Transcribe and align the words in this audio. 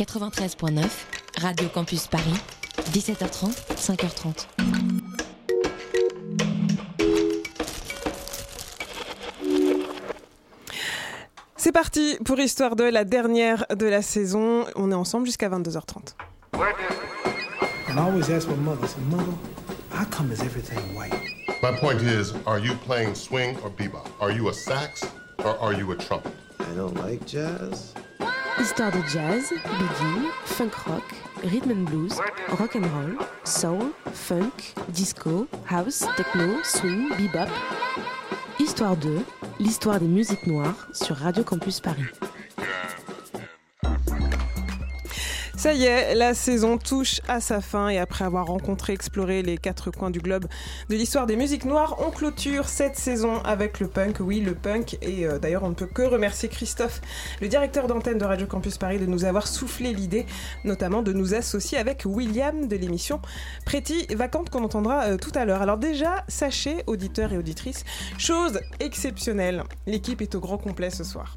93.9, 0.00 0.88
Radio 1.42 1.68
Campus 1.68 2.06
Paris, 2.06 2.32
17h30, 2.90 3.52
5h30. 3.76 4.46
C'est 11.56 11.72
parti 11.72 12.16
pour 12.24 12.38
Histoire 12.40 12.76
2, 12.76 12.90
la 12.90 13.04
dernière 13.04 13.66
de 13.76 13.84
la 13.84 14.00
saison. 14.00 14.64
On 14.74 14.90
est 14.90 14.94
ensemble 14.94 15.26
jusqu'à 15.26 15.50
22h30. 15.50 16.14
And 16.54 17.98
I 17.98 17.98
always 17.98 18.30
ask 18.30 18.48
my 18.48 18.56
mother, 18.56 18.82
I 18.82 18.88
said, 18.88 19.06
Mother, 19.10 19.34
how 19.92 20.06
come 20.06 20.32
is 20.32 20.40
everything 20.40 20.78
white? 20.94 21.12
My 21.62 21.72
point 21.78 22.00
is, 22.00 22.32
are 22.46 22.58
you 22.58 22.72
playing 22.86 23.14
swing 23.14 23.58
or 23.62 23.68
bebop? 23.68 24.06
Are 24.18 24.32
you 24.32 24.48
a 24.48 24.54
sax 24.54 25.04
or 25.44 25.58
are 25.58 25.74
you 25.74 25.92
a 25.92 25.96
trumpet? 25.96 26.32
I 26.58 26.74
don't 26.74 26.96
like 26.96 27.26
jazz. 27.26 27.92
Histoire 28.60 28.92
de 28.92 29.00
jazz, 29.08 29.54
boogie, 29.78 30.28
funk 30.44 30.74
rock, 30.86 31.02
rhythm 31.42 31.70
and 31.70 31.84
blues, 31.84 32.18
rock 32.58 32.76
and 32.76 32.84
roll, 32.94 33.26
soul, 33.44 33.90
funk, 34.12 34.74
disco, 34.88 35.46
house, 35.66 36.04
techno, 36.16 36.62
swing, 36.62 37.08
bebop. 37.16 37.48
Histoire 38.58 38.96
2, 38.96 39.24
l'histoire 39.60 39.98
des 39.98 40.06
musiques 40.06 40.46
noires 40.46 40.88
sur 40.92 41.16
Radio 41.16 41.42
Campus 41.42 41.80
Paris. 41.80 42.04
Ça 45.60 45.74
y 45.74 45.84
est, 45.84 46.14
la 46.14 46.32
saison 46.32 46.78
touche 46.78 47.20
à 47.28 47.38
sa 47.38 47.60
fin 47.60 47.90
et 47.90 47.98
après 47.98 48.24
avoir 48.24 48.46
rencontré, 48.46 48.94
exploré 48.94 49.42
les 49.42 49.58
quatre 49.58 49.90
coins 49.90 50.08
du 50.08 50.18
globe 50.18 50.46
de 50.88 50.96
l'histoire 50.96 51.26
des 51.26 51.36
musiques 51.36 51.66
noires, 51.66 51.96
on 51.98 52.10
clôture 52.10 52.66
cette 52.66 52.96
saison 52.96 53.42
avec 53.42 53.78
le 53.78 53.86
punk. 53.86 54.20
Oui, 54.20 54.40
le 54.40 54.54
punk. 54.54 54.96
Et 55.02 55.26
euh, 55.26 55.38
d'ailleurs, 55.38 55.62
on 55.62 55.68
ne 55.68 55.74
peut 55.74 55.84
que 55.84 56.00
remercier 56.00 56.48
Christophe, 56.48 57.02
le 57.42 57.48
directeur 57.48 57.88
d'antenne 57.88 58.16
de 58.16 58.24
Radio 58.24 58.46
Campus 58.46 58.78
Paris, 58.78 58.98
de 58.98 59.04
nous 59.04 59.26
avoir 59.26 59.46
soufflé 59.46 59.92
l'idée, 59.92 60.24
notamment 60.64 61.02
de 61.02 61.12
nous 61.12 61.34
associer 61.34 61.76
avec 61.76 62.04
William 62.06 62.66
de 62.66 62.76
l'émission 62.76 63.20
Pretty 63.66 64.06
Vacante 64.14 64.48
qu'on 64.48 64.64
entendra 64.64 65.08
euh, 65.08 65.18
tout 65.18 65.32
à 65.34 65.44
l'heure. 65.44 65.60
Alors 65.60 65.76
déjà, 65.76 66.24
sachez, 66.26 66.84
auditeurs 66.86 67.34
et 67.34 67.36
auditrices, 67.36 67.84
chose 68.16 68.60
exceptionnelle, 68.78 69.64
l'équipe 69.86 70.22
est 70.22 70.34
au 70.34 70.40
grand 70.40 70.56
complet 70.56 70.88
ce 70.88 71.04
soir. 71.04 71.36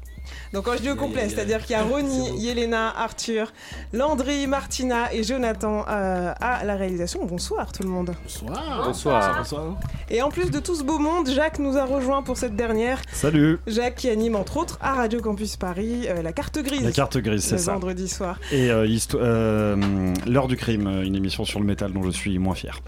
Donc 0.52 0.64
quand 0.64 0.76
je 0.76 0.82
dis 0.82 0.90
au 0.90 0.96
complet, 0.96 1.28
c'est-à-dire 1.28 1.60
qu'il 1.62 1.76
y 1.76 1.78
a 1.78 1.82
Ronnie, 1.82 2.30
Yelena, 2.38 2.92
Arthur, 2.96 3.52
Landry, 3.92 4.46
Martina 4.46 5.12
et 5.12 5.22
Jonathan 5.22 5.84
euh, 5.88 6.32
à 6.40 6.64
la 6.64 6.76
réalisation. 6.76 7.24
Bonsoir 7.24 7.72
tout 7.72 7.82
le 7.82 7.88
monde. 7.88 8.14
Bonsoir. 8.22 8.82
Bonsoir. 8.84 9.38
Bonsoir. 9.38 9.78
Et 10.10 10.22
en 10.22 10.30
plus 10.30 10.50
de 10.50 10.60
tout 10.60 10.74
ce 10.74 10.82
beau 10.82 10.98
monde, 10.98 11.28
Jacques 11.28 11.58
nous 11.58 11.76
a 11.76 11.84
rejoint 11.84 12.22
pour 12.22 12.36
cette 12.36 12.56
dernière. 12.56 13.00
Salut. 13.12 13.58
Jacques 13.66 13.96
qui 13.96 14.10
anime 14.10 14.36
entre 14.36 14.56
autres 14.56 14.78
à 14.80 14.94
Radio 14.94 15.20
Campus 15.20 15.56
Paris 15.56 16.06
euh, 16.08 16.22
la 16.22 16.32
carte 16.32 16.58
grise. 16.58 16.82
La 16.82 16.92
carte 16.92 17.18
grise, 17.18 17.44
c'est 17.44 17.56
le 17.56 17.60
ça. 17.60 17.72
vendredi 17.72 18.08
soir. 18.08 18.38
Et 18.52 18.70
euh, 18.70 18.86
euh, 19.14 20.14
l'heure 20.26 20.48
du 20.48 20.56
crime, 20.56 20.86
une 21.04 21.16
émission 21.16 21.44
sur 21.44 21.60
le 21.60 21.66
métal 21.66 21.92
dont 21.92 22.02
je 22.02 22.10
suis 22.10 22.38
moins 22.38 22.54
fier. 22.54 22.80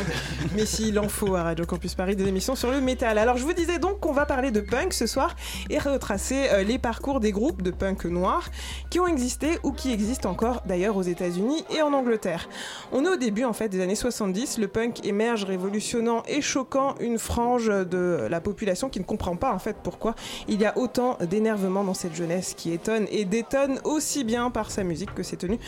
Mais 0.56 0.66
s'il 0.66 0.98
en 0.98 1.08
faut 1.08 1.34
à 1.34 1.42
Radio 1.42 1.64
Campus 1.64 1.94
Paris 1.94 2.16
des 2.16 2.26
émissions 2.26 2.54
sur 2.54 2.70
le 2.70 2.80
métal. 2.80 3.18
Alors 3.18 3.36
je 3.36 3.44
vous 3.44 3.52
disais 3.52 3.78
donc 3.78 4.00
qu'on 4.00 4.12
va 4.12 4.26
parler 4.26 4.50
de 4.50 4.60
punk 4.60 4.92
ce 4.92 5.06
soir 5.06 5.34
et 5.70 5.78
retracer 5.78 6.48
euh, 6.52 6.62
les 6.62 6.78
parcours 6.82 7.20
des 7.20 7.32
groupes 7.32 7.62
de 7.62 7.70
punk 7.70 8.04
noirs 8.04 8.50
qui 8.90 9.00
ont 9.00 9.06
existé 9.06 9.58
ou 9.62 9.72
qui 9.72 9.92
existent 9.92 10.30
encore 10.30 10.62
d'ailleurs 10.66 10.96
aux 10.96 11.02
États-Unis 11.02 11.64
et 11.74 11.80
en 11.80 11.92
Angleterre. 11.92 12.48
On 12.92 13.04
est 13.04 13.08
au 13.08 13.16
début 13.16 13.44
en 13.44 13.52
fait 13.52 13.68
des 13.68 13.80
années 13.80 13.94
70, 13.94 14.58
le 14.58 14.68
punk 14.68 15.06
émerge 15.06 15.44
révolutionnant 15.44 16.22
et 16.28 16.42
choquant 16.42 16.94
une 17.00 17.18
frange 17.18 17.68
de 17.68 18.26
la 18.28 18.40
population 18.40 18.88
qui 18.88 18.98
ne 18.98 19.04
comprend 19.04 19.36
pas 19.36 19.52
en 19.52 19.58
fait 19.58 19.76
pourquoi 19.82 20.14
il 20.48 20.60
y 20.60 20.66
a 20.66 20.76
autant 20.76 21.16
d'énervement 21.20 21.84
dans 21.84 21.94
cette 21.94 22.14
jeunesse 22.14 22.54
qui 22.54 22.72
étonne 22.72 23.06
et 23.10 23.24
détonne 23.24 23.78
aussi 23.84 24.24
bien 24.24 24.50
par 24.50 24.70
sa 24.70 24.82
musique 24.82 25.14
que 25.14 25.22
ses 25.22 25.36
tenues 25.36 25.60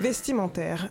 vestimentaires. 0.00 0.90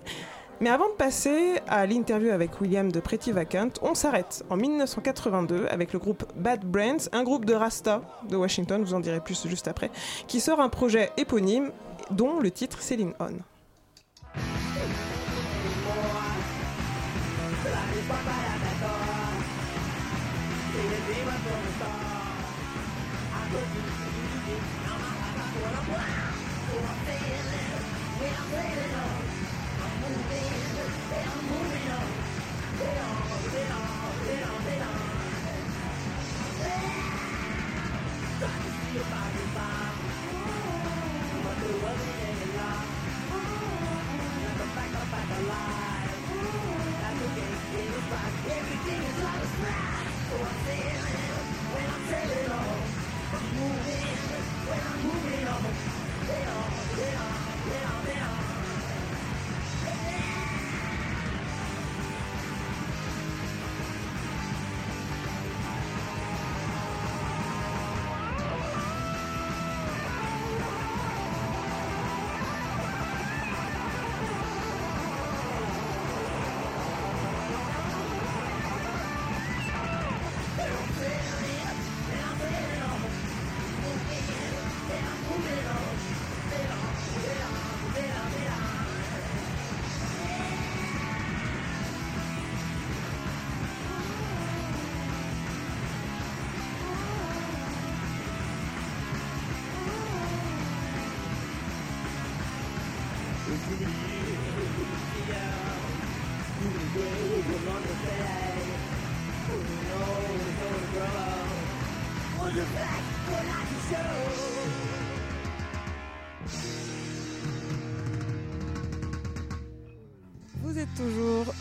Mais 0.59 0.69
avant 0.71 0.89
de 0.89 0.93
passer 0.93 1.59
à 1.67 1.85
l'interview 1.85 2.31
avec 2.31 2.59
William 2.59 2.91
de 2.91 2.99
Pretty 2.99 3.31
Vacant, 3.31 3.69
on 3.83 3.93
s'arrête 3.93 4.43
en 4.49 4.57
1982 4.57 5.67
avec 5.69 5.93
le 5.93 5.99
groupe 5.99 6.25
Bad 6.35 6.65
Brains, 6.65 6.97
un 7.11 7.23
groupe 7.23 7.45
de 7.45 7.53
Rasta 7.53 8.01
de 8.27 8.35
Washington, 8.35 8.83
vous 8.83 8.95
en 8.95 8.99
direz 8.99 9.19
plus 9.19 9.47
juste 9.47 9.67
après, 9.67 9.91
qui 10.27 10.39
sort 10.39 10.59
un 10.59 10.69
projet 10.69 11.11
éponyme 11.17 11.71
dont 12.09 12.39
le 12.39 12.49
titre 12.49 12.81
Céline 12.81 13.13
On. 13.19 13.37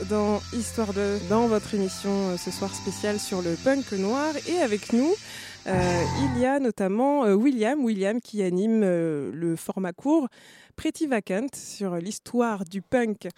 Dans 0.09 0.41
Histoire 0.53 0.93
de 0.93 1.19
dans 1.29 1.47
votre 1.49 1.75
émission 1.75 2.11
euh, 2.11 2.37
ce 2.37 2.51
soir 2.51 2.75
spéciale 2.75 3.19
sur 3.19 3.43
le 3.43 3.55
punk 3.65 3.93
noir 3.93 4.35
et 4.49 4.59
avec 4.59 4.93
nous 4.93 5.13
euh, 5.67 6.03
il 6.35 6.41
y 6.41 6.47
a 6.47 6.61
notamment 6.61 7.25
euh, 7.25 7.35
William 7.35 7.85
William 7.85 8.21
qui 8.21 8.43
anime 8.43 8.83
euh, 8.85 9.33
le 9.33 9.57
format 9.57 9.93
court 9.93 10.29
Pretty 10.77 11.07
Vacant 11.07 11.49
sur 11.55 11.97
l'histoire 11.97 12.65
du 12.65 12.83
punk. 12.83 13.29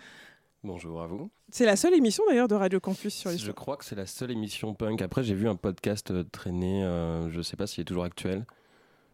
Bonjour 0.62 1.00
à 1.00 1.06
vous. 1.06 1.31
C'est 1.50 1.65
la 1.65 1.76
seule 1.76 1.94
émission 1.94 2.25
d'ailleurs 2.29 2.49
de 2.49 2.55
Radio 2.55 2.81
Campus 2.81 3.15
sur 3.15 3.31
Je 3.31 3.37
l'histoire. 3.37 3.55
crois 3.55 3.76
que 3.79 3.85
c'est 3.87 3.94
la 3.97 4.06
seule 4.06 4.31
émission 4.32 4.75
punk. 4.75 5.00
Après, 5.00 5.23
j'ai 5.23 5.35
vu 5.35 5.49
un 5.49 5.56
podcast 5.56 6.12
traîner, 6.31 6.82
je 7.31 7.41
sais 7.41 7.56
pas 7.56 7.67
s'il 7.67 7.81
est 7.82 7.85
toujours 7.85 8.05
actuel, 8.05 8.44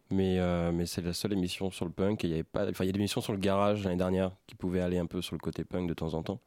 mais, 0.09 0.39
mais 0.73 0.85
c'est 0.85 1.01
la 1.01 1.13
seule 1.13 1.31
émission 1.31 1.71
sur 1.71 1.85
le 1.85 1.91
punk. 1.91 2.25
Et 2.25 2.27
il 2.27 2.31
y 2.31 2.33
avait 2.33 2.43
pas, 2.43 2.67
enfin, 2.67 2.83
il 2.83 2.87
y 2.87 2.89
a 2.89 2.93
des 2.93 2.99
émissions 2.99 3.21
sur 3.21 3.31
le 3.31 3.39
garage 3.39 3.83
l'année 3.85 3.95
dernière 3.95 4.31
qui 4.47 4.55
pouvaient 4.55 4.81
aller 4.81 4.97
un 4.97 5.05
peu 5.05 5.21
sur 5.21 5.35
le 5.35 5.39
côté 5.39 5.63
punk 5.63 5.87
de 5.87 5.93
temps 5.93 6.13
en 6.15 6.23
temps, 6.23 6.41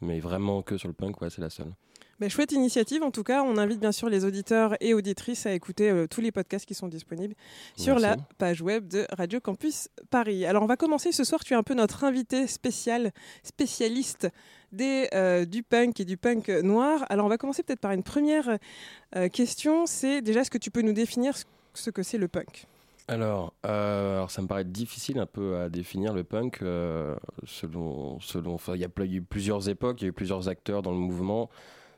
mais 0.00 0.20
vraiment 0.20 0.62
que 0.62 0.76
sur 0.78 0.88
le 0.88 0.94
punk, 0.94 1.20
ouais, 1.20 1.30
c'est 1.30 1.40
la 1.40 1.50
seule. 1.50 1.72
Ben, 2.20 2.28
chouette 2.28 2.50
initiative 2.50 3.04
en 3.04 3.12
tout 3.12 3.22
cas. 3.22 3.44
On 3.44 3.56
invite 3.58 3.78
bien 3.78 3.92
sûr 3.92 4.08
les 4.08 4.24
auditeurs 4.24 4.74
et 4.80 4.92
auditrices 4.92 5.46
à 5.46 5.52
écouter 5.52 5.88
euh, 5.88 6.08
tous 6.08 6.20
les 6.20 6.32
podcasts 6.32 6.66
qui 6.66 6.74
sont 6.74 6.88
disponibles 6.88 7.34
sur 7.76 7.94
Merci. 8.00 8.02
la 8.02 8.16
page 8.38 8.60
web 8.60 8.88
de 8.88 9.06
Radio 9.16 9.38
Campus 9.38 9.88
Paris. 10.10 10.44
Alors 10.44 10.64
on 10.64 10.66
va 10.66 10.76
commencer 10.76 11.12
ce 11.12 11.22
soir. 11.22 11.44
Tu 11.44 11.52
es 11.54 11.56
un 11.56 11.62
peu 11.62 11.74
notre 11.74 12.02
invité 12.02 12.48
spécial, 12.48 13.12
spécialiste 13.44 14.28
des, 14.72 15.08
euh, 15.14 15.44
du 15.44 15.62
punk 15.62 16.00
et 16.00 16.04
du 16.04 16.16
punk 16.16 16.48
noir. 16.48 17.04
Alors 17.08 17.26
on 17.26 17.28
va 17.28 17.38
commencer 17.38 17.62
peut-être 17.62 17.78
par 17.80 17.92
une 17.92 18.02
première 18.02 18.58
euh, 19.14 19.28
question. 19.28 19.86
C'est 19.86 20.20
déjà 20.20 20.40
est-ce 20.40 20.50
que 20.50 20.58
tu 20.58 20.72
peux 20.72 20.82
nous 20.82 20.92
définir 20.92 21.36
ce- 21.36 21.44
ce 21.74 21.90
que 21.90 22.02
c'est 22.02 22.18
le 22.18 22.26
punk? 22.26 22.66
Alors, 23.10 23.54
euh, 23.64 24.16
alors, 24.16 24.30
ça 24.30 24.42
me 24.42 24.46
paraît 24.46 24.66
difficile 24.66 25.18
un 25.18 25.24
peu 25.24 25.56
à 25.56 25.70
définir 25.70 26.12
le 26.12 26.24
punk 26.24 26.60
euh, 26.60 27.16
selon, 27.46 28.20
selon. 28.20 28.58
Il 28.74 28.80
y 28.80 28.84
a 28.84 28.88
eu 29.06 29.22
plusieurs 29.22 29.70
époques, 29.70 30.02
il 30.02 30.04
y 30.04 30.06
a 30.08 30.10
eu 30.10 30.12
plusieurs 30.12 30.48
acteurs 30.48 30.82
dans 30.82 30.90
le 30.90 30.98
mouvement. 30.98 31.48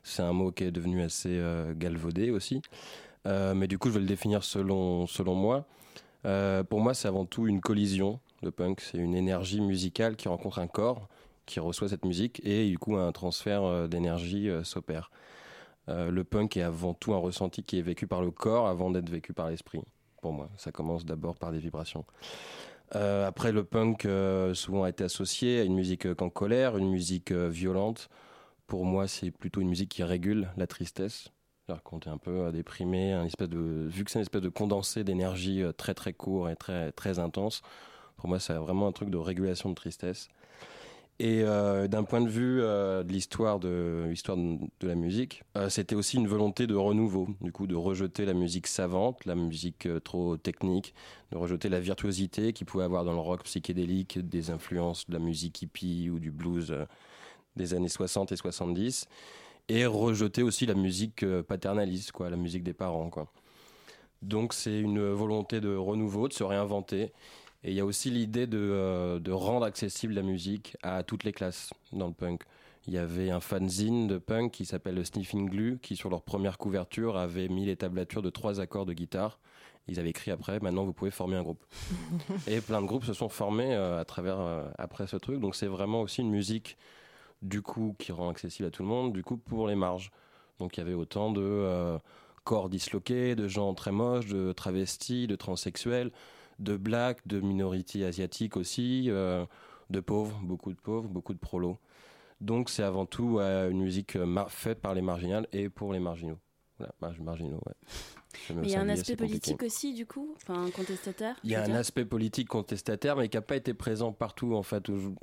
C'est 0.03 0.21
un 0.23 0.31
mot 0.31 0.51
qui 0.53 0.63
est 0.63 0.71
devenu 0.71 1.01
assez 1.01 1.37
euh, 1.37 1.73
galvaudé 1.75 2.31
aussi. 2.31 2.61
Mais 3.25 3.67
du 3.67 3.77
coup, 3.77 3.89
je 3.89 3.95
vais 3.95 3.99
le 3.99 4.07
définir 4.07 4.43
selon, 4.43 5.05
selon 5.05 5.35
moi. 5.35 5.67
Pour 6.69 6.79
moi, 6.79 6.93
c'est 6.93 7.07
avant 7.07 7.25
tout 7.25 7.45
une 7.47 7.61
collision. 7.61 8.19
Le 8.41 8.51
punk, 8.51 8.81
c'est 8.81 8.97
une 8.97 9.13
énergie 9.13 9.61
musicale 9.61 10.15
qui 10.15 10.27
rencontre 10.27 10.59
un 10.59 10.67
corps 10.67 11.07
qui 11.45 11.59
reçoit 11.59 11.89
cette 11.89 12.05
musique 12.05 12.41
et 12.45 12.67
du 12.69 12.79
coup, 12.79 12.95
un 12.95 13.11
transfert 13.11 13.87
d'énergie 13.89 14.49
s'opère. 14.63 15.11
Le 15.87 16.23
punk 16.23 16.57
est 16.57 16.63
avant 16.63 16.93
tout 16.95 17.13
un 17.13 17.17
ressenti 17.17 17.63
qui 17.63 17.77
est 17.77 17.83
vécu 17.83 18.07
par 18.07 18.21
le 18.21 18.31
corps 18.31 18.67
avant 18.67 18.89
d'être 18.89 19.09
vécu 19.09 19.33
par 19.33 19.49
l'esprit 19.49 19.83
pour 20.21 20.31
moi. 20.31 20.49
Ça 20.57 20.71
commence 20.71 21.05
d'abord 21.05 21.35
par 21.35 21.51
des 21.51 21.59
vibrations. 21.59 22.05
Euh, 22.95 23.27
après, 23.27 23.51
le 23.51 23.63
punk 23.63 24.05
euh, 24.05 24.53
souvent 24.53 24.83
a 24.83 24.89
été 24.89 25.03
associé 25.03 25.61
à 25.61 25.63
une 25.63 25.75
musique 25.75 26.05
euh, 26.05 26.15
en 26.19 26.29
colère, 26.29 26.77
une 26.77 26.89
musique 26.89 27.31
euh, 27.31 27.49
violente. 27.49 28.09
Pour 28.67 28.85
moi, 28.85 29.07
c'est 29.07 29.31
plutôt 29.31 29.61
une 29.61 29.69
musique 29.69 29.89
qui 29.89 30.03
régule 30.03 30.49
la 30.57 30.67
tristesse. 30.67 31.29
Alors, 31.67 31.83
quand 31.83 32.01
tu 32.01 32.09
es 32.09 32.11
un 32.11 32.17
peu 32.17 32.51
déprimé, 32.51 33.13
un 33.13 33.25
espèce 33.25 33.49
de, 33.49 33.87
vu 33.87 34.03
que 34.03 34.11
c'est 34.11 34.19
une 34.19 34.23
espèce 34.23 34.41
de 34.41 34.49
condensé 34.49 35.03
d'énergie 35.03 35.63
très 35.77 35.93
très 35.93 36.13
court 36.13 36.49
et 36.49 36.55
très, 36.55 36.91
très 36.91 37.19
intense, 37.19 37.61
pour 38.17 38.29
moi, 38.29 38.39
c'est 38.39 38.53
vraiment 38.53 38.87
un 38.87 38.91
truc 38.91 39.09
de 39.09 39.17
régulation 39.17 39.69
de 39.69 39.75
tristesse. 39.75 40.27
Et 41.23 41.43
euh, 41.43 41.87
d'un 41.87 42.03
point 42.03 42.19
de 42.19 42.27
vue 42.27 42.63
euh, 42.63 43.03
de 43.03 43.13
l'histoire 43.13 43.59
de, 43.59 44.07
l'histoire 44.09 44.37
de, 44.37 44.87
la 44.87 44.95
musique, 44.95 45.43
euh, 45.55 45.69
c'était 45.69 45.93
aussi 45.93 46.17
une 46.17 46.25
volonté 46.25 46.65
de 46.65 46.73
renouveau, 46.73 47.27
du 47.41 47.51
coup, 47.51 47.67
de 47.67 47.75
rejeter 47.75 48.25
la 48.25 48.33
musique 48.33 48.65
savante, 48.65 49.23
la 49.25 49.35
musique 49.35 49.87
trop 50.03 50.35
technique, 50.35 50.95
de 51.31 51.37
rejeter 51.37 51.69
la 51.69 51.79
virtuosité 51.79 52.53
qu'il 52.53 52.65
pouvait 52.65 52.85
avoir 52.85 53.05
dans 53.05 53.13
le 53.13 53.19
rock 53.19 53.43
psychédélique, 53.43 54.17
des 54.17 54.49
influences 54.49 55.07
de 55.07 55.13
la 55.13 55.19
musique 55.19 55.61
hippie 55.61 56.09
ou 56.09 56.17
du 56.17 56.31
blues 56.31 56.75
des 57.55 57.75
années 57.75 57.87
60 57.87 58.31
et 58.31 58.35
70, 58.35 59.07
et 59.69 59.85
rejeter 59.85 60.41
aussi 60.41 60.65
la 60.65 60.73
musique 60.73 61.23
paternaliste, 61.43 62.13
quoi, 62.13 62.31
la 62.31 62.35
musique 62.35 62.63
des 62.63 62.73
parents, 62.73 63.11
quoi. 63.11 63.27
Donc 64.23 64.53
c'est 64.53 64.79
une 64.79 65.07
volonté 65.11 65.61
de 65.61 65.75
renouveau, 65.75 66.27
de 66.27 66.33
se 66.33 66.43
réinventer. 66.43 67.11
Et 67.63 67.71
il 67.71 67.75
y 67.75 67.79
a 67.79 67.85
aussi 67.85 68.09
l'idée 68.09 68.47
de, 68.47 68.57
euh, 68.57 69.19
de 69.19 69.31
rendre 69.31 69.65
accessible 69.65 70.13
la 70.13 70.23
musique 70.23 70.77
à 70.81 71.03
toutes 71.03 71.23
les 71.23 71.31
classes 71.31 71.71
dans 71.91 72.07
le 72.07 72.13
punk. 72.13 72.41
Il 72.87 72.93
y 72.93 72.97
avait 72.97 73.29
un 73.29 73.39
fanzine 73.39 74.07
de 74.07 74.17
punk 74.17 74.51
qui 74.51 74.65
s'appelle 74.65 74.95
le 74.95 75.03
Sniffing 75.03 75.47
Glue, 75.47 75.77
qui 75.79 75.95
sur 75.95 76.09
leur 76.09 76.23
première 76.23 76.57
couverture 76.57 77.17
avait 77.17 77.47
mis 77.47 77.65
les 77.65 77.75
tablatures 77.75 78.23
de 78.23 78.31
trois 78.31 78.59
accords 78.59 78.87
de 78.87 78.93
guitare. 78.93 79.39
Ils 79.87 79.99
avaient 79.99 80.09
écrit 80.09 80.31
après, 80.31 80.59
maintenant 80.59 80.85
vous 80.85 80.93
pouvez 80.93 81.11
former 81.11 81.35
un 81.35 81.43
groupe. 81.43 81.63
Et 82.47 82.61
plein 82.61 82.81
de 82.81 82.87
groupes 82.87 83.05
se 83.05 83.13
sont 83.13 83.29
formés 83.29 83.75
euh, 83.75 83.99
à 83.99 84.05
travers, 84.05 84.39
euh, 84.39 84.67
après 84.79 85.05
ce 85.05 85.17
truc. 85.17 85.39
Donc 85.39 85.55
c'est 85.55 85.67
vraiment 85.67 86.01
aussi 86.01 86.21
une 86.21 86.31
musique, 86.31 86.77
du 87.43 87.61
coup, 87.61 87.95
qui 87.99 88.11
rend 88.11 88.29
accessible 88.29 88.67
à 88.67 88.71
tout 88.71 88.81
le 88.81 88.89
monde, 88.89 89.13
du 89.13 89.23
coup, 89.23 89.37
pour 89.37 89.67
les 89.67 89.75
marges. 89.75 90.11
Donc 90.57 90.77
il 90.77 90.79
y 90.79 90.83
avait 90.83 90.93
autant 90.95 91.31
de 91.31 91.99
corps 92.43 92.69
disloqués, 92.69 93.35
de 93.35 93.47
gens 93.47 93.73
très 93.73 93.91
moches, 93.91 94.25
de 94.27 94.51
travestis, 94.51 95.27
de 95.27 95.35
transsexuels, 95.35 96.11
de 96.61 96.77
blacks, 96.77 97.25
de 97.27 97.39
minorités 97.39 98.05
asiatiques 98.05 98.55
aussi, 98.57 99.05
euh, 99.09 99.45
de 99.89 99.99
pauvres, 99.99 100.39
beaucoup 100.43 100.71
de 100.71 100.79
pauvres, 100.79 101.09
beaucoup 101.09 101.33
de 101.33 101.39
prolos. 101.39 101.77
Donc 102.39 102.69
c'est 102.69 102.83
avant 102.83 103.05
tout 103.05 103.39
euh, 103.39 103.69
une 103.69 103.81
musique 103.81 104.15
euh, 104.15 104.45
faite 104.47 104.79
par 104.79 104.93
les 104.93 105.01
marginales 105.01 105.47
et 105.51 105.69
pour 105.69 105.91
les 105.93 105.99
marginaux. 105.99 106.39
Voilà, 106.77 106.93
mar- 107.01 107.21
marginaux, 107.21 107.59
ouais. 107.67 107.73
Mais 108.55 108.67
il 108.67 108.71
y 108.71 108.75
a 108.75 108.81
un 108.81 108.89
aspect 108.89 109.15
compliqué. 109.15 109.39
politique 109.39 109.63
aussi, 109.63 109.93
du 109.93 110.05
coup, 110.05 110.33
enfin 110.37 110.69
contestataire. 110.73 111.35
Il 111.43 111.51
y 111.51 111.55
a 111.55 111.63
un 111.63 111.73
aspect 111.75 112.05
politique 112.05 112.47
contestataire, 112.47 113.15
mais 113.15 113.29
qui 113.29 113.37
n'a 113.37 113.41
pas 113.41 113.55
été 113.55 113.73
présent 113.73 114.11
partout, 114.11 114.55
en 114.55 114.63
fait. 114.63 114.89
où- 114.89 115.15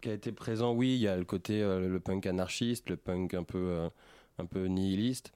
Qui 0.00 0.10
a 0.10 0.12
été 0.12 0.32
présent, 0.32 0.72
oui, 0.72 0.94
il 0.94 1.00
y 1.00 1.08
a 1.08 1.16
le 1.16 1.24
côté 1.24 1.62
euh, 1.62 1.88
le 1.88 2.00
punk 2.00 2.26
anarchiste, 2.26 2.88
le 2.90 2.96
punk 2.96 3.34
un 3.34 3.44
peu, 3.44 3.88
un 4.38 4.46
peu 4.46 4.66
nihiliste. 4.66 5.32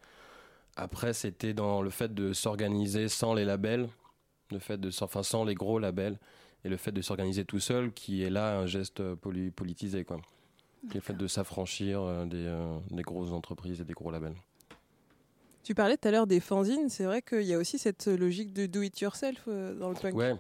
Après, 0.77 1.13
c'était 1.13 1.53
dans 1.55 1.83
le 1.83 1.91
fait 1.91 2.13
de 2.15 2.33
s'organiser 2.33 3.09
sans 3.09 3.35
les 3.35 3.45
labels, 3.45 3.89
le 4.51 4.59
fait 4.59 4.79
de, 4.79 4.91
enfin, 5.03 5.23
sans 5.23 5.45
les 5.45 5.55
gros 5.55 5.79
labels, 5.79 6.19
et 6.65 6.69
le 6.69 6.77
fait 6.77 6.93
de 6.93 7.01
s'organiser 7.03 7.45
tout 7.45 7.61
seul, 7.61 7.93
qui 7.93 8.23
est 8.23 8.31
là 8.31 8.59
un 8.59 8.67
geste 8.67 9.03
poli- 9.15 9.51
politisé, 9.51 10.05
quoi. 10.05 10.21
Le 10.95 11.01
fait 11.01 11.15
de 11.15 11.27
s'affranchir 11.27 12.01
euh, 12.01 12.25
des, 12.25 12.47
euh, 12.47 12.79
des 12.91 13.03
grosses 13.03 13.33
entreprises 13.33 13.81
et 13.81 13.85
des 13.85 13.93
gros 13.93 14.11
labels. 14.11 14.35
Tu 15.63 15.75
parlais 15.75 15.99
tout 15.99 16.09
à 16.09 16.11
l'heure 16.11 16.27
des 16.27 16.41
fanzines, 16.41 16.89
c'est 16.89 17.05
vrai 17.05 17.21
qu'il 17.21 17.43
y 17.43 17.53
a 17.53 17.59
aussi 17.59 17.79
cette 17.79 18.07
logique 18.07 18.55
de 18.55 18.65
do 18.65 18.81
it 18.81 18.99
yourself 18.99 19.45
euh, 19.47 19.75
dans 19.75 19.91
le 19.91 19.95
punk. 19.95 20.15
Ouais. 20.15 20.35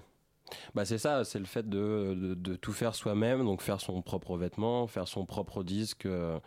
Bah 0.75 0.85
c'est 0.85 0.99
ça, 0.99 1.25
c'est 1.25 1.39
le 1.39 1.45
fait 1.45 1.69
de, 1.69 2.15
de, 2.15 2.35
de 2.35 2.57
tout 2.57 2.73
faire 2.73 2.95
soi-même, 2.95 3.45
donc 3.45 3.61
faire 3.61 3.81
son 3.81 4.01
propre 4.03 4.37
vêtement, 4.37 4.87
faire 4.87 5.07
son 5.07 5.27
propre 5.27 5.63
disque, 5.63 6.07
euh, 6.07 6.41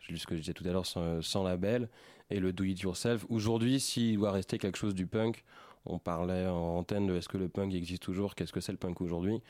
juste 0.00 0.22
ce 0.22 0.26
que 0.26 0.34
je 0.34 0.40
disais 0.40 0.52
tout 0.52 0.64
à 0.68 0.72
l'heure, 0.72 0.86
sans, 0.86 1.22
sans 1.22 1.44
label, 1.44 1.88
et 2.30 2.40
le 2.40 2.52
do-it-yourself. 2.52 3.24
Aujourd'hui, 3.28 3.80
s'il 3.80 4.16
doit 4.16 4.32
rester 4.32 4.58
quelque 4.58 4.76
chose 4.76 4.94
du 4.94 5.06
punk, 5.06 5.44
on 5.86 5.98
parlait 5.98 6.46
en 6.46 6.78
antenne 6.78 7.06
de 7.06 7.16
est-ce 7.16 7.28
que 7.28 7.36
le 7.36 7.48
punk 7.48 7.74
existe 7.74 8.02
toujours, 8.02 8.34
qu'est-ce 8.34 8.52
que 8.52 8.60
c'est 8.60 8.72
le 8.72 8.78
punk 8.78 9.00
aujourd'hui 9.00 9.42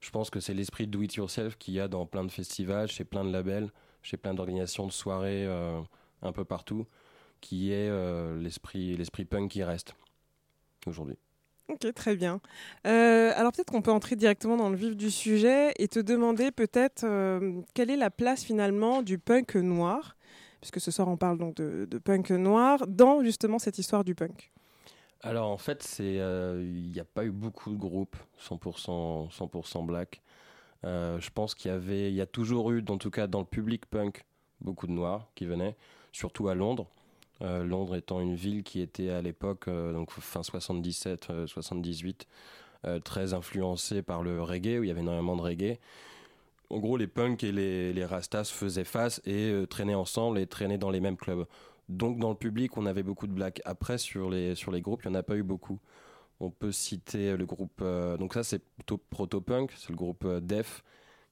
Je 0.00 0.10
pense 0.10 0.30
que 0.30 0.40
c'est 0.40 0.54
l'esprit 0.54 0.86
de 0.86 0.92
do-it-yourself 0.92 1.56
qu'il 1.58 1.74
y 1.74 1.80
a 1.80 1.88
dans 1.88 2.06
plein 2.06 2.24
de 2.24 2.30
festivals, 2.30 2.88
chez 2.88 3.04
plein 3.04 3.24
de 3.24 3.30
labels, 3.30 3.70
chez 4.02 4.16
plein 4.16 4.34
d'organisations 4.34 4.86
de 4.86 4.92
soirées 4.92 5.46
euh, 5.46 5.80
un 6.22 6.32
peu 6.32 6.44
partout, 6.44 6.86
qui 7.40 7.72
est 7.72 7.88
euh, 7.88 8.40
l'esprit 8.40 8.96
l'esprit 8.96 9.24
punk 9.24 9.50
qui 9.50 9.62
reste 9.62 9.94
aujourd'hui. 10.86 11.16
Ok, 11.68 11.92
très 11.94 12.16
bien. 12.16 12.40
Euh, 12.86 13.32
alors 13.36 13.52
peut-être 13.52 13.70
qu'on 13.70 13.82
peut 13.82 13.92
entrer 13.92 14.16
directement 14.16 14.56
dans 14.56 14.68
le 14.68 14.76
vif 14.76 14.96
du 14.96 15.10
sujet 15.10 15.72
et 15.78 15.88
te 15.88 16.00
demander 16.00 16.50
peut-être 16.50 17.06
quelle 17.74 17.90
est 17.90 17.96
la 17.96 18.10
place 18.10 18.44
finalement 18.44 19.02
du 19.02 19.18
punk 19.18 19.54
noir, 19.56 20.16
puisque 20.60 20.80
ce 20.80 20.90
soir 20.90 21.08
on 21.08 21.16
parle 21.16 21.38
donc 21.38 21.54
de 21.56 21.98
punk 21.98 22.30
noir, 22.30 22.86
dans 22.88 23.22
justement 23.22 23.58
cette 23.58 23.78
histoire 23.78 24.04
du 24.04 24.14
punk? 24.14 24.52
Alors 25.22 25.50
en 25.50 25.58
fait, 25.58 25.98
euh, 26.00 26.62
il 26.64 26.90
n'y 26.90 27.00
a 27.00 27.04
pas 27.04 27.24
eu 27.24 27.30
beaucoup 27.30 27.70
de 27.70 27.76
groupes 27.76 28.16
100% 28.40 29.30
100% 29.30 29.86
black. 29.86 30.20
Euh, 30.84 31.20
je 31.20 31.30
pense 31.30 31.54
qu'il 31.54 31.70
y 31.70 31.74
avait, 31.74 32.10
il 32.10 32.14
y 32.14 32.20
a 32.20 32.26
toujours 32.26 32.72
eu, 32.72 32.84
en 32.88 32.98
tout 32.98 33.10
cas 33.10 33.28
dans 33.28 33.40
le 33.40 33.46
public 33.46 33.86
punk, 33.86 34.24
beaucoup 34.60 34.86
de 34.86 34.92
noirs 34.92 35.28
qui 35.34 35.46
venaient, 35.46 35.76
surtout 36.12 36.48
à 36.48 36.54
Londres. 36.54 36.88
Euh, 37.42 37.64
Londres 37.64 37.96
étant 37.96 38.20
une 38.20 38.34
ville 38.34 38.62
qui 38.62 38.80
était 38.80 39.10
à 39.10 39.20
l'époque, 39.20 39.68
donc 39.68 40.10
fin 40.12 40.42
77, 40.42 41.28
euh, 41.30 41.46
78, 41.46 42.26
euh, 42.84 43.00
très 43.00 43.34
influencée 43.34 44.02
par 44.02 44.22
le 44.22 44.42
reggae, 44.42 44.78
où 44.78 44.84
il 44.84 44.88
y 44.88 44.90
avait 44.90 45.00
énormément 45.00 45.36
de 45.36 45.42
reggae. 45.42 45.78
En 46.70 46.78
gros, 46.78 46.96
les 46.96 47.06
punks 47.06 47.42
et 47.44 47.52
les, 47.52 48.04
rastas 48.04 48.44
faisaient 48.44 48.84
face 48.84 49.20
et 49.26 49.52
traînaient 49.68 49.94
ensemble 49.94 50.38
et 50.38 50.46
traînaient 50.46 50.78
dans 50.78 50.90
les 50.90 51.00
mêmes 51.00 51.18
clubs. 51.18 51.46
Donc 51.88 52.18
dans 52.18 52.30
le 52.30 52.36
public, 52.36 52.76
on 52.76 52.86
avait 52.86 53.02
beaucoup 53.02 53.26
de 53.26 53.32
blacks. 53.32 53.60
Après, 53.64 53.98
sur 53.98 54.30
les, 54.30 54.54
sur 54.54 54.70
les 54.72 54.80
groupes, 54.80 55.02
il 55.04 55.10
n'y 55.10 55.16
en 55.16 55.18
a 55.18 55.22
pas 55.22 55.36
eu 55.36 55.42
beaucoup. 55.42 55.78
On 56.40 56.50
peut 56.50 56.72
citer 56.72 57.36
le 57.36 57.46
groupe... 57.46 57.80
euh, 57.82 58.16
donc 58.16 58.34
ça, 58.34 58.42
c'est 58.42 58.58
plutôt 58.58 58.98
proto-punk. 58.98 59.72
C'est 59.76 59.90
le 59.90 59.96
groupe 59.96 60.24
euh, 60.24 60.40
Def 60.40 60.82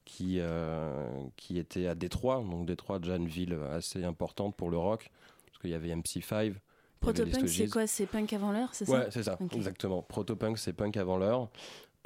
qui, 0.04 0.37
euh, 0.38 1.09
qui 1.37 1.59
était 1.59 1.87
à 1.87 1.95
Détroit. 1.95 2.37
Donc 2.49 2.66
Détroit, 2.66 2.99
déjà 2.99 3.16
une 3.16 3.26
ville 3.26 3.59
assez 3.73 4.04
importante 4.04 4.57
pour 4.57 4.71
le 4.71 4.78
rock. 4.78 5.11
Parce 5.47 5.59
qu'il 5.59 5.71
y 5.71 5.75
avait 5.75 5.95
MC5. 5.95 6.19
il 6.19 6.26
y 6.26 6.30
avait 6.30 6.50
les 6.50 6.54
Protopunk, 7.00 7.49
c'est 7.49 7.69
quoi? 7.69 7.87
C'est 7.87 8.07
punk 8.07 8.33
avant 8.35 8.52
l'heure, 8.52 8.69
c'est 8.73 8.88
Ouais, 8.88 9.04
ça 9.04 9.11
c'est 9.11 9.23
ça, 9.23 9.38
exactement. 9.52 10.02
Proto-punk, 10.02 10.59
c'est 10.59 10.75
punk 10.75 10.97
avant 10.99 11.16
l'heure. 11.16 11.49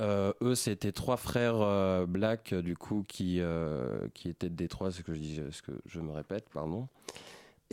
Euh, 0.00 0.32
eux, 0.42 0.54
c'était 0.54 0.92
trois 0.92 1.16
frères 1.16 1.60
euh, 1.60 2.06
black, 2.06 2.54
du 2.54 2.76
coup, 2.76 3.04
qui, 3.06 3.40
euh, 3.40 4.08
qui 4.14 4.28
étaient 4.28 4.48
de 4.48 4.54
Détroit, 4.54 4.90
ce 4.90 5.02
que 5.02 5.14
je 5.14 5.20
dis, 5.20 5.40
ce 5.50 5.62
que 5.62 5.72
je 5.86 6.00
me 6.00 6.10
répète, 6.10 6.48
pardon. 6.52 6.88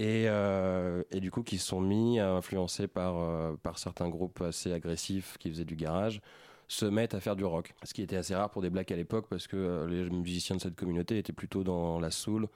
Et, 0.02 0.26
euh, 0.28 1.04
et 1.12 1.20
du 1.20 1.30
coup, 1.30 1.44
qui 1.44 1.60
se 1.60 1.68
sont 1.68 1.80
mis, 1.80 2.20
à 2.20 2.32
influencés 2.32 2.88
par, 2.88 3.20
euh, 3.20 3.54
par 3.62 3.78
certains 3.78 4.10
groupes 4.10 4.42
assez 4.42 4.74
agressifs 4.74 5.38
qui 5.38 5.52
faisaient 5.52 5.64
du 5.64 5.76
garage, 5.76 6.22
se 6.68 6.88
mettent 6.88 7.14
à 7.14 7.20
faire 7.20 7.36
du 7.36 7.46
rock. 7.46 7.76
Ce 7.84 7.94
qui 7.94 8.02
était 8.02 8.16
assez 8.16 8.34
rare 8.34 8.50
pour 8.50 8.64
des 8.64 8.72
blacks 8.72 8.92
à 8.92 8.96
l'époque, 8.96 9.28
parce 9.30 9.46
que 9.46 9.58
euh, 9.58 9.88
les 9.88 10.10
musiciens 10.10 10.56
de 10.56 10.62
cette 10.62 10.76
communauté 10.76 11.20
étaient 11.20 11.34
plutôt 11.34 11.64
dans 11.64 12.00
la 12.00 12.10
soul, 12.10 12.48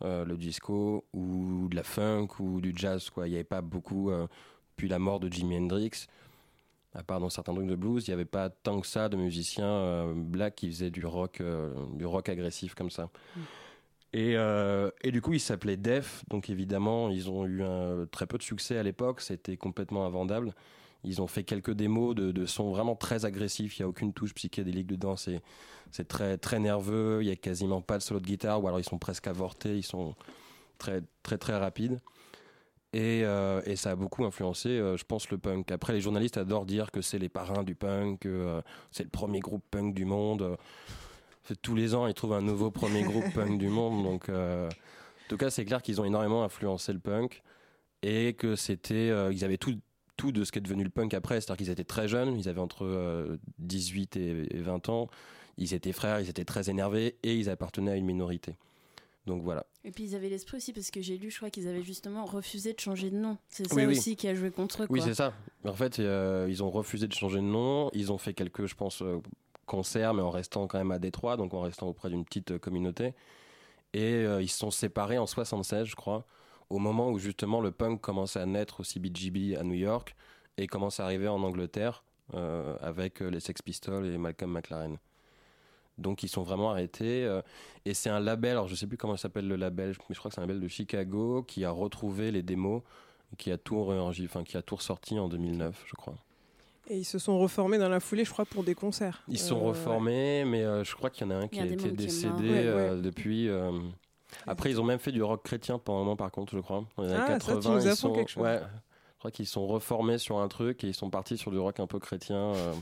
le 0.00 0.34
disco, 0.34 1.04
ou 1.12 1.68
de 1.68 1.76
la 1.76 1.84
funk, 1.84 2.40
ou 2.40 2.60
du 2.60 2.72
jazz. 2.74 3.10
Quoi. 3.10 3.28
Il 3.28 3.30
n'y 3.30 3.36
avait 3.36 3.44
pas 3.44 3.60
beaucoup, 3.60 4.10
depuis 4.72 4.88
la 4.88 4.98
mort 4.98 5.20
de 5.20 5.32
Jimi 5.32 5.56
Hendrix, 5.56 6.06
à 6.94 7.04
part 7.04 7.20
dans 7.20 7.30
certains 7.30 7.54
trucs 7.54 7.68
de 7.68 7.76
blues, 7.76 8.06
il 8.06 8.10
n'y 8.10 8.14
avait 8.14 8.24
pas 8.24 8.48
tant 8.48 8.80
que 8.80 8.86
ça 8.88 9.08
de 9.08 9.16
musiciens 9.16 10.12
blacks 10.14 10.56
qui 10.56 10.68
faisaient 10.68 10.90
du 10.90 11.04
rock, 11.04 11.42
du 11.94 12.06
rock 12.06 12.28
agressif 12.28 12.74
comme 12.74 12.90
ça. 12.90 13.10
Et, 14.12 14.36
euh, 14.36 14.90
et 15.02 15.10
du 15.10 15.20
coup, 15.20 15.34
ils 15.34 15.40
s'appelaient 15.40 15.76
Def, 15.76 16.24
donc 16.28 16.48
évidemment, 16.48 17.10
ils 17.10 17.30
ont 17.30 17.46
eu 17.46 17.62
très 18.10 18.26
peu 18.26 18.38
de 18.38 18.42
succès 18.42 18.78
à 18.78 18.82
l'époque, 18.82 19.20
c'était 19.20 19.56
complètement 19.56 20.06
invendable. 20.06 20.54
Ils 21.04 21.22
ont 21.22 21.26
fait 21.26 21.44
quelques 21.44 21.72
démos 21.72 22.14
de, 22.14 22.32
de 22.32 22.46
sons 22.46 22.70
vraiment 22.70 22.96
très 22.96 23.24
agressifs, 23.24 23.78
il 23.78 23.82
n'y 23.82 23.84
a 23.84 23.88
aucune 23.88 24.12
touche 24.12 24.34
psychédélique 24.34 24.86
dedans, 24.86 25.14
c'est, 25.16 25.42
très, 26.08 26.38
très 26.38 26.58
nerveux, 26.58 27.18
il 27.22 27.26
n'y 27.26 27.32
a 27.32 27.36
quasiment 27.36 27.82
pas 27.82 27.98
de 27.98 28.02
solo 28.02 28.20
de 28.20 28.26
guitare, 28.26 28.62
ou 28.62 28.66
alors 28.66 28.80
ils 28.80 28.84
sont 28.84 28.98
presque 28.98 29.26
avortés, 29.26 29.76
ils 29.76 29.84
sont 29.84 30.14
très, 30.78 31.02
très, 31.22 31.38
très 31.38 31.56
rapides. 31.56 32.00
Et, 32.94 33.22
euh, 33.24 33.76
ça 33.76 33.90
a 33.90 33.96
beaucoup 33.96 34.24
influencé, 34.24 34.70
euh, 34.70 34.96
je 34.96 35.04
pense, 35.04 35.30
le 35.30 35.36
punk. 35.36 35.70
Après, 35.70 35.92
les 35.92 36.00
journalistes 36.00 36.38
adorent 36.38 36.64
dire 36.64 36.90
que 36.90 37.02
c'est 37.02 37.18
les 37.18 37.28
parrains 37.28 37.62
du 37.62 37.74
punk, 37.74 38.26
c'est 38.90 39.04
le 39.04 39.10
premier 39.10 39.40
groupe 39.40 39.64
punk 39.70 39.94
du 39.94 40.06
monde. 40.06 40.56
Euh, 41.50 41.54
tous 41.62 41.74
les 41.74 41.94
ans, 41.94 42.06
ils 42.06 42.14
trouvent 42.14 42.32
un 42.34 42.42
nouveau 42.42 42.70
premier 42.70 43.02
groupe 43.02 43.24
punk 43.34 43.58
du 43.58 43.68
monde. 43.68 44.04
Donc, 44.04 44.28
euh, 44.28 44.68
en 44.68 45.28
tout 45.28 45.36
cas, 45.36 45.50
c'est 45.50 45.64
clair 45.64 45.82
qu'ils 45.82 46.00
ont 46.00 46.04
énormément 46.04 46.44
influencé 46.44 46.92
le 46.92 46.98
punk 46.98 47.42
et 48.02 48.34
que 48.34 48.56
c'était, 48.56 48.94
euh, 49.10 49.32
ils 49.32 49.44
avaient 49.44 49.58
tout, 49.58 49.78
tout 50.16 50.32
de 50.32 50.44
ce 50.44 50.52
qui 50.52 50.58
est 50.58 50.62
devenu 50.62 50.84
le 50.84 50.90
punk 50.90 51.14
après. 51.14 51.40
C'est-à-dire 51.40 51.56
qu'ils 51.56 51.70
étaient 51.70 51.84
très 51.84 52.08
jeunes, 52.08 52.36
ils 52.38 52.48
avaient 52.48 52.60
entre 52.60 52.84
euh, 52.84 53.36
18 53.58 54.16
et, 54.16 54.56
et 54.56 54.60
20 54.60 54.88
ans. 54.88 55.08
Ils 55.56 55.74
étaient 55.74 55.92
frères, 55.92 56.20
ils 56.20 56.28
étaient 56.28 56.44
très 56.44 56.70
énervés 56.70 57.16
et 57.24 57.34
ils 57.34 57.50
appartenaient 57.50 57.90
à 57.90 57.96
une 57.96 58.06
minorité. 58.06 58.56
Donc 59.26 59.42
voilà. 59.42 59.66
Et 59.84 59.90
puis 59.90 60.04
ils 60.04 60.14
avaient 60.14 60.28
l'esprit 60.28 60.56
aussi, 60.56 60.72
parce 60.72 60.90
que 60.90 61.00
j'ai 61.02 61.18
lu, 61.18 61.30
je 61.30 61.36
crois 61.36 61.50
qu'ils 61.50 61.68
avaient 61.68 61.82
justement 61.82 62.24
refusé 62.24 62.72
de 62.72 62.80
changer 62.80 63.10
de 63.10 63.16
nom. 63.16 63.36
C'est 63.48 63.68
ça 63.68 63.74
Oui, 63.74 63.84
oui. 63.84 63.96
aussi 63.96 64.16
qui 64.16 64.26
a 64.26 64.34
joué 64.34 64.50
contre 64.50 64.84
eux. 64.84 64.86
Oui, 64.88 65.00
c'est 65.02 65.14
ça. 65.14 65.34
En 65.64 65.74
fait, 65.74 65.98
euh, 65.98 66.46
ils 66.48 66.62
ont 66.62 66.70
refusé 66.70 67.06
de 67.06 67.12
changer 67.12 67.38
de 67.38 67.42
nom. 67.42 67.90
Ils 67.92 68.10
ont 68.10 68.18
fait 68.18 68.32
quelques, 68.34 68.66
je 68.66 68.74
pense, 68.74 69.02
euh, 69.02 69.18
concerts, 69.68 70.14
mais 70.14 70.22
en 70.22 70.30
restant 70.30 70.66
quand 70.66 70.78
même 70.78 70.90
à 70.90 70.98
Détroit, 70.98 71.36
donc 71.36 71.54
en 71.54 71.60
restant 71.60 71.86
auprès 71.86 72.10
d'une 72.10 72.24
petite 72.24 72.50
euh, 72.50 72.58
communauté. 72.58 73.14
Et 73.92 74.14
euh, 74.14 74.42
ils 74.42 74.48
se 74.48 74.58
sont 74.58 74.72
séparés 74.72 75.18
en 75.18 75.26
76, 75.26 75.86
je 75.86 75.94
crois, 75.94 76.26
au 76.70 76.78
moment 76.78 77.10
où 77.10 77.18
justement 77.20 77.60
le 77.60 77.70
punk 77.70 78.00
commençait 78.00 78.40
à 78.40 78.46
naître 78.46 78.80
au 78.80 78.84
CBGB 78.84 79.56
à 79.56 79.62
New 79.62 79.74
York 79.74 80.16
et 80.56 80.66
commence 80.66 80.98
à 80.98 81.04
arriver 81.04 81.28
en 81.28 81.42
Angleterre 81.42 82.02
euh, 82.34 82.76
avec 82.80 83.20
les 83.20 83.40
Sex 83.40 83.62
Pistols 83.62 84.06
et 84.06 84.18
Malcolm 84.18 84.50
McLaren. 84.50 84.98
Donc 85.96 86.22
ils 86.22 86.28
sont 86.28 86.42
vraiment 86.42 86.70
arrêtés. 86.70 87.26
et 87.84 87.92
c'est 87.92 88.10
un 88.10 88.20
label, 88.20 88.52
alors 88.52 88.68
je 88.68 88.76
sais 88.76 88.86
plus 88.86 88.96
comment 88.96 89.16
s'appelle 89.16 89.48
le 89.48 89.56
label, 89.56 89.94
mais 90.08 90.14
je 90.14 90.18
crois 90.20 90.30
que 90.30 90.34
c'est 90.36 90.40
un 90.40 90.46
label 90.46 90.60
de 90.60 90.68
Chicago 90.68 91.42
qui 91.42 91.64
a 91.64 91.72
retrouvé 91.72 92.30
les 92.30 92.42
démos, 92.42 92.82
qui 93.36 93.50
a 93.50 93.58
tout, 93.58 93.84
qui 94.44 94.56
a 94.56 94.62
tout 94.62 94.76
ressorti 94.76 95.18
en 95.18 95.28
2009, 95.28 95.84
je 95.86 95.96
crois. 95.96 96.14
Et 96.90 96.96
ils 96.98 97.04
se 97.04 97.18
sont 97.18 97.38
reformés 97.38 97.76
dans 97.78 97.88
la 97.88 98.00
foulée, 98.00 98.24
je 98.24 98.30
crois, 98.30 98.44
pour 98.46 98.62
des 98.64 98.74
concerts. 98.74 99.22
Ils 99.28 99.38
sont 99.38 99.58
Euh, 99.58 99.68
reformés, 99.68 100.44
mais 100.46 100.62
euh, 100.62 100.84
je 100.84 100.94
crois 100.96 101.10
qu'il 101.10 101.26
y 101.26 101.30
en 101.30 101.32
a 101.32 101.36
un 101.36 101.48
qui 101.48 101.60
a 101.60 101.66
été 101.66 101.90
décédé. 101.90 102.48
Ouais, 102.50 102.66
euh, 102.66 102.96
ouais. 102.96 103.02
depuis. 103.02 103.48
euh, 103.48 103.72
Après, 104.46 104.70
ils 104.70 104.80
ont 104.80 104.84
même 104.84 104.98
fait 104.98 105.12
du 105.12 105.22
rock 105.22 105.42
chrétien 105.42 105.78
pendant 105.78 105.98
un 106.00 106.04
moment, 106.04 106.16
par 106.16 106.30
contre, 106.30 106.54
je 106.54 106.60
crois. 106.60 106.84
Dans 106.96 107.02
les 107.04 107.12
Ah, 107.12 107.26
ça, 107.40 107.56
tu 107.56 107.56
80, 107.56 107.74
nous 107.80 107.86
ils 107.86 107.96
sont... 107.96 108.12
quelque 108.12 108.30
chose. 108.30 108.42
Ouais, 108.42 108.60
je 109.14 109.18
crois 109.18 109.30
qu'ils 109.30 109.46
sont 109.46 109.66
reformés 109.66 110.18
sur 110.18 110.38
un 110.38 110.48
truc 110.48 110.82
et 110.84 110.88
ils 110.88 110.94
sont 110.94 111.10
partis 111.10 111.36
sur 111.36 111.50
du 111.50 111.58
rock 111.58 111.78
un 111.80 111.86
peu 111.86 111.98
chrétien. 111.98 112.36
euh, 112.54 112.72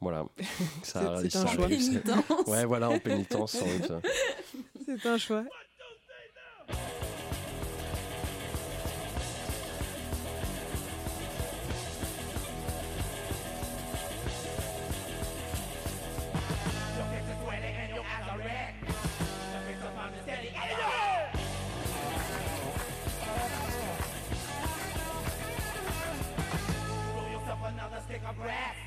Voilà. 0.00 0.24
Ça, 0.82 1.16
C'est- 1.22 1.36
un 1.36 1.46
choix. 1.46 1.68
c'est- 1.68 2.00
Pénitence. 2.02 2.46
Ouais, 2.48 2.64
voilà, 2.64 2.90
en 2.90 2.98
pénitence, 2.98 3.52
sans 3.52 3.64
doute. 3.66 3.92
C'est 4.86 5.06
un 5.06 5.18
choix. 5.18 5.44
grass. 28.40 28.83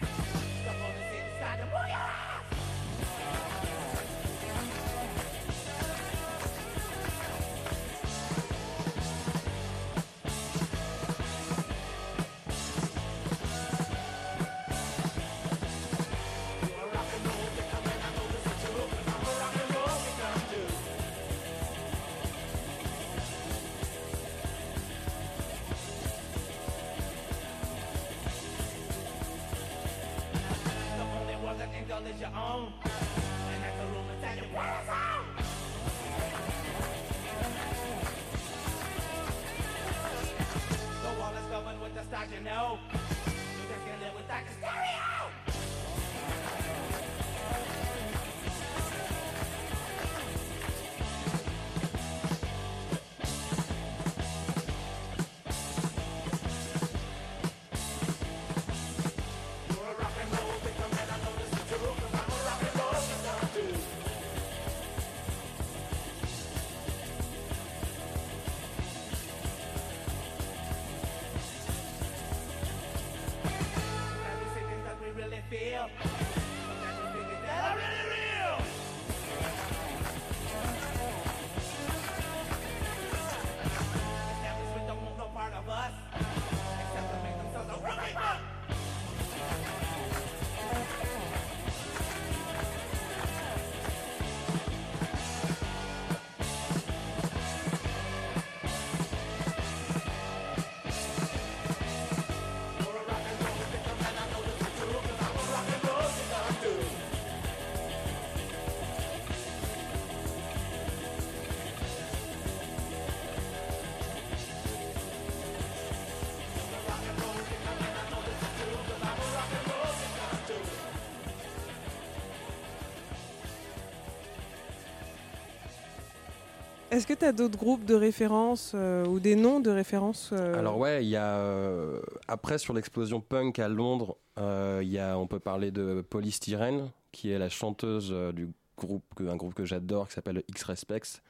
Est-ce 126.98 127.06
que 127.06 127.14
tu 127.14 127.26
as 127.26 127.32
d'autres 127.32 127.60
groupes 127.60 127.86
de 127.86 127.94
référence 127.94 128.72
euh, 128.74 129.06
ou 129.06 129.20
des 129.20 129.36
noms 129.36 129.60
de 129.60 129.70
référence 129.70 130.32
euh, 130.34 130.58
Alors 130.58 130.80
ouais, 130.80 131.06
il 131.06 131.10
y 131.10 131.16
a 131.16 131.38
euh, 131.38 132.02
après 132.28 132.58
sur 132.58 132.74
l'explosion 132.74 133.22
punk 133.22 133.60
à 133.60 133.68
Londres, 133.68 134.18
il 134.38 134.88
y 134.92 135.00
on 135.00 135.28
peut 135.28 135.40
parler 135.40 135.70
de 135.70 136.02
Polystyrene 136.02 136.90
qui 137.12 137.30
est 137.32 137.38
la 137.38 137.50
chanteuse 137.50 138.12
du 138.34 138.50
groupe 138.80 139.04
que- 139.16 139.24
groupe 139.36 139.54
que 139.54 139.64
j'adore 139.64 140.08
qui 140.08 140.16
s'appelle 140.16 140.42
X 140.48 140.64
Respects 140.64 141.22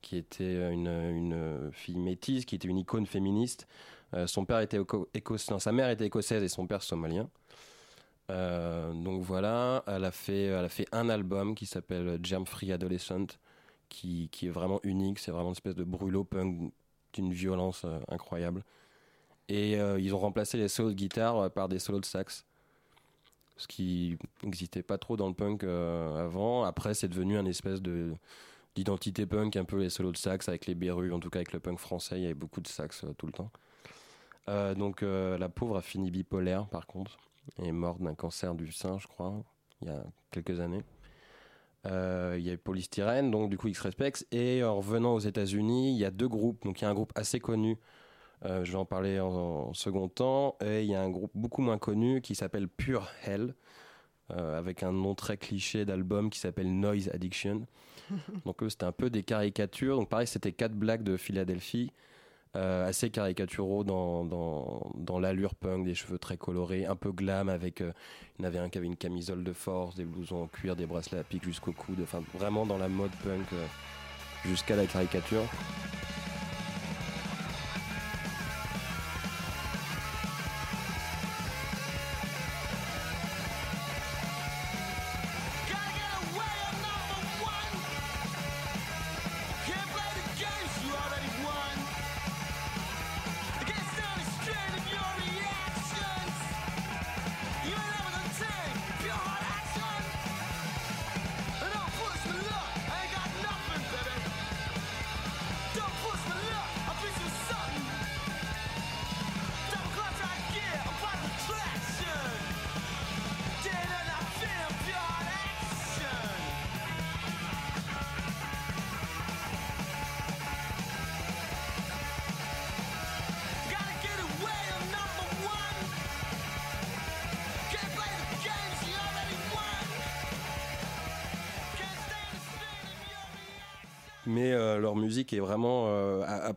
qui 0.00 0.16
était 0.16 0.70
une, 0.70 0.86
une 0.86 1.70
fille 1.72 1.98
métisse 1.98 2.44
qui 2.44 2.54
était 2.54 2.68
une 2.68 2.78
icône 2.78 3.06
féministe. 3.06 3.66
Son 4.26 4.44
père 4.44 4.60
était 4.60 4.78
éco- 4.78 5.08
écossais, 5.12 5.58
sa 5.58 5.72
mère 5.72 5.90
était 5.90 6.06
écossaise 6.06 6.42
et 6.44 6.48
son 6.48 6.68
père 6.68 6.84
somalien. 6.84 7.28
Donc 8.28 9.22
voilà, 9.22 9.82
elle 9.88 10.04
a 10.04 10.12
fait 10.12 10.44
elle 10.44 10.64
a 10.64 10.68
fait 10.68 10.86
un 10.92 11.08
album 11.08 11.56
qui 11.56 11.66
s'appelle 11.66 12.20
Germ 12.22 12.46
Free 12.46 12.70
Adolescent 12.72 13.26
qui, 13.90 14.30
qui 14.32 14.46
est 14.46 14.50
vraiment 14.50 14.80
unique, 14.84 15.18
c'est 15.18 15.30
vraiment 15.30 15.48
une 15.48 15.52
espèce 15.52 15.74
de 15.74 15.84
brûlot 15.84 16.24
punk 16.24 16.72
d'une 17.12 17.32
violence 17.32 17.82
euh, 17.84 17.98
incroyable. 18.08 18.64
Et 19.48 19.78
euh, 19.78 20.00
ils 20.00 20.14
ont 20.14 20.18
remplacé 20.18 20.56
les 20.56 20.68
solos 20.68 20.90
de 20.90 20.94
guitare 20.94 21.36
euh, 21.36 21.48
par 21.50 21.68
des 21.68 21.78
solos 21.78 22.00
de 22.00 22.06
sax. 22.06 22.46
Ce 23.56 23.66
qui 23.68 24.16
n'existait 24.42 24.82
pas 24.82 24.96
trop 24.96 25.18
dans 25.18 25.28
le 25.28 25.34
punk 25.34 25.64
avant. 25.64 26.64
Après, 26.64 26.94
c'est 26.94 27.08
devenu 27.08 27.36
un 27.36 27.44
espèce 27.44 27.82
de 27.82 28.14
d'identité 28.76 29.26
punk, 29.26 29.56
un 29.56 29.64
peu 29.64 29.78
les 29.78 29.90
solos 29.90 30.12
de 30.12 30.16
sax 30.16 30.48
avec 30.48 30.66
les 30.66 30.74
berrues, 30.74 31.12
en 31.12 31.18
tout 31.18 31.28
cas 31.28 31.40
avec 31.40 31.52
le 31.52 31.60
punk 31.60 31.78
français, 31.78 32.18
il 32.18 32.22
y 32.22 32.24
avait 32.24 32.34
beaucoup 32.34 32.60
de 32.60 32.68
sax 32.68 33.04
tout 33.18 33.26
le 33.26 33.32
temps. 33.32 33.50
Donc 34.76 35.02
la 35.02 35.48
pauvre 35.50 35.76
a 35.76 35.82
fini 35.82 36.10
bipolaire 36.10 36.66
par 36.68 36.86
contre, 36.86 37.18
est 37.58 37.72
morte 37.72 38.00
d'un 38.00 38.14
cancer 38.14 38.54
du 38.54 38.72
sein, 38.72 38.98
je 38.98 39.08
crois, 39.08 39.34
il 39.82 39.88
y 39.88 39.90
a 39.90 40.02
quelques 40.30 40.60
années. 40.60 40.84
Euh, 41.86 42.36
il 42.38 42.44
y 42.44 42.50
a 42.50 42.54
eu 42.54 42.58
Polystyrène, 42.58 43.30
donc 43.30 43.50
du 43.50 43.58
coup 43.58 43.68
X-Respects. 43.68 44.26
Et 44.32 44.62
en 44.64 44.76
revenant 44.76 45.14
aux 45.14 45.20
États-Unis, 45.20 45.92
il 45.92 45.98
y 45.98 46.04
a 46.04 46.10
deux 46.10 46.28
groupes. 46.28 46.64
Donc 46.64 46.80
il 46.80 46.84
y 46.84 46.86
a 46.86 46.90
un 46.90 46.94
groupe 46.94 47.12
assez 47.16 47.40
connu 47.40 47.78
Euh, 48.44 48.64
je 48.64 48.72
vais 48.72 48.78
en 48.78 48.86
parler 48.86 49.20
en, 49.20 49.28
en 49.70 49.74
second 49.74 50.08
temps. 50.08 50.56
Et 50.62 50.82
il 50.84 50.88
y 50.90 50.94
a 50.94 51.02
un 51.02 51.10
groupe 51.10 51.32
beaucoup 51.34 51.62
moins 51.62 51.78
connu 51.78 52.22
qui 52.22 52.34
s'appelle 52.34 52.68
Pure 52.68 53.08
Hell, 53.24 53.54
euh, 54.32 54.58
avec 54.58 54.82
un 54.82 54.92
nom 54.92 55.14
très 55.14 55.36
cliché 55.38 55.84
d'album 55.84 56.30
qui 56.30 56.38
s'appelle 56.40 56.78
Noise 56.80 57.10
Addiction. 57.14 57.66
Donc 58.46 58.62
eux, 58.62 58.68
c'était 58.70 58.84
un 58.84 58.92
peu 58.92 59.10
des 59.10 59.22
caricatures. 59.24 59.98
Donc 59.98 60.08
pareil, 60.10 60.26
c'était 60.26 60.52
quatre 60.52 60.74
blagues 60.74 61.02
de 61.04 61.16
Philadelphie, 61.16 61.92
euh, 62.56 62.88
assez 62.88 63.10
caricaturaux 63.10 63.84
dans, 63.84 65.20
l'allure 65.20 65.54
punk, 65.54 65.84
des 65.84 65.94
cheveux 65.94 66.18
très 66.18 66.36
colorés, 66.36 66.84
un 66.84 66.96
peu 66.96 67.12
glam, 67.12 67.48
avec... 67.48 67.80
euh, 67.80 67.92
il 68.38 68.42
y 68.42 68.44
en 68.44 68.48
avait 68.48 68.58
un 68.58 68.68
qui 68.68 68.78
avait 68.78 68.86
une 68.86 68.96
camisole 68.96 69.44
de 69.44 69.52
force, 69.52 69.94
des 69.94 70.04
blousons 70.04 70.42
en 70.42 70.46
cuir, 70.46 70.74
des 70.74 70.86
bracelets 70.86 71.18
à 71.18 71.24
pic 71.24 71.44
jusqu'au 71.44 71.72
coude. 71.72 72.00
Enfin, 72.02 72.22
vraiment 72.34 72.66
dans 72.66 72.78
la 72.78 72.88
mode 72.88 73.12
punk 73.22 73.46
euh, 73.52 73.66
jusqu'à 74.44 74.74
la 74.74 74.86
caricature. 74.86 75.44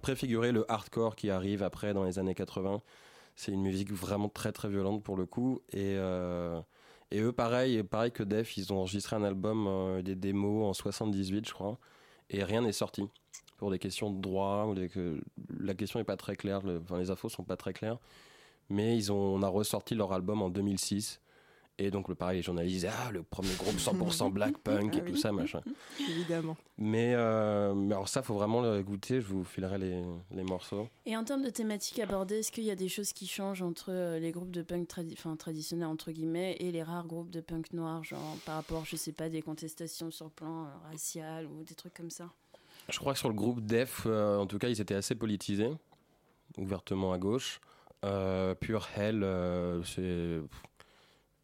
Préfiguré 0.03 0.51
le 0.51 0.69
hardcore 0.69 1.15
qui 1.15 1.31
arrive 1.31 1.63
après 1.63 1.93
dans 1.95 2.03
les 2.03 2.19
années 2.19 2.35
80. 2.35 2.81
C'est 3.35 3.51
une 3.51 3.63
musique 3.63 3.91
vraiment 3.91 4.29
très 4.29 4.51
très 4.51 4.69
violente 4.69 5.01
pour 5.01 5.17
le 5.17 5.25
coup 5.25 5.61
et 5.71 5.95
euh, 5.97 6.61
et 7.09 7.21
eux 7.21 7.31
pareil 7.31 7.81
pareil 7.81 8.11
que 8.11 8.21
Def, 8.21 8.57
ils 8.57 8.71
ont 8.71 8.77
enregistré 8.77 9.15
un 9.15 9.23
album 9.23 9.65
euh, 9.67 10.01
des 10.03 10.15
démos 10.15 10.69
en 10.69 10.73
78 10.73 11.47
je 11.47 11.53
crois 11.53 11.79
et 12.29 12.43
rien 12.43 12.61
n'est 12.61 12.73
sorti 12.73 13.09
pour 13.57 13.71
des 13.71 13.79
questions 13.79 14.11
de 14.11 14.21
droit 14.21 14.65
ou 14.67 14.75
des, 14.75 14.89
que 14.89 15.19
la 15.57 15.73
question 15.73 15.99
est 15.99 16.03
pas 16.03 16.17
très 16.17 16.35
claire, 16.35 16.61
enfin 16.81 16.99
les 16.99 17.09
infos 17.09 17.29
sont 17.29 17.43
pas 17.43 17.57
très 17.57 17.73
claires. 17.73 17.97
Mais 18.69 18.95
ils 18.97 19.11
ont 19.11 19.35
on 19.35 19.41
a 19.41 19.47
ressorti 19.47 19.95
leur 19.95 20.13
album 20.13 20.41
en 20.41 20.49
2006 20.49 21.21
et 21.79 21.89
donc 21.91 22.07
le 22.07 22.15
pareil 22.15 22.37
les 22.37 22.43
journalistes 22.43 22.75
disaient 22.75 22.89
ah 23.07 23.11
le 23.11 23.23
premier 23.23 23.53
groupe 23.55 23.75
100% 23.77 24.31
black 24.31 24.57
punk 24.59 24.95
et 24.95 24.99
Ah 24.99 25.05
tout 25.05 25.13
oui. 25.13 25.17
ça 25.19 25.31
machin. 25.31 25.61
Évidemment. 25.99 26.55
Mais, 26.77 27.13
euh, 27.15 27.73
mais 27.73 27.93
alors 27.95 28.07
ça, 28.07 28.21
faut 28.21 28.35
vraiment 28.35 28.61
le 28.61 28.81
goûter. 28.83 29.21
Je 29.21 29.27
vous 29.27 29.43
filerai 29.43 29.77
les, 29.77 30.03
les 30.31 30.43
morceaux. 30.43 30.87
Et 31.05 31.15
en 31.17 31.23
termes 31.23 31.43
de 31.43 31.49
thématiques 31.49 31.99
abordées, 31.99 32.39
est-ce 32.39 32.51
qu'il 32.51 32.63
y 32.63 32.71
a 32.71 32.75
des 32.75 32.89
choses 32.89 33.11
qui 33.13 33.27
changent 33.27 33.61
entre 33.61 33.91
euh, 33.91 34.19
les 34.19 34.31
groupes 34.31 34.51
de 34.51 34.61
punk 34.61 34.87
tradi- 34.87 35.37
traditionnels 35.37 35.87
entre 35.87 36.11
guillemets 36.11 36.55
et 36.59 36.71
les 36.71 36.83
rares 36.83 37.07
groupes 37.07 37.29
de 37.31 37.41
punk 37.41 37.73
noir, 37.73 38.03
genre 38.03 38.37
par 38.45 38.55
rapport, 38.55 38.85
je 38.85 38.95
sais 38.95 39.11
pas, 39.11 39.29
des 39.29 39.41
contestations 39.41 40.11
sur 40.11 40.25
le 40.25 40.31
plan 40.31 40.65
euh, 40.65 40.67
racial 40.91 41.45
ou 41.47 41.63
des 41.63 41.75
trucs 41.75 41.93
comme 41.93 42.09
ça? 42.11 42.29
Je 42.89 42.99
crois 42.99 43.13
que 43.13 43.19
sur 43.19 43.29
le 43.29 43.35
groupe 43.35 43.61
Def, 43.61 44.03
euh, 44.05 44.37
en 44.37 44.45
tout 44.45 44.57
cas, 44.59 44.67
ils 44.69 44.81
étaient 44.81 44.95
assez 44.95 45.15
politisés, 45.15 45.71
ouvertement 46.57 47.13
à 47.13 47.17
gauche. 47.17 47.59
Euh, 48.05 48.53
Pure 48.55 48.87
Hell, 48.95 49.23
euh, 49.23 49.81
c'est. 49.83 50.41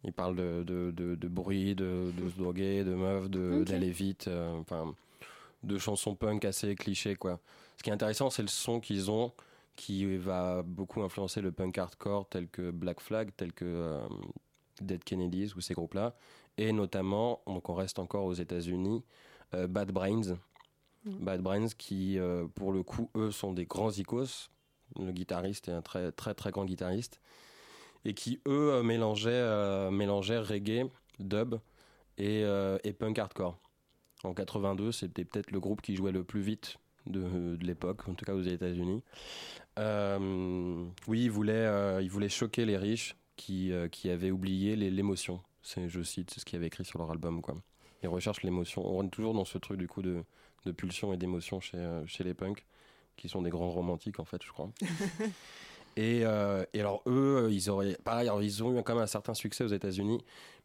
Ils 0.04 0.12
parlent 0.12 0.36
de, 0.36 0.62
de, 0.62 0.90
de, 0.90 1.14
de 1.14 1.28
bruit, 1.28 1.74
de, 1.74 2.10
se 2.16 2.38
droguer, 2.38 2.84
de 2.84 2.94
meufs, 2.94 3.28
d'aller 3.30 3.90
vite, 3.90 4.28
euh, 4.28 4.58
enfin, 4.58 4.94
de 5.62 5.78
chansons 5.78 6.14
punk 6.14 6.44
assez 6.44 6.74
clichés, 6.74 7.16
quoi. 7.16 7.38
Ce 7.76 7.82
qui 7.82 7.90
est 7.90 7.92
intéressant, 7.92 8.30
c'est 8.30 8.42
le 8.42 8.48
son 8.48 8.80
qu'ils 8.80 9.10
ont, 9.10 9.32
qui 9.76 10.16
va 10.16 10.62
beaucoup 10.62 11.02
influencer 11.02 11.40
le 11.40 11.52
punk 11.52 11.78
hardcore, 11.78 12.28
tel 12.28 12.48
que 12.48 12.70
Black 12.70 13.00
Flag, 13.00 13.30
tel 13.36 13.52
que 13.52 13.64
euh, 13.64 14.00
Dead 14.80 15.02
Kennedys 15.04 15.52
ou 15.56 15.60
ces 15.60 15.74
groupes-là, 15.74 16.14
et 16.58 16.72
notamment, 16.72 17.40
donc 17.46 17.68
on 17.68 17.74
reste 17.74 17.98
encore 17.98 18.24
aux 18.24 18.34
États-Unis, 18.34 19.02
euh, 19.54 19.66
Bad 19.66 19.92
Brains. 19.92 20.36
Bad 21.06 21.40
Brains 21.40 21.68
qui, 21.78 22.18
euh, 22.18 22.46
pour 22.54 22.72
le 22.72 22.82
coup, 22.82 23.08
eux 23.16 23.30
sont 23.30 23.54
des 23.54 23.64
grands 23.64 23.90
icos. 23.90 24.50
Le 24.98 25.12
guitariste 25.12 25.68
est 25.68 25.72
un 25.72 25.80
très 25.80 26.12
très 26.12 26.34
très 26.34 26.50
grand 26.50 26.66
guitariste 26.66 27.20
et 28.04 28.14
qui 28.14 28.40
eux 28.46 28.72
euh, 28.72 28.82
mélangeaient, 28.82 29.30
euh, 29.30 29.90
mélangeaient 29.90 30.38
reggae, 30.38 30.88
dub 31.18 31.56
et, 32.18 32.42
euh, 32.44 32.78
et 32.84 32.92
punk 32.92 33.18
hardcore. 33.18 33.58
En 34.24 34.34
82, 34.34 34.92
c'était 34.92 35.24
peut-être 35.24 35.50
le 35.50 35.60
groupe 35.60 35.80
qui 35.80 35.96
jouait 35.96 36.12
le 36.12 36.24
plus 36.24 36.42
vite 36.42 36.76
de, 37.06 37.56
de 37.56 37.66
l'époque, 37.66 38.06
en 38.08 38.14
tout 38.14 38.24
cas 38.24 38.34
aux 38.34 38.42
États-Unis. 38.42 39.02
Oui, 39.78 41.24
ils 41.24 41.30
voulaient, 41.30 42.02
ils 42.02 42.10
voulaient 42.10 42.28
choquer 42.28 42.66
les 42.66 42.76
riches 42.76 43.16
qui, 43.36 43.72
qui 43.90 44.10
avaient 44.10 44.30
oublié 44.30 44.76
l'émotion. 44.76 45.40
Je 45.62 46.02
cite, 46.02 46.34
ce 46.34 46.44
qu'il 46.44 46.56
y 46.56 46.58
avait 46.58 46.66
écrit 46.66 46.84
sur 46.84 46.98
leur 46.98 47.10
album. 47.10 47.40
Quoi. 47.40 47.56
Ils 48.02 48.10
recherchent 48.10 48.42
l'émotion. 48.42 48.86
On 48.86 49.06
est 49.06 49.08
toujours 49.08 49.32
dans 49.32 49.46
ce 49.46 49.56
truc 49.56 49.78
du 49.78 49.88
coup 49.88 50.02
de, 50.02 50.22
de 50.66 50.72
pulsion 50.72 51.14
et 51.14 51.16
d'émotion 51.16 51.58
chez, 51.60 52.02
chez 52.04 52.22
les 52.22 52.34
punks, 52.34 52.66
qui 53.16 53.30
sont 53.30 53.40
des 53.40 53.50
grands 53.50 53.70
romantiques 53.70 54.20
en 54.20 54.26
fait, 54.26 54.42
je 54.44 54.52
crois. 54.52 54.70
Et, 55.96 56.20
euh, 56.24 56.64
et 56.72 56.80
alors 56.80 57.02
eux, 57.06 57.44
euh, 57.46 57.52
ils 57.52 57.68
auraient, 57.68 57.96
pareil, 58.04 58.28
alors 58.28 58.42
ils 58.42 58.62
ont 58.62 58.78
eu 58.78 58.82
quand 58.82 58.94
même 58.94 59.02
un 59.02 59.06
certain 59.08 59.34
succès 59.34 59.64
aux 59.64 59.68
États-Unis, 59.68 60.18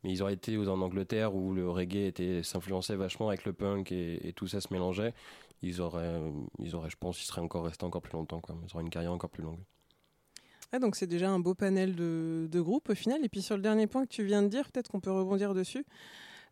mais 0.04 0.12
ils 0.12 0.22
auraient 0.22 0.34
été 0.34 0.56
aux- 0.58 0.70
en 0.70 0.80
Angleterre 0.82 1.36
où 1.36 1.54
le 1.54 1.70
reggae 1.70 2.08
était 2.08 2.44
s'influençait 2.44 2.96
vachement 2.96 3.28
avec 3.30 3.44
le 3.46 3.54
punk 3.54 3.92
et, 3.92 4.28
et 4.28 4.34
tout 4.34 4.48
ça 4.48 4.62
se 4.62 4.72
mélangeait. 4.72 5.14
Ils 5.62 5.82
auraient, 5.82 6.22
ils 6.60 6.76
auraient, 6.76 6.90
je 6.90 6.98
pense, 6.98 7.22
ils 7.22 7.26
seraient 7.26 7.42
encore 7.42 7.66
restés 7.66 7.86
encore 7.86 8.02
plus 8.02 8.14
longtemps, 8.14 8.40
quoi. 8.40 8.56
Ils 8.68 8.74
auraient 8.76 8.84
une 8.84 8.90
carrière 8.90 9.12
encore 9.14 9.30
plus 9.32 9.44
longue. 9.44 9.60
Ah, 10.72 10.80
donc 10.80 10.96
c'est 10.96 11.08
déjà 11.08 11.30
un 11.30 11.40
beau 11.40 11.54
panel 11.56 11.96
de, 11.96 12.48
de 12.52 12.62
groupes 12.62 12.90
au 12.90 12.96
final. 12.96 13.24
Et 13.24 13.30
puis 13.30 13.42
sur 13.42 13.56
le 13.56 13.62
dernier 13.62 13.88
point 13.88 14.04
que 14.04 14.10
tu 14.12 14.24
viens 14.26 14.44
de 14.44 14.48
dire, 14.48 14.70
peut-être 14.72 14.90
qu'on 14.92 15.00
peut 15.00 15.12
rebondir 15.12 15.54
dessus. 15.54 15.86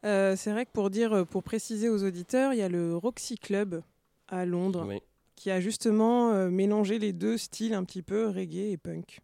Euh, 0.06 0.36
c'est 0.36 0.52
vrai 0.52 0.66
que 0.66 0.72
pour 0.72 0.90
dire, 0.90 1.26
pour 1.28 1.44
préciser 1.44 1.90
aux 1.90 2.04
auditeurs, 2.04 2.54
il 2.54 2.60
y 2.60 2.62
a 2.62 2.70
le 2.70 2.96
Roxy 2.96 3.38
Club 3.38 3.82
à 4.28 4.46
Londres 4.46 4.86
Oui. 4.88 5.00
Qui 5.36 5.52
a 5.52 5.60
justement 5.60 6.32
euh, 6.32 6.50
mélangé 6.50 7.00
les 7.00 7.14
deux 7.14 7.38
styles 7.38 7.74
un 7.74 7.84
petit 7.84 8.02
peu 8.02 8.28
reggae 8.28 8.72
et 8.72 8.78
punk. 8.78 9.22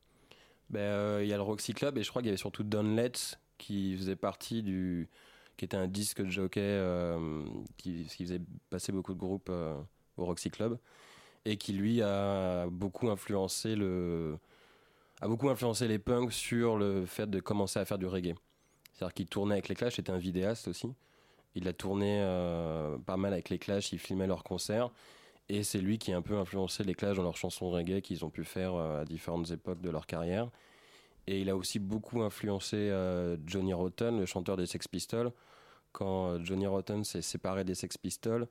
Ben, 0.70 0.82
euh, 0.82 1.20
il 1.24 1.30
y 1.30 1.34
a 1.34 1.38
le 1.38 1.42
Roxy 1.42 1.74
Club 1.74 1.98
et 1.98 2.04
je 2.04 2.10
crois 2.10 2.22
qu'il 2.22 2.28
y 2.28 2.30
avait 2.30 2.38
surtout 2.38 2.64
Don 2.64 2.84
Letts 2.96 3.38
qui 3.58 3.98
faisait 3.98 4.16
partie 4.16 4.62
du, 4.62 5.10
qui 5.58 5.66
était 5.66 5.78
un 5.78 5.88
disque 5.88 6.22
de 6.22 6.30
jockey 6.30 6.62
euh, 6.62 7.44
qui, 7.78 8.06
faisait 8.06 8.42
passer 8.70 8.92
beaucoup 8.92 9.14
de 9.14 9.20
groupes 9.20 9.50
euh, 9.50 9.76
au 10.18 10.26
Roxy 10.26 10.52
Club 10.52 10.78
et 11.46 11.58
qui 11.58 11.74
lui 11.74 12.02
a 12.02 12.68
beaucoup 12.70 13.10
influencé 13.10 13.76
le, 13.76 14.38
a 15.22 15.28
beaucoup 15.28 15.50
influencé 15.50 15.88
les 15.88 15.98
punks 15.98 16.32
sur 16.32 16.78
le 16.78 17.06
fait 17.06 17.30
de 17.30 17.40
commencer 17.40 17.80
à 17.80 17.86
faire 17.86 17.98
du 17.98 18.06
reggae. 18.06 18.36
C'est-à-dire 18.94 19.14
qu'il 19.14 19.28
tournait 19.28 19.56
avec 19.56 19.70
les 19.70 19.76
Clash, 19.76 19.96
c'était 19.96 20.12
un 20.12 20.18
vidéaste 20.18 20.68
aussi. 20.68 20.94
Il 21.56 21.68
a 21.68 21.74
tourné 21.74 22.20
pas 23.06 23.18
mal 23.18 23.34
avec 23.34 23.50
les 23.50 23.58
Clash, 23.58 23.92
il 23.94 24.00
filmait 24.00 24.28
leurs 24.28 24.44
concerts. 24.44 24.92
Et 25.50 25.64
c'est 25.64 25.80
lui 25.80 25.98
qui 25.98 26.14
a 26.14 26.18
un 26.18 26.22
peu 26.22 26.38
influencé 26.38 26.84
les 26.84 26.94
Clash 26.94 27.18
dans 27.18 27.24
leurs 27.24 27.38
chansons 27.38 27.72
reggae 27.72 28.02
qu'ils 28.02 28.24
ont 28.24 28.30
pu 28.30 28.44
faire 28.44 28.76
euh, 28.76 29.02
à 29.02 29.06
différentes 29.06 29.50
époques 29.50 29.82
de 29.82 29.90
leur 29.90 30.06
carrière. 30.06 30.50
Et 31.26 31.42
il 31.42 31.50
a 31.50 31.56
aussi 31.56 31.80
beaucoup 31.80 32.22
influencé 32.22 32.78
euh, 32.78 33.36
Johnny 33.48 33.74
Rotten, 33.74 34.20
le 34.20 34.28
chanteur 34.28 34.58
des 34.58 34.68
Sex 34.68 34.88
Pistols. 34.88 35.32
Quand 35.92 36.28
euh, 36.28 36.40
Johnny 36.44 36.68
Rotten 36.68 37.04
s'est 37.04 37.24
séparé 37.24 37.64
des 37.64 37.74
Sex 37.74 37.98
Pistols, 37.98 38.48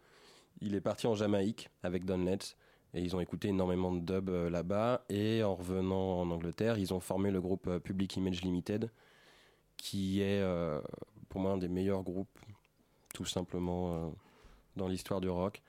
il 0.61 0.75
est 0.75 0.81
parti 0.81 1.07
en 1.07 1.15
Jamaïque 1.15 1.71
avec 1.85 2.05
Don 2.05 2.19
Letts. 2.19 2.57
Et 2.95 3.01
ils 3.01 3.15
ont 3.15 3.21
écouté 3.21 3.49
énormément 3.49 3.93
de 3.93 4.01
dub 4.01 4.31
là-bas. 4.31 5.05
Et 5.09 5.45
en 5.45 5.55
revenant 5.55 6.21
en 6.21 6.31
Angleterre, 6.31 6.79
ils 6.79 6.93
ont 6.95 7.01
formé 7.01 7.31
le 7.31 7.41
groupe 7.41 7.79
Public 7.81 8.17
Image 8.17 8.41
Limited, 8.41 8.91
qui 9.77 10.23
est 10.23 10.43
pour 11.29 11.43
moi 11.43 11.53
un 11.53 11.59
des 11.59 11.69
meilleurs 11.69 12.03
groupes, 12.03 12.39
tout 13.13 13.27
simplement, 13.27 14.11
dans 14.77 14.89
l'histoire 14.89 15.21
du 15.21 15.29
rock. 15.29 15.63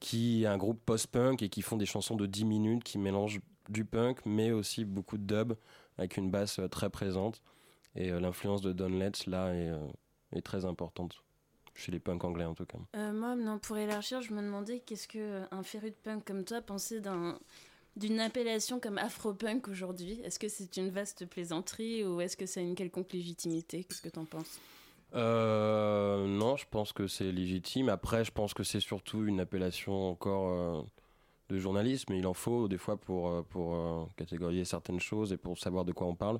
Qui 0.00 0.44
est 0.44 0.46
un 0.46 0.56
groupe 0.56 0.80
post-punk 0.84 1.42
et 1.42 1.48
qui 1.48 1.62
font 1.62 1.76
des 1.76 1.86
chansons 1.86 2.16
de 2.16 2.26
10 2.26 2.44
minutes 2.44 2.84
qui 2.84 2.98
mélangent 2.98 3.40
du 3.68 3.84
punk, 3.84 4.18
mais 4.24 4.50
aussi 4.50 4.84
beaucoup 4.84 5.18
de 5.18 5.24
dub 5.24 5.54
avec 5.98 6.16
une 6.16 6.30
basse 6.30 6.58
euh, 6.58 6.68
très 6.68 6.90
présente. 6.90 7.42
Et 7.94 8.10
euh, 8.10 8.20
l'influence 8.20 8.62
de 8.62 8.72
Don 8.72 8.88
Letts, 8.88 9.26
là, 9.26 9.52
est, 9.54 9.68
euh, 9.68 9.86
est 10.32 10.42
très 10.42 10.64
importante. 10.64 11.22
Chez 11.74 11.92
les 11.92 12.00
punks 12.00 12.24
anglais, 12.24 12.44
en 12.44 12.54
tout 12.54 12.66
cas. 12.66 12.78
Moi, 13.12 13.36
non, 13.36 13.58
pour 13.58 13.78
élargir, 13.78 14.20
je 14.20 14.34
me 14.34 14.42
demandais 14.42 14.80
qu'est-ce 14.80 15.08
que 15.08 15.42
un 15.50 15.62
féru 15.62 15.90
de 15.90 15.96
punk 15.96 16.24
comme 16.26 16.44
toi 16.44 16.60
pensait 16.60 17.00
d'un 17.00 17.38
D'une 17.96 18.20
appellation 18.20 18.80
comme 18.80 18.98
Afropunk 18.98 19.68
aujourd'hui, 19.68 20.20
est-ce 20.24 20.38
que 20.38 20.48
c'est 20.48 20.76
une 20.76 20.90
vaste 20.90 21.26
plaisanterie 21.26 22.04
ou 22.04 22.20
est-ce 22.20 22.36
que 22.36 22.46
ça 22.46 22.60
a 22.60 22.62
une 22.62 22.74
quelconque 22.74 23.12
légitimité? 23.12 23.84
Qu'est-ce 23.84 24.02
que 24.02 24.08
t'en 24.08 24.24
penses? 24.24 24.58
Euh, 25.14 26.26
non, 26.26 26.56
je 26.56 26.64
pense 26.70 26.92
que 26.92 27.06
c'est 27.06 27.32
légitime. 27.32 27.88
Après, 27.88 28.24
je 28.24 28.30
pense 28.30 28.54
que 28.54 28.62
c'est 28.62 28.80
surtout 28.80 29.24
une 29.26 29.40
appellation 29.40 30.10
encore 30.10 30.50
euh, 30.50 30.82
de 31.48 31.58
journalisme. 31.58 32.12
Il 32.14 32.26
en 32.26 32.34
faut 32.34 32.68
des 32.68 32.78
fois 32.78 32.96
pour, 32.96 33.28
euh, 33.28 33.42
pour 33.48 33.74
euh, 33.74 34.04
catégoriser 34.16 34.64
certaines 34.64 35.00
choses 35.00 35.32
et 35.32 35.36
pour 35.36 35.58
savoir 35.58 35.84
de 35.84 35.92
quoi 35.92 36.06
on 36.06 36.14
parle. 36.14 36.38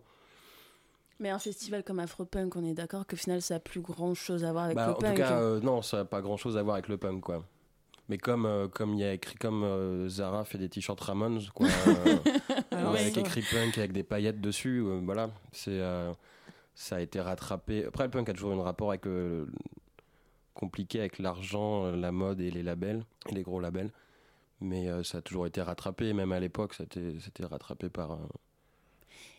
Mais 1.18 1.30
un 1.30 1.38
festival 1.38 1.82
comme 1.84 1.98
Afropunk, 1.98 2.56
on 2.56 2.64
est 2.64 2.72
d'accord 2.74 3.06
qu'au 3.06 3.16
final 3.16 3.42
ça 3.42 3.56
a 3.56 3.60
plus 3.60 3.80
grand 3.80 4.14
chose 4.14 4.44
à 4.44 4.52
voir 4.52 4.64
avec 4.64 4.76
Bah, 4.76 4.86
le 4.86 4.92
en 4.92 4.94
punk. 4.94 5.16
tout 5.16 5.22
cas, 5.22 5.40
non, 5.60 5.82
ça 5.82 5.98
n'a 5.98 6.04
pas 6.06 6.22
grand 6.22 6.36
chose 6.38 6.56
à 6.56 6.62
voir 6.62 6.74
avec 6.76 6.88
le 6.88 6.96
punk, 6.96 7.20
quoi. 7.22 7.44
Mais 8.08 8.16
comme 8.18 8.68
comme 8.72 8.94
il 8.94 9.00
y 9.00 9.04
a 9.04 9.12
écrit 9.12 9.36
comme 9.36 10.08
Zara 10.08 10.44
fait 10.44 10.58
des 10.58 10.68
t-shirts 10.68 11.00
Ramones, 11.00 11.42
quoi, 11.54 11.66
ouais, 11.66 12.20
avec 12.72 13.16
écrit 13.18 13.42
punk 13.42 13.76
avec 13.78 13.92
des 13.92 14.02
paillettes 14.02 14.40
dessus, 14.40 14.80
voilà, 15.04 15.30
c'est 15.52 15.78
ça 16.80 16.96
a 16.96 17.00
été 17.00 17.20
rattrapé. 17.20 17.84
Après, 17.84 18.04
le 18.04 18.10
punk 18.10 18.28
a 18.30 18.32
toujours 18.32 18.52
un 18.52 18.62
rapport 18.62 18.88
avec 18.88 19.04
le 19.04 19.46
compliqué 20.54 21.00
avec 21.00 21.18
l'argent, 21.18 21.84
euh, 21.84 21.94
la 21.96 22.10
mode 22.10 22.40
et 22.40 22.50
les 22.50 22.62
labels, 22.62 23.04
et 23.28 23.34
les 23.34 23.42
gros 23.42 23.60
labels. 23.60 23.90
Mais 24.62 24.88
euh, 24.88 25.02
ça 25.02 25.18
a 25.18 25.20
toujours 25.22 25.46
été 25.46 25.60
rattrapé, 25.60 26.12
même 26.14 26.32
à 26.32 26.40
l'époque, 26.40 26.74
c'était 26.74 27.44
rattrapé 27.44 27.90
par. 27.90 28.12
euh, 28.12 28.16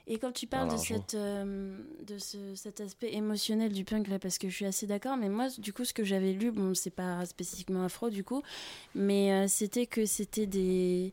Et 0.08 0.20
quand 0.20 0.32
tu 0.32 0.46
Par 0.46 0.62
parles 0.68 0.70
de, 0.72 0.76
l'argent. 0.76 0.96
cette, 0.96 1.16
euh, 1.16 1.78
de 2.06 2.18
ce, 2.20 2.54
cet 2.56 2.80
aspect 2.80 3.14
émotionnel 3.14 3.72
du 3.74 3.86
punk, 3.86 4.08
là, 4.08 4.20
parce 4.20 4.38
que 4.38 4.48
je 4.50 4.56
suis 4.56 4.66
assez 4.66 4.86
d'accord, 4.88 5.18
mais 5.18 5.30
moi, 5.30 5.48
du 5.58 5.74
coup, 5.74 5.84
ce 5.86 5.94
que 5.94 6.04
j'avais 6.04 6.34
lu, 6.34 6.52
bon, 6.52 6.74
c'est 6.76 6.90
pas 6.92 7.26
spécifiquement 7.26 7.84
afro, 7.84 8.10
du 8.12 8.24
coup, 8.24 8.42
mais 8.96 9.32
euh, 9.34 9.48
c'était 9.48 9.88
que 9.88 10.06
c'était 10.06 10.48
des, 10.48 11.12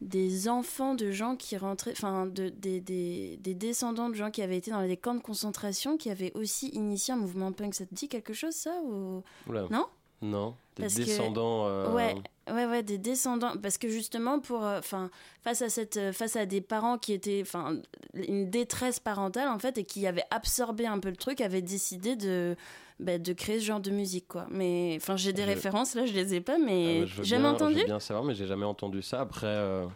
des 0.00 0.48
enfants 0.48 0.94
de 0.94 1.10
gens 1.10 1.36
qui 1.36 1.56
rentraient, 1.56 1.92
enfin, 1.92 2.26
de, 2.26 2.48
des, 2.48 2.80
des, 2.80 3.36
des 3.42 3.54
descendants 3.54 4.08
de 4.08 4.14
gens 4.14 4.30
qui 4.30 4.40
avaient 4.42 4.56
été 4.56 4.70
dans 4.70 4.86
des 4.86 4.96
camps 4.96 5.14
de 5.14 5.20
concentration, 5.20 5.96
qui 5.96 6.10
avaient 6.10 6.32
aussi 6.34 6.68
initié 6.68 7.12
un 7.14 7.18
mouvement 7.18 7.52
punk. 7.52 7.74
Ça 7.74 7.84
te 7.86 7.94
dit 7.94 8.08
quelque 8.08 8.32
chose, 8.32 8.54
ça 8.54 8.72
ou... 8.84 9.22
Oula. 9.48 9.66
Non? 9.70 9.86
Non, 10.22 10.54
des 10.76 10.82
Parce 10.84 10.94
que- 10.94 11.00
descendants. 11.00 11.66
euh, 11.66 11.92
Ouais, 11.94 12.14
ouais, 12.54 12.66
ouais, 12.66 12.82
des 12.82 12.98
descendants. 12.98 13.52
Parce 13.62 13.78
que 13.78 13.88
justement, 13.88 14.38
pour, 14.40 14.64
euh, 14.64 14.78
enfin, 14.78 15.10
face 15.42 15.62
à 15.62 15.68
cette, 15.68 15.96
euh, 15.96 16.12
face 16.12 16.36
à 16.36 16.46
des 16.46 16.60
parents 16.60 16.98
qui 16.98 17.12
étaient, 17.12 17.40
enfin, 17.42 17.76
une 18.14 18.50
détresse 18.50 19.00
parentale 19.00 19.48
en 19.48 19.58
fait, 19.58 19.78
et 19.78 19.84
qui 19.84 20.06
avaient 20.06 20.24
absorbé 20.30 20.86
un 20.86 20.98
peu 20.98 21.10
le 21.10 21.16
truc, 21.16 21.40
avaient 21.40 21.62
décidé 21.62 22.16
de, 22.16 22.56
bah, 22.98 23.18
de 23.18 23.32
créer 23.32 23.60
ce 23.60 23.64
genre 23.64 23.80
de 23.80 23.90
musique, 23.90 24.28
quoi. 24.28 24.46
Mais, 24.50 24.94
enfin, 25.00 25.16
j'ai 25.16 25.32
des 25.32 25.42
Je- 25.42 25.46
références 25.48 25.94
là, 25.94 26.04
je 26.06 26.12
les 26.12 26.34
ai 26.34 26.40
pas, 26.40 26.56
Ah, 26.56 26.64
mais 26.64 27.00
bah, 27.00 27.06
je 27.06 27.14
veux 27.16 27.24
jamais 27.24 27.42
bien- 27.42 27.52
entendu. 27.52 27.74
Je 27.74 27.78
veux 27.80 27.86
bien 27.86 28.00
savoir, 28.00 28.24
mais 28.24 28.34
j'ai 28.34 28.46
jamais 28.46 28.66
entendu 28.66 29.00
ça. 29.02 29.20
Après, 29.20 29.46
euh, 29.46 29.86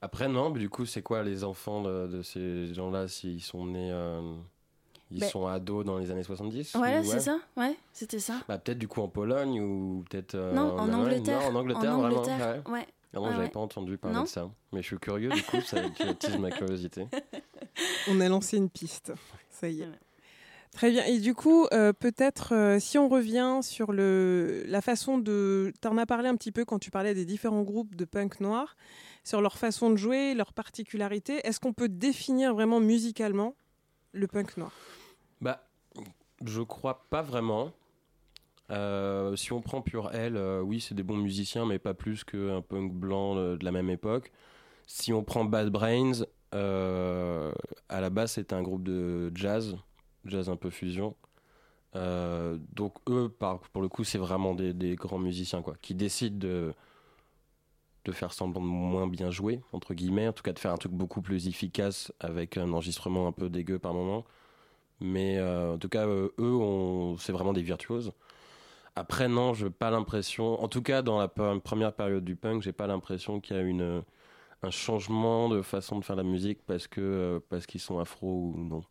après 0.00 0.28
non, 0.28 0.50
mais 0.50 0.60
du 0.60 0.68
coup, 0.68 0.86
c'est 0.86 1.02
quoi 1.02 1.22
les 1.22 1.44
enfants 1.44 1.82
de, 1.82 2.06
de 2.06 2.22
ces 2.22 2.72
gens-là 2.74 3.08
s'ils 3.08 3.42
sont 3.42 3.66
nés, 3.66 3.90
euh, 3.92 4.20
ils 5.10 5.20
Ben- 5.20 5.28
sont 5.28 5.46
ados 5.46 5.84
dans 5.84 5.98
les 5.98 6.10
années 6.10 6.22
70 6.22 6.72
Voilà, 6.76 7.00
ou- 7.00 7.04
c'est 7.04 7.20
ça. 7.20 7.38
Ouais, 7.56 7.76
c'était 7.92 8.18
ça. 8.18 8.34
Bah, 8.48 8.58
peut-être 8.58 8.78
du 8.78 8.88
coup 8.88 9.00
en 9.00 9.08
Pologne 9.08 9.60
ou 9.60 10.04
peut-être. 10.10 10.34
euh, 10.34 10.52
non, 10.52 10.76
en. 10.78 10.92
Angleterre. 10.92 11.40
Non, 11.40 11.46
en 11.56 11.60
Angleterre, 11.60 11.94
En 11.94 11.98
vraiment. 12.02 12.16
Angleterre, 12.18 12.62
ouais. 12.66 12.72
ouais. 12.72 12.86
Ah 13.14 13.16
non, 13.20 13.22
Ouais, 13.24 13.30
j'avais 13.32 13.44
ouais. 13.44 13.50
pas 13.50 13.60
entendu 13.60 13.96
parler 13.96 14.16
Non 14.16 14.22
de 14.24 14.28
ça. 14.28 14.50
Mais 14.72 14.82
je 14.82 14.86
suis 14.88 14.98
curieux, 14.98 15.30
du 15.30 15.42
coup, 15.42 15.60
ça 15.62 15.78
tu 15.96 16.02
attises 16.02 16.36
ma 16.36 16.50
curiosité. 16.50 17.06
On 18.08 18.20
a 18.20 18.28
lancé 18.28 18.56
une 18.58 18.68
piste. 18.68 19.12
Ça 19.50 19.68
y 19.68 19.80
est. 19.82 19.88
Très 20.72 20.90
bien. 20.90 21.04
Et 21.06 21.18
du 21.18 21.34
coup, 21.34 21.66
euh, 21.72 21.92
peut-être 21.94 22.54
euh, 22.54 22.78
si 22.78 22.98
on 22.98 23.08
revient 23.08 23.60
sur 23.62 23.90
le, 23.92 24.62
la 24.66 24.82
façon 24.82 25.16
de... 25.18 25.72
Tu 25.80 25.88
en 25.88 25.96
as 25.96 26.04
parlé 26.06 26.28
un 26.28 26.36
petit 26.36 26.52
peu 26.52 26.64
quand 26.66 26.78
tu 26.78 26.90
parlais 26.90 27.14
des 27.14 27.24
différents 27.24 27.62
groupes 27.62 27.96
de 27.96 28.04
punk 28.04 28.40
noir, 28.40 28.76
sur 29.24 29.40
leur 29.40 29.56
façon 29.56 29.90
de 29.90 29.96
jouer, 29.96 30.34
leurs 30.34 30.52
particularités. 30.52 31.40
Est-ce 31.46 31.58
qu'on 31.60 31.72
peut 31.72 31.88
définir 31.88 32.52
vraiment 32.54 32.80
musicalement 32.80 33.54
le 34.12 34.26
punk 34.26 34.56
noir? 34.58 34.72
Je 36.44 36.62
crois 36.62 37.06
pas 37.10 37.22
vraiment. 37.22 37.72
Euh, 38.70 39.34
si 39.36 39.52
on 39.52 39.60
prend 39.60 39.80
Pure 39.80 40.10
L, 40.12 40.36
euh, 40.36 40.60
oui, 40.60 40.80
c'est 40.80 40.94
des 40.94 41.02
bons 41.02 41.16
musiciens, 41.16 41.64
mais 41.64 41.78
pas 41.78 41.94
plus 41.94 42.24
qu'un 42.24 42.60
punk 42.60 42.92
blanc 42.92 43.36
euh, 43.36 43.56
de 43.56 43.64
la 43.64 43.72
même 43.72 43.90
époque. 43.90 44.30
Si 44.86 45.12
on 45.12 45.24
prend 45.24 45.44
Bad 45.44 45.70
Brains, 45.70 46.24
à 46.52 48.00
la 48.00 48.10
base, 48.10 48.32
c'est 48.32 48.52
un 48.52 48.62
groupe 48.62 48.82
de 48.82 49.30
jazz, 49.34 49.76
jazz 50.24 50.48
un 50.48 50.56
peu 50.56 50.70
fusion. 50.70 51.14
Donc 51.94 52.94
eux, 53.08 53.34
pour 53.72 53.82
le 53.82 53.88
coup, 53.88 54.04
c'est 54.04 54.18
vraiment 54.18 54.54
des, 54.54 54.72
des 54.72 54.96
grands 54.96 55.18
musiciens, 55.18 55.62
quoi, 55.62 55.74
qui 55.82 55.94
décident 55.94 56.38
de, 56.38 56.72
de 58.04 58.12
faire 58.12 58.32
semblant 58.32 58.62
de 58.62 58.66
moins 58.66 59.06
bien 59.06 59.30
jouer, 59.30 59.60
entre 59.72 59.92
guillemets, 59.94 60.28
en 60.28 60.32
tout 60.32 60.42
cas 60.42 60.52
de 60.52 60.58
faire 60.58 60.72
un 60.72 60.78
truc 60.78 60.92
beaucoup 60.92 61.20
plus 61.20 61.48
efficace 61.48 62.12
avec 62.20 62.56
un 62.56 62.72
enregistrement 62.72 63.26
un 63.26 63.32
peu 63.32 63.50
dégueu 63.50 63.78
par 63.78 63.92
moment. 63.92 64.24
Mais 65.00 65.38
euh, 65.38 65.74
en 65.74 65.78
tout 65.78 65.88
cas, 65.88 66.06
euh, 66.06 66.30
eux, 66.38 67.16
c'est 67.18 67.32
vraiment 67.32 67.52
des 67.52 67.62
virtuoses. 67.62 68.12
Après, 68.96 69.28
non, 69.28 69.54
je 69.54 69.66
n'ai 69.66 69.70
pas 69.70 69.90
l'impression, 69.90 70.60
en 70.62 70.68
tout 70.68 70.82
cas 70.82 71.02
dans 71.02 71.18
la 71.18 71.28
première 71.28 71.92
période 71.94 72.24
du 72.24 72.36
punk, 72.36 72.62
j'ai 72.62 72.72
pas 72.72 72.86
l'impression 72.88 73.40
qu'il 73.40 73.56
y 73.56 73.60
a 73.82 74.02
un 74.62 74.70
changement 74.70 75.48
de 75.48 75.62
façon 75.62 75.98
de 75.98 76.04
faire 76.04 76.16
la 76.16 76.24
musique 76.24 76.60
parce 76.66 76.86
que 76.88 77.00
euh, 77.00 77.40
parce 77.48 77.66
qu'ils 77.66 77.80
sont 77.80 77.98
afro 77.98 78.52
ou 78.54 78.58
non. 78.58 78.82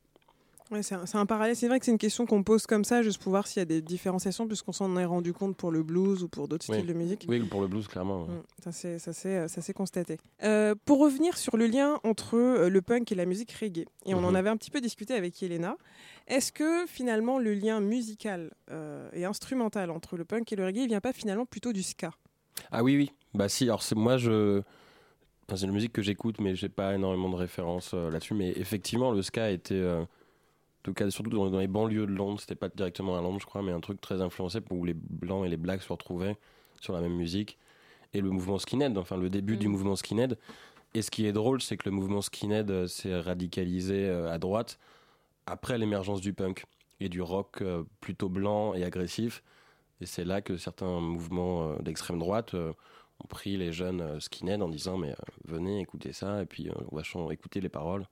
Ouais, 0.69 0.83
c'est 0.83 0.95
un, 0.95 1.05
c'est 1.05 1.17
un 1.17 1.25
parallèle. 1.25 1.55
C'est 1.55 1.67
vrai 1.69 1.79
que 1.79 1.85
c'est 1.85 1.91
une 1.91 1.97
question 1.97 2.25
qu'on 2.25 2.43
pose 2.43 2.65
comme 2.67 2.83
ça, 2.83 3.01
juste 3.01 3.21
pour 3.21 3.29
voir 3.29 3.47
s'il 3.47 3.59
y 3.59 3.61
a 3.61 3.65
des 3.65 3.81
différenciations, 3.81 4.47
puisqu'on 4.47 4.73
s'en 4.73 4.97
est 4.97 5.05
rendu 5.05 5.31
compte 5.31 5.55
pour 5.55 5.71
le 5.71 5.81
blues 5.81 6.23
ou 6.23 6.27
pour 6.27 6.47
d'autres 6.49 6.65
Oui. 6.69 6.75
styles 6.77 6.87
de 6.87 6.93
musique. 6.93 7.25
Oui, 7.29 7.39
pour 7.39 7.61
le 7.61 7.67
blues, 7.67 7.87
clairement. 7.87 8.23
ouais. 8.25 8.33
Mm, 8.33 8.71
Ça 8.99 9.11
s'est- 9.61 9.73
constaté. 9.73 10.17
Euh, 10.43 10.75
pour 10.85 10.99
revenir 10.99 11.37
sur 11.37 11.55
le 11.55 11.67
lien 11.67 11.99
entre 12.03 12.35
euh, 12.35 12.69
le 12.69 12.81
punk 12.81 13.11
et 13.11 13.15
la 13.15 13.25
musique 13.25 13.51
reggae, 13.53 13.85
et 14.05 14.13
on 14.13 14.17
en 14.23 14.29
Mhm. 14.31 14.35
avait 14.35 14.49
un 14.49 14.57
petit 14.57 14.71
peu 14.71 14.81
discuté 14.81 15.13
avec 15.13 15.41
Elena, 15.41 15.77
est-ce 16.27 16.51
que 16.51 16.85
finalement 16.87 17.39
le 17.39 17.53
lien 17.53 17.79
musical 17.79 18.51
euh, 18.71 19.09
et 19.13 19.23
instrumental 19.23 19.89
entre 19.89 20.17
le 20.17 20.25
punk 20.25 20.51
et 20.51 20.55
le 20.57 20.65
reggae, 20.65 20.79
il 20.81 20.87
vient 20.87 20.99
pas 21.01 21.13
finalement 21.13 21.45
plutôt 21.45 21.71
du 21.71 21.83
ska? 21.83 22.11
Ah 22.71 22.83
oui, 22.83 22.97
oui. 22.97 23.11
Bah 23.33 23.47
si, 23.47 23.63
alors 23.65 23.83
c'est 23.83 23.95
moi, 23.95 24.17
je. 24.17 24.59
enfin, 25.47 25.55
c'est 25.55 25.65
une 25.65 25.71
musique 25.71 25.93
que 25.93 26.01
j'écoute, 26.01 26.41
mais 26.41 26.55
j'ai 26.55 26.69
pas 26.69 26.93
énormément 26.95 27.29
de 27.29 27.35
références 27.35 27.91
euh, 27.93 28.09
là-dessus. 28.11 28.33
Mais 28.33 28.51
effectivement, 28.57 29.11
le 29.11 29.21
ska 29.21 29.49
était. 29.51 29.75
euh, 29.75 30.01
en 30.01 30.07
tout 30.87 30.93
cas, 30.93 31.09
surtout 31.09 31.29
dans, 31.29 31.49
dans 31.49 31.59
les 31.59 31.67
banlieues 31.67 32.07
de 32.07 32.13
Londres, 32.13 32.39
c'était 32.39 32.55
pas 32.55 32.69
directement 32.69 33.17
à 33.17 33.21
Londres, 33.21 33.39
je 33.41 33.45
crois, 33.45 33.61
mais 33.61 33.73
un 33.73 33.81
truc 33.81 33.99
très 33.99 34.21
influencé 34.21 34.59
où 34.71 34.85
les 34.85 34.93
blancs 34.93 35.45
et 35.45 35.49
les 35.49 35.57
blacks 35.57 35.81
se 35.81 35.91
retrouvaient 35.91 36.37
sur 36.79 36.93
la 36.93 37.01
même 37.01 37.15
musique. 37.15 37.57
Et 38.13 38.21
le 38.21 38.29
mouvement 38.29 38.57
skinhead, 38.57 38.97
enfin 38.97 39.17
le 39.17 39.29
début 39.29 39.57
du 39.57 39.67
Mhm. 39.67 39.73
mouvement 39.73 39.95
skinhead. 39.97 40.37
Et 40.93 41.01
ce 41.01 41.11
qui 41.11 41.25
est 41.25 41.33
drôle, 41.33 41.61
c'est 41.61 41.75
que 41.75 41.89
le 41.89 41.91
mouvement 41.93 42.21
skinhead 42.21 42.71
euh, 42.71 42.87
s'est 42.87 43.19
radicalisé 43.19 44.05
euh, 44.07 44.31
à 44.31 44.37
droite 44.37 44.79
après 45.45 45.77
l'émergence 45.77 46.21
du 46.21 46.31
punk 46.31 46.63
et 47.01 47.09
du 47.09 47.21
rock 47.21 47.61
euh, 47.61 47.83
plutôt 47.99 48.29
blanc 48.29 48.73
et 48.73 48.85
agressif. 48.85 49.43
Et 49.99 50.05
c'est 50.05 50.23
là 50.23 50.41
que 50.41 50.55
certains 50.55 51.01
mouvements 51.01 51.75
d'extrême 51.81 52.19
droite 52.19 52.53
ont 52.53 53.27
pris 53.27 53.57
les 53.57 53.73
jeunes 53.73 54.21
skinheads 54.21 54.61
en 54.61 54.69
disant 54.69 54.97
mais 54.97 55.15
venez 55.43 55.81
écouter 55.81 56.13
ça 56.13 56.43
et 56.43 56.45
puis 56.45 56.69
on 56.91 57.25
va 57.25 57.33
écouter 57.33 57.59
les 57.61 57.69
paroles 57.69 58.05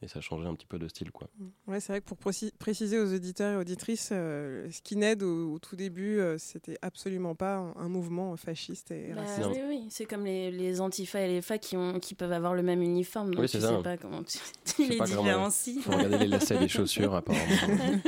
et 0.00 0.06
ça 0.08 0.18
a 0.20 0.22
changé 0.22 0.46
un 0.46 0.54
petit 0.54 0.66
peu 0.66 0.78
de 0.78 0.86
style 0.88 1.10
quoi. 1.10 1.28
Ouais, 1.66 1.80
c'est 1.80 1.92
vrai 1.92 2.00
que 2.00 2.06
pour 2.06 2.16
préci- 2.18 2.52
préciser 2.58 2.98
aux 3.00 3.12
auditeurs 3.12 3.54
et 3.54 3.56
auditrices, 3.56 4.10
euh, 4.12 4.68
Skinhead 4.70 5.22
au, 5.22 5.54
au 5.54 5.58
tout 5.58 5.74
début, 5.76 6.18
euh, 6.20 6.38
c'était 6.38 6.78
absolument 6.82 7.34
pas 7.34 7.56
un, 7.56 7.74
un 7.76 7.88
mouvement 7.88 8.36
fasciste 8.36 8.90
et 8.92 9.12
Bah, 9.14 9.22
raciste. 9.22 9.40
Non. 9.40 9.50
oui, 9.52 9.60
oui, 9.68 9.86
c'est 9.90 10.04
comme 10.04 10.24
les, 10.24 10.50
les 10.52 10.80
antifas 10.80 11.20
et 11.22 11.28
les 11.28 11.42
FA 11.42 11.58
qui, 11.58 11.76
ont, 11.76 11.98
qui 11.98 12.14
peuvent 12.14 12.32
avoir 12.32 12.54
le 12.54 12.62
même 12.62 12.80
uniforme, 12.82 13.30
donc 13.34 13.40
Oui, 13.40 13.46
tu 13.48 13.52
c'est 13.58 13.66
sais 13.66 13.72
ça. 13.74 13.82
pas 13.82 13.96
comment 13.96 14.22
tu, 14.22 14.38
tu 14.64 14.82
les 14.88 15.00
différencies. 15.00 15.80
Faut 15.80 15.90
regarder 15.92 16.18
les 16.18 16.26
lacets 16.28 16.58
des 16.58 16.68
chaussures 16.68 17.14
apparemment. 17.14 17.44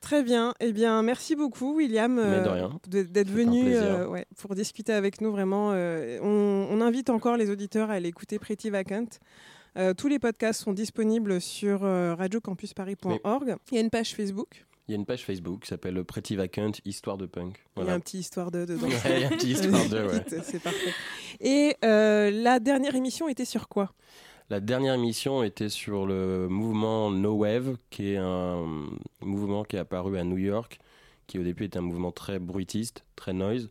Très 0.00 0.22
bien. 0.22 0.54
Eh 0.60 0.72
bien, 0.72 1.02
merci 1.02 1.34
beaucoup, 1.34 1.76
William, 1.76 2.18
euh, 2.18 2.68
d'être 2.86 3.30
venu 3.30 3.74
euh, 3.74 4.06
ouais, 4.06 4.26
pour 4.36 4.54
discuter 4.54 4.92
avec 4.92 5.22
nous. 5.22 5.30
Vraiment, 5.32 5.70
euh, 5.72 6.18
on, 6.22 6.68
on 6.70 6.80
invite 6.82 7.08
encore 7.08 7.38
les 7.38 7.48
auditeurs 7.50 7.90
à 7.90 7.94
aller 7.94 8.10
écouter 8.10 8.38
Pretty 8.38 8.68
Vacant. 8.68 9.06
Euh, 9.76 9.92
tous 9.92 10.08
les 10.08 10.18
podcasts 10.18 10.62
sont 10.62 10.72
disponibles 10.72 11.40
sur 11.40 11.84
euh, 11.84 12.14
radiocampusparis.org. 12.14 13.56
Il 13.70 13.74
y 13.74 13.78
a 13.78 13.80
une 13.80 13.90
page 13.90 14.14
Facebook. 14.14 14.66
Il 14.86 14.92
y 14.92 14.94
a 14.94 14.98
une 14.98 15.06
page 15.06 15.24
Facebook 15.24 15.62
qui 15.62 15.68
s'appelle 15.68 16.04
Pretty 16.04 16.36
Vacant 16.36 16.72
Histoire 16.84 17.16
de 17.16 17.26
punk. 17.26 17.64
Il 17.78 17.86
y 17.86 17.88
a 17.88 17.94
un 17.94 18.00
petit 18.00 18.18
histoire 18.18 18.50
de 18.50 18.66
dedans. 18.66 18.86
Il 19.06 19.20
y 19.20 19.24
a 19.24 19.28
un 19.28 19.30
petit 19.30 19.52
histoire 19.52 19.88
de 19.88 20.02
ouais. 20.06 20.24
C'est 20.42 20.62
parfait. 20.62 20.92
Et 21.40 21.76
euh, 21.84 22.30
la 22.30 22.60
dernière 22.60 22.94
émission 22.94 23.28
était 23.28 23.46
sur 23.46 23.68
quoi? 23.68 23.92
La 24.50 24.60
dernière 24.60 24.94
émission 24.94 25.42
était 25.42 25.70
sur 25.70 26.04
le 26.04 26.48
mouvement 26.48 27.10
No 27.10 27.32
Wave, 27.32 27.78
qui 27.88 28.12
est 28.12 28.18
un 28.18 28.88
mouvement 29.22 29.64
qui 29.64 29.76
est 29.76 29.78
apparu 29.78 30.18
à 30.18 30.24
New 30.24 30.36
York, 30.36 30.78
qui 31.26 31.38
au 31.38 31.42
début 31.42 31.64
était 31.64 31.78
un 31.78 31.82
mouvement 31.82 32.12
très 32.12 32.38
bruitiste, 32.38 33.04
très 33.16 33.32
noise, 33.32 33.70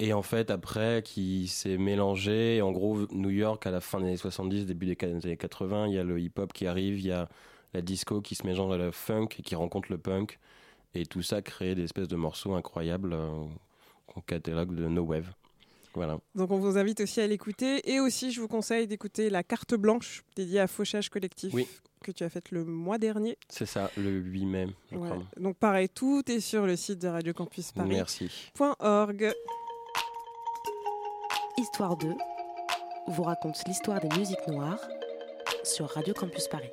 et 0.00 0.12
en 0.12 0.22
fait 0.22 0.50
après 0.50 1.02
qui 1.04 1.46
s'est 1.46 1.78
mélangé. 1.78 2.60
En 2.62 2.72
gros, 2.72 3.06
New 3.12 3.30
York 3.30 3.64
à 3.66 3.70
la 3.70 3.80
fin 3.80 3.98
des 4.00 4.06
années 4.06 4.16
70, 4.16 4.66
début 4.66 4.86
des 4.86 4.96
années 5.04 5.36
80, 5.36 5.86
il 5.88 5.94
y 5.94 5.98
a 5.98 6.04
le 6.04 6.18
hip-hop 6.18 6.52
qui 6.52 6.66
arrive, 6.66 6.98
il 6.98 7.06
y 7.06 7.12
a 7.12 7.28
la 7.74 7.82
disco 7.82 8.20
qui 8.20 8.34
se 8.34 8.46
mélange 8.46 8.72
à 8.74 8.78
la 8.78 8.90
funk 8.90 9.28
et 9.38 9.42
qui 9.42 9.54
rencontre 9.54 9.92
le 9.92 9.98
punk, 9.98 10.38
et 10.94 11.06
tout 11.06 11.22
ça 11.22 11.40
crée 11.42 11.74
des 11.76 11.84
espèces 11.84 12.08
de 12.08 12.16
morceaux 12.16 12.54
incroyables 12.54 13.12
euh, 13.12 13.44
qu'on 14.08 14.20
catalogue 14.22 14.74
de 14.74 14.88
No 14.88 15.02
Wave. 15.02 15.30
Voilà. 15.94 16.18
Donc 16.36 16.50
on 16.52 16.58
vous 16.58 16.78
invite 16.78 17.00
aussi 17.00 17.20
à 17.20 17.26
l'écouter. 17.26 17.88
Et 17.92 17.98
aussi, 18.00 18.30
je 18.32 18.40
vous 18.40 18.46
conseille 18.48 18.86
d'écouter 18.86 19.28
la 19.28 19.42
carte 19.42 19.74
blanche 19.74 20.22
dédiée 20.36 20.60
à 20.60 20.66
Fauchage 20.68 21.08
Collectif 21.10 21.52
Oui. 21.52 21.66
que 22.02 22.12
tu 22.12 22.22
as 22.22 22.28
faite 22.30 22.52
le 22.52 22.64
mois 22.64 22.96
dernier. 22.98 23.36
C'est 23.48 23.66
ça, 23.66 23.90
le 23.96 24.10
8 24.10 24.46
mai, 24.46 24.66
je 24.92 24.96
Ouais. 24.96 25.08
crois. 25.08 25.22
Donc 25.36 25.56
pareil, 25.56 25.88
tout 25.88 26.22
est 26.30 26.38
sur 26.40 26.64
le 26.66 26.76
site 26.76 27.00
de 27.00 27.08
Radio 27.08 27.32
Campus 27.32 27.72
Paris. 27.72 27.88
Merci. 27.88 28.30
.org. 28.78 29.32
Histoire 31.60 31.94
2 31.94 32.16
vous 33.08 33.22
raconte 33.22 33.68
l'histoire 33.68 34.00
des 34.00 34.08
musiques 34.18 34.46
noires 34.48 34.80
sur 35.62 35.90
Radio 35.90 36.14
Campus 36.14 36.48
Paris. 36.48 36.70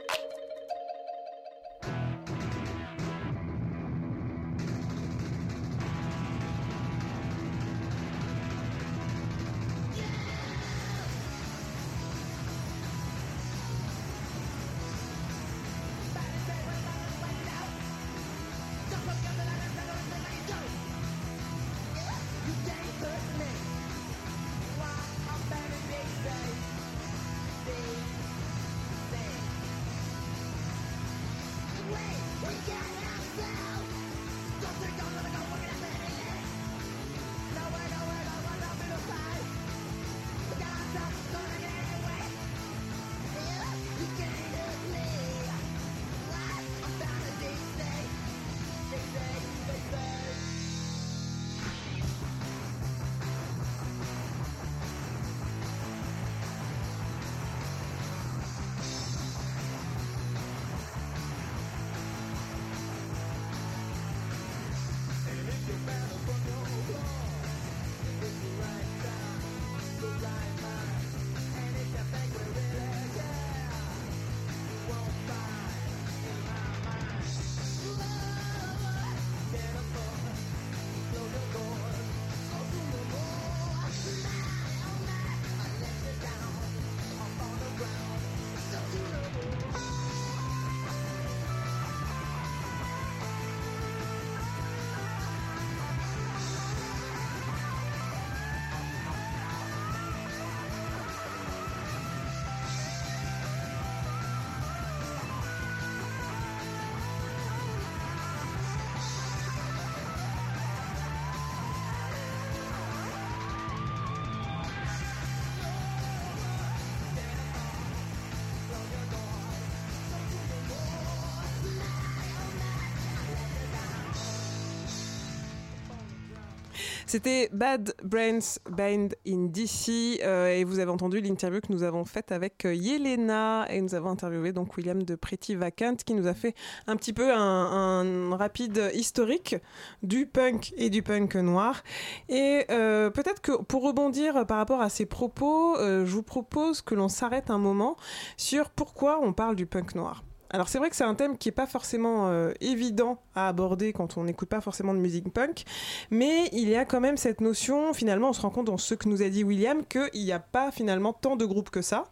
C'était 127.09 127.47
Bad 127.53 127.93
Brains 128.03 128.59
Band 128.69 129.07
in 129.25 129.45
DC 129.45 130.19
euh, 130.21 130.49
et 130.49 130.65
vous 130.65 130.79
avez 130.79 130.91
entendu 130.91 131.21
l'interview 131.21 131.61
que 131.61 131.71
nous 131.71 131.83
avons 131.83 132.03
faite 132.03 132.33
avec 132.33 132.65
euh, 132.65 132.75
Yelena 132.75 133.65
et 133.69 133.79
nous 133.79 133.95
avons 133.95 134.09
interviewé 134.09 134.51
donc 134.51 134.75
William 134.75 135.01
de 135.01 135.15
Pretty 135.15 135.55
Vacant 135.55 135.95
qui 136.05 136.13
nous 136.15 136.27
a 136.27 136.33
fait 136.33 136.53
un 136.85 136.97
petit 136.97 137.13
peu 137.13 137.31
un, 137.33 138.35
rapide 138.35 138.91
historique 138.93 139.55
du 140.03 140.25
punk 140.25 140.73
et 140.75 140.89
du 140.89 141.01
punk 141.01 141.35
noir. 141.35 141.81
Et 142.27 142.65
euh, 142.71 143.09
peut-être 143.09 143.41
que 143.41 143.53
pour 143.53 143.83
rebondir 143.83 144.45
par 144.45 144.57
rapport 144.57 144.81
à 144.81 144.89
ces 144.89 145.05
propos, 145.05 145.77
je 145.79 146.11
vous 146.11 146.23
propose 146.23 146.81
que 146.81 146.93
l'on 146.93 147.07
s'arrête 147.07 147.49
un 147.49 147.57
moment 147.57 147.95
sur 148.35 148.69
pourquoi 148.69 149.21
on 149.23 149.31
parle 149.31 149.55
du 149.55 149.65
punk 149.65 149.95
noir. 149.95 150.25
Alors 150.49 150.69
c'est 150.69 150.77
vrai 150.77 150.89
que 150.89 150.95
c'est 150.95 151.03
un 151.03 151.15
thème 151.15 151.37
qui 151.37 151.49
est 151.49 151.53
pas 151.53 151.67
forcément 151.67 152.27
euh, 152.29 152.51
évident 152.61 153.19
à 153.35 153.47
aborder 153.49 153.91
quand 153.93 154.17
on 154.17 154.23
n'écoute 154.23 154.47
pas 154.49 154.61
forcément 154.61 154.93
de 154.93 154.99
musique 154.99 155.31
punk, 155.33 155.65
mais 156.09 156.49
il 156.53 156.69
y 156.69 156.75
a 156.75 156.85
quand 156.85 157.01
même 157.01 157.17
cette 157.17 157.41
notion, 157.41 157.93
finalement 157.93 158.29
on 158.29 158.33
se 158.33 158.41
rend 158.41 158.49
compte 158.49 158.67
dans 158.67 158.77
ce 158.77 158.93
que 158.95 159.09
nous 159.09 159.21
a 159.21 159.29
dit 159.29 159.43
William, 159.43 159.83
qu'il 159.85 160.23
n'y 160.23 160.31
a 160.31 160.39
pas 160.39 160.71
finalement 160.71 161.11
tant 161.13 161.35
de 161.35 161.45
groupes 161.45 161.69
que 161.69 161.81
ça, 161.81 162.05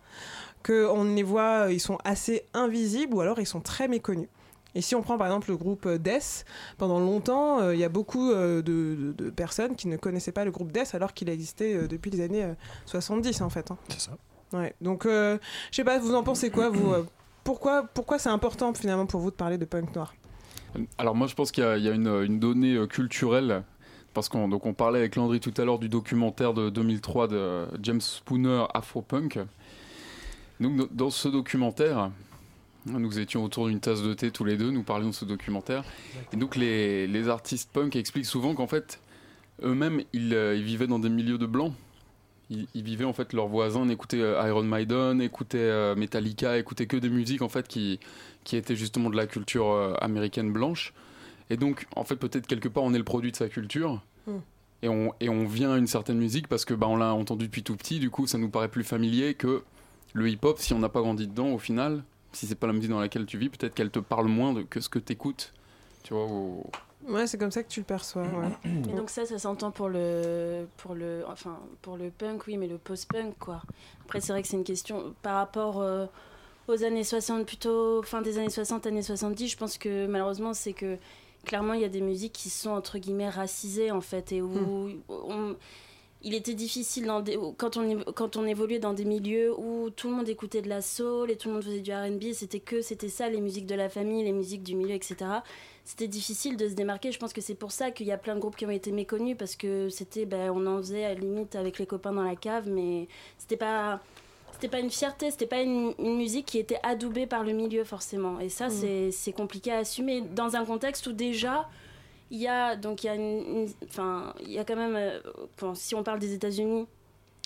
qu'on 0.65 1.03
les 1.03 1.23
voit, 1.23 1.67
ils 1.71 1.79
sont 1.79 1.97
assez 2.03 2.45
invisibles 2.53 3.13
ou 3.15 3.21
alors 3.21 3.39
ils 3.39 3.45
sont 3.45 3.61
très 3.61 3.87
méconnus. 3.87 4.27
Et 4.77 4.81
si 4.81 4.93
on 4.93 5.01
prend 5.01 5.17
par 5.17 5.27
exemple 5.27 5.49
le 5.49 5.55
groupe 5.55 5.87
Death, 5.87 6.43
pendant 6.77 6.99
longtemps, 6.99 7.61
euh, 7.61 7.73
il 7.73 7.79
y 7.79 7.85
a 7.85 7.89
beaucoup 7.89 8.31
euh, 8.31 8.61
de, 8.61 9.13
de- 9.15 9.23
de 9.25 9.29
personnes 9.29 9.75
qui 9.77 9.87
ne 9.87 9.95
connaissaient 9.95 10.33
pas 10.33 10.43
le 10.43 10.51
groupe 10.51 10.73
Death 10.73 10.93
alors 10.95 11.13
qu'il 11.13 11.29
euh, 11.29 11.87
depuis 11.87 12.11
les 12.11 12.19
années 12.21 12.43
euh, 12.43 12.53
70 12.85 13.41
en 13.41 13.49
fait. 13.49 13.71
hein. 13.71 13.77
C'est 13.87 14.01
ça. 14.01 14.11
Ouais. 14.51 14.75
Donc, 14.81 15.05
euh, 15.05 15.37
je 15.71 15.77
sais 15.77 15.83
pas, 15.85 15.97
vous 15.97 16.13
en 16.13 16.23
pensez 16.23 16.49
quoi, 16.49 16.69
vous 16.69 16.91
euh, 16.91 17.05
Pourquoi, 17.45 17.83
pourquoi 17.93 18.17
c'est 18.17 18.29
important 18.29 18.73
finalement 18.73 19.05
pour 19.05 19.21
vous 19.21 19.29
de 19.29 19.35
parler 19.35 19.59
de 19.59 19.65
punk 19.65 19.95
noir? 19.95 20.15
Alors 20.97 21.15
moi 21.15 21.27
je 21.27 21.35
pense 21.35 21.51
qu'il 21.51 21.63
y 21.63 21.87
a, 21.87 21.91
une, 21.91 22.39
donnée 22.39 22.73
euh, 22.73 22.87
culturelle 22.87 23.63
parce 24.15 24.29
qu'on 24.29 24.49
donc 24.49 24.65
on 24.65 24.73
parlait 24.73 24.97
avec 24.97 25.15
Landry 25.15 25.39
tout 25.39 25.53
à 25.57 25.63
l'heure 25.63 25.77
du 25.77 25.87
documentaire 25.87 26.55
de 26.55 26.71
2003 26.71 27.27
de 27.27 27.67
James 27.83 28.01
Spooner 28.01 28.65
Afropunk. 28.73 29.39
Donc 30.59 30.91
dans 30.91 31.11
ce 31.11 31.27
documentaire, 31.27 32.09
nous 32.87 33.19
étions 33.19 33.43
autour 33.43 33.67
d'une 33.67 33.79
tasse 33.79 34.01
de 34.01 34.15
thé 34.15 34.31
tous 34.31 34.43
les 34.43 34.57
deux, 34.57 34.71
nous 34.71 34.83
parlions 34.83 35.09
de 35.09 35.13
ce 35.13 35.25
documentaire. 35.25 35.83
Et 36.33 36.37
donc 36.37 36.55
les, 36.55 37.05
les 37.05 37.29
artistes 37.29 37.69
punk 37.71 37.95
expliquent 37.95 38.25
souvent 38.25 38.55
qu'en 38.55 38.67
fait 38.67 38.99
eux-mêmes 39.61 40.01
ils, 40.13 40.33
euh, 40.33 40.55
ils 40.55 40.63
vivaient 40.63 40.87
dans 40.87 40.99
des 40.99 41.09
milieux 41.09 41.37
de 41.37 41.45
blancs. 41.45 41.73
Ils, 42.49 42.67
ils 42.75 42.83
vivaient 42.83 43.05
en 43.05 43.13
fait 43.13 43.33
leurs 43.33 43.47
voisins, 43.47 43.87
écoutaient 43.89 44.21
euh, 44.21 44.47
Iron 44.47 44.63
Maiden, 44.63 45.21
écoutaient 45.21 45.57
euh, 45.57 45.95
Metallica, 45.95 46.57
écoutaient 46.57 46.85
que 46.85 46.97
des 46.97 47.09
musiques 47.09 47.41
en 47.41 47.49
fait 47.49 47.67
qui 47.67 47.99
qui 48.43 48.55
était 48.55 48.75
justement 48.75 49.09
de 49.09 49.15
la 49.15 49.25
culture 49.25 49.71
euh, 49.71 49.95
américaine 50.01 50.51
blanche. 50.53 50.93
Et 51.49 51.57
donc, 51.57 51.87
en 51.95 52.03
fait, 52.03 52.15
peut-être 52.15 52.45
quelque 52.47 52.67
part, 52.67 52.83
on 52.83 52.93
est 52.93 52.97
le 52.99 53.03
produit 53.03 53.31
de 53.31 53.35
sa 53.35 53.49
culture. 53.49 54.01
Mm. 54.27 54.31
Et, 54.83 54.89
on, 54.89 55.13
et 55.19 55.29
on 55.29 55.45
vient 55.47 55.73
à 55.73 55.77
une 55.77 55.87
certaine 55.87 56.17
musique 56.17 56.47
parce 56.47 56.65
que 56.65 56.75
bah, 56.75 56.87
on 56.87 56.97
l'a 56.97 57.13
entendu 57.13 57.45
depuis 57.45 57.63
tout 57.63 57.75
petit. 57.75 57.99
Du 57.99 58.09
coup, 58.11 58.27
ça 58.27 58.37
nous 58.37 58.49
paraît 58.49 58.67
plus 58.67 58.83
familier 58.83 59.33
que 59.33 59.63
le 60.13 60.29
hip-hop. 60.29 60.59
Si 60.59 60.73
on 60.73 60.79
n'a 60.79 60.89
pas 60.89 61.01
grandi 61.01 61.27
dedans, 61.27 61.49
au 61.49 61.57
final, 61.57 62.03
si 62.33 62.45
c'est 62.45 62.55
pas 62.55 62.67
la 62.67 62.73
musique 62.73 62.91
dans 62.91 62.99
laquelle 62.99 63.25
tu 63.25 63.37
vis, 63.39 63.49
peut-être 63.49 63.73
qu'elle 63.73 63.89
te 63.89 63.99
parle 63.99 64.27
moins 64.27 64.53
de, 64.53 64.61
que 64.61 64.79
ce 64.79 64.89
que 64.89 64.99
t'écoutes. 64.99 65.53
Tu 66.03 66.13
vois, 66.13 66.25
au- 66.25 66.69
Ouais, 67.07 67.27
c'est 67.27 67.37
comme 67.37 67.51
ça 67.51 67.61
que 67.63 67.69
tu 67.69 67.81
le 67.81 67.85
perçois. 67.85 68.23
Ouais. 68.23 68.71
Et 68.89 68.93
donc 68.93 69.09
ça, 69.11 69.25
ça 69.25 69.37
s'entend 69.37 69.71
pour 69.71 69.89
le, 69.89 70.67
pour 70.77 70.95
le, 70.95 71.23
enfin 71.27 71.59
pour 71.81 71.97
le 71.97 72.09
punk, 72.09 72.47
oui, 72.47 72.57
mais 72.57 72.67
le 72.67 72.77
post-punk, 72.77 73.35
quoi. 73.39 73.61
Après, 74.05 74.21
c'est 74.21 74.31
vrai 74.31 74.41
que 74.41 74.47
c'est 74.47 74.57
une 74.57 74.63
question 74.63 75.13
par 75.21 75.35
rapport 75.35 75.81
euh, 75.81 76.05
aux 76.67 76.83
années 76.83 77.03
60, 77.03 77.45
plutôt 77.45 78.01
fin 78.03 78.21
des 78.21 78.37
années 78.39 78.49
60, 78.49 78.87
années 78.87 79.01
70. 79.03 79.47
Je 79.47 79.57
pense 79.57 79.77
que 79.77 80.07
malheureusement, 80.07 80.53
c'est 80.53 80.73
que 80.73 80.97
clairement, 81.45 81.73
il 81.73 81.81
y 81.81 81.85
a 81.85 81.89
des 81.89 82.01
musiques 82.01 82.33
qui 82.33 82.49
sont 82.49 82.71
entre 82.71 82.97
guillemets 82.97 83.29
racisées 83.29 83.91
en 83.91 84.01
fait, 84.01 84.31
et 84.31 84.41
où 84.41 84.89
on- 85.09 85.55
il 86.23 86.33
était 86.33 86.55
difficile 86.55 87.05
dans 87.05 87.21
des- 87.21 87.37
quand 87.57 87.77
on 87.77 87.99
quand 88.13 88.35
on 88.35 88.47
évoluait 88.47 88.79
dans 88.79 88.93
des 88.93 89.05
milieux 89.05 89.53
où 89.59 89.91
tout 89.91 90.09
le 90.09 90.15
monde 90.15 90.27
écoutait 90.27 90.63
de 90.63 90.69
la 90.69 90.81
soul 90.81 91.29
et 91.29 91.35
tout 91.35 91.49
le 91.49 91.53
monde 91.55 91.63
faisait 91.63 91.81
du 91.81 91.91
R&B. 91.91 92.31
C'était 92.33 92.59
que 92.61 92.81
c'était 92.81 93.09
ça, 93.09 93.29
les 93.29 93.41
musiques 93.41 93.67
de 93.67 93.75
la 93.75 93.89
famille, 93.89 94.23
les 94.23 94.31
musiques 94.31 94.63
du 94.63 94.73
milieu, 94.73 94.95
etc 94.95 95.15
c'était 95.85 96.07
difficile 96.07 96.57
de 96.57 96.67
se 96.67 96.73
démarquer. 96.73 97.11
Je 97.11 97.19
pense 97.19 97.31
que 97.31 97.41
c'est 97.41 97.55
pour 97.55 97.71
ça 97.71 97.91
qu'il 97.91 98.07
y 98.07 98.11
a 98.11 98.17
plein 98.17 98.35
de 98.35 98.39
groupes 98.41 98.55
qui 98.57 98.65
ont 98.65 98.71
été 98.71 98.91
méconnus 98.91 99.37
parce 99.37 99.55
que 99.55 99.87
c'était, 99.89 100.25
ben, 100.25 100.51
on 100.51 100.65
en 100.65 100.77
faisait 100.79 101.05
à 101.05 101.09
la 101.09 101.19
limite 101.19 101.55
avec 101.55 101.79
les 101.79 101.85
copains 101.85 102.11
dans 102.11 102.23
la 102.23 102.35
cave, 102.35 102.67
mais 102.67 103.07
c'était 103.37 103.55
pas, 103.55 104.01
c'était 104.51 104.67
pas 104.67 104.79
une 104.79 104.89
fierté, 104.89 105.29
c'était 105.31 105.45
pas 105.45 105.61
une, 105.61 105.93
une 105.99 106.17
musique 106.17 106.47
qui 106.47 106.57
était 106.57 106.79
adoubée 106.83 107.27
par 107.27 107.43
le 107.43 107.53
milieu 107.53 107.83
forcément. 107.83 108.39
Et 108.39 108.49
ça, 108.49 108.67
Mm. 108.67 108.71
c'est, 108.71 109.11
c'est 109.11 109.31
compliqué 109.31 109.71
à 109.71 109.77
assumer 109.77 110.21
dans 110.21 110.55
un 110.55 110.65
contexte 110.65 111.05
où 111.07 111.13
déjà 111.13 111.69
Il 112.31 112.39
y 112.41 112.47
a 112.47 112.75
donc 112.75 113.03
il 113.03 113.07
y 113.07 113.09
a 113.11 113.15
une, 113.15 113.67
enfin 113.87 114.33
il 114.41 114.51
y 114.51 114.57
a 114.57 114.65
quand 114.65 114.75
même 114.75 114.95
euh, 114.95 115.19
bon, 115.59 115.75
si 115.75 115.93
on 115.93 116.01
parle 116.01 116.17
des 116.17 116.33
États-Unis 116.33 116.87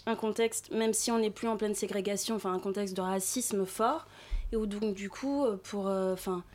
un 0.06 0.16
contexte 0.16 0.72
même 0.72 0.94
si 0.94 1.12
on 1.12 1.20
n'est 1.20 1.30
plus 1.30 1.50
en 1.50 1.58
pleine 1.58 1.76
ségrégation 1.76 2.36
enfin 2.38 2.54
un 2.54 2.60
contexte 2.60 2.96
de 2.96 3.02
racisme 3.02 3.66
fort 3.66 4.08
et 4.54 4.56
où 4.56 4.66
donc 4.66 4.94
du 4.94 5.10
coup 5.10 5.46
pour 5.64 5.90
euh, 5.90 6.14
enfin 6.14 6.46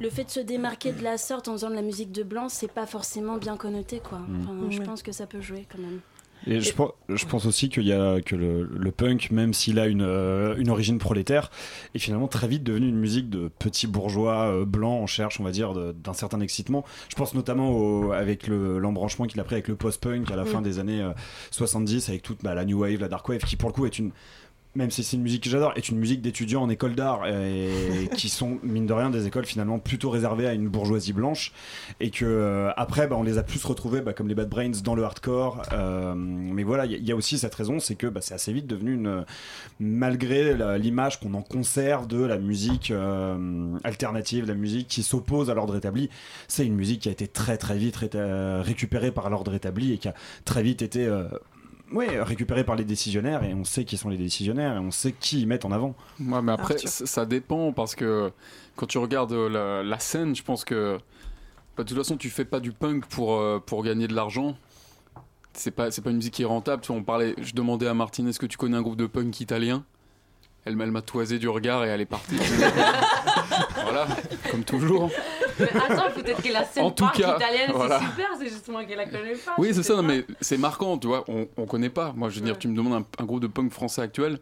le 0.00 0.10
fait 0.10 0.24
de 0.24 0.30
se 0.30 0.40
démarquer 0.40 0.92
de 0.92 1.02
la 1.02 1.18
sorte 1.18 1.48
en 1.48 1.52
faisant 1.52 1.70
de 1.70 1.74
la 1.74 1.82
musique 1.82 2.12
de 2.12 2.22
blanc 2.22 2.48
c'est 2.48 2.70
pas 2.70 2.86
forcément 2.86 3.36
bien 3.36 3.56
connoté 3.56 4.00
quoi. 4.00 4.18
Mm. 4.18 4.70
Je 4.70 4.80
pense 4.82 5.02
que 5.02 5.12
ça 5.12 5.26
peut 5.26 5.40
jouer 5.40 5.66
quand 5.70 5.78
même. 5.80 6.00
Et 6.46 6.60
je, 6.60 6.72
pense- 6.72 6.92
je 7.08 7.26
pense 7.26 7.46
aussi 7.46 7.68
qu'il 7.68 7.82
y 7.82 7.92
a 7.92 8.20
que 8.20 8.36
le, 8.36 8.62
le 8.62 8.92
punk, 8.92 9.32
même 9.32 9.52
s'il 9.52 9.80
a 9.80 9.88
une, 9.88 10.02
euh, 10.02 10.54
une 10.56 10.70
origine 10.70 10.98
prolétaire, 10.98 11.50
est 11.96 11.98
finalement 11.98 12.28
très 12.28 12.46
vite 12.46 12.62
devenu 12.62 12.88
une 12.88 12.96
musique 12.96 13.28
de 13.28 13.48
petits 13.48 13.88
bourgeois 13.88 14.44
euh, 14.52 14.64
blancs 14.64 15.02
en 15.02 15.06
cherche, 15.08 15.40
on 15.40 15.44
va 15.44 15.50
dire, 15.50 15.74
d'un 15.94 16.12
certain 16.12 16.38
excitement. 16.40 16.84
Je 17.08 17.16
pense 17.16 17.34
notamment 17.34 17.70
au- 17.72 18.12
avec 18.12 18.46
le- 18.46 18.78
l'embranchement 18.78 19.26
qu'il 19.26 19.40
a 19.40 19.44
pris 19.44 19.56
avec 19.56 19.66
le 19.66 19.74
post-punk 19.74 20.30
à 20.30 20.36
la 20.36 20.44
fin 20.44 20.62
des 20.62 20.78
années 20.78 21.02
euh, 21.02 21.10
70, 21.50 22.08
avec 22.08 22.22
toute 22.22 22.44
bah, 22.44 22.54
la 22.54 22.64
new 22.64 22.78
wave, 22.82 23.00
la 23.00 23.08
dark 23.08 23.28
wave, 23.28 23.40
qui 23.40 23.56
pour 23.56 23.68
le 23.68 23.74
coup 23.74 23.84
est 23.84 23.98
une 23.98 24.12
même 24.74 24.90
si 24.90 25.02
c'est 25.02 25.16
une 25.16 25.22
musique 25.22 25.42
que 25.44 25.50
j'adore, 25.50 25.72
est 25.76 25.88
une 25.88 25.98
musique 25.98 26.20
d'étudiants 26.22 26.62
en 26.62 26.68
école 26.70 26.94
d'art 26.94 27.26
et 27.26 28.08
qui 28.16 28.28
sont 28.28 28.58
mine 28.62 28.86
de 28.86 28.92
rien 28.92 29.10
des 29.10 29.26
écoles 29.26 29.46
finalement 29.46 29.78
plutôt 29.78 30.10
réservées 30.10 30.46
à 30.46 30.52
une 30.52 30.68
bourgeoisie 30.68 31.12
blanche 31.12 31.52
et 32.00 32.10
que 32.10 32.24
euh, 32.24 32.70
après 32.76 33.08
bah, 33.08 33.16
on 33.18 33.22
les 33.24 33.38
a 33.38 33.42
plus 33.42 33.64
retrouvés 33.64 34.00
bah, 34.02 34.12
comme 34.12 34.28
les 34.28 34.34
Bad 34.36 34.48
Brains 34.48 34.70
dans 34.84 34.94
le 34.94 35.02
hardcore 35.04 35.62
euh, 35.72 36.14
mais 36.14 36.62
voilà 36.62 36.84
il 36.86 36.92
y, 36.92 36.94
a- 36.94 36.98
il 36.98 37.04
y 37.08 37.12
a 37.12 37.16
aussi 37.16 37.38
cette 37.38 37.54
raison 37.54 37.80
c'est 37.80 37.96
que 37.96 38.06
bah, 38.06 38.20
c'est 38.22 38.34
assez 38.34 38.52
vite 38.52 38.66
devenu 38.66 38.94
une 38.94 39.24
malgré 39.80 40.54
l'image 40.78 41.18
qu'on 41.20 41.34
en 41.34 41.42
conserve 41.42 42.06
de 42.06 42.22
la 42.22 42.38
musique 42.38 42.90
euh, 42.90 43.76
alternative 43.84 44.46
la 44.46 44.54
musique 44.54 44.86
qui 44.88 45.02
s'oppose 45.02 45.50
à 45.50 45.54
l'ordre 45.54 45.76
établi 45.76 46.10
c'est 46.46 46.66
une 46.66 46.74
musique 46.74 47.00
qui 47.00 47.08
a 47.08 47.12
été 47.12 47.26
très 47.26 47.56
très 47.56 47.78
vite 47.78 47.96
ré- 47.96 48.10
euh, 48.14 48.62
récupérée 48.64 49.10
par 49.12 49.28
l'ordre 49.30 49.54
établi 49.54 49.92
et 49.94 49.98
qui 49.98 50.08
a 50.08 50.14
très 50.44 50.62
vite 50.62 50.82
été 50.82 51.06
ouais, 51.92 52.22
récupérée 52.22 52.64
par 52.64 52.76
les 52.76 52.84
décisionnaires 52.84 53.44
et 53.44 53.54
on 53.54 53.64
sait 53.64 53.84
qui 53.84 53.96
sont 53.96 54.08
les 54.08 54.16
décisionnaires 54.16 54.76
et 54.76 54.78
on 54.78 54.90
sait 54.90 55.12
qui 55.12 55.40
ils 55.42 55.46
mettent 55.46 55.64
en 55.64 55.72
avant 55.72 55.94
Ouais, 56.20 56.42
mais 56.42 56.52
après, 56.52 56.78
ça 56.78 57.06
ça 57.06 57.26
dépend 57.26 57.72
parce 57.72 57.94
que 57.94 58.30
quand 58.76 58.86
tu 58.86 58.98
regardes 58.98 59.32
euh, 59.32 59.48
la, 59.48 59.82
la 59.82 59.98
scène, 59.98 60.34
je 60.36 60.42
pense 60.42 60.64
que 60.64 60.98
bah, 61.76 61.84
de 61.84 61.88
toute 61.88 61.96
façon, 61.98 62.16
tu 62.16 62.28
fais 62.30 62.44
pas 62.44 62.60
du 62.60 62.72
punk 62.72 63.06
pour, 63.06 63.36
euh, 63.36 63.58
pour 63.64 63.82
gagner 63.84 64.08
de 64.08 64.14
l'argent. 64.14 64.56
C'est 65.54 65.70
pas, 65.72 65.90
c'est 65.90 66.02
pas 66.02 66.10
une 66.10 66.16
musique 66.16 66.34
qui 66.34 66.42
est 66.42 66.46
rentable. 66.46 66.82
Tu 66.82 66.88
vois, 66.92 66.96
on 67.00 67.02
parlait, 67.04 67.34
je 67.40 67.52
demandais 67.54 67.86
à 67.88 67.94
Martine 67.94 68.28
est-ce 68.28 68.38
que 68.38 68.46
tu 68.46 68.56
connais 68.56 68.76
un 68.76 68.82
groupe 68.82 68.96
de 68.96 69.06
punk 69.06 69.40
italien? 69.40 69.84
Elle, 70.64 70.76
m'a- 70.76 70.84
elle 70.84 70.90
m'a 70.92 71.02
toisé 71.02 71.38
du 71.38 71.48
regard 71.48 71.84
et 71.84 71.88
elle 71.88 72.00
est 72.00 72.06
partie. 72.06 72.36
voilà, 73.82 74.06
comme 74.50 74.64
toujours. 74.64 75.10
Mais 75.58 75.68
attends, 75.70 76.10
peut-être 76.14 76.42
que 76.42 76.52
la 76.52 76.64
scène 76.64 76.94
cas, 76.94 77.12
italienne, 77.14 77.70
voilà. 77.74 77.98
c'est 78.00 78.06
super, 78.06 78.28
c'est 78.38 78.48
justement 78.48 78.84
qu'elle 78.84 78.98
la 78.98 79.06
connaît 79.06 79.34
pas. 79.34 79.54
Oui, 79.58 79.70
c'est 79.72 79.82
ça, 79.82 79.94
non, 79.96 80.02
mais 80.02 80.24
c'est 80.40 80.58
marquant, 80.58 80.98
tu 80.98 81.06
vois, 81.06 81.24
on, 81.28 81.48
on 81.56 81.66
connaît 81.66 81.90
pas. 81.90 82.12
Moi, 82.16 82.28
je 82.30 82.38
veux 82.40 82.44
dire, 82.44 82.58
tu 82.58 82.68
me 82.68 82.76
demandes 82.76 83.02
un, 83.18 83.22
un 83.22 83.26
groupe 83.26 83.40
de 83.40 83.46
punk 83.46 83.72
français 83.72 84.02
actuel, 84.02 84.38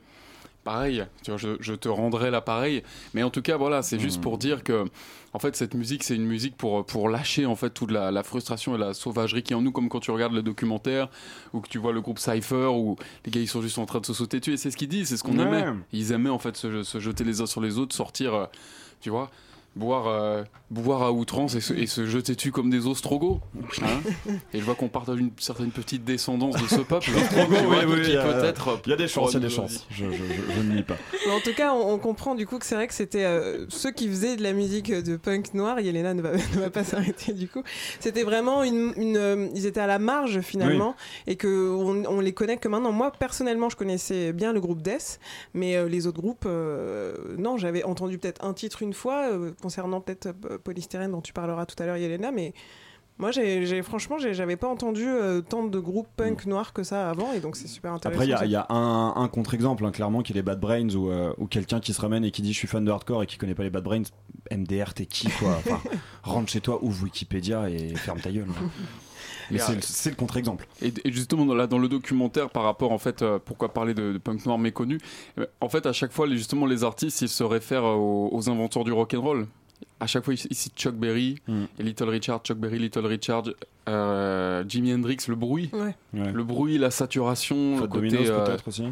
pareil, 0.65 1.05
tu 1.23 1.31
vois, 1.31 1.39
je, 1.39 1.51
je 1.61 1.75
te 1.75 1.89
rendrai 1.89 2.31
l'appareil. 2.31 2.83
Mais 3.15 3.23
en 3.23 3.31
tout 3.31 3.43
cas, 3.43 3.57
voilà, 3.57 3.83
c'est 3.83 3.99
juste 4.01 4.21
pour 4.21 4.37
dire 4.39 4.65
que, 4.65 4.85
en 5.33 5.39
fait, 5.39 5.55
cette 5.55 5.75
musique, 5.75 6.03
c'est 6.03 6.17
une 6.17 6.25
musique 6.27 6.57
pour, 6.57 6.85
pour 6.87 7.09
lâcher, 7.09 7.47
en 7.47 7.55
fait, 7.57 7.71
toute 7.71 7.91
la, 7.93 8.11
la 8.11 8.23
frustration 8.23 8.75
et 8.75 8.79
la 8.79 8.93
sauvagerie 8.95 9.43
qui 9.43 9.53
est 9.53 9.57
en 9.57 9.63
nous, 9.63 9.71
comme 9.71 9.89
quand 9.89 10.01
tu 10.01 10.11
regardes 10.11 10.33
le 10.33 10.43
documentaire, 10.43 11.09
ou 11.53 11.61
que 11.61 11.69
tu 11.69 11.79
vois 11.79 11.93
le 11.93 12.01
groupe 12.01 12.19
Cypher, 12.19 12.67
où 12.73 12.97
les 13.25 13.31
gars, 13.31 13.41
ils 13.41 13.47
sont 13.49 13.63
juste 13.63 13.79
en 13.79 13.87
train 13.87 14.01
de 14.01 14.07
se 14.07 14.15
sauter 14.15 14.41
dessus, 14.41 14.55
et 14.55 14.57
c'est 14.57 14.71
ce 14.73 14.77
qu'ils 14.77 14.89
disent, 14.89 15.09
c'est 15.11 15.17
ce 15.17 15.23
qu'on 15.23 15.39
Ouais. 15.39 15.45
aimait. 15.45 15.67
Ils 15.93 16.11
aimaient, 16.13 16.31
en 16.31 16.39
fait, 16.39 16.57
se, 16.57 16.83
se 16.83 16.99
jeter 16.99 17.23
les 17.23 17.41
uns 17.41 17.47
sur 17.47 17.61
les 17.61 17.79
autres, 17.79 17.95
sortir, 17.95 18.35
euh, 18.35 18.47
tu 19.01 19.11
vois 19.11 19.31
boire, 19.77 20.09
euh, 20.09 20.43
boire 20.71 21.03
à 21.03 21.13
outrance 21.13 21.55
et 21.55 21.61
se, 21.61 21.73
et 21.75 21.87
se 21.87 22.07
jeter 22.07 22.35
dessus 22.35 22.51
comme 22.51 22.71
des 22.71 22.87
ostrogos. 22.87 23.41
hein. 23.83 24.01
et 24.53 24.59
je 24.59 24.65
vois 24.65 24.75
qu'on 24.75 24.89
partage 24.89 25.21
une 25.21 25.31
certaine 25.39 25.71
petite 25.71 26.03
descendance 26.05 26.57
de 26.61 26.67
ce 26.67 26.81
peuple. 26.81 27.11
Oui, 27.15 27.57
vois, 27.67 27.85
oui, 27.87 28.11
y 28.13 28.17
a- 28.17 28.25
peut-être. 28.25 28.81
il 28.87 28.91
y 28.91 28.93
a 28.93 28.97
des 28.97 29.07
chances 29.07 29.33
il 29.33 29.35
y 29.35 29.37
a 29.37 29.41
des 29.41 29.51
chances 29.55 29.87
je, 29.91 30.07
je, 30.07 30.11
je- 30.13 30.53
je 30.57 30.61
ne 30.63 30.75
nie 30.77 30.83
pas 30.83 30.97
Mais 31.27 31.33
en 31.33 31.41
tout 31.41 31.55
cas, 31.55 31.73
on, 31.73 31.93
on 31.95 31.99
comprend 31.99 32.35
du 32.35 32.47
coup 32.47 32.59
que 32.59 32.67
c'est 32.67 32.75
vrai 32.75 32.89
que 32.89 32.95
c'était 32.95 33.25
euh, 33.25 33.67
ceux 33.69 33.93
qui 33.93 34.09
faisaient 34.09 34.37
de 34.37 34.43
la 34.43 34.53
musique 34.55 34.91
de 34.93 35.17
punk 35.17 35.53
noir. 35.55 35.79
Yelena 35.81 36.15
ne 36.15 36.23
va, 36.23 36.33
ne 36.55 36.61
va 36.61 36.71
pas 36.71 36.83
s'arrêter 36.85 37.33
du 37.35 37.47
coup. 37.47 37.63
C'était 38.01 38.23
vraiment 38.25 38.63
une, 38.65 38.93
une, 38.97 39.17
euh, 39.17 39.49
ils 39.55 39.67
étaient 39.67 39.81
à 39.81 39.87
la 39.87 39.99
marge 39.99 40.41
finalement 40.41 40.97
et 41.27 41.37
que 41.37 41.71
on, 41.71 42.05
on 42.07 42.21
les 42.21 42.33
connaît 42.33 42.57
que 42.57 42.69
maintenant. 42.69 42.93
Moi 42.93 43.13
personnellement, 43.13 43.69
je 43.69 43.77
connaissais 43.77 44.33
bien 44.33 44.53
le 44.53 44.61
groupe 44.61 44.81
Death, 44.83 45.21
mais 45.55 45.77
euh, 45.77 45.89
les 45.89 46.07
autres 46.07 46.21
groupes, 46.21 46.45
euh, 46.47 47.15
non, 47.39 47.57
j'avais 47.59 47.85
entendu 47.85 48.19
peut-être 48.19 48.45
un 48.45 48.53
titre 48.55 48.83
une 48.83 48.95
fois 48.95 49.29
euh, 49.33 49.51
concernant 49.67 50.01
peut-être 50.01 50.29
euh, 50.49 50.59
Polystyrène 50.63 51.11
dont 51.11 51.21
tu 51.21 51.33
parleras 51.33 51.67
tout 51.67 51.75
à 51.83 51.87
l'heure, 51.87 51.97
Yelena, 51.97 52.31
mais 52.31 52.55
moi, 53.19 53.33
j'ai, 53.33 53.83
franchement, 53.83 54.17
j'avais 54.19 54.57
pas 54.57 54.69
entendu 54.69 55.07
euh, 55.09 55.41
tant 55.41 55.65
de 55.65 55.79
groupes 55.81 56.07
punk 56.17 56.47
noirs 56.47 56.73
que 56.73 56.85
ça 56.85 57.11
avant, 57.11 57.33
et 57.33 57.41
donc 57.41 57.57
c'est 57.57 57.67
super 57.67 57.93
intéressant. 57.93 58.21
Après, 58.21 58.47
il 58.47 58.51
y 58.53 58.55
a, 58.55 58.61
y 58.61 58.67
un, 58.69 59.13
un 59.17 59.29
contre-exemple, 59.29 59.85
hein, 59.85 59.91
clairement, 59.91 60.23
qui 60.23 60.33
est 60.33 60.37
les 60.37 60.43
Bad 60.43 60.61
Brains, 60.61 60.95
ou 60.95 61.11
euh, 61.11 61.33
quelqu'un 61.51 61.81
qui 61.81 61.95
se 61.95 62.01
ramène 62.01 62.25
et 62.25 62.31
qui 62.31 62.43
dit 62.43 62.53
je 62.53 62.59
suis 62.59 62.69
fan 62.69 62.85
de 62.85 62.91
hardcore 62.91 63.23
et 63.25 63.27
qui 63.27 63.39
connaît 63.39 63.55
pas 63.55 63.65
les 63.65 63.71
Bad 63.71 63.83
Brains. 63.83 64.03
MDR, 64.53 64.95
t'es 64.95 65.07
qui, 65.07 65.29
quoi 65.31 65.59
Enfin, 65.59 65.81
Rentre 66.23 66.51
chez 66.51 66.61
toi, 66.61 66.79
ouvre 66.85 67.05
Wikipédia 67.05 67.69
et 67.69 67.97
ferme 67.97 68.21
ta 68.21 68.31
gueule. 68.31 68.47
Mais 69.51 69.59
c'est 69.81 70.11
le- 70.11 70.17
contre-exemple. 70.17 70.67
Et, 70.83 70.93
et 71.05 71.13
justement, 71.13 71.45
dans- 71.47 71.55
là, 71.55 71.67
dans 71.67 71.79
le 71.79 71.89
documentaire, 71.89 72.51
par 72.51 72.63
rapport, 72.65 72.93
en 72.93 72.99
fait, 72.99 73.23
euh, 73.23 73.39
pourquoi 73.45 73.73
parler 73.73 73.95
de, 73.95 74.13
de 74.13 74.19
punk 74.19 74.45
noir 74.47 74.59
méconnu 74.59 74.99
Euh, 75.39 75.47
En 75.61 75.69
fait, 75.69 75.87
à 75.87 75.93
chaque 75.93 76.13
fois, 76.13 76.27
les- 76.27 76.37
justement, 76.37 76.67
les 76.67 76.85
artistes, 76.85 77.21
ils 77.23 77.29
se 77.29 77.45
réfèrent 77.45 77.85
euh, 77.85 77.95
aux, 77.95 78.31
aux 78.33 78.51
inventeurs 78.51 78.85
du 78.85 78.93
rock 78.93 79.15
and 79.15 79.21
roll. 79.21 79.47
À 80.01 80.07
chaque 80.07 80.25
fois, 80.25 80.35
citent 80.37 80.77
Chuck 80.77 80.95
Berry, 80.95 81.37
Mm. 81.49 81.65
et 81.79 81.83
Little 81.83 82.09
Richard, 82.09 82.41
Chuck 82.43 82.59
Berry, 82.59 82.79
Little 82.79 83.07
Richard, 83.07 83.45
euh, 83.89 84.65
Jimi 84.69 84.93
Hendrix, 84.95 85.19
le 85.29 85.35
bruit. 85.35 85.71
Ouais. 85.73 85.95
Ouais. 86.15 86.33
Le 86.33 86.45
bruit, 86.45 86.79
la 86.79 86.91
saturation, 86.91 87.81
le 87.81 87.87
côté. 87.87 88.27
Euh, 88.29 88.45
peut-être 88.47 88.69
aussi. 88.69 88.85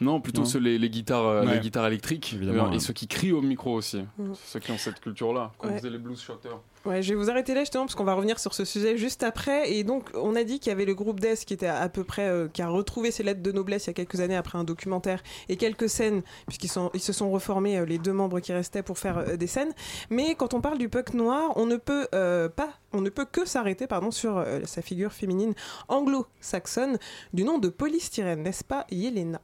Non, 0.00 0.20
plutôt 0.20 0.42
Non. 0.42 0.46
ceux, 0.46 0.58
les, 0.60 0.78
les 0.78 0.90
guitares, 0.90 1.24
euh, 1.26 1.44
Ouais. 1.44 1.54
les 1.54 1.60
guitares 1.60 1.86
électriques, 1.86 2.32
Évidemment, 2.34 2.64
euh, 2.66 2.70
et 2.70 2.74
ouais. 2.74 2.78
ceux 2.80 2.92
qui 2.92 3.06
crient 3.08 3.32
au 3.32 3.42
micro 3.42 3.74
aussi. 3.74 4.04
Mm. 4.18 4.32
Ceux 4.46 4.60
qui 4.60 4.70
ont 4.70 4.78
cette 4.78 5.00
culture-là, 5.00 5.52
comme 5.58 5.70
Ouais. 5.70 5.78
faisaient 5.78 5.90
les 5.90 5.98
blues 5.98 6.20
shotters. 6.20 6.58
Ouais, 6.84 7.02
je 7.02 7.12
vais 7.12 7.16
vous 7.20 7.28
arrêter 7.28 7.54
là 7.54 7.60
justement 7.60 7.84
parce 7.84 7.96
qu'on 7.96 8.04
va 8.04 8.14
revenir 8.14 8.38
sur 8.38 8.54
ce 8.54 8.64
sujet 8.64 8.96
juste 8.96 9.22
après. 9.24 9.72
Et 9.72 9.82
donc, 9.84 10.08
on 10.14 10.36
a 10.36 10.44
dit 10.44 10.60
qu'il 10.60 10.70
y 10.70 10.72
avait 10.72 10.84
le 10.84 10.94
groupe 10.94 11.18
Death 11.20 11.44
qui 11.44 11.52
était 11.52 11.66
à, 11.66 11.88
peu 11.88 12.04
près, 12.04 12.28
euh, 12.28 12.46
qui 12.48 12.62
a 12.62 12.68
retrouvé 12.68 13.10
ses 13.10 13.24
lettres 13.24 13.42
de 13.42 13.50
noblesse 13.52 13.86
il 13.86 13.88
y 13.88 13.90
a 13.90 13.94
quelques 13.94 14.20
années 14.20 14.36
après 14.36 14.56
un 14.58 14.64
documentaire 14.64 15.22
et 15.48 15.56
quelques 15.56 15.88
scènes, 15.88 16.22
puisqu'ils 16.46 16.68
sont, 16.70 16.90
ils 16.94 17.00
se 17.00 17.12
sont 17.12 17.30
reformés 17.30 17.78
euh, 17.78 17.84
les 17.84 17.98
deux 17.98 18.12
membres 18.12 18.38
qui 18.40 18.52
restaient 18.52 18.84
pour 18.84 18.96
faire 18.98 19.18
euh, 19.18 19.36
des 19.36 19.48
scènes. 19.48 19.72
Mais 20.08 20.34
quand 20.36 20.54
on 20.54 20.60
parle 20.60 20.78
du 20.78 20.88
punk 20.88 21.12
noir, 21.14 21.52
on 21.56 21.66
ne 21.66 21.76
peut 21.76 22.06
euh, 22.14 22.48
pas, 22.48 22.70
on 22.92 23.00
ne 23.00 23.10
peut 23.10 23.26
que 23.30 23.44
s'arrêter, 23.44 23.86
pardon, 23.88 24.10
sur 24.12 24.38
euh, 24.38 24.60
sa 24.64 24.80
figure 24.80 25.12
féminine 25.12 25.54
anglo-saxonne 25.88 26.98
du 27.32 27.44
nom 27.44 27.58
de 27.58 27.68
polystyrène, 27.68 28.42
n'est-ce 28.42 28.64
pas, 28.64 28.86
Yelena? 28.90 29.40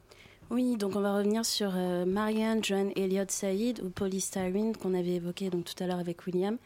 Oui, 0.51 0.77
donc 0.77 0.95
on 0.95 1.01
va 1.01 1.17
revenir 1.17 1.43
sur 1.43 1.71
euh, 1.75 2.05
Marianne 2.05 2.63
Joan 2.63 2.91
Elliott 2.95 3.31
Saïd 3.31 3.81
ou 3.83 3.89
Polystyrene 3.89 4.77
qu'on 4.77 4.93
avait 4.93 5.15
évoqué 5.15 5.49
donc 5.49 5.65
tout 5.65 5.83
à 5.83 5.87
l'heure 5.87 5.97
avec 5.97 6.27
William. 6.27 6.57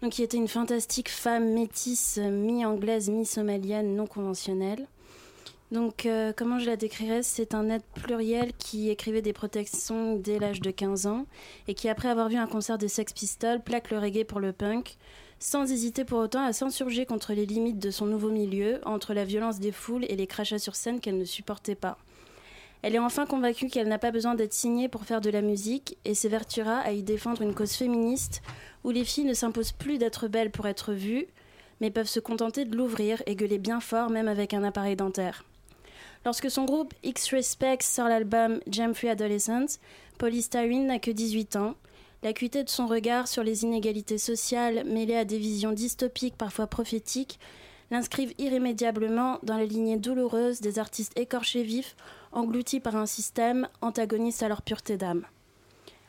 Donc 0.00 0.12
qui 0.12 0.22
était 0.22 0.38
une 0.38 0.48
fantastique 0.48 1.10
femme 1.10 1.52
métisse, 1.52 2.18
euh, 2.18 2.30
mi-anglaise, 2.30 3.10
mi-somalienne, 3.10 3.94
non 3.94 4.06
conventionnelle. 4.06 4.86
Donc 5.72 6.06
euh, 6.06 6.32
comment 6.34 6.58
je 6.58 6.64
la 6.64 6.76
décrirais? 6.76 7.22
C'est 7.22 7.54
un 7.54 7.68
être 7.68 7.84
pluriel 8.02 8.54
qui 8.54 8.88
écrivait 8.88 9.20
des 9.20 9.34
protections 9.34 10.16
dès 10.16 10.38
l'âge 10.38 10.62
de 10.62 10.70
15 10.70 11.06
ans 11.06 11.26
et 11.68 11.74
qui 11.74 11.90
après 11.90 12.08
avoir 12.08 12.30
vu 12.30 12.36
un 12.36 12.46
concert 12.46 12.78
des 12.78 12.88
Sex 12.88 13.12
Pistols 13.12 13.60
plaque 13.60 13.90
le 13.90 13.98
reggae 13.98 14.24
pour 14.24 14.40
le 14.40 14.54
punk 14.54 14.96
sans 15.38 15.70
hésiter 15.70 16.04
pour 16.06 16.20
autant 16.20 16.44
à 16.44 16.54
s'insurger 16.54 17.04
contre 17.04 17.34
les 17.34 17.44
limites 17.44 17.78
de 17.80 17.90
son 17.90 18.06
nouveau 18.06 18.30
milieu, 18.30 18.80
entre 18.86 19.12
la 19.12 19.24
violence 19.24 19.58
des 19.58 19.72
foules 19.72 20.06
et 20.08 20.16
les 20.16 20.28
crachats 20.28 20.60
sur 20.60 20.76
scène 20.76 21.00
qu'elle 21.00 21.18
ne 21.18 21.24
supportait 21.24 21.74
pas. 21.74 21.98
Elle 22.82 22.96
est 22.96 23.00
enfin 23.00 23.26
convaincue 23.26 23.68
qu'elle 23.68 23.86
n'a 23.86 23.98
pas 23.98 24.10
besoin 24.10 24.34
d'être 24.34 24.52
signée 24.52 24.88
pour 24.88 25.04
faire 25.04 25.20
de 25.20 25.30
la 25.30 25.40
musique 25.40 25.96
et 26.04 26.14
s'évertuera 26.14 26.78
à 26.78 26.90
y 26.90 27.04
défendre 27.04 27.42
une 27.42 27.54
cause 27.54 27.74
féministe 27.74 28.42
où 28.82 28.90
les 28.90 29.04
filles 29.04 29.24
ne 29.24 29.34
s'imposent 29.34 29.72
plus 29.72 29.98
d'être 29.98 30.26
belles 30.26 30.50
pour 30.50 30.66
être 30.66 30.92
vues, 30.92 31.28
mais 31.80 31.92
peuvent 31.92 32.08
se 32.08 32.18
contenter 32.18 32.64
de 32.64 32.76
l'ouvrir 32.76 33.22
et 33.26 33.36
gueuler 33.36 33.58
bien 33.58 33.80
fort 33.80 34.10
même 34.10 34.26
avec 34.26 34.52
un 34.52 34.64
appareil 34.64 34.96
dentaire. 34.96 35.44
Lorsque 36.24 36.50
son 36.50 36.64
groupe 36.64 36.92
X-Respect 37.04 37.78
sort 37.82 38.08
l'album 38.08 38.60
Jam 38.68 38.94
Free 38.94 39.08
Adolescence, 39.08 39.78
Polystyrene 40.18 40.86
n'a 40.86 40.98
que 40.98 41.10
18 41.10 41.56
ans. 41.56 41.74
L'acuité 42.24 42.62
de 42.62 42.68
son 42.68 42.86
regard 42.86 43.26
sur 43.26 43.42
les 43.42 43.64
inégalités 43.64 44.18
sociales 44.18 44.84
mêlées 44.86 45.16
à 45.16 45.24
des 45.24 45.38
visions 45.38 45.72
dystopiques 45.72 46.36
parfois 46.36 46.66
prophétiques 46.66 47.38
l'inscrivent 47.90 48.34
irrémédiablement 48.38 49.38
dans 49.42 49.56
la 49.56 49.66
lignée 49.66 49.98
douloureuse 49.98 50.60
des 50.60 50.78
artistes 50.78 51.18
écorchés 51.18 51.62
vifs 51.62 51.94
engloutis 52.32 52.80
par 52.80 52.96
un 52.96 53.06
système 53.06 53.68
antagoniste 53.80 54.42
à 54.42 54.48
leur 54.48 54.62
pureté 54.62 54.96
d'âme. 54.96 55.24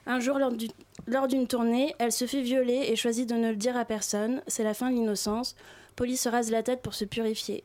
Un 0.05 0.19
jour, 0.19 0.37
lors 0.37 0.51
du- 0.51 0.67
lors 1.07 1.27
d'une 1.27 1.47
tournée, 1.47 1.95
elle 1.99 2.11
se 2.11 2.25
fait 2.25 2.41
violer 2.41 2.85
et 2.89 2.95
choisit 2.95 3.27
de 3.29 3.35
ne 3.35 3.49
le 3.51 3.55
dire 3.55 3.77
à 3.77 3.85
personne. 3.85 4.41
C'est 4.47 4.63
la 4.63 4.73
fin 4.73 4.89
de 4.91 4.95
l'innocence. 4.95 5.55
Polly 5.95 6.17
se 6.17 6.27
rase 6.29 6.51
la 6.51 6.63
tête 6.63 6.81
pour 6.81 6.93
se 6.93 7.05
purifier. 7.05 7.63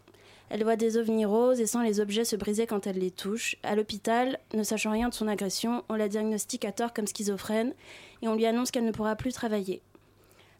Elle 0.50 0.62
voit 0.62 0.76
des 0.76 0.96
ovnis 0.96 1.26
roses 1.26 1.60
et 1.60 1.66
sent 1.66 1.82
les 1.84 2.00
objets 2.00 2.24
se 2.24 2.36
briser 2.36 2.66
quand 2.66 2.86
elle 2.86 2.98
les 2.98 3.10
touche. 3.10 3.56
À 3.62 3.74
l'hôpital, 3.74 4.38
ne 4.54 4.62
sachant 4.62 4.92
rien 4.92 5.08
de 5.08 5.14
son 5.14 5.28
agression, 5.28 5.82
on 5.88 5.94
la 5.94 6.08
diagnostique 6.08 6.64
à 6.64 6.72
tort 6.72 6.94
comme 6.94 7.06
schizophrène 7.06 7.74
et 8.22 8.28
on 8.28 8.34
lui 8.34 8.46
annonce 8.46 8.70
qu'elle 8.70 8.84
ne 8.86 8.92
pourra 8.92 9.14
plus 9.16 9.32
travailler. 9.32 9.82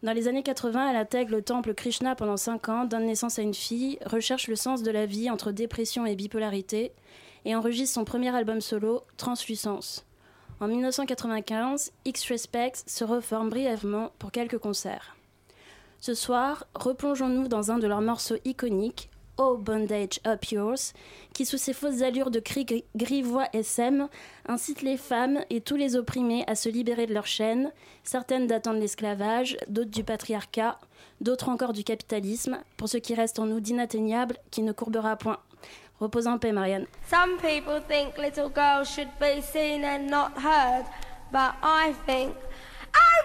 Dans 0.02 0.12
les 0.12 0.28
années 0.28 0.42
80, 0.42 0.90
elle 0.90 0.96
intègre 0.96 1.30
le 1.32 1.42
temple 1.42 1.74
Krishna 1.74 2.14
pendant 2.14 2.36
5 2.36 2.68
ans, 2.68 2.84
donne 2.84 3.06
naissance 3.06 3.38
à 3.38 3.42
une 3.42 3.54
fille, 3.54 3.98
recherche 4.04 4.46
le 4.48 4.56
sens 4.56 4.82
de 4.82 4.90
la 4.90 5.06
vie 5.06 5.30
entre 5.30 5.52
dépression 5.52 6.06
et 6.06 6.14
bipolarité, 6.16 6.92
et 7.44 7.54
enregistre 7.54 7.94
son 7.94 8.04
premier 8.04 8.34
album 8.34 8.60
solo, 8.60 9.02
Translucence. 9.16 10.04
En 10.60 10.66
1995, 10.68 11.92
X-Respect 12.04 12.72
se 12.86 13.04
reforme 13.04 13.48
brièvement 13.50 14.10
pour 14.18 14.32
quelques 14.32 14.58
concerts. 14.58 15.16
Ce 16.00 16.14
soir, 16.14 16.64
replongeons-nous 16.74 17.48
dans 17.48 17.70
un 17.70 17.78
de 17.78 17.86
leurs 17.86 18.00
morceaux 18.00 18.36
iconiques, 18.44 19.08
Oh 19.40 19.56
Bondage 19.56 20.18
Up 20.26 20.44
Yours, 20.46 20.92
qui 21.32 21.46
sous 21.46 21.58
ses 21.58 21.72
fausses 21.72 22.02
allures 22.02 22.32
de 22.32 22.40
cris 22.40 22.64
gri- 22.64 22.84
grivois 22.96 23.46
SM 23.52 24.08
incite 24.46 24.82
les 24.82 24.96
femmes 24.96 25.38
et 25.48 25.60
tous 25.60 25.76
les 25.76 25.94
opprimés 25.94 26.42
à 26.48 26.56
se 26.56 26.68
libérer 26.68 27.06
de 27.06 27.14
leurs 27.14 27.28
chaînes, 27.28 27.70
certaines 28.02 28.48
datant 28.48 28.74
de 28.74 28.80
l'esclavage, 28.80 29.56
d'autres 29.68 29.90
du 29.92 30.02
patriarcat, 30.02 30.80
d'autres 31.20 31.50
encore 31.50 31.72
du 31.72 31.84
capitalisme, 31.84 32.58
pour 32.76 32.88
ce 32.88 32.96
qui 32.96 33.14
reste 33.14 33.38
en 33.38 33.46
nous 33.46 33.60
d'inatteignable 33.60 34.38
qui 34.50 34.62
ne 34.62 34.72
courbera 34.72 35.14
point. 35.14 35.38
Repose 36.00 36.28
en 36.28 36.38
paix, 36.38 36.52
Marianne. 36.52 36.86
Some 37.06 37.38
people 37.38 37.80
think 37.80 38.18
little 38.18 38.48
girls 38.48 38.88
should 38.88 39.10
be 39.18 39.40
seen 39.40 39.84
and 39.84 40.08
not 40.08 40.38
heard, 40.40 40.84
but 41.32 41.56
I 41.62 41.94
think, 42.06 42.36
oh 42.94 43.20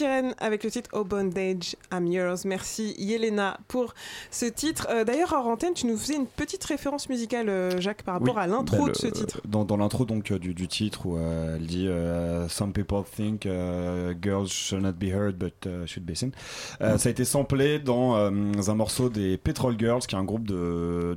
euh, 0.00 0.22
Polystyrène 0.22 0.34
avec 0.38 0.64
le 0.64 0.70
titre 0.70 0.90
Oh 0.94 1.04
Bondage, 1.04 1.76
I'm 1.92 2.06
Yours. 2.06 2.44
Merci 2.44 2.94
Yelena 2.98 3.58
pour 3.68 3.94
ce 4.30 4.46
titre. 4.46 4.86
Euh, 4.90 5.04
D'ailleurs, 5.04 5.32
hors 5.32 5.46
antenne, 5.46 5.74
tu 5.74 5.86
nous 5.86 5.96
faisais 5.96 6.16
une 6.16 6.26
petite 6.26 6.64
référence 6.64 7.08
musicale, 7.08 7.48
euh, 7.48 7.80
Jacques, 7.80 8.02
par 8.02 8.14
rapport 8.14 8.36
Oui, 8.36 8.42
à 8.42 8.46
l'intro 8.46 8.88
de 8.88 8.94
ce 8.94 9.06
le- 9.06 9.12
titre. 9.12 9.40
Dans, 9.46 9.64
dans 9.64 9.76
l'intro 9.76 10.04
donc 10.04 10.30
euh, 10.30 10.38
du, 10.38 10.54
du 10.54 10.68
titre 10.68 11.06
où 11.06 11.16
euh, 11.16 11.56
elle 11.56 11.66
dit 11.66 11.88
euh, 11.88 12.48
Some 12.48 12.72
people 12.72 13.02
think 13.04 13.44
uh, 13.44 14.14
girls 14.20 14.48
should 14.48 14.82
not 14.82 14.92
be 14.92 15.04
heard 15.12 15.36
but 15.36 15.54
uh, 15.66 15.86
should 15.86 16.04
be 16.04 16.14
seen. 16.14 16.32
Euh, 16.80 16.96
Ça 16.98 17.08
a 17.08 17.12
été 17.12 17.24
samplé 17.24 17.78
dans 17.78 18.16
euh, 18.16 18.30
un 18.30 18.74
morceau 18.74 19.08
des 19.08 19.36
Petrol 19.36 19.76
Girls, 19.78 20.00
qui 20.02 20.14
est 20.14 20.18
un 20.18 20.24
groupe 20.24 20.46
de, 20.46 21.16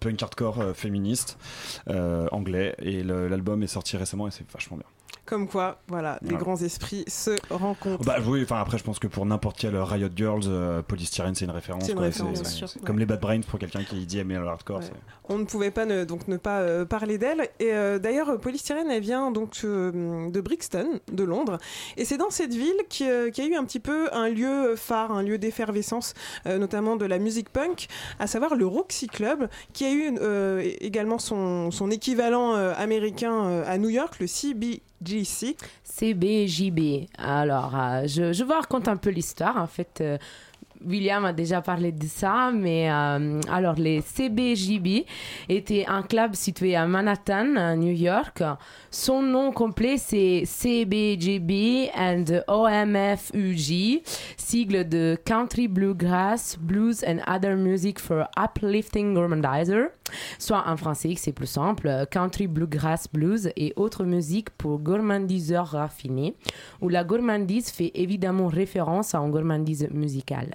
punk 0.00 0.22
hardcore 0.22 0.60
euh, 0.60 0.74
féministe 0.74 1.38
euh, 1.88 2.26
anglais. 2.32 2.74
Et 2.80 3.02
l'album 3.02 3.62
est 3.62 3.66
sorti 3.68 3.96
récemment 3.96 4.26
et 4.26 4.30
c'est 4.30 4.48
vachement 4.50 4.76
bien. 4.76 4.86
Comme 5.28 5.46
quoi, 5.46 5.78
voilà, 5.88 6.18
les 6.22 6.28
Voilà. 6.30 6.42
grands 6.42 6.56
esprits 6.56 7.04
se 7.06 7.36
rencontrent. 7.50 8.02
Bah 8.02 8.16
oui, 8.26 8.40
enfin 8.42 8.60
après 8.60 8.78
je 8.78 8.82
pense 8.84 8.98
que 8.98 9.06
pour 9.08 9.26
n'importe 9.26 9.58
quel 9.58 9.76
Riot 9.76 10.08
Girls, 10.16 10.44
euh, 10.46 10.80
Polystyrene 10.80 11.34
c'est 11.34 11.44
une 11.44 11.50
référence. 11.50 11.84
C'est 11.84 11.90
une 11.92 11.98
quoi. 11.98 12.06
référence, 12.06 12.36
C'est- 12.38 12.42
bien 12.42 12.50
sûr. 12.50 12.68
c'est 12.70 12.82
Comme 12.82 12.98
les 12.98 13.04
Bad 13.04 13.20
Brains 13.20 13.42
pour 13.42 13.58
quelqu'un 13.58 13.84
qui 13.84 14.06
dit 14.06 14.18
aimer 14.18 14.36
le 14.38 14.46
hardcore. 14.48 14.78
Ouais. 14.80 14.86
On 15.28 15.36
ne 15.36 15.44
pouvait 15.44 15.70
pas 15.70 15.84
ne, 15.84 16.04
donc 16.04 16.26
ne 16.28 16.38
pas 16.38 16.60
euh, 16.60 16.86
parler 16.86 17.18
d'elle. 17.18 17.42
Et 17.60 17.72
euh, 17.74 17.98
d'ailleurs, 17.98 18.30
euh, 18.30 18.38
Polystyrène, 18.38 18.90
elle 18.90 19.02
vient 19.02 19.30
donc 19.30 19.58
euh, 19.64 20.30
de 20.30 20.40
Brixton, 20.40 21.00
de 21.12 21.24
Londres. 21.24 21.58
Et 21.98 22.06
c'est 22.06 22.16
dans 22.16 22.30
cette 22.30 22.54
ville 22.54 22.78
qui, 22.88 23.06
euh, 23.08 23.30
qui 23.30 23.42
a 23.42 23.44
eu 23.46 23.54
un 23.54 23.64
petit 23.64 23.80
peu 23.80 24.08
un 24.14 24.30
lieu 24.30 24.74
phare, 24.76 25.12
un 25.12 25.22
lieu 25.22 25.36
d'effervescence, 25.36 26.14
euh, 26.46 26.56
notamment 26.56 26.96
de 26.96 27.04
la 27.04 27.18
musique 27.18 27.50
punk, 27.50 27.88
à 28.18 28.26
savoir 28.26 28.54
le 28.54 28.66
Roxy 28.66 29.06
Club, 29.08 29.48
qui 29.74 29.84
a 29.84 29.92
eu 29.92 30.14
euh, 30.22 30.62
également 30.80 31.18
son, 31.18 31.70
son 31.70 31.90
équivalent 31.90 32.54
euh, 32.54 32.72
américain 32.78 33.44
euh, 33.44 33.64
à 33.66 33.76
New 33.76 33.90
York, 33.90 34.14
le 34.20 34.26
CBGC. 35.04 35.56
CBJB. 35.84 37.06
Alors, 37.18 37.76
euh, 37.76 38.06
je, 38.06 38.32
je 38.32 38.44
vais 38.44 38.54
raconter 38.54 38.90
un 38.90 38.96
peu 38.96 39.10
l'histoire. 39.10 39.56
En 39.56 39.66
fait, 39.66 39.98
euh, 40.00 40.18
William 40.86 41.24
a 41.24 41.32
déjà 41.32 41.60
parlé 41.60 41.92
de 41.92 42.06
ça, 42.06 42.50
mais 42.52 42.90
euh, 42.90 43.40
alors 43.50 43.74
les 43.74 44.00
CBJB 44.00 45.04
était 45.48 45.84
un 45.86 46.02
club 46.02 46.34
situé 46.34 46.76
à 46.76 46.86
Manhattan, 46.86 47.76
New 47.76 47.92
York. 47.92 48.42
Son 48.90 49.22
nom 49.22 49.52
complet 49.52 49.96
c'est 49.98 50.44
CBJB 50.44 51.90
and 51.96 52.24
OMFUG, 52.46 54.02
sigle 54.36 54.88
de 54.88 55.18
Country 55.24 55.68
Bluegrass, 55.68 56.56
Blues 56.58 57.04
and 57.06 57.18
Other 57.26 57.56
Music 57.56 57.98
for 57.98 58.28
Uplifting 58.36 59.14
Gourmandizer, 59.14 59.88
soit 60.38 60.64
en 60.66 60.76
français 60.76 61.14
c'est 61.16 61.32
plus 61.32 61.46
simple, 61.46 62.06
Country 62.10 62.46
Bluegrass 62.46 63.08
Blues 63.12 63.50
et 63.56 63.72
autres 63.76 64.04
musiques 64.04 64.50
pour 64.50 64.78
gourmandiseurs 64.78 65.68
raffinés, 65.68 66.34
où 66.80 66.88
la 66.88 67.04
gourmandise 67.04 67.70
fait 67.70 67.90
évidemment 67.94 68.46
référence 68.46 69.14
à 69.14 69.18
une 69.18 69.30
gourmandise 69.30 69.88
musicale. 69.92 70.54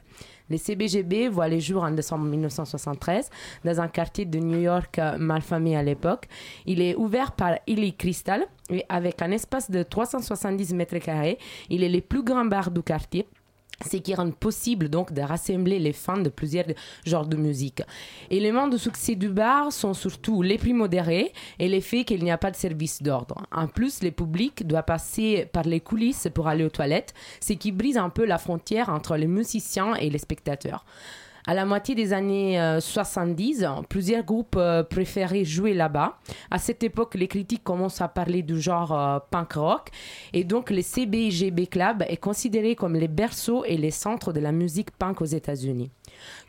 Les 0.49 0.57
CBGB 0.57 1.29
voient 1.29 1.47
les 1.47 1.59
jours 1.59 1.83
en 1.83 1.91
décembre 1.91 2.25
1973 2.25 3.29
dans 3.63 3.79
un 3.79 3.87
quartier 3.87 4.25
de 4.25 4.39
New 4.39 4.59
York 4.59 4.99
euh, 4.99 5.17
malfamé 5.17 5.75
à 5.75 5.83
l'époque. 5.83 6.27
Il 6.65 6.81
est 6.81 6.95
ouvert 6.95 7.31
par 7.31 7.57
Illy 7.67 7.93
Crystal 7.95 8.45
et 8.69 8.85
avec 8.89 9.21
un 9.21 9.31
espace 9.31 9.71
de 9.71 9.83
370 9.83 10.73
mètres 10.73 10.97
carrés, 10.97 11.37
il 11.69 11.83
est 11.83 11.89
le 11.89 12.01
plus 12.01 12.23
grand 12.23 12.45
bar 12.45 12.71
du 12.71 12.81
quartier 12.81 13.27
ce 13.89 13.97
qui 13.97 14.15
rend 14.15 14.31
possible 14.31 14.89
donc 14.89 15.13
de 15.13 15.21
rassembler 15.21 15.79
les 15.79 15.93
fans 15.93 16.17
de 16.17 16.29
plusieurs 16.29 16.65
genres 17.05 17.27
de 17.27 17.37
musique. 17.37 17.81
Éléments 18.29 18.67
de 18.67 18.77
succès 18.77 19.15
du 19.15 19.29
bar 19.29 19.71
sont 19.71 19.93
surtout 19.93 20.41
les 20.41 20.57
prix 20.57 20.73
modérés 20.73 21.33
et 21.59 21.69
le 21.69 21.79
fait 21.79 22.03
qu'il 22.03 22.23
n'y 22.23 22.31
a 22.31 22.37
pas 22.37 22.51
de 22.51 22.55
service 22.55 23.01
d'ordre. 23.01 23.45
En 23.51 23.67
plus, 23.67 24.03
le 24.03 24.11
public 24.11 24.65
doit 24.65 24.83
passer 24.83 25.47
par 25.51 25.63
les 25.63 25.79
coulisses 25.79 26.27
pour 26.33 26.47
aller 26.47 26.63
aux 26.63 26.69
toilettes, 26.69 27.13
ce 27.39 27.53
qui 27.53 27.71
brise 27.71 27.97
un 27.97 28.09
peu 28.09 28.25
la 28.25 28.37
frontière 28.37 28.89
entre 28.89 29.15
les 29.17 29.27
musiciens 29.27 29.95
et 29.95 30.09
les 30.09 30.17
spectateurs. 30.17 30.85
À 31.45 31.53
la 31.53 31.65
moitié 31.65 31.93
des 31.93 32.13
années 32.13 32.59
euh, 32.59 32.79
70, 32.79 33.65
plusieurs 33.89 34.23
groupes 34.23 34.55
euh, 34.55 34.81
préféraient 34.81 35.43
jouer 35.43 35.73
là-bas. 35.73 36.17
À 36.49 36.57
cette 36.57 36.83
époque, 36.83 37.15
les 37.15 37.27
critiques 37.27 37.65
commencent 37.65 37.99
à 37.99 38.07
parler 38.07 38.43
du 38.43 38.61
genre 38.61 38.97
euh, 38.97 39.19
punk 39.29 39.53
rock 39.53 39.89
et 40.31 40.45
donc 40.45 40.69
le 40.69 40.81
CBGB 40.81 41.67
Club 41.67 42.05
est 42.07 42.17
considéré 42.17 42.75
comme 42.75 42.95
les 42.95 43.09
berceaux 43.09 43.65
et 43.65 43.75
les 43.75 43.91
centres 43.91 44.31
de 44.31 44.39
la 44.39 44.53
musique 44.53 44.91
punk 44.91 45.21
aux 45.21 45.25
États-Unis. 45.25 45.91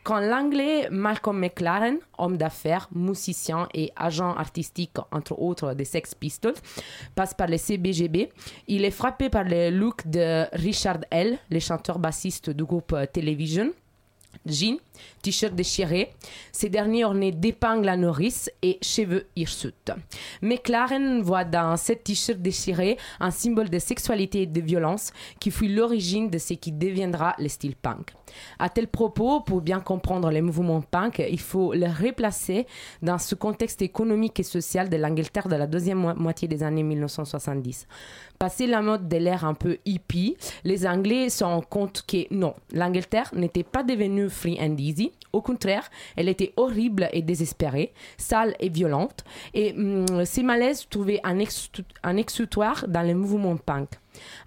Quand 0.04 0.20
l'anglais 0.20 0.88
Malcolm 0.92 1.40
McLaren, 1.40 1.98
homme 2.18 2.36
d'affaires, 2.36 2.88
musicien 2.94 3.68
et 3.74 3.90
agent 3.96 4.32
artistique, 4.36 4.92
entre 5.10 5.36
autres 5.40 5.74
des 5.74 5.84
Sex 5.84 6.14
Pistols, 6.14 6.54
passe 7.16 7.34
par 7.34 7.48
les 7.48 7.58
CBGB, 7.58 8.28
il 8.68 8.84
est 8.84 8.92
frappé 8.92 9.28
par 9.28 9.42
le 9.42 9.70
look 9.70 10.06
de 10.06 10.44
Richard 10.52 11.00
L., 11.10 11.38
le 11.50 11.58
chanteur 11.58 11.98
bassiste 11.98 12.50
du 12.50 12.64
groupe 12.64 12.92
euh, 12.92 13.06
Television 13.12 13.72
zien. 14.44 14.80
T-shirt 15.22 15.54
déchiré, 15.54 16.12
ces 16.52 16.68
derniers 16.68 17.04
ornés 17.04 17.32
d'épingles 17.32 17.88
à 17.88 17.96
nourrice 17.96 18.50
et 18.62 18.78
cheveux 18.82 19.26
hirsutes. 19.36 19.92
McLaren 20.42 21.22
voit 21.22 21.44
dans 21.44 21.76
ce 21.76 21.92
t-shirt 21.92 22.38
déchiré 22.40 22.96
un 23.20 23.30
symbole 23.30 23.70
de 23.70 23.78
sexualité 23.78 24.42
et 24.42 24.46
de 24.46 24.60
violence 24.60 25.12
qui 25.40 25.50
fut 25.50 25.68
l'origine 25.68 26.28
de 26.30 26.38
ce 26.38 26.54
qui 26.54 26.72
deviendra 26.72 27.34
le 27.38 27.48
style 27.48 27.76
punk. 27.76 28.12
À 28.58 28.68
tel 28.68 28.88
propos, 28.88 29.40
pour 29.40 29.60
bien 29.60 29.80
comprendre 29.80 30.30
les 30.30 30.42
mouvements 30.42 30.80
punk, 30.82 31.22
il 31.30 31.40
faut 31.40 31.72
les 31.72 31.88
replacer 31.88 32.66
dans 33.02 33.18
ce 33.18 33.34
contexte 33.34 33.82
économique 33.82 34.40
et 34.40 34.42
social 34.42 34.88
de 34.88 34.96
l'Angleterre 34.96 35.48
de 35.48 35.56
la 35.56 35.66
deuxième 35.66 35.98
mo- 35.98 36.14
moitié 36.14 36.48
des 36.48 36.62
années 36.62 36.82
1970. 36.82 37.86
Passé 38.38 38.66
la 38.66 38.82
mode 38.82 39.08
de 39.08 39.16
l'ère 39.16 39.44
un 39.44 39.54
peu 39.54 39.78
hippie, 39.84 40.36
les 40.64 40.86
Anglais 40.86 41.30
se 41.30 41.44
rendent 41.44 41.68
compte 41.68 42.02
que 42.06 42.26
non, 42.34 42.54
l'Angleterre 42.72 43.30
n'était 43.34 43.62
pas 43.62 43.82
devenue 43.82 44.28
free 44.28 44.58
Au 45.32 45.40
contraire, 45.40 45.90
elle 46.16 46.28
était 46.28 46.52
horrible 46.56 47.08
et 47.12 47.22
désespérée, 47.22 47.92
sale 48.16 48.54
et 48.60 48.68
violente. 48.68 49.24
Et 49.54 49.72
hum, 49.72 50.24
ces 50.24 50.42
malaises 50.42 50.86
trouvaient 50.88 51.20
un, 51.24 51.38
ex- 51.38 51.70
un 52.02 52.16
exutoire 52.16 52.86
dans 52.88 53.02
les 53.02 53.14
mouvements 53.14 53.56
punk. 53.56 53.88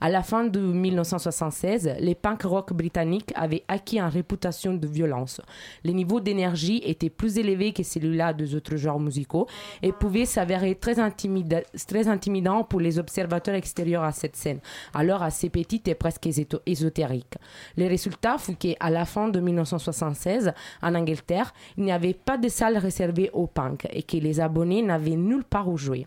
À 0.01 0.09
la 0.09 0.23
fin 0.23 0.43
de 0.45 0.59
1976, 0.59 1.95
les 1.99 2.15
punk 2.15 2.43
rock 2.43 2.73
britanniques 2.73 3.31
avaient 3.35 3.63
acquis 3.67 3.99
une 3.99 4.05
réputation 4.05 4.73
de 4.73 4.87
violence. 4.87 5.41
Le 5.83 5.91
niveau 5.91 6.19
d'énergie 6.19 6.81
était 6.85 7.09
plus 7.09 7.37
élevé 7.37 7.73
que 7.73 7.83
celui-là 7.83 8.33
des 8.33 8.55
autres 8.55 8.75
genres 8.75 8.99
musicaux 8.99 9.47
et 9.81 9.91
pouvait 9.91 10.25
s'avérer 10.25 10.75
très, 10.75 10.95
intimida- 10.99 11.63
très 11.87 12.07
intimidant 12.07 12.63
pour 12.63 12.79
les 12.79 12.99
observateurs 12.99 13.55
extérieurs 13.55 14.03
à 14.03 14.11
cette 14.11 14.35
scène, 14.35 14.59
alors 14.93 15.23
assez 15.23 15.49
petite 15.49 15.87
et 15.87 15.95
presque 15.95 16.25
éso- 16.27 16.61
ésotérique. 16.65 17.35
Le 17.77 17.87
résultat 17.87 18.37
fut 18.37 18.55
qu'à 18.55 18.89
la 18.89 19.05
fin 19.05 19.27
de 19.29 19.39
1976, 19.39 20.53
en 20.81 20.95
Angleterre, 20.95 21.53
il 21.77 21.83
n'y 21.83 21.91
avait 21.91 22.13
pas 22.13 22.37
de 22.37 22.47
salle 22.49 22.77
réservée 22.77 23.29
aux 23.33 23.47
punk 23.47 23.87
et 23.91 24.03
que 24.03 24.17
les 24.17 24.39
abonnés 24.39 24.81
n'avaient 24.81 25.15
nulle 25.15 25.43
part 25.43 25.67
où 25.69 25.77
jouer. 25.77 26.05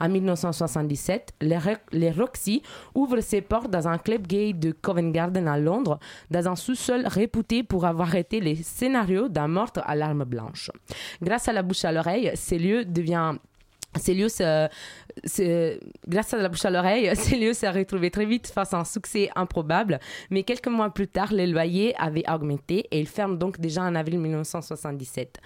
En 0.00 0.08
1977, 0.08 1.32
les, 1.40 1.58
Ro- 1.58 1.70
les 1.92 2.10
Roxy 2.10 2.62
ouvrent 2.94 3.20
ses 3.20 3.40
portes 3.42 3.70
dans 3.70 3.86
un 3.86 3.98
club 3.98 4.26
gay 4.26 4.52
de 4.52 4.72
Covent 4.72 5.12
Garden 5.12 5.46
à 5.46 5.58
Londres, 5.58 5.98
dans 6.30 6.48
un 6.48 6.56
sous-sol 6.56 7.06
réputé 7.06 7.62
pour 7.62 7.84
avoir 7.84 8.14
été 8.14 8.40
le 8.40 8.54
scénario 8.56 9.28
d'un 9.28 9.48
meurtre 9.48 9.82
à 9.84 9.94
l'arme 9.94 10.24
blanche. 10.24 10.70
Grâce 11.22 11.48
à 11.48 11.52
la 11.52 11.62
bouche 11.62 11.84
à 11.84 11.92
l'oreille, 11.92 12.32
ce 12.34 12.54
lieu 12.54 12.84
devient 12.84 13.34
ces 13.98 14.14
lieux 14.14 14.28
se- 14.28 14.68
se- 15.24 15.80
grâce 16.06 16.32
à 16.32 16.36
la 16.36 16.48
bouche 16.48 16.64
à 16.64 16.70
l'oreille, 16.70 17.10
ces 17.16 17.36
lieux 17.36 17.52
se 17.54 17.66
retrouvaient 17.66 18.10
très 18.10 18.24
vite 18.24 18.46
face 18.46 18.72
à 18.72 18.78
un 18.78 18.84
succès 18.84 19.28
improbable. 19.34 19.98
Mais 20.30 20.44
quelques 20.44 20.68
mois 20.68 20.90
plus 20.94 21.08
tard, 21.08 21.32
les 21.32 21.48
loyers 21.48 21.94
avaient 21.96 22.22
augmenté 22.32 22.86
et 22.92 23.00
ils 23.00 23.08
ferment 23.08 23.34
donc 23.34 23.58
déjà 23.58 23.82
en 23.82 23.96
avril 23.96 24.20
1977. 24.20 25.40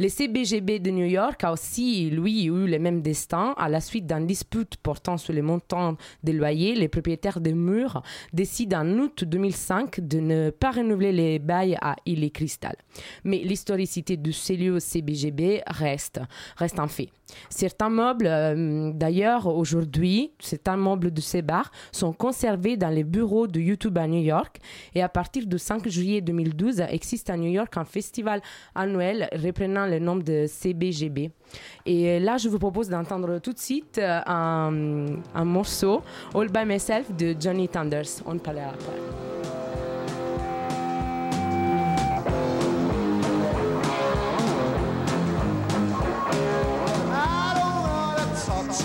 Le 0.00 0.08
CBGB 0.08 0.78
de 0.78 0.92
New 0.92 1.06
York 1.06 1.42
a 1.42 1.52
aussi, 1.52 2.08
lui, 2.08 2.44
eu 2.44 2.68
le 2.68 2.78
même 2.78 3.02
destin. 3.02 3.52
À 3.56 3.68
la 3.68 3.80
suite 3.80 4.06
d'une 4.06 4.28
dispute 4.28 4.76
portant 4.76 5.16
sur 5.16 5.32
les 5.32 5.42
montants 5.42 5.96
des 6.22 6.32
loyers, 6.32 6.76
les 6.76 6.86
propriétaires 6.86 7.40
des 7.40 7.52
murs 7.52 8.00
décident 8.32 8.82
en 8.82 8.98
août 9.00 9.24
2005 9.24 9.98
de 9.98 10.20
ne 10.20 10.50
pas 10.50 10.70
renouveler 10.70 11.10
les 11.10 11.40
bails 11.40 11.76
à 11.80 11.96
Île 12.06 12.22
et 12.22 12.30
Cristal. 12.30 12.76
Mais 13.24 13.38
l'historicité 13.38 14.16
de 14.16 14.30
ces 14.30 14.56
lieux 14.56 14.78
CBGB 14.78 15.62
reste, 15.66 16.20
reste 16.56 16.78
un 16.78 16.86
fait. 16.86 17.08
Certains 17.50 17.90
meubles, 17.90 18.26
euh, 18.26 18.90
d'ailleurs, 18.92 19.46
aujourd'hui, 19.46 20.32
certains 20.40 20.76
meubles 20.76 21.12
de 21.12 21.20
ces 21.20 21.42
bars 21.42 21.70
sont 21.92 22.12
conservés 22.12 22.76
dans 22.76 22.88
les 22.88 23.04
bureaux 23.04 23.46
de 23.46 23.60
YouTube 23.60 23.98
à 23.98 24.06
New 24.06 24.22
York. 24.22 24.58
Et 24.94 25.02
à 25.02 25.08
partir 25.08 25.46
du 25.46 25.58
5 25.58 25.88
juillet 25.88 26.20
2012, 26.20 26.80
existe 26.88 27.30
à 27.30 27.36
New 27.36 27.50
York 27.50 27.76
un 27.76 27.84
festival 27.84 28.40
annuel 28.74 29.28
reprenant 29.32 29.86
le 29.86 29.98
nom 29.98 30.16
de 30.16 30.46
CBGB. 30.46 31.30
Et 31.86 32.20
là, 32.20 32.36
je 32.36 32.48
vous 32.48 32.58
propose 32.58 32.88
d'entendre 32.88 33.38
tout 33.38 33.52
de 33.52 33.58
suite 33.58 33.98
euh, 33.98 34.20
un, 34.26 35.44
morceau, 35.44 36.02
All 36.34 36.48
by 36.48 36.64
Myself, 36.64 37.10
de 37.16 37.34
Johnny 37.38 37.68
Thunders. 37.68 38.22
On 38.26 38.38
parlera 38.38 38.68
après. 38.68 39.67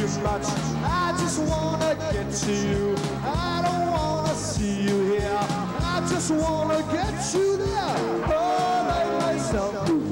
Too 0.08 0.22
much. 0.22 0.44
I 0.84 1.16
just 1.18 1.40
wanna 1.40 1.96
get 2.12 2.30
to 2.30 2.52
you. 2.52 2.96
I 3.24 3.62
don't 3.64 3.92
wanna 3.92 4.36
see 4.36 4.82
you 4.82 5.12
here. 5.12 5.38
I 5.40 6.06
just 6.10 6.30
wanna 6.32 6.82
get 6.92 7.34
you 7.34 7.58
there. 7.58 8.34
All 8.36 8.84
by 8.90 9.04
myself. 9.22 9.90
Ooh. 9.90 10.04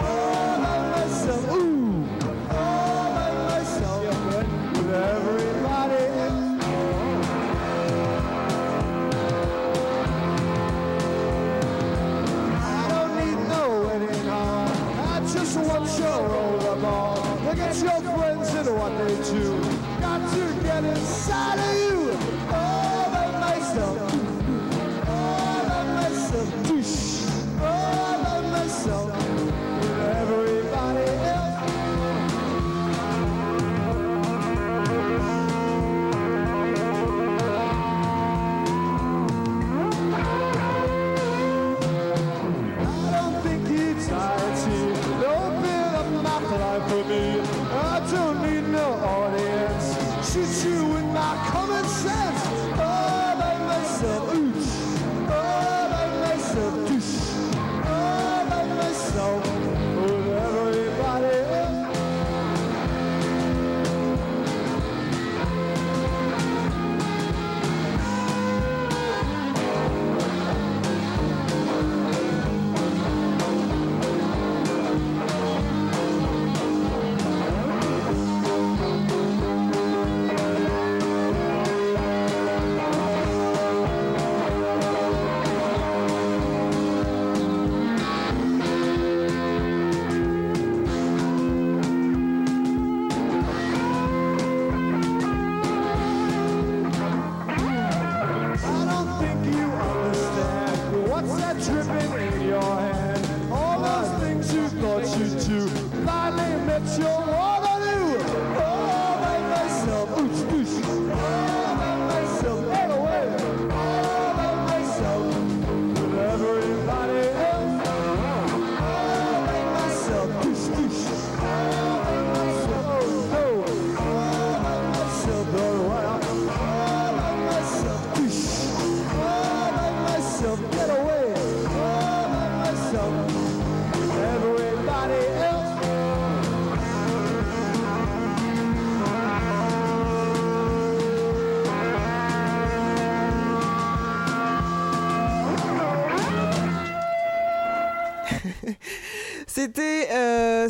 All 0.00 0.58
by 0.64 0.78
myself. 0.90 1.52
Ooh. 1.52 2.04
All 2.50 3.14
by 3.14 3.30
myself. 3.48 4.02
With 4.74 4.90
everybody. 4.90 6.04
I 12.58 12.88
don't 12.92 13.12
need 13.20 13.40
no 13.54 13.64
hall. 14.30 14.68
I 15.12 15.20
just 15.32 15.56
want 15.58 15.98
your 15.98 16.20
overall. 16.44 17.31
Look 17.52 17.60
at 17.60 17.76
your 17.82 18.00
friends 18.16 18.54
and 18.54 18.78
what 18.78 18.96
they 18.96 19.14
do. 19.30 19.60
Got 20.00 20.32
to 20.32 20.62
get 20.62 20.84
inside 20.84 21.58
of 21.58 21.76
you. 21.76 22.01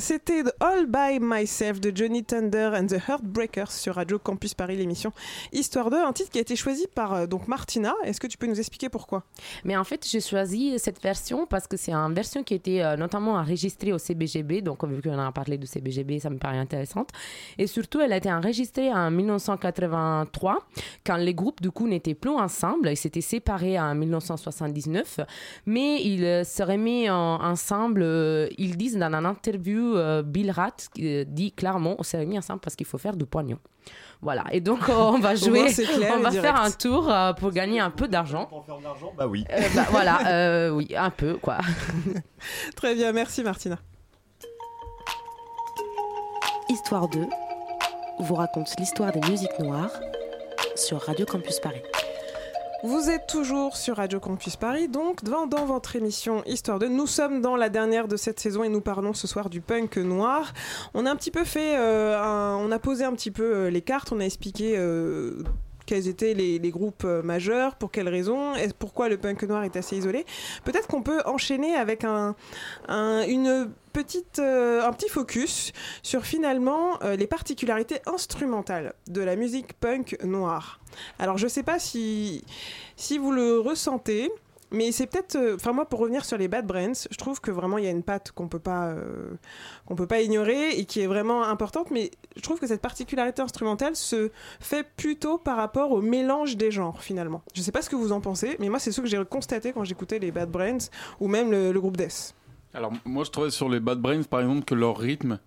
C'était 0.03 0.43
All 0.75 0.87
By 0.87 1.19
Myself 1.21 1.81
de 1.81 1.91
Johnny 1.95 2.23
Thunder 2.25 2.73
and 2.75 2.87
the 2.87 2.99
Heartbreakers 3.09 3.71
sur 3.71 3.95
Radio 3.97 4.19
Campus 4.19 4.55
Paris, 4.55 4.77
l'émission 4.77 5.13
Histoire 5.53 5.91
2, 5.91 5.97
un 5.99 6.13
titre 6.13 6.31
qui 6.31 6.39
a 6.39 6.41
été 6.41 6.57
choisi 6.57 6.87
par 6.95 7.13
euh, 7.15 7.27
donc 7.27 7.47
Martina. 7.49 7.95
Est-ce 8.05 8.21
que 8.21 8.27
tu 8.27 8.39
peux 8.39 8.47
nous 8.47 8.59
expliquer 8.59 8.89
pourquoi? 8.89 9.25
Mais 9.65 9.77
en 9.77 9.85
fait, 9.85 10.07
j'ai 10.09 10.21
choisi 10.21 10.79
cette 10.79 11.03
version 11.03 11.47
parce 11.47 11.67
que 11.67 11.77
c'est 11.77 11.93
une 11.93 12.15
version 12.15 12.43
qui 12.43 12.55
était 12.55 12.81
euh, 12.83 12.97
notamment 12.97 13.33
enregistrée 13.33 13.93
au 13.93 13.99
CBGB. 13.99 14.63
Donc, 14.63 14.85
vu 14.85 15.03
qu'on 15.03 15.19
a 15.19 15.31
parlé 15.33 15.59
de 15.59 15.67
CBGB, 15.67 16.21
ça 16.21 16.31
me 16.31 16.39
paraît 16.39 16.59
intéressante. 16.59 17.11
Et 17.59 17.67
surtout, 17.67 18.01
elle 18.01 18.13
a 18.13 18.17
été 18.17 18.33
enregistrée 18.33 18.93
en 18.93 19.11
1983, 19.11 20.59
quand 21.05 21.17
les 21.17 21.35
groupes, 21.35 21.61
du 21.61 21.71
coup, 21.71 21.87
n'étaient 21.89 22.15
plus 22.15 22.31
ensemble. 22.31 22.89
Ils 22.89 22.97
s'étaient 22.97 23.21
séparés 23.21 23.79
en 23.79 23.95
1979. 23.95 25.21
Mais 25.67 26.03
ils 26.03 26.25
euh, 26.25 26.45
seraient 26.45 26.79
mis 26.79 27.11
en- 27.11 27.43
ensemble. 27.43 28.03
ils 28.59 28.77
disent 28.77 28.97
dans 28.97 29.13
une 29.13 29.27
interview, 29.27 29.97
Bill 30.25 30.51
Euh, 31.01 31.25
dit 31.27 31.53
clairement 31.53 31.97
on 31.99 32.03
s'est 32.03 32.25
mis 32.27 32.39
ensemble 32.39 32.61
parce 32.61 32.77
qu'il 32.77 32.87
faut 32.87 32.99
faire 32.99 33.17
du 33.17 33.27
pognon. 33.27 33.59
Voilà. 34.23 34.45
Et 34.53 34.61
donc, 34.61 34.81
on 34.89 35.19
va 35.19 35.35
jouer. 35.35 35.67
clair 35.73 36.15
on 36.17 36.23
va 36.23 36.31
direct. 36.31 36.47
faire 36.47 36.61
un 36.61 36.71
tour 36.71 37.11
euh, 37.11 37.33
pour 37.33 37.51
gagner 37.51 37.81
un 37.81 37.91
peu 37.91 38.09
d'argent. 38.09 38.49
Bah 39.19 39.27
oui. 39.27 39.45
Euh, 39.51 39.61
bah, 39.75 39.87
voilà, 39.91 40.29
euh, 40.29 40.71
oui, 40.71 40.89
un 40.97 41.11
peu 41.11 41.35
quoi. 41.35 41.59
Très 42.77 42.95
bien, 42.95 43.13
merci 43.13 43.43
Martina. 43.43 43.79
Histoire 46.71 47.09
2 47.09 47.27
vous 48.21 48.35
raconte 48.35 48.73
l'histoire 48.79 49.11
des 49.11 49.21
musiques 49.29 49.59
noires 49.59 49.91
sur 50.77 51.01
Radio 51.01 51.27
Campus 51.27 51.59
Paris. 51.59 51.83
Vous 52.85 53.11
êtes 53.11 53.29
toujours 53.29 53.77
sur 53.77 53.99
Radio 53.99 54.19
Campus 54.19 54.57
Paris, 54.57 54.89
donc 54.89 55.23
dans, 55.23 55.47
dans 55.47 55.67
votre 55.67 55.95
émission 55.95 56.43
Histoire 56.47 56.81
2. 56.81 56.89
Nous 56.89 57.07
sommes 57.07 57.41
dans 57.41 57.55
la 57.55 57.69
dernière 57.69 58.09
de 58.09 58.17
cette 58.17 58.41
saison 58.41 58.65
et 58.65 58.69
nous 58.69 58.81
parlons 58.81 59.15
ce 59.15 59.29
soir 59.29 59.51
du 59.51 59.61
punk 59.61 59.97
noir. 59.99 60.53
On 60.93 61.07
a 61.07 61.11
un 61.11 61.15
petit 61.17 61.31
peu 61.31 61.45
fait, 61.45 61.77
euh, 61.77 62.21
un- 62.21 62.57
on 62.57 62.73
a 62.73 62.81
posé 62.81 63.05
un 63.05 63.13
petit 63.13 63.31
peu 63.31 63.45
euh, 63.55 63.71
les 63.71 63.83
cartes, 63.83 64.11
on 64.11 64.19
a 64.19 64.25
expliqué 64.25 64.75
euh, 64.77 65.45
quels 65.93 66.09
étaient 66.09 66.33
les, 66.33 66.71
groupes 66.71 67.05
euh, 67.05 67.23
majeurs, 67.23 67.75
pour 67.77 67.91
quelles 67.91 68.09
raisons, 68.09 68.55
pourquoi 68.79 69.11
le 69.11 69.19
punk 69.19 69.43
noir 69.43 69.63
est 69.65 69.77
assez 69.77 69.95
isolé. 69.95 70.25
Peut-être 70.65 70.89
qu'on 70.89 71.03
peut 71.03 71.21
enchaîner 71.27 71.75
avec 71.75 72.03
un, 72.05 72.35
un- 72.89 73.27
une 73.29 73.71
petite, 73.93 74.39
euh, 74.39 74.83
un 74.89 74.93
petit 74.95 75.11
focus 75.11 75.75
sur 76.03 76.25
finalement 76.25 76.99
euh, 77.03 77.15
les 77.15 77.27
particularités 77.27 78.01
instrumentales 78.07 78.95
de 79.09 79.21
la 79.21 79.37
musique 79.37 79.75
punk 79.75 80.17
noire. 80.25 80.81
Alors 81.19 81.37
je 81.37 81.47
sais 81.47 81.63
pas 81.63 81.79
si, 81.79 82.43
si 82.97 83.19
vous 83.19 83.31
le 83.31 83.59
ressentez, 83.61 84.33
mais 84.73 84.93
c'est 84.93 85.07
peut-être, 85.07 85.37
euh, 85.37 85.57
enfin 85.57 85.73
moi 85.73 85.87
pour 85.87 86.01
revenir 86.01 86.25
sur 86.25 86.37
les 86.39 86.49
Bad 86.49 86.67
Brains, 86.67 86.93
je 87.11 87.17
trouve 87.17 87.41
que 87.41 87.51
vraiment 87.51 87.79
il 87.79 87.85
y 87.85 87.87
a 87.87 87.91
une 87.91 88.03
patte 88.03 88.33
qu'on 88.33 88.49
euh, 88.69 89.31
qu'on 89.87 89.95
peut 89.95 90.07
pas 90.07 90.21
ignorer 90.21 90.71
et 90.71 90.85
qui 90.85 91.01
est 91.01 91.07
vraiment 91.07 91.45
importante, 91.45 91.91
mais 91.91 92.11
je 92.37 92.43
trouve 92.43 92.59
que 92.59 92.67
cette 92.67 92.81
particularité 92.81 93.43
instrumentale 93.43 93.97
se 93.97 94.31
fait 94.61 94.87
plutôt 94.97 95.39
par 95.39 95.57
rapport 95.57 95.93
au 95.93 96.01
mélange 96.01 96.57
des 96.57 96.71
genres 96.71 97.03
finalement. 97.03 97.43
Je 97.55 97.63
sais 97.63 97.73
pas 97.73 97.83
ce 97.83 97.91
que 97.91 97.97
vous 97.97 98.13
en 98.13 98.21
pensez, 98.21 98.57
mais 98.59 98.69
moi 98.69 98.79
c'est 98.79 98.93
ce 98.93 99.01
que 99.01 99.07
j'ai 99.07 99.23
constaté 99.25 99.73
quand 99.73 99.85
j'écoutais 99.85 100.19
les 100.19 100.33
Bad 100.33 100.51
Brains 100.51 100.79
ou 101.21 101.29
même 101.29 101.51
le, 101.51 101.73
le 101.73 101.81
groupe 101.81 101.97
Death. 101.97 102.35
Alors 102.75 102.93
moi 103.05 103.25
je 103.25 103.31
trouvais 103.31 103.51
sur 103.51 103.69
les 103.69 103.81
Bad 103.81 104.01
Brains 104.01 104.23
par 104.23 104.41
exemple 104.41 104.65
que 104.65 104.75
leur 104.75 104.97
rythme 104.97 105.39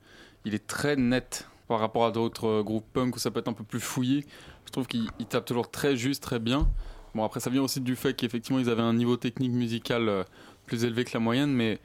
il 0.46 0.54
est 0.54 0.68
très 0.68 0.96
net 0.96 1.48
par 1.68 1.80
rapport 1.80 2.06
à 2.06 2.12
d'autres 2.12 2.48
euh, 2.48 2.64
groupes 2.64 2.86
punk 2.94 3.16
où 3.16 3.20
ça 3.20 3.32
peut 3.32 3.40
être 3.40 3.48
un 3.48 3.54
peu 3.54 3.64
plus 3.64 3.80
fouillé. 3.80 4.26
Je 4.66 4.72
trouve 4.72 4.88
qu'ils 4.88 5.10
ils 5.20 5.26
tapent 5.26 5.46
toujours 5.46 5.70
très 5.70 5.96
juste, 5.96 6.24
très 6.24 6.40
bien. 6.40 6.68
Bon 7.16 7.24
après 7.24 7.40
ça 7.40 7.50
vient 7.50 7.64
aussi 7.64 7.80
du 7.80 7.96
fait 7.96 8.14
qu'effectivement 8.14 8.60
ils 8.60 8.70
avaient 8.70 8.82
un 8.82 8.94
niveau 8.94 9.16
technique 9.16 9.54
musical 9.54 10.10
euh, 10.10 10.24
plus 10.66 10.84
élevé 10.84 11.06
que 11.06 11.12
la 11.14 11.22
moyenne, 11.22 11.52
mais 11.52 11.80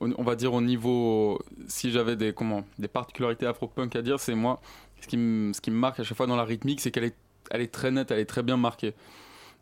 on 0.00 0.12
on 0.18 0.24
va 0.24 0.34
dire 0.34 0.52
au 0.52 0.60
niveau 0.60 1.40
si 1.68 1.92
j'avais 1.92 2.16
des 2.16 2.32
comment 2.34 2.64
des 2.78 2.88
particularités 2.88 3.46
afro-punk 3.46 3.94
à 3.94 4.02
dire, 4.02 4.18
c'est 4.18 4.34
moi 4.34 4.60
ce 5.00 5.06
qui 5.06 5.16
me 5.16 5.52
ce 5.52 5.60
qui 5.60 5.70
me 5.70 5.76
marque 5.76 6.00
à 6.00 6.02
chaque 6.02 6.16
fois 6.16 6.26
dans 6.26 6.36
la 6.36 6.44
rythmique, 6.44 6.80
c'est 6.80 6.90
qu'elle 6.90 7.04
est 7.04 7.16
elle 7.50 7.60
est 7.60 7.72
très 7.72 7.92
nette, 7.92 8.10
elle 8.10 8.18
est 8.18 8.26
très 8.26 8.42
bien 8.42 8.56
marquée. 8.56 8.94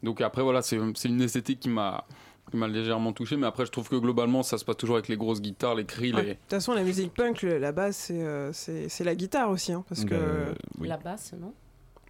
Donc 0.02 0.22
après 0.22 0.42
voilà, 0.42 0.62
c'est 0.62 0.78
c'est 0.94 1.08
une 1.08 1.20
esthétique 1.20 1.60
qui 1.60 1.68
m'a 1.68 2.06
qui 2.50 2.56
m'a 2.56 2.68
légèrement 2.68 3.12
touché, 3.12 3.36
mais 3.36 3.46
après 3.46 3.66
je 3.66 3.70
trouve 3.70 3.88
que 3.88 3.96
globalement 3.96 4.42
ça 4.42 4.56
se 4.56 4.64
passe 4.64 4.78
toujours 4.78 4.96
avec 4.96 5.08
les 5.08 5.16
grosses 5.16 5.42
guitares, 5.42 5.74
les 5.74 5.84
cris, 5.84 6.12
Ouais. 6.14 6.22
De 6.22 6.26
les... 6.28 6.34
toute 6.36 6.50
façon, 6.50 6.72
la 6.72 6.82
musique 6.82 7.12
punk, 7.14 7.42
la 7.42 7.72
base, 7.72 7.96
c'est 7.96 8.22
euh, 8.22 8.52
la 9.00 9.14
guitare 9.14 9.50
aussi, 9.50 9.72
hein, 9.72 9.84
parce 9.88 10.04
que. 10.04 10.14
Euh, 10.14 10.54
oui. 10.78 10.88
La 10.88 10.96
basse, 10.96 11.34
non? 11.38 11.52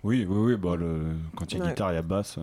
Oui, 0.03 0.27
oui, 0.29 0.53
oui. 0.53 0.57
Bah, 0.57 0.77
le... 0.77 1.03
Quand 1.37 1.53
il 1.53 1.59
y 1.59 1.61
a 1.61 1.65
Ouais. 1.65 1.71
guitare, 1.71 1.93
il 1.93 1.97
y 1.97 1.99
a 1.99 2.03
basse. 2.03 2.37
euh, 2.39 2.43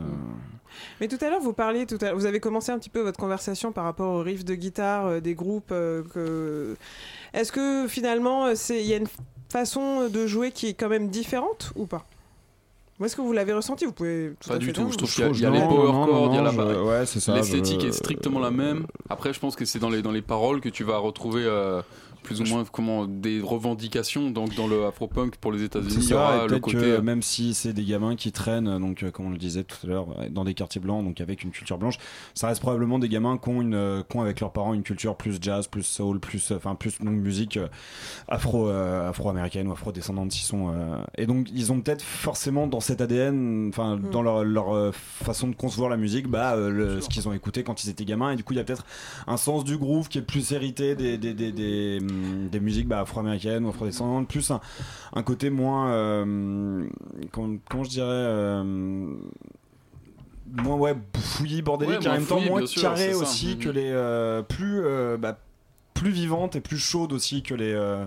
Mais 1.02 1.08
tout 1.08 1.18
à 1.22 1.30
l'heure, 1.30 1.42
vous 1.42 1.54
parliez, 1.54 1.86
tout 1.86 1.98
à... 2.02 2.14
vous 2.14 2.26
avez 2.26 2.40
commencé 2.40 2.72
un 2.72 2.78
petit 2.80 2.90
peu 2.90 3.02
votre 3.02 3.20
conversation 3.20 3.72
par 3.72 3.84
rapport 3.84 4.14
aux 4.14 4.22
riffs 4.22 4.46
de 4.46 4.54
guitare 4.56 5.06
euh, 5.08 5.20
des 5.20 5.34
groupes. 5.34 5.72
euh, 5.72 6.04
que... 6.14 6.76
Est-ce 7.34 7.52
que 7.52 7.88
finalement, 7.88 8.48
il 8.50 8.82
y 8.86 8.94
a 8.94 8.98
une 8.98 9.08
façon 9.50 10.08
de 10.10 10.28
jouer 10.28 10.52
qui 10.52 10.68
est 10.68 10.74
quand 10.74 10.90
même 10.90 11.10
différente 11.10 11.72
ou 11.76 11.86
pas? 11.88 12.06
Ou 13.00 13.06
est-ce 13.06 13.16
que 13.16 13.22
vous 13.22 13.32
l'avez 13.34 13.54
ressenti? 13.54 13.86
Vous 13.86 13.92
pouvez 13.92 14.34
tout 14.40 14.50
Pas 14.50 14.56
à 14.56 14.58
du 14.58 14.68
fait 14.68 14.74
tout, 14.74 14.82
dire, 14.82 14.90
je 14.90 14.94
ou- 14.96 14.98
trouve 14.98 15.14
qu'il 15.14 15.38
y 15.38 15.42
y 15.42 15.46
a 15.46 15.50
non, 15.52 15.56
les 15.56 15.68
power 15.68 15.92
non, 15.92 16.06
chords, 16.08 16.30
il 16.32 16.36
y 16.36 16.40
a 16.40 16.42
la 16.42 16.52
je- 16.52 16.82
ouais, 16.84 17.06
c'est 17.06 17.20
ça, 17.20 17.36
L'esthétique 17.36 17.82
je- 17.82 17.88
est 17.88 17.92
strictement 17.92 18.40
la 18.40 18.50
même. 18.50 18.88
Après, 19.08 19.34
je 19.34 19.40
pense 19.40 19.56
que 19.56 19.66
c'est 19.66 19.78
dans 19.78 19.90
les, 19.92 20.02
dans 20.02 20.12
les 20.12 20.24
paroles 20.24 20.62
que 20.62 20.70
tu 20.70 20.84
vas 20.84 20.98
retrouver 20.98 21.44
euh, 21.46 21.82
plus 22.28 22.42
ou 22.42 22.46
moins 22.46 22.64
comment, 22.72 23.06
des 23.06 23.40
revendications. 23.42 24.30
Donc, 24.32 24.54
dans 24.56 24.68
le 24.68 24.86
afro-punk 24.86 25.38
pour 25.38 25.52
les 25.52 25.64
États-Unis, 25.64 25.96
il 25.98 26.10
y 26.10 26.14
aura 26.14 26.46
le 26.48 26.60
côté. 26.60 26.78
que 26.78 26.84
euh, 26.84 27.02
même 27.02 27.22
si 27.22 27.54
c'est 27.54 27.74
des 27.74 27.84
gamins 27.86 28.16
qui 28.16 28.32
traînent, 28.32 28.68
euh, 28.68 28.80
donc 28.80 29.04
euh, 29.04 29.12
comme 29.12 29.28
on 29.28 29.30
le 29.30 29.38
disait 29.38 29.64
tout 29.64 29.78
à 29.84 29.88
l'heure, 29.88 30.08
dans 30.32 30.44
des 30.44 30.54
quartiers 30.54 30.82
blancs, 30.82 31.04
donc 31.04 31.22
avec 31.22 31.44
une 31.44 31.52
culture 31.52 31.78
blanche, 31.78 31.98
ça 32.34 32.48
reste 32.48 32.62
probablement 32.62 33.00
des 33.00 33.10
gamins 33.10 33.38
qui 33.38 33.50
ont, 33.50 33.62
une, 33.62 33.74
euh, 33.76 34.04
qui 34.10 34.18
ont 34.18 34.22
avec 34.22 34.40
leurs 34.42 34.52
parents 34.52 34.74
une 34.74 34.84
culture 34.84 35.16
plus 35.16 35.38
jazz, 35.42 35.68
plus 35.68 35.84
soul, 35.84 36.20
plus, 36.20 36.52
enfin 36.52 36.76
plus 36.76 36.98
donc 37.00 37.10
musique 37.16 37.58
euh, 37.58 37.68
afro, 38.28 38.68
euh, 38.68 39.10
afro-américaine 39.10 39.68
ou 39.68 39.72
afro-descendante, 39.72 40.32
s'ils 40.32 40.46
sont. 40.46 40.70
euh, 40.74 40.98
et 41.18 41.26
donc 41.26 41.48
ils 41.54 41.72
ont 41.72 41.80
peut-être 41.82 42.02
forcément 42.02 42.68
dans 42.68 42.80
cet 42.80 43.02
ADN, 43.02 43.70
enfin 43.70 43.96
Mm. 43.98 44.10
dans 44.12 44.22
leur, 44.22 44.44
leur 44.44 44.94
façon 44.96 45.48
de 45.48 45.56
concevoir 45.56 45.90
la 45.90 45.98
musique, 45.98 46.28
bah 46.28 46.54
euh, 46.56 46.70
le- 46.70 47.02
ce 47.02 47.08
qu'ils 47.10 47.28
ont 47.28 47.34
écouté 47.34 47.64
quand 47.64 47.84
ils 47.84 47.90
étaient 47.90 48.06
gamins, 48.06 48.32
et 48.32 48.36
du 48.36 48.44
coup 48.44 48.54
il 48.54 48.58
y 48.58 48.60
a 48.60 48.64
peut-être 48.64 48.86
un 49.28 49.38
sens 49.38 49.64
du 49.64 49.78
groove 49.78 50.10
qui 50.10 50.18
est 50.18 50.22
plus 50.22 50.52
hérité 50.52 50.96
des, 50.96 51.18
des, 51.18 51.34
des, 51.34 51.52
des, 51.52 52.00
des 52.52 52.60
musiques 52.60 52.88
bah, 52.88 53.02
afro-américaines 53.02 53.66
ou 53.66 53.70
afro-descendantes, 53.70 54.28
plus 54.28 54.50
un, 54.52 54.60
un 55.14 55.24
côté 55.24 55.50
moins. 55.50 55.90
euh, 55.92 56.88
comment, 57.32 57.58
comment 57.70 57.84
je 57.84 57.90
dirais 57.90 58.06
euh, 58.10 59.16
Moins 60.50 60.78
ouais, 60.78 60.96
fouillis, 61.18 61.62
bordélique, 61.62 62.00
Ouais, 62.02 62.08
en 62.08 62.14
même 62.14 62.26
temps 62.26 62.40
moins 62.40 62.66
sûr, 62.66 62.82
carré 62.82 63.14
aussi 63.14 63.56
Mhm. 63.56 63.60
que 63.60 63.70
les. 63.70 63.90
euh, 63.92 64.42
plus. 64.44 64.80
euh, 64.84 65.18
bah, 65.18 65.38
plus 65.94 66.12
vivante 66.12 66.56
et 66.56 66.62
plus 66.62 66.78
chaude 66.78 67.12
aussi 67.12 67.42
que 67.44 67.54
les. 67.56 67.74
euh, 67.74 68.06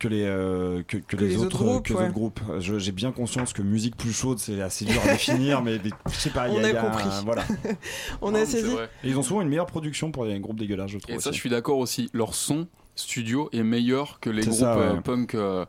que 0.00 0.08
les, 0.08 0.24
euh, 0.24 0.82
que, 0.82 0.96
que 0.96 1.16
les, 1.16 1.36
autres, 1.36 1.56
groupes, 1.56 1.84
que 1.86 1.92
les 1.92 1.98
ouais. 2.00 2.04
autres 2.06 2.12
groupes. 2.12 2.40
Je- 2.58 2.78
J'ai 2.80 2.90
bien 2.90 3.12
conscience 3.12 3.52
que 3.52 3.62
musique 3.62 3.96
plus 3.96 4.12
chaude, 4.12 4.40
c'est 4.40 4.60
assez 4.60 4.84
dur 4.84 5.00
à 5.04 5.12
définir, 5.12 5.62
mais 5.62 5.78
des- 5.78 5.92
je 6.10 6.14
sais 6.18 6.30
pas, 6.30 6.48
il 6.48 6.54
y 6.54 6.58
On 6.58 6.64
a 6.64 6.70
y 6.72 6.76
a- 6.76 6.82
compris. 6.82 7.04
Voilà. 7.24 7.44
On 8.20 8.32
non, 8.32 8.36
a 8.36 8.40
mais 8.40 8.46
c'est 8.46 8.60
saisi. 8.62 8.72
vrai. 8.74 8.90
Et 9.04 9.08
ils 9.10 9.16
ont 9.18 9.22
souvent 9.22 9.40
une 9.40 9.48
meilleure 9.48 9.66
production 9.66 10.10
pour 10.10 10.24
les 10.24 10.38
groupes 10.40 10.58
dégueulasses, 10.58 10.90
je 10.90 10.98
trouve. 10.98 11.14
Et 11.14 11.20
ça, 11.20 11.30
aussi. 11.30 11.36
je 11.36 11.40
suis 11.40 11.48
d'accord 11.50 11.78
aussi. 11.78 12.10
Leur 12.12 12.34
son 12.34 12.66
studio 12.96 13.48
est 13.52 13.62
meilleur 13.62 14.20
que 14.20 14.30
les 14.30 14.42
groupes 14.42 14.54
ça, 14.54 14.76
ouais. 14.76 14.82
euh, 14.84 15.00
punk 15.00 15.34
euh, 15.34 15.64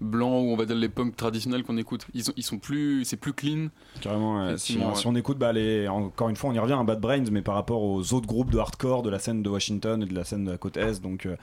blancs 0.00 0.46
ou 0.46 0.52
on 0.52 0.56
va 0.56 0.64
dire 0.64 0.76
les 0.76 0.88
punks 0.88 1.14
traditionnels 1.14 1.62
qu'on 1.62 1.76
écoute. 1.76 2.06
Ils 2.14 2.24
sont, 2.24 2.32
ils 2.36 2.42
sont 2.42 2.58
plus, 2.58 3.04
c'est 3.04 3.16
plus 3.16 3.32
clean. 3.34 3.68
Carrément, 4.00 4.46
ouais. 4.46 4.56
si, 4.56 4.78
on 5.04 5.14
écoute, 5.14 5.38
bah, 5.38 5.52
les, 5.52 5.88
encore 5.88 6.30
une 6.30 6.36
fois, 6.36 6.50
on 6.50 6.52
y 6.54 6.58
revient 6.58 6.72
à 6.72 6.82
Bad 6.82 7.00
Brains, 7.00 7.24
mais 7.30 7.42
par 7.42 7.54
rapport 7.54 7.82
aux 7.82 8.14
autres 8.14 8.26
groupes 8.26 8.50
de 8.50 8.58
hardcore 8.58 9.02
de 9.02 9.10
la 9.10 9.18
scène 9.18 9.42
de 9.42 9.50
Washington 9.50 10.02
et 10.02 10.06
de 10.06 10.14
la 10.14 10.24
scène 10.24 10.44
de 10.44 10.52
la 10.52 10.58
côte 10.58 10.76
Est, 10.78 11.02
donc 11.02 11.26
euh, 11.26 11.36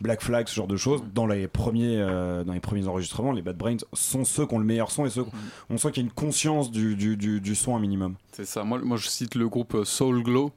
Black 0.00 0.22
Flag, 0.22 0.48
ce 0.48 0.54
genre 0.54 0.66
de 0.66 0.76
choses, 0.76 1.02
dans 1.14 1.26
les 1.26 1.46
premiers, 1.46 1.98
euh, 1.98 2.42
dans 2.42 2.52
les 2.52 2.60
premiers 2.60 2.88
enregistrements, 2.88 3.32
les 3.32 3.42
Bad 3.42 3.56
Brains 3.56 3.76
sont 3.92 4.24
ceux 4.24 4.46
qui 4.46 4.54
ont 4.54 4.58
le 4.58 4.64
meilleur 4.64 4.90
son 4.90 5.06
et 5.06 5.10
ceux, 5.10 5.24
on 5.68 5.78
sent 5.78 5.92
qu'il 5.92 6.02
y 6.02 6.06
a 6.06 6.08
une 6.08 6.12
conscience 6.12 6.72
du, 6.72 6.96
du, 6.96 7.16
du, 7.16 7.40
du 7.40 7.54
son 7.54 7.76
un 7.76 7.80
minimum. 7.80 8.16
C'est 8.32 8.44
ça. 8.44 8.64
Moi, 8.64 8.80
moi, 8.82 8.96
je 8.96 9.08
cite 9.08 9.36
le 9.36 9.48
groupe 9.48 9.84
Soul 9.84 10.22
Glow, 10.24 10.50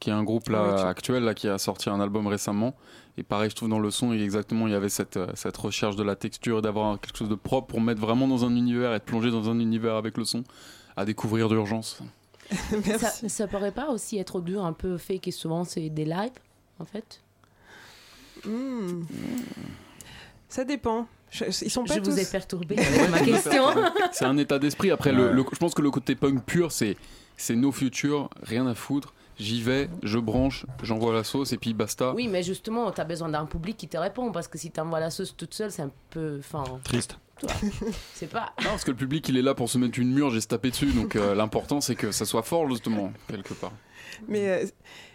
qui 0.00 0.10
est 0.10 0.12
un 0.12 0.22
groupe 0.24 0.48
là, 0.48 0.76
Ah 0.78 0.88
actuel 0.88 1.24
là, 1.24 1.34
qui 1.34 1.48
a 1.48 1.58
sorti 1.58 1.88
un 1.90 2.00
album 2.00 2.26
récemment. 2.26 2.74
Et 3.18 3.22
pareil, 3.22 3.48
je 3.50 3.56
trouve 3.56 3.70
dans 3.70 3.78
le 3.78 3.90
son, 3.90 4.12
il- 4.12 4.20
exactement, 4.22 4.66
il 4.66 4.72
y 4.72 4.76
avait 4.76 4.90
cette, 4.90 5.16
euh, 5.16 5.26
cette 5.34 5.56
recherche 5.56 5.96
de 5.96 6.02
la 6.02 6.16
texture 6.16 6.58
et 6.58 6.62
d'avoir 6.62 7.00
quelque 7.00 7.16
chose 7.16 7.30
de 7.30 7.34
propre 7.34 7.68
pour 7.68 7.80
mettre 7.80 8.00
vraiment 8.00 8.28
dans 8.28 8.44
un 8.44 8.54
univers, 8.54 8.92
être 8.92 9.06
plongé 9.06 9.30
dans 9.30 9.48
un 9.48 9.58
univers 9.58 9.94
avec 9.96 10.18
le 10.18 10.24
son, 10.24 10.44
à 10.96 11.04
découvrir 11.06 11.48
d'urgence. 11.48 12.00
ça, 12.50 12.56
Merci. 12.86 13.28
ça 13.30 13.46
pourrait 13.46 13.72
pas 13.72 13.88
aussi 13.88 14.18
être 14.18 14.40
dur, 14.40 14.64
un 14.64 14.72
peu 14.74 14.98
fait 14.98 15.18
que 15.18 15.30
souvent 15.30 15.64
c'est 15.64 15.88
des 15.88 16.04
lives, 16.04 16.30
en 16.78 16.84
fait? 16.84 17.20
Hmm. 18.44 19.02
Ça 20.48 20.64
dépend. 20.64 21.06
Je- 21.30 21.44
Ils 21.62 21.70
sont 21.70 21.84
pas 21.84 21.94
Je 21.94 22.00
vous 22.00 22.06
tous- 22.12 22.18
ai 22.18 22.24
perturbé 22.26 22.76
ma 23.10 23.20
question. 23.20 23.64
C'est 24.12 24.24
un 24.26 24.36
état 24.38 24.58
d'esprit. 24.58 24.90
Après, 24.90 25.12
le- 25.12 25.34
je 25.52 25.58
pense 25.58 25.74
que 25.74 25.82
le 25.82 25.90
côté 25.90 26.14
punk 26.14 26.44
pur, 26.44 26.70
c'est 26.72 26.96
c'est 27.38 27.56
no 27.56 27.72
future, 27.72 28.30
rien 28.42 28.66
à 28.66 28.74
foutre. 28.74 29.12
J'y 29.38 29.62
vais, 29.62 29.90
je 30.02 30.18
branche, 30.18 30.64
j'envoie 30.82 31.12
la 31.12 31.22
sauce 31.22 31.52
et 31.52 31.58
puis 31.58 31.74
basta. 31.74 32.14
Oui, 32.14 32.26
mais 32.26 32.42
justement, 32.42 32.90
tu 32.90 33.00
as 33.00 33.04
besoin 33.04 33.28
d'un 33.28 33.44
public 33.44 33.76
qui 33.76 33.86
te 33.86 33.98
répond 33.98 34.32
parce 34.32 34.48
que 34.48 34.56
si 34.56 34.70
tu 34.70 34.80
envoies 34.80 35.00
la 35.00 35.10
sauce 35.10 35.36
toute 35.36 35.52
seule, 35.52 35.70
c'est 35.70 35.82
un 35.82 35.90
peu. 36.10 36.36
Enfin, 36.38 36.64
Triste. 36.84 37.18
toi, 37.38 37.50
c'est 38.14 38.30
pas. 38.30 38.52
Non, 38.62 38.70
parce 38.70 38.84
que 38.84 38.92
le 38.92 38.96
public, 38.96 39.28
il 39.28 39.36
est 39.36 39.42
là 39.42 39.54
pour 39.54 39.68
se 39.68 39.76
mettre 39.76 39.98
une 39.98 40.10
murge 40.12 40.36
et 40.36 40.40
se 40.40 40.46
taper 40.48 40.70
dessus. 40.70 40.92
Donc 40.92 41.16
euh, 41.16 41.34
l'important, 41.34 41.82
c'est 41.82 41.96
que 41.96 42.12
ça 42.12 42.24
soit 42.24 42.42
fort, 42.42 42.68
justement, 42.70 43.12
quelque 43.28 43.52
part. 43.52 43.72
Mais 44.26 44.48
euh, 44.48 44.66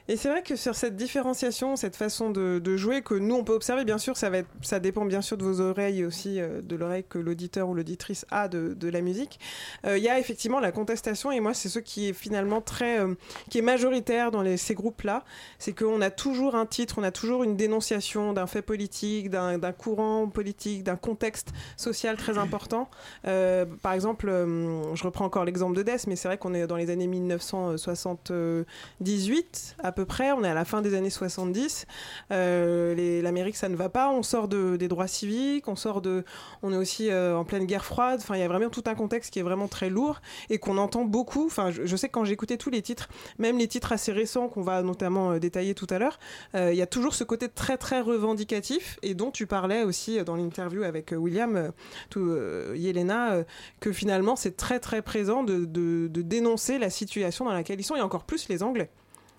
et 0.08 0.18
c'est 0.18 0.30
vrai 0.30 0.42
que 0.42 0.56
sur 0.56 0.76
cette 0.76 0.96
différenciation, 0.96 1.76
cette 1.76 1.96
façon 1.96 2.32
de, 2.32 2.76
jouer 2.76 3.02
que 3.02 3.14
nous 3.14 3.36
on 3.36 3.44
peut 3.44 3.54
observer, 3.54 3.86
bien 3.86 3.98
sûr, 3.98 4.18
ça 4.18 4.30
va 4.30 4.40
être, 4.40 4.50
ça 4.62 4.80
dépend 4.80 5.06
bien 5.06 5.22
sûr 5.22 5.38
de 5.38 5.44
vos 5.44 5.62
oreilles 5.62 6.06
aussi 6.06 6.40
euh, 6.40 6.62
de 6.62 6.76
l'oreille 6.76 7.06
que 7.08 7.20
l'auditeur 7.20 7.70
ou 7.70 7.76
l'auditrice 7.76 8.26
a 8.32 8.48
de, 8.48 8.90
la 8.90 9.02
musique. 9.02 9.40
Euh, 9.86 9.98
Il 9.98 10.04
y 10.04 10.10
a 10.10 10.20
effectivement 10.20 10.60
la 10.60 10.72
contestation 10.72 11.32
et 11.32 11.40
moi 11.40 11.54
c'est 11.54 11.70
ce 11.70 11.80
qui 11.80 12.10
est 12.10 12.14
finalement 12.14 12.62
très, 12.62 13.00
euh, 13.00 13.14
qui 13.50 13.60
est 13.60 13.62
majoritaire 13.62 14.32
dans 14.32 14.44
ces 14.58 14.74
groupes-là, 14.74 15.24
c'est 15.60 15.74
qu'on 15.74 16.02
a 16.02 16.10
toujours 16.10 16.56
un 16.56 16.66
titre, 16.66 16.96
on 16.98 17.04
a 17.04 17.12
toujours 17.12 17.44
une 17.44 17.56
dénonciation 17.56 18.34
d'un 18.34 18.48
fait 18.48 18.62
politique, 18.62 19.30
d'un 19.30 19.60
courant 19.72 20.28
politique, 20.28 20.84
d'un 20.84 20.96
contexte 20.96 21.50
social 21.78 22.18
très 22.18 22.38
important. 22.38 22.90
Par 23.24 23.94
exemple, 23.94 24.28
je 24.28 25.04
reprends 25.04 25.26
encore 25.26 25.46
l'exemple 25.46 25.76
de 25.76 25.84
Death, 25.84 26.08
mais 26.08 26.16
c'est 26.16 26.28
vrai 26.28 26.38
qu'on 26.38 26.54
est 26.54 26.68
dans 26.68 26.76
les 26.76 26.90
années 26.90 27.08
1978 27.08 29.76
à 29.84 29.91
peu 29.92 30.06
près, 30.06 30.32
on 30.32 30.44
est 30.44 30.48
à 30.50 30.54
la 30.54 30.66
fin 30.66 30.82
des 30.82 30.94
années 30.94 31.10
70. 31.10 31.86
Euh, 32.32 33.22
L'Amérique, 33.22 33.56
ça 33.56 33.70
ne 33.70 33.76
va 33.76 33.90
pas, 33.90 34.10
on 34.10 34.24
sort 34.24 34.48
de, 34.48 34.76
des 34.76 34.88
droits 34.88 35.08
civiques, 35.08 35.68
on 35.68 35.76
sort 35.76 36.02
de, 36.02 36.24
on 36.64 36.74
est 36.74 36.78
aussi 36.78 37.10
euh, 37.10 37.36
en 37.38 37.44
pleine 37.46 37.66
guerre 37.66 37.86
froide. 37.86 38.20
Enfin, 38.22 38.36
il 38.36 38.40
y 38.40 38.44
a 38.44 38.48
vraiment 38.48 38.70
tout 38.70 38.84
un 38.88 38.96
contexte 38.96 39.32
qui 39.32 39.40
est 39.40 39.44
vraiment 39.44 39.68
très 39.68 39.90
lourd 39.90 40.22
et 40.50 40.58
qu'on 40.58 40.78
entend 40.78 41.06
beaucoup. 41.06 41.46
Enfin, 41.46 41.72
je, 41.72 41.96
sais 41.96 42.08
que 42.08 42.14
quand 42.14 42.26
j'écoutais 42.26 42.58
tous 42.58 42.70
les 42.70 42.82
titres, 42.82 43.10
même 43.38 43.58
les 43.58 43.68
titres 43.68 43.92
assez 43.92 44.12
récents 44.12 44.48
qu'on 44.48 44.62
va 44.62 44.82
notamment 44.82 45.32
euh, 45.32 45.40
détailler 45.40 45.76
tout 45.76 45.88
à 45.90 46.00
l'heure, 46.00 46.20
il 46.54 46.76
y 46.76 46.82
a 46.82 46.88
toujours 46.88 47.14
ce 47.14 47.24
côté 47.24 47.50
très 47.50 47.78
très 47.78 48.02
revendicatif 48.02 49.00
et 49.02 49.14
dont 49.14 49.32
tu 49.32 49.48
parlais 49.48 49.84
aussi 49.84 50.24
dans 50.24 50.36
l'interview 50.36 50.84
avec 50.84 51.14
William, 51.18 51.72
Yelena, 52.76 53.44
que 53.80 53.92
finalement 53.92 54.36
c'est 54.36 54.58
très 54.58 54.80
très 54.80 55.02
présent 55.02 55.44
de- 55.44 55.66
de 55.66 56.22
dénoncer 56.22 56.78
la 56.78 56.90
situation 56.90 57.46
dans 57.46 57.54
laquelle 57.54 57.80
ils 57.80 57.84
sont 57.84 57.96
et 57.96 58.02
encore 58.02 58.24
plus 58.24 58.50
les 58.50 58.64
Anglais. 58.64 58.90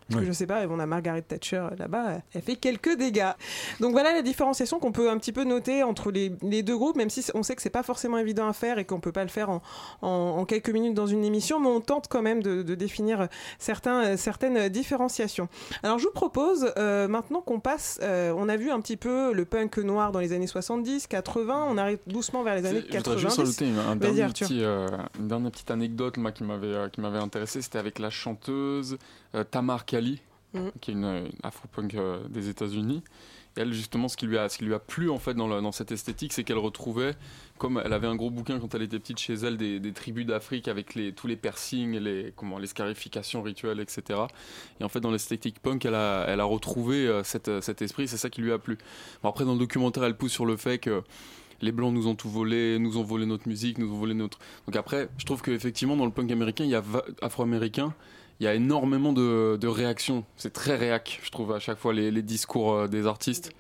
Parce 0.09 0.21
que 0.21 0.25
Oui. 0.25 0.27
je 0.27 0.33
sais 0.33 0.47
pas, 0.47 0.63
on 0.69 0.79
a 0.79 0.87
Margaret 0.87 1.23
Thatcher 1.23 1.57
euh, 1.57 1.71
là-bas, 1.79 2.19
elle 2.35 2.43
fait 2.43 2.57
quelques 2.57 2.97
dégâts. 2.97 3.33
Donc 3.81 3.93
voilà 3.93 4.13
la 4.13 4.23
différenciation 4.23 4.79
qu'on 4.79 4.93
peut 4.93 5.11
un 5.11 5.17
petit 5.19 5.33
peu 5.33 5.45
noter 5.45 5.83
entre 5.83 6.11
les, 6.11 6.33
les 6.43 6.63
deux 6.63 6.77
groupes, 6.77 6.97
même 6.97 7.11
si 7.11 7.25
on 7.35 7.43
sait 7.43 7.55
que 7.57 7.63
c'est 7.63 7.71
pas 7.71 7.83
forcément 7.83 8.19
évident 8.19 8.49
à 8.49 8.53
faire 8.53 8.79
et 8.79 8.85
qu'on 8.85 9.01
peut 9.01 9.13
pas 9.13 9.23
le 9.23 9.31
faire 9.31 9.51
en, 9.51 9.63
en- 10.03 10.09
en 10.39 10.45
quelques 10.45 10.71
minutes 10.71 10.95
dans 10.95 11.07
une 11.07 11.25
émission, 11.25 11.61
mais 11.61 11.69
on 11.69 11.81
tente 11.81 12.09
quand 12.09 12.23
même 12.23 12.43
de, 12.43 12.63
de 12.63 12.75
définir 12.75 13.29
certains, 13.59 14.05
euh, 14.05 14.17
certaines 14.17 14.69
différenciations. 14.69 15.49
Alors 15.83 15.99
je 15.99 16.07
vous 16.07 16.13
propose 16.13 16.73
euh, 16.77 17.09
maintenant 17.09 17.41
qu'on 17.41 17.61
passe, 17.61 17.99
euh, 18.03 18.35
on 18.37 18.49
a 18.49 18.57
vu 18.57 18.71
un 18.71 18.81
petit 18.81 18.97
peu 18.97 19.33
le 19.33 19.45
punk 19.45 19.79
noir 19.79 20.13
dans 20.13 20.21
les 20.21 20.33
années 20.33 20.47
70, 20.47 21.07
80, 21.07 21.67
on 21.69 21.79
arrive 21.79 21.99
doucement 22.07 22.43
vers 22.43 22.55
les 22.57 22.67
années 22.67 22.83
Je 22.91 22.97
voudrais 22.99 23.19
juste 23.19 23.37
90. 23.37 23.39
rajouter 23.39 23.67
une, 23.69 23.79
un 23.79 23.97
Vas-y, 23.97 24.15
dernier 24.17 24.33
petit, 24.33 24.63
euh, 24.65 24.87
une 25.19 25.29
dernière 25.29 25.51
petite 25.51 25.71
anecdote 25.71 26.17
moi, 26.17 26.33
qui 26.33 26.43
m'avait 26.45 27.19
intéressé. 27.19 27.63
C'était 27.63 27.79
avec 27.79 27.99
la 27.99 28.11
chanteuse 28.11 28.99
Tamar 29.51 29.85
Kali, 29.85 30.21
Mhm. 30.55 30.71
qui 30.83 30.91
est 30.91 30.95
une, 30.95 31.05
une 31.07 31.31
afro-punk 31.43 31.95
euh, 31.95 32.29
des 32.29 32.51
États-Unis. 32.51 33.03
Et 33.57 33.61
elle, 33.63 33.73
justement, 33.73 34.09
ce 34.09 34.19
qui 34.19 34.27
lui 34.27 34.37
a, 34.37 34.51
ce 34.51 34.59
qui 34.59 34.65
lui 34.67 34.75
a 34.75 34.79
plu 34.79 35.09
en 35.09 35.19
fait 35.19 35.33
dans, 35.33 35.49
le- 35.49 35.63
dans 35.63 35.73
cette 35.73 35.93
esthétique, 35.93 36.35
c'est 36.35 36.45
qu'elle 36.45 36.59
retrouvait, 36.59 37.15
comme 37.57 37.81
elle 37.83 37.93
avait 37.95 38.07
un 38.07 38.17
gros 38.17 38.29
bouquin 38.31 38.59
quand 38.61 38.75
elle 38.75 38.83
était 38.83 38.99
petite 38.99 39.19
chez 39.19 39.33
elle, 39.33 39.57
des, 39.57 39.81
des 39.81 39.93
tribus 39.93 40.27
d'Afrique 40.27 40.69
avec 40.69 40.95
les, 40.95 41.13
tous 41.15 41.27
les 41.27 41.37
piercings, 41.37 41.99
les, 41.99 42.35
comment, 42.37 42.59
les 42.59 42.67
scarifications 42.67 43.41
rituelles, 43.43 43.81
etc. 43.81 44.21
Et 44.79 44.85
en 44.85 44.91
fait, 44.91 45.01
dans 45.01 45.11
l'esthétique 45.11 45.59
punk, 45.61 45.87
elle 45.87 45.95
a, 45.95 46.27
elle 46.29 46.41
a 46.41 46.45
retrouvé 46.45 47.07
euh, 47.07 47.23
cette, 47.25 47.49
euh, 47.49 47.61
cet 47.63 47.81
esprit, 47.81 48.07
c'est 48.09 48.19
ça 48.19 48.29
qui 48.29 48.43
lui 48.43 48.53
a 48.53 48.59
plu. 48.59 48.77
Bon, 49.23 49.31
après, 49.31 49.47
dans 49.47 49.55
le 49.55 49.59
documentaire, 49.59 50.05
elle 50.05 50.17
pousse 50.19 50.33
sur 50.33 50.45
le 50.45 50.59
fait 50.59 50.77
que 50.79 51.03
les 51.63 51.73
blancs 51.73 51.95
nous 51.95 52.09
ont 52.09 52.15
tout 52.15 52.29
volé, 52.29 52.79
nous 52.79 52.99
ont 52.99 53.05
volé 53.05 53.25
notre 53.25 53.49
musique, 53.49 53.79
nous 53.79 53.91
ont 53.91 53.99
volé 53.99 54.13
notre. 54.13 54.39
Donc 54.67 54.77
après, 54.77 55.09
je 55.17 55.25
trouve 55.25 55.41
qu'effectivement, 55.41 55.97
dans 55.97 56.05
le 56.07 56.13
punk 56.13 56.31
américain, 56.31 56.65
il 56.65 56.71
y 56.71 56.75
a 56.75 56.83
afro-américain, 57.23 57.95
il 58.43 58.47
y 58.47 58.49
a 58.49 58.55
énormément 58.57 59.13
de, 59.13 59.67
réactions. 59.69 60.25
C'est 60.37 60.53
très 60.53 60.75
réac, 60.75 61.21
je 61.23 61.31
trouve, 61.31 61.53
à 61.53 61.61
chaque 61.61 61.79
fois, 61.79 61.93
les, 61.93 62.23
discours 62.23 62.73
euh, 62.73 62.89
des 62.89 63.07
artistes. 63.07 63.53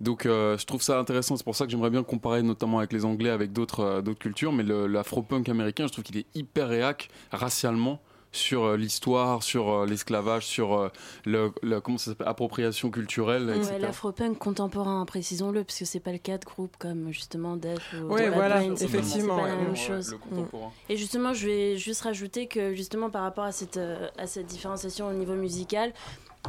Donc 0.00 0.26
euh, 0.26 0.58
je 0.58 0.66
trouve 0.66 0.82
ça 0.82 0.98
intéressant, 0.98 1.36
c'est 1.36 1.44
pour 1.44 1.54
ça 1.54 1.64
que 1.64 1.70
j'aimerais 1.70 1.90
bien 1.90 2.02
comparer 2.02 2.42
notamment 2.42 2.78
avec 2.78 2.92
les 2.92 3.04
Anglais, 3.04 3.30
avec 3.30 3.52
d'autres 3.52 3.80
euh, 3.80 4.02
d'autres 4.02 4.18
cultures, 4.18 4.52
mais 4.52 4.64
l'afro-punk 4.64 5.48
américain, 5.48 5.86
je 5.86 5.92
trouve 5.92 6.02
qu'il 6.02 6.18
est 6.18 6.26
hyper 6.34 6.68
réac 6.68 7.08
racialement 7.30 8.00
sur 8.34 8.64
euh, 8.64 8.76
l'histoire, 8.76 9.42
sur 9.42 9.70
euh, 9.70 9.86
l'esclavage, 9.86 10.44
sur 10.44 10.74
euh, 10.74 10.88
le, 11.24 11.52
le- 11.62 11.80
comment 11.80 11.98
ça 11.98 12.10
s'appelle, 12.10 12.26
appropriation 12.28 12.90
culturelle, 12.90 13.48
etc. 13.54 13.72
Ouais, 13.74 13.78
l'afro-punk 13.78 14.38
contemporain, 14.38 15.04
précisons-le, 15.06 15.64
parce 15.64 15.78
que 15.78 15.84
c'est 15.84 16.00
pas 16.00 16.12
le 16.12 16.18
cas 16.18 16.38
de 16.38 16.44
groupes 16.44 16.76
comme 16.78 17.10
justement 17.12 17.56
Def 17.56 17.94
ou 17.94 18.12
Ouais, 18.12 18.24
Bad 18.28 18.34
voilà, 18.34 18.54
pas- 18.56 18.64
effectivement, 18.64 19.36
C'est 19.36 19.42
pas 19.42 19.48
la 19.48 19.54
ouais. 19.54 19.60
même 19.62 19.70
Ouais, 19.70 19.76
chose. 19.76 20.10
le 20.12 20.18
contemporain. 20.18 20.70
Et 20.88 20.96
justement, 20.96 21.32
je 21.32 21.46
vais 21.46 21.76
juste 21.78 22.02
rajouter 22.02 22.46
que 22.48 22.74
justement 22.74 23.08
par 23.10 23.22
rapport 23.22 23.44
à 23.44 23.52
cette, 23.52 23.78
à 24.18 24.26
cette 24.26 24.46
différenciation 24.46 25.08
au 25.08 25.12
niveau 25.12 25.34
musical, 25.34 25.92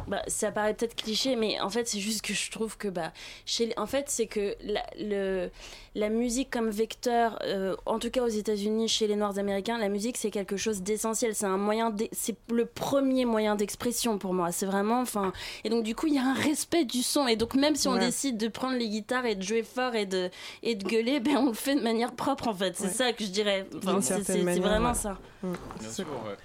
bah, 0.08 0.22
ça 0.26 0.52
paraît 0.52 0.74
peut-être 0.74 0.94
cliché, 0.94 1.36
mais 1.36 1.60
en 1.60 1.70
fait, 1.70 1.88
c'est 1.88 2.00
juste 2.00 2.22
que 2.22 2.34
je 2.34 2.50
trouve 2.50 2.76
que, 2.76 2.88
bah, 2.88 3.12
chez, 3.44 3.72
en 3.76 3.86
fait, 3.86 4.06
c'est 4.08 4.26
que 4.26 4.54
la, 4.62 4.82
le, 5.00 5.50
la 5.94 6.08
musique 6.08 6.50
comme 6.50 6.70
vecteur, 6.70 7.38
euh, 7.42 7.74
en 7.86 7.98
tout 7.98 8.10
cas 8.10 8.22
aux 8.22 8.28
États-Unis, 8.28 8.88
chez 8.88 9.06
les 9.06 9.16
Noirs 9.16 9.38
américains, 9.38 9.78
la 9.78 9.88
musique 9.88 10.16
c'est 10.16 10.30
quelque 10.30 10.56
chose 10.56 10.82
d'essentiel. 10.82 11.34
C'est 11.34 11.46
un 11.46 11.56
moyen, 11.56 11.90
d'e- 11.90 12.08
c'est 12.12 12.36
le 12.50 12.66
premier 12.66 13.24
moyen 13.24 13.56
d'expression 13.56 14.18
pour 14.18 14.34
moi. 14.34 14.52
C'est 14.52 14.66
vraiment, 14.66 15.00
enfin, 15.00 15.32
et 15.64 15.70
donc 15.70 15.82
du 15.84 15.94
coup, 15.94 16.06
il 16.06 16.14
y 16.14 16.18
a 16.18 16.24
un 16.24 16.34
respect 16.34 16.84
du 16.84 17.02
son. 17.02 17.26
Et 17.26 17.36
donc 17.36 17.54
même 17.54 17.74
si 17.76 17.88
on 17.88 17.94
Ouais. 17.94 18.00
décide 18.00 18.36
de 18.36 18.48
prendre 18.48 18.76
les 18.76 18.88
guitares 18.88 19.24
et 19.26 19.34
de 19.34 19.42
jouer 19.42 19.62
fort 19.62 19.94
et 19.94 20.06
de 20.06 20.30
et 20.62 20.74
de 20.74 20.84
gueuler, 20.84 21.20
ben 21.20 21.36
on 21.38 21.46
le 21.46 21.52
fait 21.54 21.74
de 21.74 21.80
manière 21.82 22.12
propre 22.12 22.48
en 22.48 22.54
fait. 22.54 22.76
C'est 22.76 22.84
Ouais. 22.84 22.90
ça 22.90 23.12
que 23.12 23.24
je 23.24 23.30
dirais. 23.30 23.66
Enfin, 23.78 24.00
c'est- 24.00 24.20
vraiment 24.60 24.88
ouais. 24.90 24.94
ça. 24.94 25.18
Mm. 25.42 25.52
Bien 25.52 25.88
C'est- 25.88 25.94
sûr, 26.02 26.06
ouais. 26.26 26.36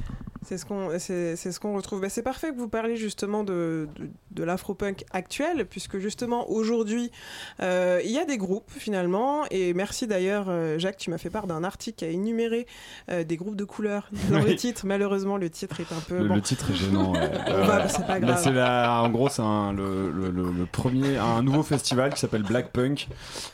C'est 0.51 0.57
ce 0.57 0.65
qu'on 0.65 0.89
c'est, 0.99 1.37
ce 1.37 1.59
qu'on 1.61 1.73
retrouve. 1.77 2.01
Ben, 2.01 2.09
c'est 2.09 2.23
parfait 2.23 2.49
que 2.51 2.57
vous 2.57 2.67
parliez 2.67 2.97
justement 2.97 3.45
de, 3.45 3.87
de, 3.95 4.09
de 4.31 4.43
l'afro-punk 4.43 5.05
actuel, 5.11 5.65
puisque 5.65 5.97
justement 5.97 6.49
aujourd'hui, 6.51 7.09
euh, 7.61 8.01
il 8.03 8.11
y 8.11 8.17
a 8.17 8.25
des 8.25 8.37
groupes 8.37 8.69
finalement. 8.69 9.45
Et 9.49 9.73
merci 9.73 10.07
d'ailleurs, 10.07 10.47
euh, 10.49 10.77
Jacques, 10.77 10.97
tu 10.97 11.09
m'as 11.09 11.17
fait 11.17 11.29
part 11.29 11.47
d'un 11.47 11.63
article 11.63 11.99
qui 11.99 12.03
a 12.03 12.09
énuméré 12.09 12.67
euh, 13.09 13.23
des 13.23 13.37
groupes 13.37 13.55
de 13.55 13.63
couleurs 13.63 14.09
dans 14.29 14.41
le 14.41 14.53
titre. 14.57 14.85
Malheureusement, 14.85 15.37
le 15.37 15.49
titre 15.49 15.79
est 15.79 15.93
un 15.93 16.01
peu. 16.05 16.17
Le, 16.19 16.27
bon. 16.27 16.35
le 16.35 16.41
titre 16.41 16.69
est 16.71 16.75
gênant. 16.75 17.13
ouais. 17.13 17.21
C'est 17.87 18.05
pas 18.05 18.19
mais 18.19 18.27
grave. 18.27 18.53
la- 18.53 19.03
en 19.03 19.09
gros, 19.09 19.29
c'est 19.29 19.41
un, 19.41 19.71
le, 19.71 20.11
le- 20.11 20.65
premier, 20.65 21.15
un 21.17 21.41
nouveau 21.43 21.63
festival 21.63 22.13
qui 22.13 22.19
s'appelle 22.19 22.43
Black 22.43 22.73
Punk, 22.73 23.07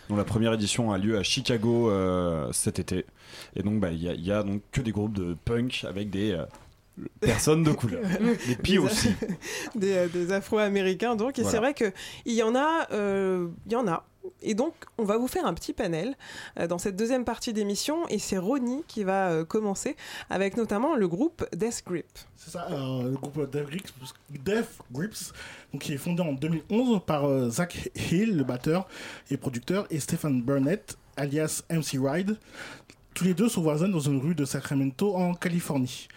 dont 0.09 0.15
la 0.15 0.23
première 0.23 0.53
édition 0.53 0.91
a 0.91 0.97
lieu 0.97 1.15
à 1.15 1.21
Chicago 1.21 1.91
cet 2.53 2.79
été. 2.79 3.05
Et 3.55 3.61
donc, 3.61 3.79
bah, 3.79 3.91
il 3.91 4.01
y, 4.01 4.09
a- 4.09 4.13
il 4.15 4.25
y 4.25 4.31
a 4.31 4.41
donc 4.41 4.63
que 4.71 4.81
des 4.81 4.91
groupes 4.91 5.13
de 5.13 5.35
punk 5.45 5.85
avec 5.87 6.09
des 6.09 6.35
personnes 7.19 7.63
de 7.63 7.71
couleur. 7.71 8.01
Des 8.47 8.55
pieds 8.55 8.77
Des- 8.77 8.83
aussi. 8.83 9.09
des, 9.75 9.93
euh, 9.93 10.07
des 10.07 10.31
Afro-Américains 10.31 11.15
donc 11.15 11.37
et 11.39 11.41
Voilà. 11.41 11.51
c'est 11.51 11.57
vrai 11.61 11.73
que 11.73 11.91
il 12.25 12.33
y 12.33 12.43
en 12.43 12.55
a 12.55 12.87
euh, 12.91 13.47
il 13.65 13.71
y 13.71 13.75
en 13.75 13.87
a 13.87 14.05
et 14.41 14.53
donc, 14.55 14.73
on 14.97 15.03
va 15.05 15.17
vous 15.17 15.27
faire 15.29 15.45
un 15.45 15.53
petit 15.53 15.71
panel 15.73 16.15
euh, 16.59 16.67
dans 16.67 16.77
cette 16.77 16.95
deuxième 16.97 17.23
partie 17.25 17.53
d'émission, 17.53 18.07
et 18.09 18.19
c'est 18.19 18.37
Ronnie 18.37 18.83
qui 18.87 19.05
va 19.05 19.29
euh, 19.29 19.45
commencer 19.45 19.95
avec 20.29 20.57
notamment 20.57 20.95
le 20.95 21.07
groupe 21.07 21.45
Death 21.55 21.83
Grip. 21.87 22.05
C'est 22.35 22.51
ça, 22.51 22.67
le 22.69 23.15
groupe 23.15 23.49
Death 23.49 23.67
Grips, 23.67 23.93
Death 24.29 24.67
Grips 24.91 25.33
donc, 25.71 25.81
qui 25.81 25.93
est 25.93 25.97
fondé 25.97 26.21
en 26.21 26.33
2011 26.33 26.99
par 27.05 27.25
euh, 27.25 27.49
Zach 27.49 27.89
Hill, 28.11 28.35
le 28.37 28.43
batteur 28.43 28.87
et 29.31 29.37
producteur, 29.37 29.87
et 29.89 29.99
Stephen 30.01 30.41
Burnett, 30.41 30.97
alias 31.15 31.63
MC 31.71 31.97
Ride. 31.97 32.37
Tous 33.17 33.23
les 33.23 33.33
deux 33.33 33.49
sont 33.49 33.63
voisins 33.63 33.89
dans 33.89 33.99
une 33.99 34.19
rue 34.19 34.35
de 34.35 34.45
Sacramento, 34.45 35.15
en 35.15 35.33
Californie. 35.33 36.07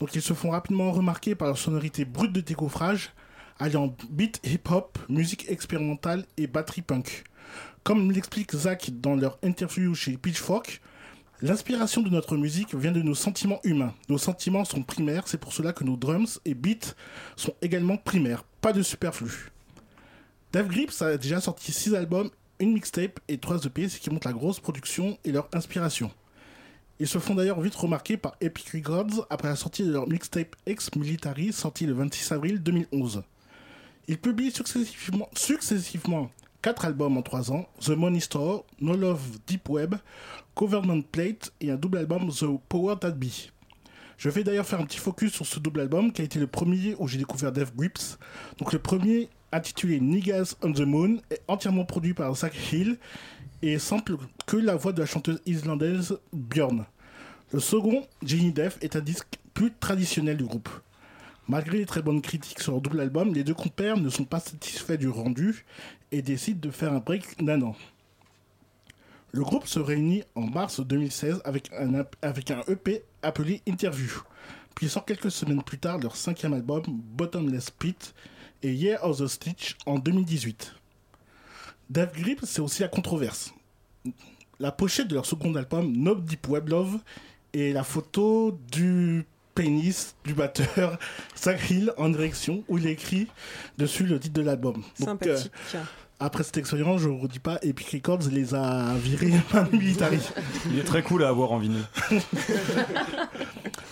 Donc 0.00 0.16
ils 0.16 0.20
se 0.20 0.32
font 0.32 0.50
rapidement 0.50 0.90
remarquer 0.90 1.36
par 1.36 1.46
leur 1.46 1.56
sonorité 1.56 2.04
brute 2.04 2.32
de 2.32 2.40
décoffrage, 2.40 3.12
alliant 3.60 3.94
beat 4.10 4.40
hip-hop, 4.42 4.98
musique 5.08 5.48
expérimentale 5.48 6.26
et 6.36 6.48
batterie 6.48 6.82
punk. 6.82 7.22
Comme 7.84 8.10
l'explique 8.10 8.56
Zach 8.56 8.90
dans 8.90 9.14
leur 9.14 9.38
interview 9.44 9.94
chez 9.94 10.16
Pitchfork, 10.16 10.80
L'inspiration 11.42 12.02
de 12.02 12.10
notre 12.10 12.36
musique 12.36 12.74
vient 12.74 12.90
de 12.90 13.02
nos 13.02 13.14
sentiments 13.14 13.60
humains. 13.62 13.94
Nos 14.08 14.18
sentiments 14.18 14.64
sont 14.64 14.82
primaires, 14.82 15.28
c'est 15.28 15.38
pour 15.38 15.52
cela 15.52 15.72
que 15.72 15.84
nos 15.84 15.96
drums 15.96 16.40
et 16.44 16.54
beats 16.54 16.96
sont 17.36 17.54
également 17.62 17.96
primaires, 17.96 18.42
pas 18.60 18.72
de 18.72 18.82
superflu. 18.82 19.52
Dave 20.52 20.66
Grips 20.66 21.02
a 21.02 21.16
déjà 21.18 21.40
sorti 21.40 21.70
6 21.70 21.94
albums, 21.94 22.30
une 22.58 22.72
mixtape 22.72 23.20
et 23.28 23.38
3 23.38 23.66
EP, 23.66 23.88
ce 23.88 24.00
qui 24.00 24.10
montre 24.10 24.26
la 24.26 24.32
grosse 24.32 24.58
production 24.58 25.16
et 25.24 25.30
leur 25.30 25.48
inspiration. 25.52 26.10
Ils 27.00 27.06
se 27.06 27.18
font 27.18 27.36
d'ailleurs 27.36 27.60
vite 27.60 27.76
remarquer 27.76 28.16
par 28.16 28.36
Epic 28.40 28.70
Records 28.70 29.26
après 29.30 29.48
la 29.48 29.56
sortie 29.56 29.84
de 29.84 29.92
leur 29.92 30.08
mixtape 30.08 30.56
Ex 30.66 30.94
Military, 30.96 31.52
sorti 31.52 31.86
le 31.86 31.92
26 31.92 32.32
avril 32.32 32.60
2011. 32.60 33.22
Ils 34.08 34.18
publient 34.18 34.50
successivement, 34.50 35.28
successivement 35.34 36.30
4 36.62 36.86
albums 36.86 37.16
en 37.16 37.22
3 37.22 37.52
ans, 37.52 37.68
The 37.80 37.90
Money 37.90 38.18
Store, 38.18 38.64
No 38.80 38.96
Love 38.96 39.38
Deep 39.46 39.68
Web, 39.68 39.94
Government 40.56 41.02
Plate 41.02 41.52
et 41.60 41.70
un 41.70 41.76
double 41.76 41.98
album 41.98 42.30
The 42.30 42.46
Power 42.68 42.96
That 43.00 43.12
Be. 43.12 43.26
Je 44.16 44.28
vais 44.28 44.42
d'ailleurs 44.42 44.66
faire 44.66 44.80
un 44.80 44.84
petit 44.84 44.98
focus 44.98 45.32
sur 45.32 45.46
ce 45.46 45.60
double 45.60 45.78
album 45.78 46.12
qui 46.12 46.22
a 46.22 46.24
été 46.24 46.40
le 46.40 46.48
premier 46.48 46.96
où 46.98 47.06
j'ai 47.06 47.18
découvert 47.18 47.52
Death 47.52 47.76
Grips. 47.76 48.18
Donc 48.58 48.72
le 48.72 48.80
premier 48.80 49.28
intitulé 49.52 50.00
Niggas 50.00 50.56
on 50.62 50.72
the 50.72 50.80
Moon 50.80 51.20
est 51.30 51.42
entièrement 51.46 51.84
produit 51.84 52.14
par 52.14 52.34
Zach 52.34 52.54
Hill 52.72 52.98
et 53.62 53.78
sample 53.78 54.16
que 54.46 54.56
la 54.56 54.76
voix 54.76 54.92
de 54.92 55.00
la 55.00 55.06
chanteuse 55.06 55.40
islandaise 55.46 56.18
Björn. 56.32 56.86
Le 57.52 57.60
second, 57.60 58.06
Jenny 58.22 58.52
Death, 58.52 58.78
est 58.82 58.96
un 58.96 59.00
disque 59.00 59.38
plus 59.54 59.72
traditionnel 59.72 60.36
du 60.36 60.44
groupe. 60.44 60.68
Malgré 61.48 61.78
les 61.78 61.86
très 61.86 62.02
bonnes 62.02 62.20
critiques 62.20 62.60
sur 62.60 62.72
leur 62.72 62.80
double 62.82 63.00
album, 63.00 63.32
les 63.32 63.42
deux 63.42 63.54
compères 63.54 63.96
ne 63.96 64.10
sont 64.10 64.24
pas 64.24 64.40
satisfaits 64.40 64.98
du 64.98 65.08
rendu 65.08 65.64
et 66.12 66.20
décident 66.20 66.60
de 66.60 66.70
faire 66.70 66.92
un 66.92 66.98
break 66.98 67.42
d'un 67.42 67.62
an. 67.62 67.74
Le 69.32 69.42
groupe 69.42 69.66
se 69.66 69.78
réunit 69.78 70.24
en 70.34 70.42
mars 70.42 70.80
2016 70.80 71.40
avec 71.44 71.70
un, 71.72 72.04
avec 72.22 72.50
un 72.50 72.62
EP 72.68 73.02
appelé 73.22 73.62
Interview, 73.66 74.10
puis 74.74 74.88
sort 74.88 75.04
quelques 75.04 75.30
semaines 75.30 75.62
plus 75.62 75.78
tard 75.78 75.98
leur 75.98 76.16
cinquième 76.16 76.54
album 76.54 76.82
Bottomless 76.86 77.70
Pit 77.70 78.14
et 78.62 78.72
Year 78.72 79.02
of 79.04 79.18
the 79.18 79.26
Stitch 79.26 79.76
en 79.86 79.98
2018. 79.98 80.77
Dave 81.90 82.12
Grip, 82.12 82.40
c'est 82.44 82.60
aussi 82.60 82.82
la 82.82 82.88
controverse. 82.88 83.52
La 84.60 84.72
pochette 84.72 85.08
de 85.08 85.14
leur 85.14 85.24
second 85.26 85.54
album, 85.54 85.92
No 85.96 86.14
Deep 86.14 86.48
Web 86.48 86.68
Love, 86.68 86.98
est 87.54 87.72
la 87.72 87.84
photo 87.84 88.58
du 88.70 89.24
pénis 89.54 90.14
du 90.24 90.34
batteur 90.34 90.98
Zach 91.36 91.70
Hill 91.70 91.92
en 91.96 92.10
direction 92.10 92.62
où 92.68 92.78
il 92.78 92.86
est 92.86 92.92
écrit 92.92 93.26
dessus 93.78 94.04
le 94.04 94.20
titre 94.20 94.34
de 94.34 94.42
l'album. 94.42 94.82
Donc, 95.00 95.26
euh, 95.26 95.36
Sympathique. 95.36 95.52
après 96.20 96.44
cette 96.44 96.58
expérience, 96.58 97.00
je 97.00 97.08
ne 97.08 97.18
vous 97.18 97.26
dis 97.26 97.38
pas, 97.38 97.58
Epic 97.62 97.90
Records 97.90 98.28
les 98.30 98.54
a 98.54 98.94
virés 98.94 99.32
par 99.50 99.64
le 99.70 99.78
military. 99.78 100.18
Il 100.70 100.78
est 100.78 100.84
très 100.84 101.02
cool 101.02 101.24
à 101.24 101.28
avoir 101.28 101.52
en 101.52 101.58
vinyle. 101.58 101.84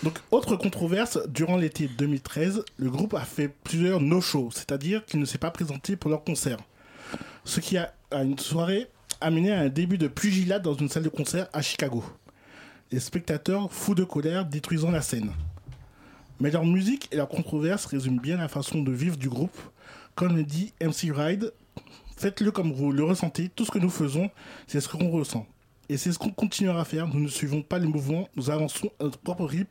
Donc, 0.02 0.18
autre 0.30 0.54
controverse, 0.56 1.18
durant 1.28 1.56
l'été 1.56 1.88
2013, 1.88 2.62
le 2.76 2.90
groupe 2.90 3.14
a 3.14 3.24
fait 3.24 3.48
plusieurs 3.48 4.00
no-shows, 4.00 4.50
c'est-à-dire 4.52 5.04
qu'il 5.06 5.18
ne 5.18 5.24
s'est 5.24 5.38
pas 5.38 5.50
présenté 5.50 5.96
pour 5.96 6.10
leur 6.10 6.22
concert. 6.22 6.58
Ce 7.44 7.60
qui 7.60 7.76
a, 7.76 7.92
à 8.10 8.22
une 8.22 8.38
soirée, 8.38 8.88
amené 9.20 9.52
à 9.52 9.60
un 9.60 9.68
début 9.68 9.98
de 9.98 10.08
pugilat 10.08 10.58
dans 10.58 10.74
une 10.74 10.88
salle 10.88 11.04
de 11.04 11.08
concert 11.08 11.48
à 11.52 11.62
Chicago. 11.62 12.04
Les 12.92 13.00
spectateurs, 13.00 13.72
fous 13.72 13.94
de 13.94 14.04
colère, 14.04 14.44
détruisant 14.44 14.90
la 14.90 15.02
scène. 15.02 15.32
Mais 16.38 16.50
leur 16.50 16.64
musique 16.64 17.08
et 17.12 17.16
leur 17.16 17.28
controverse 17.28 17.86
résument 17.86 18.20
bien 18.20 18.36
la 18.36 18.48
façon 18.48 18.82
de 18.82 18.92
vivre 18.92 19.16
du 19.16 19.28
groupe. 19.28 19.58
Comme 20.14 20.36
le 20.36 20.44
dit 20.44 20.72
MC 20.80 21.10
Ride, 21.12 21.52
faites-le 22.16 22.50
comme 22.50 22.72
vous 22.72 22.92
le 22.92 23.04
ressentez, 23.04 23.48
tout 23.48 23.64
ce 23.64 23.70
que 23.70 23.78
nous 23.78 23.90
faisons, 23.90 24.30
c'est 24.66 24.80
ce 24.80 24.88
qu'on 24.88 25.10
ressent. 25.10 25.46
Et 25.88 25.96
c'est 25.96 26.12
ce 26.12 26.18
qu'on 26.18 26.30
continuera 26.30 26.80
à 26.80 26.84
faire, 26.84 27.06
nous 27.06 27.20
ne 27.20 27.28
suivons 27.28 27.62
pas 27.62 27.78
les 27.78 27.86
mouvements, 27.86 28.28
nous 28.34 28.50
avançons 28.50 28.90
notre 29.00 29.18
propre 29.18 29.44
rythme 29.44 29.70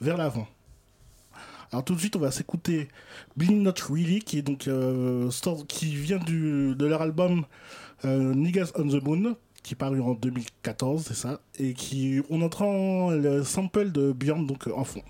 vers 0.00 0.16
l'avant. 0.16 0.48
Alors 1.72 1.84
tout 1.84 1.94
de 1.94 2.00
suite, 2.00 2.16
on 2.16 2.20
va 2.20 2.32
s'écouter 2.32 2.88
Bling 3.36 3.62
Not 3.62 3.74
Really, 3.88 4.18
qui 4.20 4.42
donc 4.42 4.66
euh, 4.66 5.30
qui 5.68 5.94
vient 5.94 6.18
du, 6.18 6.74
de 6.74 6.86
leur 6.86 7.00
album 7.00 7.44
euh, 8.04 8.34
Niggas 8.34 8.72
on 8.74 8.88
the 8.88 9.02
Moon, 9.02 9.36
qui 9.62 9.76
paru 9.76 10.00
en 10.00 10.14
2014, 10.14 11.04
c'est 11.06 11.14
ça, 11.14 11.40
et 11.58 11.74
qui 11.74 12.20
on 12.28 12.42
entend 12.42 13.10
le 13.10 13.44
sample 13.44 13.92
de 13.92 14.10
Beyond 14.12 14.42
donc 14.42 14.66
euh, 14.66 14.72
en 14.74 14.84
fond. 14.84 15.02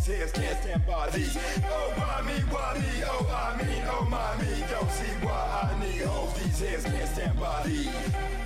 These 0.00 0.16
heads 0.18 0.32
can't 0.32 0.62
stand 0.62 0.86
by 0.86 1.10
these. 1.10 1.36
Oh, 1.66 1.92
why 1.94 2.22
me, 2.22 2.40
why 2.48 2.78
me, 2.78 3.04
oh, 3.04 3.26
I 3.28 3.62
mean, 3.62 3.82
oh, 3.86 4.06
my 4.08 4.34
me. 4.42 4.64
Don't 4.70 4.90
see 4.92 5.12
why 5.20 5.70
I 5.70 5.78
need 5.78 6.00
hoes. 6.00 6.32
These 6.42 6.70
heads 6.70 6.84
can't 6.84 7.08
stand 7.08 7.38
by 7.38 7.62
these. 7.66 7.90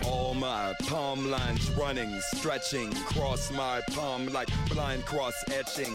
All 0.04 0.34
my 0.34 0.74
palm 0.88 1.30
lines 1.30 1.70
running, 1.70 2.20
stretching, 2.34 2.92
cross 2.92 3.52
my 3.52 3.80
palm 3.92 4.26
like 4.32 4.48
blind 4.68 5.06
cross 5.06 5.44
etching. 5.52 5.94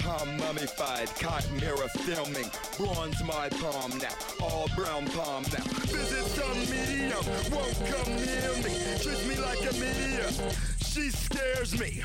Palm 0.00 0.36
mummified, 0.38 1.08
cotton 1.20 1.56
mirror 1.60 1.88
filming, 2.04 2.50
bronze 2.76 3.22
my 3.22 3.48
palm 3.48 3.96
now, 3.98 4.08
all 4.42 4.68
brown 4.74 5.06
palm 5.10 5.44
now. 5.52 5.62
Visit 5.86 6.24
some 6.24 6.58
medium, 6.68 7.24
won't 7.52 7.78
come 7.86 8.16
near 8.16 8.54
me. 8.64 8.98
Treat 8.98 9.24
me 9.28 9.36
like 9.36 9.70
a 9.70 9.74
medium. 9.74 10.79
She 10.90 11.08
scares 11.10 11.78
me. 11.78 12.02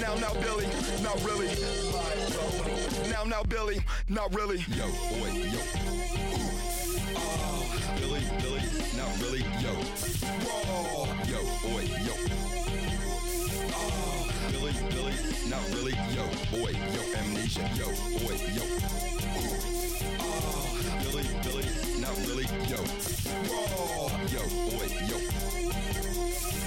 Now, 0.00 0.14
now, 0.14 0.32
Billy, 0.40 0.66
not 1.02 1.22
really. 1.22 1.48
Now, 3.10 3.24
now, 3.24 3.42
Billy, 3.42 3.84
not 4.08 4.34
really. 4.34 4.64
Yo, 4.74 4.86
boy, 4.86 5.28
yo. 5.28 5.60
Oh, 7.16 7.66
Billy, 8.00 8.22
Billy, 8.40 8.62
not 8.96 9.20
really, 9.20 9.40
yo. 9.60 9.74
Whoa, 10.48 11.08
yo, 11.28 11.40
boy, 11.68 11.84
yo. 12.06 12.14
Oh, 13.74 14.30
Billy, 14.50 14.72
Billy, 14.88 15.14
not 15.50 15.68
really, 15.74 15.96
yo, 16.16 16.24
boy, 16.50 16.72
yo, 16.72 17.02
amnesia, 17.18 17.68
yo, 17.76 17.88
boy, 18.18 18.36
yo. 18.54 19.89
Oh, 20.02 20.64
Billy, 21.02 21.24
Billy, 21.44 21.66
not 22.00 22.16
really, 22.26 22.46
yo. 22.68 22.80
Yo, 24.30 24.42
boy, 24.70 24.88
yo. 25.08 25.16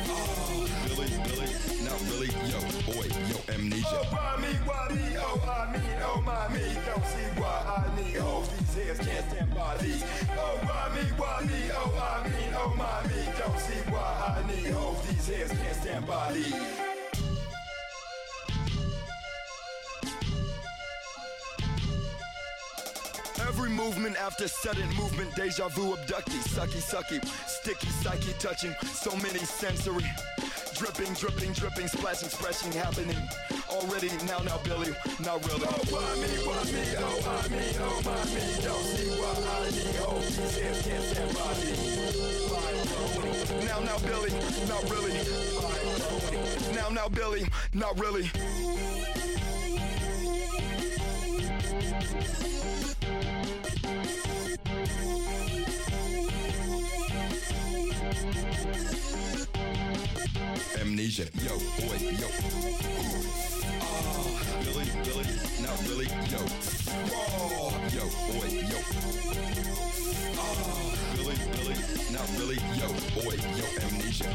Oh, 0.09 0.67
Billy, 0.85 1.09
Billy, 1.25 1.49
not 1.83 1.99
really, 2.09 2.29
yo, 2.49 2.59
boy, 2.85 3.07
yo, 3.29 3.37
amnesia. 3.53 3.87
Oh, 3.91 4.05
why 4.11 4.37
me, 4.41 4.51
why 4.65 4.87
me, 4.93 5.17
oh, 5.17 5.41
I 5.47 5.71
mean, 5.71 5.99
oh, 6.03 6.21
my 6.21 6.47
me. 6.53 6.63
Don't 6.85 7.05
see 7.05 7.29
why 7.41 7.57
I 7.65 8.01
need 8.01 8.17
hoes. 8.17 8.49
These 8.49 8.75
heads 8.85 8.99
can't 8.99 9.25
stand 9.31 9.55
by 9.55 9.77
these. 9.77 10.03
Oh, 10.37 10.59
why 10.63 10.89
me, 10.95 11.03
why 11.17 11.41
me, 11.45 11.71
oh, 11.73 11.91
I 11.97 12.27
mean, 12.27 12.53
oh, 12.55 12.73
my 12.77 13.07
me. 13.07 13.19
Don't 13.39 13.59
see 13.59 13.81
why 13.89 14.37
I 14.37 14.43
need 14.47 14.71
hoes. 14.71 14.97
These 15.07 15.27
heads 15.35 15.51
can't 15.51 15.75
stand 15.81 16.05
by 16.07 16.33
these. 16.33 16.72
Movement 23.83 24.15
after 24.17 24.47
sudden 24.47 24.87
movement, 24.95 25.35
deja 25.35 25.67
vu 25.69 25.93
abductee, 25.95 26.41
sucky, 26.55 26.79
sucky, 26.79 27.19
sticky, 27.47 27.87
psyche 27.87 28.33
touching, 28.39 28.73
so 28.83 29.11
many 29.17 29.39
sensory. 29.39 30.05
Dripping, 30.77 31.13
dripping, 31.13 31.51
dripping, 31.53 31.87
splashing, 31.87 32.29
splashing, 32.29 32.71
happening. 32.71 33.17
Already, 33.69 34.09
now, 34.25 34.39
now, 34.39 34.57
Billy, 34.63 34.93
not 35.25 35.45
really. 35.47 35.67
Oh, 35.67 35.83
why 35.91 36.15
me, 36.21 36.29
why 36.47 36.63
me, 36.63 36.83
oh, 36.97 37.19
I 37.27 37.47
me, 37.49 37.63
oh, 37.79 38.01
my 38.07 38.23
me. 38.33 38.43
Don't 38.63 38.85
see 38.93 39.11
why 39.19 39.35
I 39.51 39.69
need. 39.75 39.99
Oh, 39.99 40.19
these 40.19 40.57
heads 40.59 40.81
can't 40.87 41.03
stand 41.03 41.31
by 41.35 41.53
these. 41.59 42.03
Now, 43.67 43.79
now, 43.79 43.97
Billy, 43.99 44.31
not 44.67 44.83
really. 44.89 45.13
Now, 46.73 46.89
now, 46.89 47.07
Billy, 47.09 47.43
not 47.73 47.99
really. 47.99 48.31
Amnesia, 60.81 61.25
yo, 61.43 61.55
boy, 61.79 61.99
yo. 62.19 62.27
Oh, 63.81 64.39
Billy, 64.63 64.85
Billy, 65.03 65.25
not 65.61 65.77
really, 65.87 66.07
yo. 66.29 66.39
Whoa, 67.09 67.71
yo, 67.93 68.05
boy, 68.27 68.49
yo. 68.69 68.79
Oh, 70.37 70.93
Billy, 71.15 71.35
Billy, 71.51 71.77
not 72.11 72.27
really, 72.37 72.59
yo, 72.77 72.87
boy, 73.15 73.35
yo, 73.57 73.65
amnesia. 73.87 74.31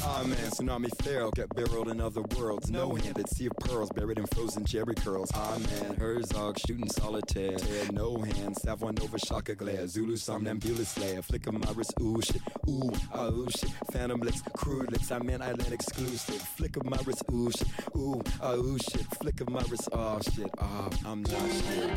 Ah 0.00 0.22
man, 0.24 0.50
tsunami 0.50 0.88
feral, 1.02 1.30
get 1.30 1.48
barreled 1.54 1.88
in 1.88 2.00
other 2.00 2.22
worlds. 2.36 2.70
No 2.70 2.94
handed, 2.96 3.28
sea 3.28 3.46
of 3.46 3.52
pearls, 3.60 3.88
buried 3.90 4.18
in 4.18 4.26
frozen 4.26 4.64
cherry 4.64 4.94
curls. 4.96 5.30
Ah 5.32 5.56
man, 5.58 5.94
Herzog 5.96 6.58
shooting 6.66 6.88
solitaire. 6.90 7.56
Tear, 7.56 7.92
no 7.92 8.18
hands, 8.18 8.60
Savoy 8.62 8.90
Nova 8.98 9.16
Shaka 9.18 9.54
glare. 9.54 9.86
Zulu 9.86 10.16
somnambulist 10.16 10.94
slayer, 10.94 11.22
flicker 11.22 11.52
my 11.52 11.70
wrist, 11.72 11.94
ooh 12.00 12.20
shit, 12.20 12.42
ooh, 12.68 12.90
ah 13.14 13.28
ooh 13.28 13.46
shit. 13.50 13.70
Phantom 13.92 14.18
licks, 14.20 14.42
crude 14.56 14.90
licks, 14.90 15.12
I'm 15.12 15.28
in 15.30 15.40
island 15.40 15.72
exclusive. 15.72 16.42
Flick 16.56 16.76
of 16.76 16.84
my 16.84 16.98
wrist, 17.06 17.22
ooh 17.32 17.50
shit, 17.52 17.68
ooh, 17.96 18.20
ah 18.42 18.54
ooh 18.54 18.76
shit. 18.78 19.06
Flick 19.20 19.40
of 19.40 19.48
my 19.50 19.62
wrist, 19.68 19.88
oh 19.92 20.18
shit, 20.34 20.50
ah, 20.58 20.90
I'm 21.06 21.22
not 21.22 21.50
shit. 21.52 21.88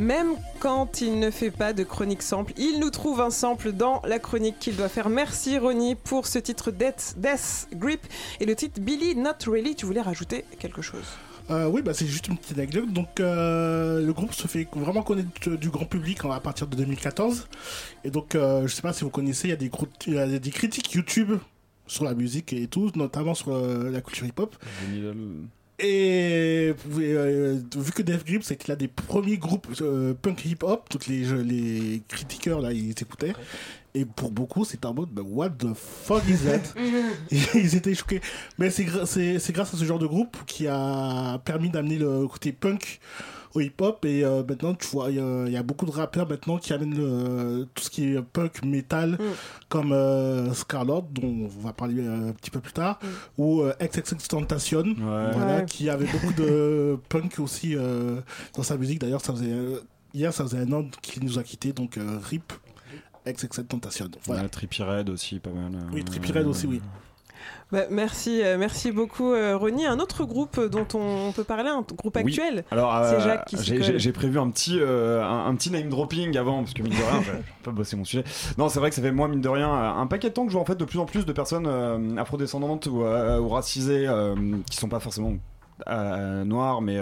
Même 0.00 0.36
quand 0.58 1.00
il 1.02 1.20
ne 1.20 1.30
fait 1.30 1.52
pas 1.52 1.72
de 1.72 1.84
chronique 1.84 2.22
sample, 2.22 2.52
il 2.56 2.80
nous 2.80 2.90
trouve 2.90 3.20
un 3.20 3.30
sample 3.30 3.70
dans 3.70 4.02
la 4.04 4.18
chronique 4.18 4.58
qu'il 4.58 4.74
doit 4.74 4.88
faire. 4.88 5.08
Merci 5.08 5.56
Ronnie 5.56 5.94
pour 5.94 6.26
ce 6.26 6.40
titre 6.40 6.72
Death, 6.72 7.14
Death 7.16 7.68
Grip 7.74 8.04
et 8.40 8.46
le 8.46 8.56
titre 8.56 8.80
Billy 8.80 9.14
Not 9.14 9.46
Really. 9.46 9.76
Tu 9.76 9.86
voulais 9.86 10.00
rajouter 10.00 10.44
quelque 10.58 10.82
chose? 10.82 11.06
Euh, 11.50 11.66
oui, 11.66 11.82
bah, 11.82 11.94
c'est 11.94 12.06
juste 12.06 12.28
une 12.28 12.38
petite 12.38 12.58
anecdote. 12.58 12.92
Donc, 12.92 13.18
euh, 13.18 14.04
le 14.04 14.12
groupe 14.12 14.32
se 14.32 14.46
fait 14.46 14.68
vraiment 14.74 15.02
connaître 15.02 15.50
du 15.50 15.70
grand 15.70 15.84
public 15.84 16.20
à 16.24 16.40
partir 16.40 16.66
de 16.66 16.76
2014. 16.76 17.48
Et 18.04 18.10
donc, 18.10 18.34
euh, 18.34 18.66
je 18.66 18.74
sais 18.74 18.82
pas 18.82 18.92
si 18.92 19.04
vous 19.04 19.10
connaissez, 19.10 19.48
il 19.48 19.50
y, 19.50 19.54
a 19.54 19.56
des 19.56 19.70
y 20.06 20.18
a 20.18 20.38
des 20.38 20.50
critiques 20.50 20.92
YouTube 20.92 21.32
sur 21.90 22.04
la 22.04 22.14
musique 22.14 22.52
et 22.52 22.68
tout, 22.68 22.90
notamment 22.94 23.34
sur 23.34 23.52
euh, 23.52 23.90
la 23.90 24.00
culture 24.00 24.26
hip-hop. 24.26 24.56
Et 25.82 26.74
euh, 26.98 27.58
vu 27.74 27.92
que 27.92 28.02
Death 28.02 28.26
Grip 28.26 28.42
c'était 28.42 28.70
l'un 28.70 28.76
des 28.76 28.88
premiers 28.88 29.38
groupes 29.38 29.66
euh, 29.80 30.12
punk 30.12 30.44
hip 30.44 30.58
hop, 30.62 30.86
tous 30.90 31.08
les, 31.08 31.24
les 31.42 32.02
critiqueurs 32.06 32.60
là 32.60 32.72
ils 32.72 32.90
écoutaient. 32.90 33.32
Et 33.94 34.04
pour 34.04 34.30
beaucoup 34.30 34.64
c'était 34.64 34.86
en 34.86 34.94
mode 34.94 35.08
bah, 35.10 35.22
What 35.24 35.50
the 35.58 35.74
fuck 35.74 36.22
is 36.28 36.44
that? 36.44 36.78
Ils 37.54 37.74
étaient 37.76 37.94
choqués. 37.94 38.20
Mais 38.58 38.70
c'est 38.70 38.86
c'est 39.06 39.38
c'est 39.38 39.52
grâce 39.52 39.74
à 39.74 39.76
ce 39.76 39.84
genre 39.84 39.98
de 39.98 40.06
groupe 40.06 40.36
qui 40.46 40.66
a 40.68 41.38
permis 41.44 41.70
d'amener 41.70 41.98
le 41.98 42.26
côté 42.28 42.52
punk 42.52 43.00
au 43.54 43.60
hip 43.60 43.72
hop. 43.80 44.04
Et 44.04 44.24
euh, 44.24 44.44
maintenant 44.48 44.74
tu 44.74 44.86
vois, 44.86 45.10
il 45.10 45.16
y, 45.16 45.18
a- 45.18 45.44
il 45.46 45.52
y 45.52 45.56
a 45.56 45.64
beaucoup 45.64 45.86
de 45.86 45.90
rappeurs 45.90 46.28
maintenant 46.28 46.56
qui 46.58 46.72
amènent 46.72 46.96
le- 46.96 47.66
tout 47.74 47.82
ce 47.82 47.90
qui 47.90 48.12
est 48.14 48.22
punk, 48.22 48.62
metal, 48.64 49.18
comme 49.68 49.90
euh, 49.90 50.54
Scarlett, 50.54 51.04
dont 51.12 51.26
on 51.26 51.48
va 51.60 51.72
parler 51.72 51.96
euh, 52.06 52.28
un 52.28 52.32
petit 52.32 52.52
peu 52.52 52.60
plus 52.60 52.72
tard, 52.72 53.00
ou 53.38 53.62
euh, 53.62 53.72
XXX 53.82 54.28
Tentation, 54.28 54.84
voilà, 55.00 55.56
Ouais. 55.56 55.64
qui 55.66 55.88
avait 55.90 56.06
beaucoup 56.06 56.32
de 56.32 56.96
punk 57.08 57.40
aussi 57.40 57.74
euh, 57.74 58.20
dans 58.54 58.62
sa 58.62 58.76
musique. 58.76 59.00
D'ailleurs, 59.00 59.20
ça 59.20 59.32
faisait 59.32 59.50
euh, 59.50 59.80
hier, 60.14 60.32
ça 60.32 60.44
faisait 60.44 60.58
un 60.58 60.72
an 60.72 60.84
qu'il 61.02 61.24
nous 61.24 61.40
a 61.40 61.42
quitté, 61.42 61.72
donc 61.72 61.98
euh, 61.98 62.18
RIP 62.22 62.52
XXX 63.26 63.66
Tentation. 63.68 64.08
Voilà. 64.24 64.42
Red 64.80 65.10
aussi, 65.10 65.38
pas 65.38 65.50
mal. 65.50 65.72
Oui, 65.92 66.04
Trippie 66.04 66.32
Red 66.32 66.46
aussi, 66.46 66.66
oui. 66.66 66.80
Bah, 67.72 67.84
merci, 67.88 68.42
euh, 68.42 68.58
merci 68.58 68.90
beaucoup 68.90 69.32
euh, 69.32 69.56
Ronnie. 69.56 69.86
Un 69.86 70.00
autre 70.00 70.24
groupe 70.24 70.58
dont 70.60 70.86
on 70.94 71.30
peut 71.32 71.44
parler, 71.44 71.68
un 71.70 71.82
groupe 71.82 72.16
Oui. 72.16 72.22
actuel. 72.22 72.64
Alors, 72.72 72.94
euh, 72.96 73.10
c'est 73.18 73.20
Jacques 73.24 73.44
qui 73.46 73.56
s'y 73.58 73.64
j'ai- 73.64 73.74
colle. 73.76 73.84
j'ai 73.84 73.98
j'ai 74.00 74.12
prévu 74.12 74.38
un 74.40 74.50
petit, 74.50 74.76
euh, 74.80 75.22
un, 75.24 75.46
un 75.46 75.54
petit 75.54 75.70
name 75.70 75.88
dropping 75.88 76.36
avant, 76.36 76.62
parce 76.64 76.74
que 76.74 76.82
mine 76.82 76.92
de 76.92 76.96
rien, 76.96 77.22
j'ai 77.24 77.32
pas 77.62 77.70
bossé 77.70 77.94
mon 77.96 78.04
sujet. 78.04 78.24
Non, 78.58 78.68
c'est 78.68 78.80
vrai 78.80 78.88
que 78.90 78.96
ça 78.96 79.02
fait 79.02 79.12
moi, 79.12 79.28
mine 79.28 79.40
de 79.40 79.48
rien, 79.48 79.68
euh, 79.72 79.92
un 80.00 80.06
paquet 80.08 80.30
de 80.30 80.34
temps 80.34 80.42
que 80.44 80.48
je 80.50 80.54
vois 80.54 80.62
en 80.62 80.66
fait 80.66 80.74
de 80.74 80.84
plus 80.84 80.98
en 80.98 81.06
plus 81.06 81.24
de 81.24 81.32
personnes 81.32 81.66
euh, 81.68 82.16
afrodescendantes 82.16 82.86
ou, 82.86 83.04
euh, 83.04 83.38
ou 83.38 83.48
racisées 83.48 84.06
euh, 84.08 84.34
qui 84.68 84.76
sont 84.76 84.88
pas 84.88 85.00
forcément 85.00 85.34
euh, 85.88 86.44
noires, 86.44 86.82
mais. 86.82 86.98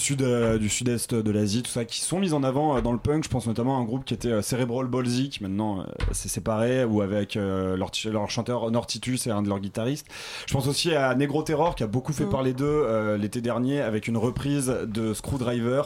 Sud, 0.00 0.22
euh, 0.22 0.58
du 0.58 0.68
sud-est 0.68 1.14
de 1.14 1.30
l'Asie, 1.30 1.62
tout 1.62 1.70
ça, 1.70 1.84
qui 1.84 2.00
sont 2.00 2.18
mises 2.18 2.34
en 2.34 2.42
avant 2.42 2.76
euh, 2.76 2.80
dans 2.80 2.92
le 2.92 2.98
punk. 2.98 3.22
Je 3.24 3.28
pense 3.28 3.46
notamment 3.46 3.76
à 3.78 3.80
un 3.80 3.84
groupe 3.84 4.04
qui 4.04 4.14
était 4.14 4.28
euh, 4.32 4.42
Cerebral 4.42 4.86
Ballsy, 4.86 5.28
qui 5.28 5.42
maintenant 5.42 5.84
s'est 6.12 6.28
séparé, 6.28 6.84
ou 6.84 7.00
avec 7.02 7.34
leur, 7.36 7.90
leur 8.06 8.30
chanteur 8.30 8.70
Nortitus 8.70 9.26
et 9.26 9.30
un 9.30 9.42
de 9.42 9.48
leurs 9.48 9.60
guitaristes. 9.60 10.06
Je 10.46 10.52
pense 10.52 10.66
aussi 10.66 10.94
à 10.94 11.14
Negro 11.14 11.42
Terror, 11.42 11.74
qui 11.74 11.82
a 11.82 11.86
beaucoup 11.86 12.12
fait 12.12 12.24
Mm. 12.24 12.30
parler 12.30 12.52
d'eux 12.52 13.16
l'été 13.16 13.40
dernier, 13.40 13.80
avec 13.80 14.08
une 14.08 14.16
reprise 14.16 14.66
de 14.86 15.14
Screwdriver. 15.14 15.82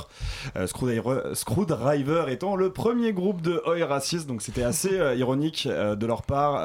Screwdriver, 0.67 1.35
Screwdriver 1.35 2.25
étant 2.29 2.57
le 2.57 2.71
premier 2.71 3.13
groupe 3.13 3.41
de 3.43 3.63
Oi 3.67 3.85
Racist, 3.85 4.27
donc 4.27 4.43
c'était 4.43 4.63
assez 4.63 4.91
ironique 5.17 5.67
de 5.69 6.07
leur 6.07 6.23
part, 6.23 6.57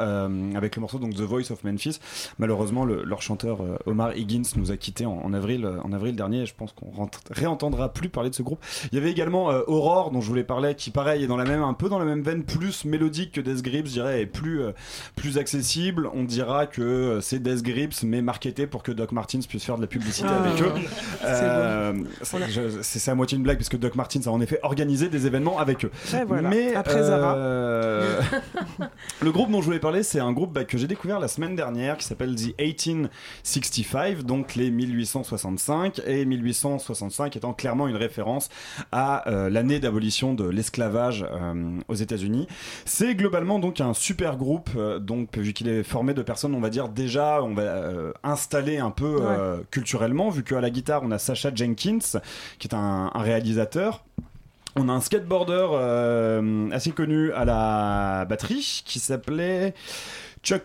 avec 0.55 0.75
le 0.75 0.81
morceau 0.81 0.99
donc 0.99 1.15
The 1.15 1.21
Voice 1.21 1.51
of 1.51 1.63
Memphis. 1.63 1.99
Malheureusement, 2.37 2.85
le- 2.85 3.03
leur 3.03 3.21
chanteur 3.21 3.59
Omar 3.85 4.15
Higgins 4.15 4.43
nous 4.55 4.71
a 4.71 4.77
quittés 4.77 5.05
en, 5.05 5.13
en 5.23 5.33
avril, 5.33 5.67
en 5.83 5.91
avril 5.93 6.15
dernier. 6.15 6.41
et 6.41 6.45
Je 6.45 6.53
pense 6.55 6.73
qu'on 6.73 6.91
rentre- 6.91 7.19
réentendra 7.39 7.91
plus 7.93 8.09
parler 8.09 8.29
de 8.29 8.35
ce 8.35 8.43
groupe. 8.43 8.59
Il 8.91 8.95
y 8.95 9.01
avait 9.01 9.11
également 9.11 9.51
euh, 9.51 9.61
Aurore, 9.67 10.11
dont 10.11 10.21
je 10.21 10.27
voulais 10.27 10.43
parler, 10.43 10.75
qui 10.75 10.91
pareil 10.91 11.23
est 11.23 11.27
dans 11.27 11.37
la 11.37 11.45
même, 11.45 11.63
un 11.63 11.73
peu 11.73 11.89
dans 11.89 11.99
la 11.99 12.05
même 12.05 12.21
veine, 12.21 12.43
plus 12.43 12.85
mélodique 12.85 13.31
que 13.33 13.41
Death 13.41 13.61
Grips, 13.61 13.87
je 13.87 13.91
dirais, 13.93 14.21
et 14.21 14.25
plus, 14.25 14.61
euh, 14.61 14.71
plus 15.15 15.37
accessible. 15.37 16.09
On 16.13 16.23
dira 16.23 16.65
que 16.67 16.81
euh, 16.81 17.21
c'est 17.21 17.39
Death 17.39 17.63
Grips, 17.63 18.03
mais 18.03 18.21
marketé 18.21 18.67
pour 18.67 18.83
que 18.83 18.91
Doc 18.91 19.11
Martens 19.11 19.45
puisse 19.47 19.63
faire 19.63 19.77
de 19.77 19.81
la 19.81 19.87
publicité 19.87 20.27
Ah. 20.29 20.43
avec 20.43 20.61
eux. 20.61 20.73
C'est 21.21 21.27
Euh, 21.27 21.93
c'est 22.81 23.11
à 23.11 23.15
moitié 23.15 23.37
une 23.37 23.43
blague, 23.43 23.57
parce 23.57 23.69
que 23.69 23.77
Doc 23.77 23.95
Martens 23.95 24.27
a 24.27 24.31
en 24.31 24.41
effet 24.41 24.59
organisé 24.63 25.09
des 25.09 25.25
événements 25.25 25.59
avec 25.59 25.85
eux. 25.85 25.91
Ouais, 26.13 26.25
voilà. 26.25 26.49
Mais 26.49 26.75
Après 26.75 27.01
Zara. 27.03 27.35
le 29.21 29.31
groupe 29.31 29.51
dont 29.51 29.61
je 29.61 29.65
voulais 29.65 29.79
parler, 29.79 30.03
c'est 30.03 30.19
un 30.19 30.31
groupe 30.31 30.53
bah, 30.53 30.65
que 30.65 30.77
j'ai 30.77 30.87
découvert 30.87 31.19
la 31.19 31.27
semaine 31.27 31.55
dernière 31.55 31.97
qui 31.97 32.05
s'appelle 32.05 32.35
The 32.35 32.53
1865, 32.59 34.23
donc 34.23 34.55
les 34.55 34.71
1865, 34.71 36.01
et 36.05 36.25
1865 36.25 37.18
étant 37.25 37.53
clairement 37.53 37.87
une 37.87 37.95
référence 37.95 38.49
à 38.91 39.29
euh, 39.29 39.49
l'année 39.49 39.79
d'abolition 39.79 40.33
de 40.33 40.47
l'esclavage 40.47 41.25
euh, 41.29 41.79
aux 41.87 41.95
États-Unis. 41.95 42.47
C'est 42.85 43.15
globalement 43.15 43.59
donc 43.59 43.81
un 43.81 43.93
super 43.93 44.37
groupe, 44.37 44.69
euh, 44.75 44.99
donc 44.99 45.37
vu 45.37 45.53
qu'il 45.53 45.67
est 45.67 45.83
formé 45.83 46.13
de 46.13 46.21
personnes, 46.21 46.55
on 46.55 46.59
va 46.59 46.69
dire 46.69 46.89
déjà, 46.89 47.41
on 47.43 47.53
va 47.53 47.59
installer 48.23 48.77
un 48.77 48.91
peu 48.91 49.19
culturellement, 49.71 50.29
vu 50.29 50.43
qu'à 50.43 50.61
la 50.61 50.69
guitare 50.69 51.01
on 51.03 51.11
a 51.11 51.17
Sacha 51.17 51.51
Jenkins, 51.53 52.19
qui 52.57 52.67
est 52.67 52.73
un, 52.73 53.11
un 53.13 53.21
réalisateur. 53.21 54.03
On 54.75 54.87
a 54.87 54.93
un 54.93 55.01
skateboarder 55.01 55.67
euh, 55.71 56.69
assez 56.71 56.91
connu 56.91 57.31
à 57.33 57.43
la 57.43 58.25
batterie 58.29 58.83
qui 58.85 58.99
s'appelait 58.99 59.73
Chuck 60.43 60.61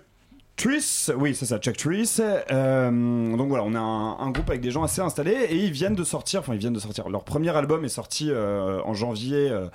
Triss, 0.56 1.10
oui 1.16 1.34
c'est 1.34 1.46
ça, 1.46 1.58
Chuck 1.58 1.76
Triss. 1.76 2.20
Euh, 2.22 3.36
donc 3.36 3.48
voilà, 3.48 3.64
on 3.64 3.74
a 3.74 3.80
un, 3.80 4.18
un 4.20 4.30
groupe 4.30 4.48
avec 4.48 4.60
des 4.60 4.70
gens 4.70 4.84
assez 4.84 5.00
installés 5.00 5.46
et 5.50 5.56
ils 5.56 5.72
viennent 5.72 5.96
de 5.96 6.04
sortir, 6.04 6.40
enfin 6.40 6.54
ils 6.54 6.60
viennent 6.60 6.72
de 6.72 6.78
sortir. 6.78 7.08
Leur 7.08 7.24
premier 7.24 7.54
album 7.56 7.84
est 7.84 7.88
sorti 7.88 8.30
euh, 8.30 8.80
en 8.84 8.94
janvier 8.94 9.50
euh, 9.50 9.66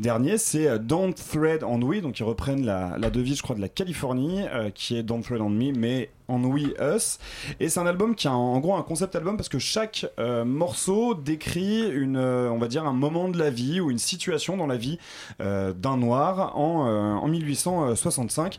dernier, 0.00 0.38
c'est 0.38 0.68
euh, 0.68 0.78
Don't 0.78 1.14
Thread 1.14 1.62
on 1.64 1.80
We, 1.82 2.02
donc 2.02 2.18
ils 2.18 2.24
reprennent 2.24 2.64
la, 2.64 2.98
devise 3.10 3.38
je 3.38 3.42
crois 3.42 3.56
de 3.56 3.60
la 3.60 3.68
Californie 3.68 4.42
euh, 4.42 4.70
qui 4.70 4.96
est 4.96 5.02
Don't 5.02 5.22
Thread 5.22 5.40
on 5.40 5.50
Me, 5.50 5.72
mais 5.72 6.10
On 6.28 6.42
We 6.44 6.68
Us. 6.80 7.18
Et 7.60 7.68
c'est 7.68 7.80
un 7.80 7.86
album 7.86 8.14
qui 8.14 8.28
a 8.28 8.32
en 8.32 8.58
gros 8.60 8.74
un 8.74 8.82
concept 8.82 9.14
album 9.16 9.36
parce 9.36 9.48
que 9.48 9.58
chaque 9.58 10.06
euh, 10.18 10.44
morceau 10.44 11.14
décrit 11.14 11.88
une, 11.90 12.16
on 12.16 12.58
va 12.58 12.68
dire 12.68 12.84
un 12.84 12.92
moment 12.92 13.28
de 13.28 13.38
la 13.38 13.50
vie 13.50 13.80
ou 13.80 13.90
une 13.90 13.98
situation 13.98 14.56
dans 14.56 14.66
la 14.66 14.76
vie 14.76 14.98
d'un 15.38 15.96
noir 15.96 16.56
en, 16.56 16.88
euh, 16.88 17.12
en 17.14 17.28
1865. 17.28 18.58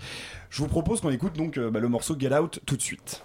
Je 0.49 0.61
vous 0.61 0.67
propose 0.67 1.01
qu'on 1.01 1.09
écoute 1.09 1.33
donc 1.33 1.59
bah, 1.59 1.79
le 1.79 1.89
morceau 1.89 2.15
Get 2.17 2.33
Out 2.33 2.59
tout 2.65 2.77
de 2.77 2.81
suite. 2.81 3.23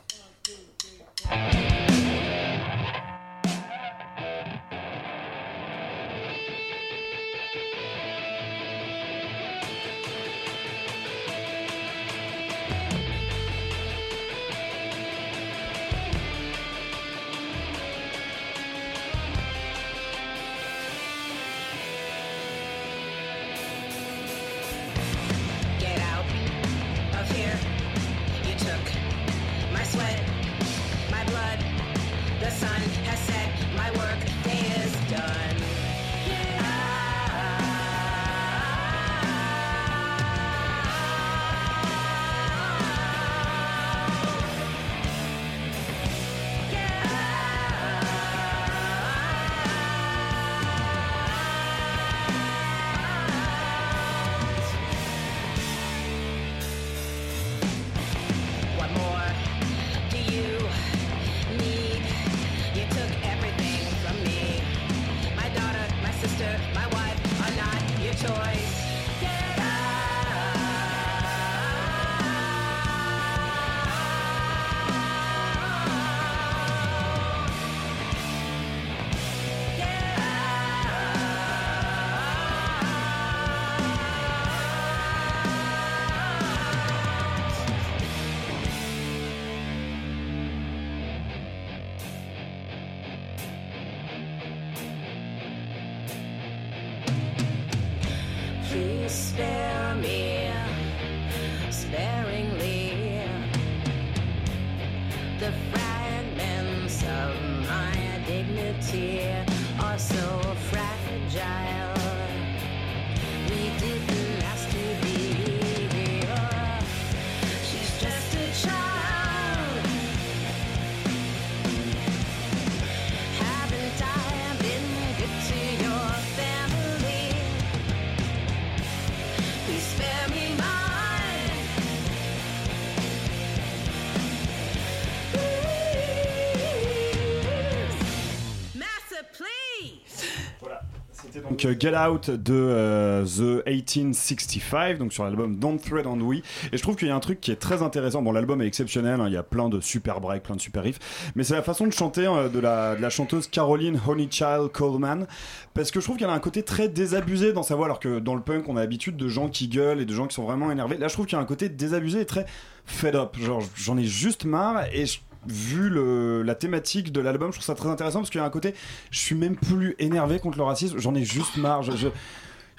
Euh, 141.64 141.74
Get 141.78 141.96
Out 141.96 142.30
de 142.30 142.54
euh, 142.54 143.24
The 143.24 143.66
1865, 143.66 144.98
donc 144.98 145.12
sur 145.12 145.24
l'album 145.24 145.56
Don't 145.56 145.78
Thread 145.78 146.06
on 146.06 146.20
We. 146.20 146.40
Et 146.72 146.76
je 146.76 146.82
trouve 146.82 146.96
qu'il 146.96 147.08
y 147.08 147.10
a 147.10 147.14
un 147.14 147.20
truc 147.20 147.40
qui 147.40 147.50
est 147.50 147.56
très 147.56 147.82
intéressant. 147.82 148.22
Bon, 148.22 148.32
l'album 148.32 148.60
est 148.62 148.66
exceptionnel, 148.66 149.20
hein, 149.20 149.24
il 149.28 149.34
y 149.34 149.36
a 149.36 149.42
plein 149.42 149.68
de 149.68 149.80
super 149.80 150.20
breaks, 150.20 150.42
plein 150.42 150.56
de 150.56 150.60
super 150.60 150.82
riffs, 150.82 150.98
mais 151.34 151.44
c'est 151.44 151.54
la 151.54 151.62
façon 151.62 151.86
de 151.86 151.92
chanter 151.92 152.26
euh, 152.26 152.48
de, 152.48 152.58
la, 152.58 152.96
de 152.96 153.02
la 153.02 153.10
chanteuse 153.10 153.48
Caroline 153.48 154.00
Honeychild 154.06 154.68
Coleman. 154.72 155.26
Parce 155.74 155.90
que 155.90 156.00
je 156.00 156.04
trouve 156.06 156.16
qu'elle 156.16 156.28
a 156.30 156.32
un 156.32 156.40
côté 156.40 156.62
très 156.62 156.88
désabusé 156.88 157.52
dans 157.52 157.62
sa 157.62 157.76
voix, 157.76 157.86
alors 157.86 158.00
que 158.00 158.18
dans 158.18 158.34
le 158.34 158.42
punk, 158.42 158.68
on 158.68 158.76
a 158.76 158.80
l'habitude 158.80 159.16
de 159.16 159.28
gens 159.28 159.48
qui 159.48 159.68
gueulent 159.68 160.00
et 160.00 160.04
de 160.04 160.14
gens 160.14 160.26
qui 160.26 160.34
sont 160.34 160.44
vraiment 160.44 160.70
énervés. 160.70 160.96
Là, 160.98 161.08
je 161.08 161.14
trouve 161.14 161.26
qu'il 161.26 161.36
y 161.36 161.38
a 161.38 161.42
un 161.42 161.46
côté 161.46 161.68
désabusé 161.68 162.20
et 162.20 162.26
très 162.26 162.46
fed 162.84 163.14
up. 163.14 163.36
Genre, 163.38 163.62
j'en 163.76 163.96
ai 163.96 164.04
juste 164.04 164.44
marre 164.44 164.84
et 164.92 165.06
je- 165.06 165.20
vu 165.46 165.88
le, 165.88 166.42
la 166.42 166.54
thématique 166.54 167.12
de 167.12 167.20
l'album, 167.20 167.50
je 167.52 167.56
trouve 167.58 167.66
ça 167.66 167.74
très 167.74 167.88
intéressant 167.88 168.20
parce 168.20 168.30
qu'il 168.30 168.40
y 168.40 168.44
a 168.44 168.46
un 168.46 168.50
côté, 168.50 168.74
je 169.10 169.18
suis 169.18 169.34
même 169.34 169.56
plus 169.56 169.94
énervé 169.98 170.38
contre 170.38 170.58
le 170.58 170.64
racisme, 170.64 170.98
j'en 170.98 171.14
ai 171.14 171.24
juste 171.24 171.56
marre. 171.56 171.82
Je, 171.82 171.92
je- 171.92 172.08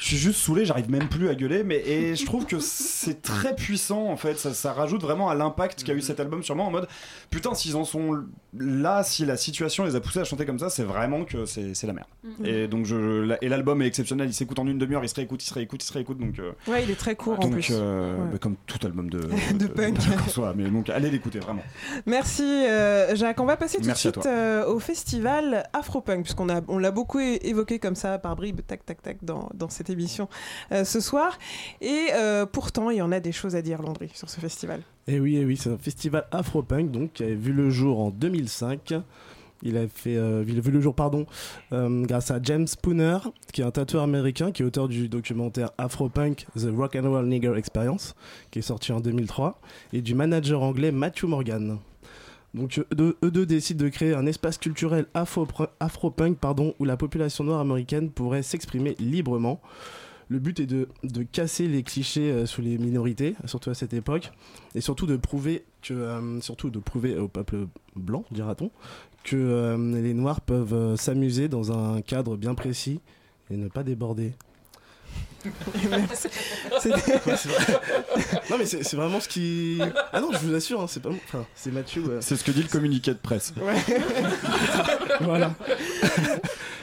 je 0.01 0.07
suis 0.07 0.17
juste 0.17 0.39
saoulé, 0.39 0.65
j'arrive 0.65 0.89
même 0.89 1.07
plus 1.07 1.29
à 1.29 1.35
gueuler, 1.35 1.63
mais 1.63 1.77
et 1.77 2.15
je 2.15 2.25
trouve 2.25 2.47
que 2.47 2.57
c'est 2.59 3.21
très 3.21 3.55
puissant 3.55 4.07
en 4.07 4.17
fait. 4.17 4.39
Ça, 4.39 4.51
ça 4.51 4.73
rajoute 4.73 5.03
vraiment 5.03 5.29
à 5.29 5.35
l'impact 5.35 5.83
qu'a 5.83 5.93
eu 5.93 6.01
cet 6.01 6.19
album 6.19 6.41
sur 6.41 6.55
moi 6.55 6.65
en 6.65 6.71
mode 6.71 6.87
putain, 7.29 7.53
s'ils 7.53 7.75
en 7.75 7.83
sont 7.85 8.17
là, 8.57 9.03
si 9.03 9.25
la 9.25 9.37
situation 9.37 9.85
les 9.85 9.95
a 9.95 9.99
poussés 10.01 10.19
à 10.19 10.23
chanter 10.23 10.47
comme 10.47 10.57
ça, 10.57 10.71
c'est 10.71 10.81
vraiment 10.83 11.23
que 11.23 11.45
c'est 11.45 11.83
la 11.85 11.93
merde. 11.93 12.07
Mhm. 12.23 12.45
Et 12.47 12.67
donc, 12.67 12.85
je, 12.87 12.95
la- 12.95 13.37
et 13.43 13.47
l'album 13.47 13.79
est 13.83 13.85
exceptionnel, 13.87 14.27
il 14.27 14.33
s'écoute 14.33 14.57
en 14.57 14.65
une 14.65 14.79
demi-heure, 14.79 15.03
il 15.03 15.09
se 15.09 15.13
réécoute, 15.15 15.43
il 15.43 15.47
se 15.47 15.53
réécoute, 15.53 15.83
il 15.83 15.87
se 15.87 15.93
réécoute. 15.93 16.17
Donc, 16.17 16.39
euh, 16.39 16.51
Ouais, 16.67 16.83
il 16.83 16.89
est 16.89 16.95
très 16.95 17.15
court 17.15 17.39
en 17.39 17.49
plus. 17.49 17.67
euh, 17.71 18.17
Ouais. 18.17 18.31
bah, 18.31 18.37
comme 18.39 18.55
tout 18.65 18.79
album 18.85 19.07
de, 19.09 19.19
De 19.53 19.67
punk. 19.67 19.97
en 20.25 20.29
soi, 20.29 20.53
mais 20.57 20.67
donc 20.69 20.89
allez 20.89 21.11
l'écouter 21.11 21.37
vraiment. 21.39 21.61
Merci 22.07 22.43
euh, 22.43 23.15
Jacques. 23.15 23.39
On 23.39 23.45
va 23.45 23.55
passer 23.55 23.77
tout 23.79 23.87
de 23.89 23.93
suite 23.93 24.17
au 24.67 24.79
festival 24.79 25.69
Afropunk, 25.73 26.23
puisqu'on 26.23 26.49
a, 26.49 26.61
on 26.67 26.77
l'a 26.79 26.91
beaucoup 26.91 27.19
évoqué 27.19 27.77
comme 27.79 27.95
ça 27.95 28.17
par 28.17 28.35
bribes, 28.35 28.61
tac 28.65 28.83
tac 28.85 29.01
tac, 29.01 29.17
dans, 29.23 29.49
dans 29.53 29.69
cette 29.69 29.89
émission 29.91 30.27
euh, 30.71 30.83
ce 30.83 30.99
soir. 30.99 31.37
Et 31.81 32.07
euh, 32.13 32.45
pourtant, 32.45 32.89
il 32.89 32.97
y 32.97 33.01
en 33.01 33.11
a 33.11 33.19
des 33.19 33.31
choses 33.31 33.55
à 33.55 33.61
dire, 33.61 33.81
Landry, 33.81 34.09
sur 34.13 34.29
ce 34.29 34.39
festival. 34.39 34.81
Et 35.07 35.19
oui, 35.19 35.37
et 35.37 35.45
oui, 35.45 35.57
c'est 35.57 35.69
un 35.69 35.77
festival 35.77 36.25
Afropunk 36.31 36.91
donc 36.91 37.13
qui 37.13 37.23
a 37.23 37.33
vu 37.33 37.53
le 37.53 37.69
jour 37.69 37.99
en 37.99 38.09
2005. 38.09 38.93
Il 39.63 39.77
a 39.77 39.87
fait, 39.87 40.17
euh, 40.17 40.43
il 40.47 40.57
a 40.57 40.61
vu 40.61 40.71
le 40.71 40.81
jour, 40.81 40.95
pardon, 40.95 41.27
grâce 41.71 42.31
à 42.31 42.39
James 42.41 42.65
Spooner, 42.65 43.17
qui 43.53 43.61
est 43.61 43.65
un 43.65 43.71
tatoueur 43.71 44.03
américain, 44.03 44.51
qui 44.51 44.63
est 44.63 44.65
auteur 44.65 44.87
du 44.87 45.07
documentaire 45.07 45.69
Afropunk 45.77 46.47
The 46.55 46.69
Rock 46.75 46.95
and 46.95 47.09
Roll 47.09 47.27
Nigger 47.27 47.53
Experience, 47.57 48.15
qui 48.49 48.59
est 48.59 48.63
sorti 48.63 48.91
en 48.91 48.99
2003, 48.99 49.59
et 49.93 50.01
du 50.01 50.15
manager 50.15 50.63
anglais 50.63 50.91
Matthew 50.91 51.25
Morgan. 51.25 51.77
Donc 52.53 52.79
eux 52.79 52.95
deux, 52.95 53.17
eux 53.23 53.31
deux 53.31 53.45
décident 53.45 53.85
de 53.85 53.89
créer 53.89 54.13
un 54.13 54.25
espace 54.25 54.57
culturel 54.57 55.05
afro- 55.13 55.47
afro-punk 55.79 56.37
où 56.79 56.85
la 56.85 56.97
population 56.97 57.43
noire 57.43 57.61
américaine 57.61 58.09
pourrait 58.09 58.43
s'exprimer 58.43 58.95
librement. 58.99 59.61
Le 60.27 60.39
but 60.39 60.61
est 60.61 60.65
de, 60.65 60.87
casser 61.31 61.67
les 61.67 61.83
clichés 61.83 62.31
euh, 62.31 62.45
sur 62.45 62.61
les 62.61 62.77
minorités, 62.77 63.35
surtout 63.45 63.69
à 63.69 63.73
cette 63.73 63.93
époque, 63.93 64.31
et 64.75 64.79
surtout 64.79 65.05
de 65.05 65.17
prouver 65.17 65.65
que, 65.81 65.93
euh, 65.93 66.39
surtout 66.39 66.69
de 66.69 66.79
prouver 66.79 67.17
au 67.17 67.27
peuple 67.27 67.67
blanc, 67.97 68.23
dira-t-on, 68.31 68.71
que 69.25 69.35
euh, 69.35 70.01
les 70.01 70.13
noirs 70.13 70.39
peuvent 70.39 70.73
euh, 70.73 70.95
s'amuser 70.95 71.49
dans 71.49 71.73
un 71.77 72.01
cadre 72.01 72.37
bien 72.37 72.55
précis 72.55 73.01
et 73.49 73.57
ne 73.57 73.67
pas 73.67 73.83
déborder. 73.83 74.31
Non 78.49 78.57
mais 78.59 78.65
c'est 78.65 78.93
vraiment 78.95 79.19
ce 79.19 79.27
qui. 79.27 79.79
Ah 80.13 80.21
non, 80.21 80.29
je 80.31 80.37
vous 80.37 80.53
assure, 80.53 80.81
hein, 80.81 80.87
c'est 80.87 80.99
pas 81.01 81.09
moi. 81.09 81.17
Enfin, 81.27 81.45
c'est 81.55 81.71
Mathieu. 81.71 82.03
euh. 82.07 82.17
C'est 82.21 82.35
ce 82.35 82.43
que 82.43 82.51
dit 82.51 82.61
le 82.61 82.69
communiqué 82.69 83.11
de 83.11 83.17
presse. 83.17 83.53
voilà. 85.21 85.55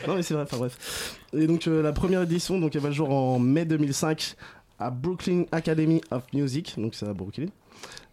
non 0.08 0.16
mais 0.16 0.22
c'est 0.22 0.34
vrai, 0.34 0.42
enfin 0.42 0.56
bref. 0.56 1.16
Et 1.32 1.46
donc 1.46 1.68
euh, 1.68 1.82
la 1.82 1.92
première 1.92 2.22
édition, 2.22 2.58
donc 2.58 2.74
elle 2.74 2.82
va 2.82 2.88
le 2.88 2.94
jour 2.94 3.10
en 3.10 3.38
mai 3.38 3.64
2005 3.64 4.34
à 4.80 4.90
Brooklyn 4.90 5.44
Academy 5.52 6.00
of 6.10 6.24
Music, 6.32 6.74
donc 6.78 6.94
c'est 6.94 7.06
à 7.06 7.12
Brooklyn. 7.12 7.46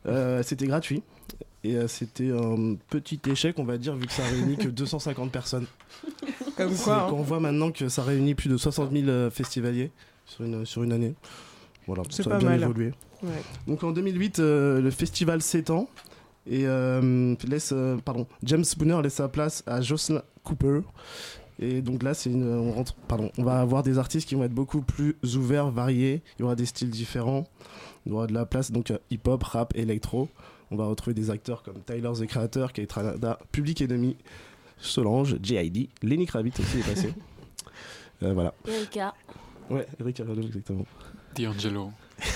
Euh, 0.08 0.44
c'était 0.44 0.68
gratuit. 0.68 1.02
Et 1.64 1.76
euh, 1.78 1.88
c'était 1.88 2.30
un 2.30 2.76
petit 2.92 3.20
échec, 3.28 3.58
on 3.58 3.64
va 3.64 3.80
dire, 3.80 3.96
vu 3.96 4.06
que 4.06 4.14
ça 4.14 4.22
réunit 4.24 4.56
que 4.56 4.68
250 4.68 5.32
personnes. 5.32 5.66
Comme 6.56 6.76
quoi, 6.76 6.96
hein. 6.96 7.08
Quand 7.10 7.16
on 7.16 7.24
voit 7.24 7.40
maintenant 7.40 7.72
que 7.72 7.90
ça 7.90 8.04
réunit 8.04 8.36
plus 8.36 8.50
de 8.50 8.58
60 8.58 8.92
000 8.92 9.08
euh, 9.08 9.32
festivaliers 9.32 9.90
sur 10.26 10.46
une, 10.46 10.66
sur 10.66 10.84
une 10.84 10.92
année. 10.92 11.16
Voilà, 11.88 12.04
C'est 12.10 12.24
ça 12.24 12.30
pas 12.32 12.36
a 12.38 12.40
bien 12.40 12.50
mal. 12.50 12.64
évolué. 12.64 12.92
Ouais. 13.24 13.42
Donc 13.68 13.84
en 13.84 13.92
2008, 13.92 14.40
euh, 14.40 14.82
le 14.82 14.92
festival 14.92 15.42
s'étend 15.42 15.88
et 16.48 16.66
euh, 16.68 17.36
laisse, 17.48 17.72
euh, 17.74 17.98
pardon, 17.98 18.28
James 18.44 18.64
Spooner 18.64 19.02
laisse 19.02 19.14
sa 19.16 19.28
place 19.30 19.64
à 19.68 19.82
Jocelyn 19.82 20.22
Cooper. 20.44 20.82
Et 21.60 21.82
donc 21.82 22.04
là, 22.04 22.14
c'est 22.14 22.30
une, 22.30 22.44
on 22.48 22.74
rentre, 22.74 22.94
pardon, 23.08 23.32
on 23.38 23.44
va 23.44 23.60
avoir 23.62 23.82
des 23.82 23.98
artistes 23.98 24.28
qui 24.28 24.36
vont 24.36 24.44
être 24.44 24.54
beaucoup 24.54 24.82
plus 24.82 25.16
ouverts, 25.36 25.72
variés. 25.72 26.22
Il 26.38 26.42
y 26.42 26.44
aura 26.44 26.56
des 26.56 26.66
styles 26.66 26.90
différents. 26.90 27.48
Il 28.06 28.12
y 28.12 28.16
aura 28.16 28.28
de 28.28 28.34
la 28.34 28.46
place 28.46 28.72
donc 28.72 28.92
euh, 28.92 28.98
hip-hop, 29.10 29.42
rap, 29.44 29.74
électro. 29.76 30.28
On 30.72 30.76
va 30.76 30.86
retrouver 30.88 31.14
des 31.14 31.30
acteurs 31.30 31.64
comme 31.64 31.82
Tyler 31.84 32.12
the 32.20 32.26
Creator, 32.28 32.74
Kate 32.74 32.92
Ranada, 32.92 33.40
Public 33.52 33.82
Enemy, 33.82 34.18
Solange, 34.78 35.38
J.I.D., 35.42 35.90
Lenny 36.04 36.26
Kravitz 36.26 36.60
aussi 36.60 36.80
est 36.80 36.94
passé. 36.94 37.14
Euh, 38.24 38.34
voilà. 38.34 38.54
Erika. 38.66 39.14
Ouais, 39.70 39.86
Eric 40.00 40.18
Carvalho, 40.18 40.44
exactement. 40.44 40.86
D'Angelo. 41.36 41.92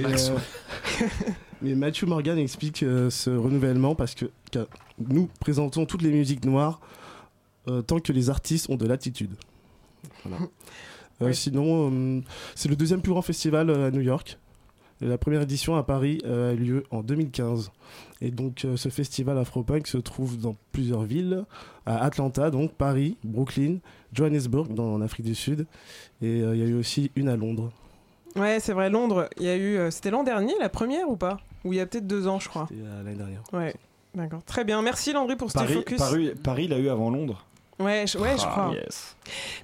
Euh, 0.00 0.38
mais 1.62 1.74
Matthew 1.76 2.06
Morgan 2.06 2.36
explique 2.38 2.82
euh, 2.82 3.10
ce 3.10 3.30
renouvellement 3.30 3.94
parce 3.94 4.16
que 4.16 4.26
car 4.50 4.66
nous 4.98 5.28
présentons 5.38 5.86
toutes 5.86 6.02
les 6.02 6.10
musiques 6.10 6.44
noires 6.44 6.80
euh, 7.68 7.80
tant 7.80 8.00
que 8.00 8.12
les 8.12 8.28
artistes 8.28 8.68
ont 8.70 8.76
de 8.76 8.86
l'attitude. 8.86 9.34
Voilà. 10.24 10.44
Euh, 11.22 11.32
Sinon, 11.32 12.24
c'est 12.56 12.68
le 12.68 12.74
deuxième 12.74 13.00
plus 13.00 13.12
grand 13.12 13.22
festival 13.22 13.70
à 13.70 13.92
New 13.92 14.00
York. 14.00 14.36
La 15.00 15.18
première 15.18 15.42
édition 15.42 15.76
à 15.76 15.82
Paris 15.82 16.20
euh, 16.24 16.50
a 16.50 16.54
eu 16.54 16.56
lieu 16.58 16.84
en 16.90 17.02
2015. 17.02 17.72
Et 18.20 18.30
donc, 18.30 18.64
euh, 18.64 18.76
ce 18.76 18.88
festival 18.88 19.36
Afropunk 19.38 19.86
se 19.86 19.98
trouve 19.98 20.38
dans 20.38 20.56
plusieurs 20.72 21.02
villes, 21.02 21.44
à 21.84 22.02
Atlanta, 22.04 22.50
donc 22.50 22.72
Paris, 22.72 23.16
Brooklyn, 23.24 23.78
Johannesburg, 24.12 24.68
dans, 24.72 24.94
en 24.94 25.00
Afrique 25.02 25.26
du 25.26 25.34
Sud, 25.34 25.66
et 26.22 26.40
euh, 26.42 26.54
il 26.56 26.60
y 26.62 26.64
a 26.64 26.66
eu 26.68 26.74
aussi 26.74 27.10
une 27.16 27.28
à 27.28 27.36
Londres. 27.36 27.70
Ouais, 28.36 28.60
c'est 28.60 28.72
vrai, 28.72 28.88
Londres, 28.88 29.28
il 29.38 29.44
y 29.44 29.48
a 29.48 29.56
eu. 29.56 29.76
euh, 29.76 29.90
C'était 29.90 30.10
l'an 30.10 30.22
dernier, 30.24 30.54
la 30.60 30.68
première 30.68 31.08
ou 31.08 31.16
pas? 31.16 31.38
Ou 31.64 31.72
il 31.72 31.76
y 31.76 31.80
a 31.80 31.86
peut-être 31.86 32.06
deux 32.06 32.26
ans, 32.26 32.38
je 32.40 32.48
crois. 32.48 32.66
C'était 32.68 32.82
euh, 32.82 33.02
l'année 33.02 33.16
dernière. 33.16 33.42
Ouais, 33.52 33.74
d'accord. 34.14 34.42
Très 34.44 34.64
bien. 34.64 34.80
Merci 34.82 35.12
Landry 35.12 35.36
pour 35.36 35.50
ce 35.50 35.54
Paris, 35.58 35.74
focus. 35.74 35.98
Paris, 35.98 36.32
Paris 36.42 36.68
l'a 36.68 36.78
eu 36.78 36.88
avant 36.88 37.10
Londres. 37.10 37.44
Ouais, 37.78 38.06
je, 38.06 38.16
ouais, 38.18 38.36
je 38.38 38.44
Ah, 38.46 38.50
crois. 38.50 38.72
yes. 38.74 39.16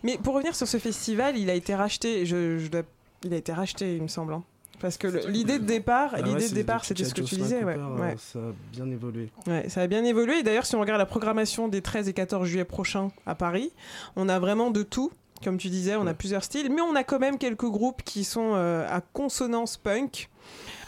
Mais 0.02 0.18
pour 0.18 0.34
revenir 0.34 0.54
sur 0.54 0.66
ce 0.68 0.78
festival, 0.78 1.36
il 1.38 1.48
a 1.50 1.54
été 1.54 1.74
racheté. 1.74 2.26
Je, 2.26 2.58
je 2.58 2.68
dois- 2.68 2.82
Il 3.24 3.32
a 3.34 3.36
été 3.36 3.52
racheté, 3.52 3.96
il 3.96 4.02
me 4.02 4.08
semble. 4.08 4.32
hein. 4.34 4.42
Parce 4.80 4.96
que 4.96 5.28
l'idée 5.28 5.58
de 5.58 5.64
départ, 5.64 6.12
Ah 6.14 6.22
l'idée 6.22 6.48
de 6.48 6.54
départ, 6.54 6.84
c'était 6.84 7.04
ce 7.04 7.14
que 7.14 7.20
tu 7.20 7.36
disais. 7.36 7.62
Ouais. 7.62 7.74
Cooper, 7.74 8.00
ouais. 8.00 8.14
Ça 8.18 8.38
a 8.38 8.52
bien 8.72 8.90
évolué. 8.90 9.30
Ça 9.68 9.82
a 9.82 9.86
bien 9.86 10.04
évolué. 10.04 10.38
Et 10.38 10.42
d'ailleurs, 10.42 10.66
si 10.66 10.74
on 10.74 10.80
regarde 10.80 10.98
la 10.98 11.06
programmation 11.06 11.68
des 11.68 11.82
13 11.82 12.08
et 12.08 12.12
14 12.14 12.48
juillet 12.48 12.64
prochains 12.64 13.10
à 13.26 13.34
Paris, 13.34 13.72
on 14.16 14.28
a 14.28 14.38
vraiment 14.38 14.70
de 14.70 14.82
tout. 14.82 15.12
Comme 15.44 15.56
tu 15.58 15.68
disais, 15.68 15.96
on 15.96 16.06
a 16.06 16.12
plusieurs 16.14 16.44
styles, 16.44 16.70
mais 16.70 16.82
on 16.82 16.94
a 16.94 17.02
quand 17.04 17.18
même 17.18 17.38
quelques 17.38 17.64
groupes 17.68 18.02
qui 18.04 18.24
sont 18.24 18.52
euh, 18.54 18.86
à 18.90 19.00
consonance 19.00 19.76
punk, 19.76 20.28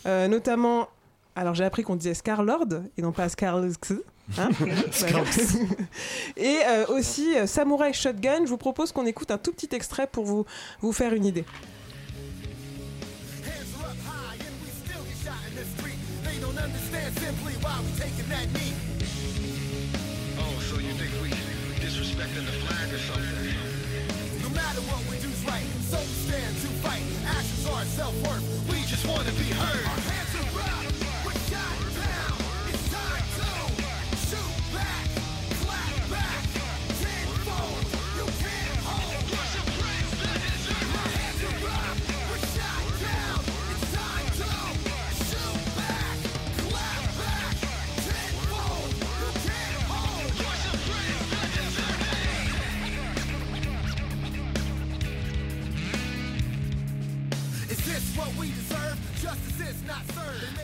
Euh, 0.07 0.27
notamment. 0.29 0.89
Alors 1.35 1.55
j'ai 1.55 1.65
appris 1.65 1.83
qu'on 1.83 1.97
disait 1.97 2.13
Scarlord 2.13 2.67
et 2.99 3.03
non 3.03 3.13
pas 3.13 3.29
Scarlux. 3.29 3.73
Hein 4.39 4.51
et 6.37 6.59
euh, 6.67 6.87
aussi 6.89 7.35
Samurai 7.47 7.93
Shotgun. 7.93 8.45
Je 8.45 8.51
vous 8.51 8.59
propose 8.59 8.93
qu'on 8.93 9.07
écoute 9.07 9.31
un 9.31 9.39
tout 9.39 9.53
petit 9.53 9.69
extrait 9.75 10.07
pour 10.07 10.25
vous, 10.25 10.45
vous 10.81 10.93
faire 10.93 11.15
une 11.15 11.25
idée. 11.25 11.45
why 17.73 17.81
we 17.81 17.91
taking 17.99 18.29
that 18.29 18.47
knee. 18.53 18.75
Oh, 20.39 20.55
so 20.61 20.79
you 20.79 20.93
think 20.93 21.13
we 21.23 21.31
disrespecting 21.81 22.45
the 22.45 22.53
flag 22.65 22.93
or 22.93 22.99
something? 22.99 23.55
No 24.43 24.49
matter 24.51 24.81
what 24.93 25.01
we 25.09 25.17
do's 25.17 25.45
right, 25.47 25.65
so 25.89 25.99
we 25.99 26.15
stand 26.29 26.55
to 26.57 26.69
fight. 26.85 27.03
Actions 27.27 27.67
are 27.69 27.85
self-worth, 27.85 28.45
we 28.69 28.83
just 28.85 29.07
wanna 29.07 29.33
be 29.33 29.49
heard. 29.57 30.02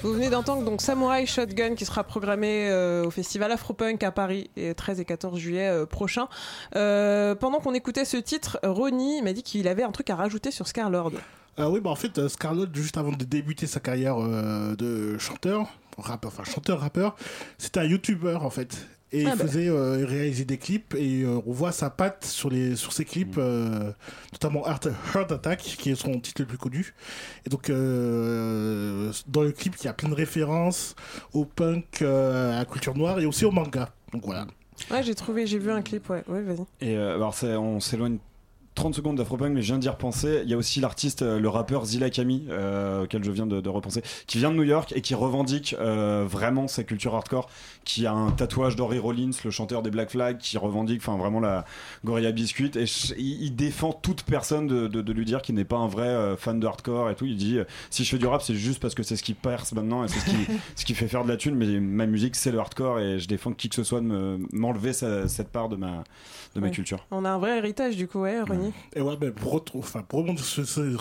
Vous 0.03 0.13
venez 0.13 0.31
d'entendre 0.31 0.63
donc 0.63 0.81
Samurai 0.81 1.27
Shotgun 1.27 1.75
qui 1.75 1.85
sera 1.85 2.05
programmé 2.05 2.71
euh, 2.71 3.05
au 3.05 3.11
festival 3.11 3.51
Afropunk 3.51 4.05
à 4.05 4.13
Paris 4.13 4.49
et 4.57 4.73
13 4.73 5.01
et 5.01 5.05
14 5.05 5.37
juillet 5.37 5.69
euh, 5.69 5.87
prochain. 5.87 6.29
Euh, 6.77 7.35
pendant 7.35 7.59
qu'on 7.59 7.75
écoutait 7.75 8.05
ce 8.05 8.17
titre, 8.17 8.61
Ronnie 8.63 9.21
m'a 9.23 9.33
dit 9.33 9.43
qu'il 9.43 9.67
avait 9.67 9.83
un 9.83 9.91
truc 9.91 10.09
à 10.11 10.15
rajouter 10.15 10.53
sur 10.53 10.69
Scarlord. 10.69 11.13
Oui, 11.59 11.81
bah 11.81 11.91
en 11.91 11.97
fait, 11.97 12.29
Scarlett, 12.29 12.73
juste 12.73 12.97
avant 12.97 13.11
de 13.11 13.25
débuter 13.25 13.67
sa 13.67 13.81
carrière 13.81 14.19
de 14.19 15.19
chanteur, 15.19 15.67
rappeur, 15.97 16.31
enfin 16.33 16.45
chanteur-rappeur, 16.45 17.17
c'était 17.59 17.81
un 17.81 17.85
YouTuber 17.85 18.39
en 18.41 18.51
fait. 18.51 18.87
Et 19.11 19.25
Ah 19.25 19.31
il 19.33 19.39
bah. 19.39 19.45
faisait 19.47 19.69
euh, 19.69 20.05
réaliser 20.05 20.45
des 20.45 20.59
clips 20.59 20.95
et 20.95 21.23
euh, 21.23 21.41
on 21.47 21.53
voit 21.53 21.73
sa 21.73 21.89
patte 21.89 22.25
sur, 22.27 22.51
les, 22.51 22.77
sur 22.77 22.93
ses 22.93 23.07
clips, 23.07 23.37
euh, 23.39 23.93
notamment 24.33 24.67
Heart, 24.67 24.89
Heart 25.15 25.33
Attack, 25.33 25.61
qui 25.61 25.91
est 25.91 25.95
son 25.95 26.21
titre 26.21 26.43
le 26.43 26.47
plus 26.47 26.59
connu. 26.59 26.95
Et 27.47 27.49
donc, 27.51 27.71
euh, 27.71 29.11
dans 29.27 29.43
le 29.43 29.53
clip, 29.53 29.75
il 29.81 29.85
y 29.87 29.89
a 29.89 29.95
plein 29.95 30.11
de 30.11 30.15
références 30.15 30.95
au 31.33 31.47
punk, 31.47 32.03
euh, 32.03 32.55
à 32.55 32.59
la 32.59 32.65
culture 32.67 32.95
noire 32.95 33.19
et 33.19 33.25
aussi 33.25 33.45
au 33.47 33.51
manga. 33.51 33.89
Donc 34.13 34.25
voilà. 34.27 34.47
Ouais, 34.91 35.03
j'ai 35.03 35.15
trouvé, 35.15 35.47
j'ai 35.47 35.59
vu 35.59 35.71
un 35.71 35.83
clip, 35.83 36.09
ouais, 36.11 36.23
ouais, 36.29 36.43
vas-y. 36.43 36.67
Et 36.87 36.97
euh, 36.97 37.15
alors, 37.17 37.35
on 37.43 37.81
s'éloigne 37.81 38.19
30 38.79 38.95
secondes 38.95 39.17
d'Afropunk, 39.17 39.53
mais 39.53 39.61
je 39.61 39.67
viens 39.67 39.79
d'y 39.79 39.89
repenser. 39.89 40.41
Il 40.45 40.51
y 40.51 40.55
a 40.55 40.57
aussi 40.57 40.79
l'artiste, 40.81 41.23
euh, 41.23 41.41
le 41.41 41.49
rappeur 41.49 41.85
Zilla 41.85 42.11
Kami, 42.11 42.47
euh, 42.49 43.03
auquel 43.05 43.25
je 43.25 43.31
viens 43.33 43.47
de, 43.47 43.61
de 43.61 43.69
repenser, 43.69 44.03
qui 44.29 44.39
vient 44.39 44.51
de 44.53 44.57
New 44.57 44.63
York 44.63 44.93
et 44.95 45.01
qui 45.01 45.15
revendique 45.17 45.75
euh, 45.81 46.25
vraiment 46.29 46.69
sa 46.69 46.85
culture 46.85 47.15
hardcore, 47.15 47.49
qui 47.85 48.07
a 48.07 48.13
un 48.13 48.31
tatouage 48.31 48.77
d'Henry 48.77 48.99
Rollins, 49.01 49.31
le 49.45 49.51
chanteur 49.51 49.83
des 49.83 49.91
Black 49.91 50.11
Flag, 50.11 50.39
qui 50.39 50.57
revendique 50.59 51.01
enfin 51.05 51.17
vraiment 51.19 51.41
la 51.41 51.65
Gorilla 52.05 52.31
Biscuit. 52.31 52.71
Et 52.77 52.87
je- 52.87 53.15
il, 53.19 53.43
il 53.43 53.57
défend 53.57 53.93
toute 53.93 54.23
personne 54.23 54.69
de, 54.69 54.87
de- 54.87 55.03
de 55.03 55.13
lui 55.13 55.25
dire 55.25 55.43
qu'il 55.43 55.57
n'est 55.57 55.65
pas 55.65 55.79
un 55.79 55.89
vrai 55.89 56.07
euh, 56.07 56.37
fan 56.37 56.61
de 56.61 56.67
hardcore 56.67 57.11
et 57.11 57.17
tout. 57.17 57.25
Il 57.27 57.37
dit 57.37 57.59
euh, 57.59 57.65
si 57.91 58.05
je 58.05 58.11
fais 58.11 58.19
du 58.19 58.27
rap, 58.27 58.43
c'est 58.43 58.55
juste 58.55 58.81
parce 58.81 58.95
que 58.95 59.03
c'est 59.03 59.17
ce 59.17 59.25
qui 59.25 59.35
perce 59.35 59.73
maintenant 59.73 60.05
et 60.05 60.09
c'est 60.09 60.21
ce 60.21 60.27
qui, 60.27 60.37
ce 60.77 60.85
qui 60.85 60.95
fait 60.95 61.09
faire 61.09 61.25
de 61.25 61.29
la 61.29 61.37
thune, 61.37 61.57
mais 61.57 61.81
ma 61.81 62.07
musique, 62.07 62.37
c'est 62.37 62.53
le 62.53 62.59
hardcore 62.61 63.01
et 63.01 63.19
je 63.19 63.27
défends 63.27 63.53
qui 63.53 63.69
que 63.69 63.75
ce 63.75 63.83
soit 63.83 64.01
de 64.01 64.07
me- 64.07 64.39
m'enlever 64.53 64.93
cette 64.93 65.49
part 65.51 65.69
de 65.69 65.75
ma, 65.75 66.05
de 66.55 66.61
ma 66.61 66.67
Ouais. 66.69 66.73
culture. 66.73 67.07
On 67.11 67.25
a 67.25 67.31
un 67.31 67.39
vrai 67.39 67.59
héritage 67.59 67.97
du 67.97 68.07
coup, 68.07 68.21
ouais, 68.21 68.39
Et 68.95 69.01
ouais, 69.01 69.17
ben, 69.17 69.33
pour, 69.33 69.63
enfin, 69.75 70.03
pour 70.07 70.21
rebondir 70.21 70.45
sur, 70.45 70.67
sur, 70.67 71.01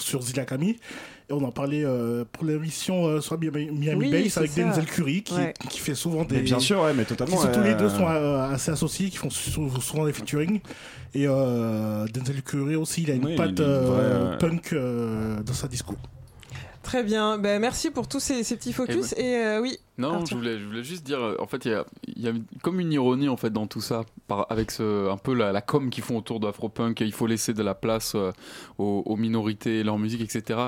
et 1.30 1.34
on 1.34 1.44
en 1.44 1.52
parlait 1.52 1.84
euh, 1.84 2.24
pour 2.32 2.46
l'émission 2.46 3.06
euh, 3.06 3.20
sur 3.22 3.38
Miami, 3.38 3.70
Oui, 3.96 4.30
c'est 4.30 4.40
avec 4.40 4.52
ça. 4.52 4.62
Denzel 4.64 4.86
Curry 4.86 5.24
qui, 5.24 5.34
Ouais. 5.34 5.54
qui 5.70 5.80
fait 5.80 5.96
souvent 5.96 6.24
des. 6.24 6.36
Mais 6.38 6.42
bien 6.42 6.60
sûr, 6.60 6.82
ouais, 6.82 6.94
mais 6.94 7.04
totalement, 7.04 7.36
qui 7.38 7.52
tous 7.52 7.64
les 7.64 7.76
deux 7.76 7.90
sont 7.90 8.08
euh, 8.08 8.50
assez 8.50 8.72
associés, 8.72 9.10
qui 9.10 9.18
font 9.18 9.30
sou- 9.30 9.70
souvent 9.82 10.06
des 10.06 10.14
featuring. 10.14 10.62
Et 11.14 11.26
euh, 11.28 12.06
Denzel 12.14 12.42
Curry 12.44 12.76
aussi, 12.76 13.04
il 13.04 13.12
a 13.12 13.16
une 13.16 13.26
Oui, 13.26 13.36
patte 13.36 13.60
une 13.60 13.66
vraie, 13.66 14.38
punk 14.38 14.72
euh, 14.74 15.42
dans 15.44 15.54
sa 15.54 15.68
disco. 15.68 15.96
Très 16.88 17.04
bien, 17.04 17.38
ben, 17.38 17.60
merci 17.60 17.92
pour 17.92 18.08
tous 18.08 18.22
ces, 18.22 18.46
ces 18.46 18.56
petits 18.56 18.72
focus. 18.72 19.14
Eh 19.18 19.26
Et, 19.26 19.36
euh, 19.36 19.60
oui, 19.60 19.78
Non, 19.98 20.24
je 20.24 20.34
voulais, 20.36 20.58
je 20.58 20.66
voulais 20.66 20.86
juste 20.86 21.04
dire, 21.06 21.20
euh, 21.20 21.36
en 21.38 21.46
fait, 21.46 21.66
il 21.66 21.72
y 21.72 21.74
a, 21.74 21.86
y 22.32 22.42
comme 22.64 22.80
une 22.80 22.94
ironie 22.94 23.28
en 23.28 23.36
fait 23.36 23.50
dans 23.50 23.68
tout 23.68 23.82
ça, 23.82 24.06
par, 24.30 24.50
avec 24.50 24.72
ce, 24.72 25.10
un 25.12 25.18
peu 25.18 25.34
la, 25.34 25.52
la 25.52 25.60
com 25.60 25.90
qu'ils 25.90 26.06
font 26.06 26.18
autour 26.18 26.40
d'Afropunk, 26.40 27.02
il 27.02 27.12
faut 27.12 27.28
laisser 27.28 27.54
de 27.54 27.62
la 27.62 27.76
place 27.76 28.14
euh, 28.16 28.32
aux, 28.78 29.04
aux 29.06 29.18
minorités, 29.18 29.84
leur 29.84 30.00
musique, 30.00 30.22
etc. 30.22 30.62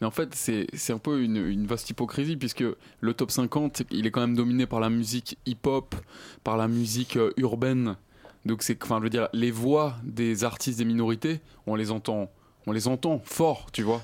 Mais 0.00 0.06
en 0.08 0.10
fait, 0.10 0.34
c'est 0.34 0.66
c'est 0.72 0.92
un 0.92 0.98
peu 0.98 1.22
une, 1.22 1.36
une 1.36 1.68
vaste 1.68 1.88
hypocrisie, 1.90 2.34
puisque 2.36 2.64
le 2.98 3.14
top 3.14 3.30
50, 3.30 3.84
il 3.92 4.04
est 4.04 4.10
quand 4.10 4.22
même 4.22 4.34
dominé 4.34 4.66
par 4.66 4.80
la 4.80 4.90
musique 4.90 5.38
hip-hop, 5.46 5.94
par 6.42 6.56
la 6.56 6.66
musique 6.66 7.16
euh, 7.16 7.30
urbaine. 7.36 7.94
Donc, 8.46 8.64
c'est, 8.64 8.82
enfin, 8.82 8.98
je 8.98 9.04
veux 9.04 9.10
dire, 9.10 9.28
les 9.32 9.52
voix 9.52 9.94
des 10.02 10.42
artistes 10.42 10.78
des 10.78 10.84
minorités, 10.84 11.40
on 11.68 11.76
les 11.76 11.92
entend, 11.92 12.32
on 12.66 12.72
les 12.72 12.88
entend 12.88 13.20
fort, 13.24 13.66
tu 13.70 13.84
vois. 13.84 14.02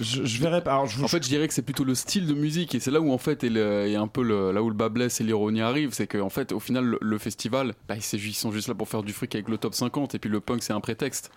Je, 0.00 0.24
je 0.24 0.40
verrais 0.40 0.62
pas. 0.62 0.76
En 0.78 0.86
fait, 0.86 1.22
je 1.22 1.28
dirais 1.28 1.48
que 1.48 1.54
c'est 1.54 1.62
plutôt 1.62 1.84
le 1.84 1.94
style 1.94 2.26
de 2.26 2.34
musique 2.34 2.74
et 2.74 2.80
c'est 2.80 2.90
là 2.90 3.00
où 3.00 3.10
en 3.12 3.18
fait 3.18 3.42
est, 3.44 3.48
le- 3.50 3.86
est 3.86 3.96
un 3.96 4.06
peu 4.06 4.22
le- 4.22 4.52
là 4.52 4.62
où 4.62 4.68
le 4.68 4.74
bas 4.76 4.88
blesse 4.88 5.20
et 5.20 5.24
l'ironie 5.24 5.60
arrive, 5.60 5.92
c'est 5.92 6.06
qu'en 6.06 6.28
fait 6.28 6.52
au 6.52 6.60
final 6.60 6.96
le, 7.00 7.18
festival, 7.18 7.74
bah, 7.88 7.96
ils 7.96 8.02
sont 8.34 8.52
juste 8.52 8.68
là 8.68 8.74
pour 8.74 8.88
faire 8.88 9.02
du 9.02 9.12
fric 9.12 9.34
avec 9.34 9.48
le 9.48 9.58
top 9.58 9.74
50 9.74 10.14
et 10.14 10.18
puis 10.18 10.30
le 10.30 10.40
punk 10.40 10.62
c'est 10.62 10.72
un 10.72 10.80
prétexte. 10.80 11.30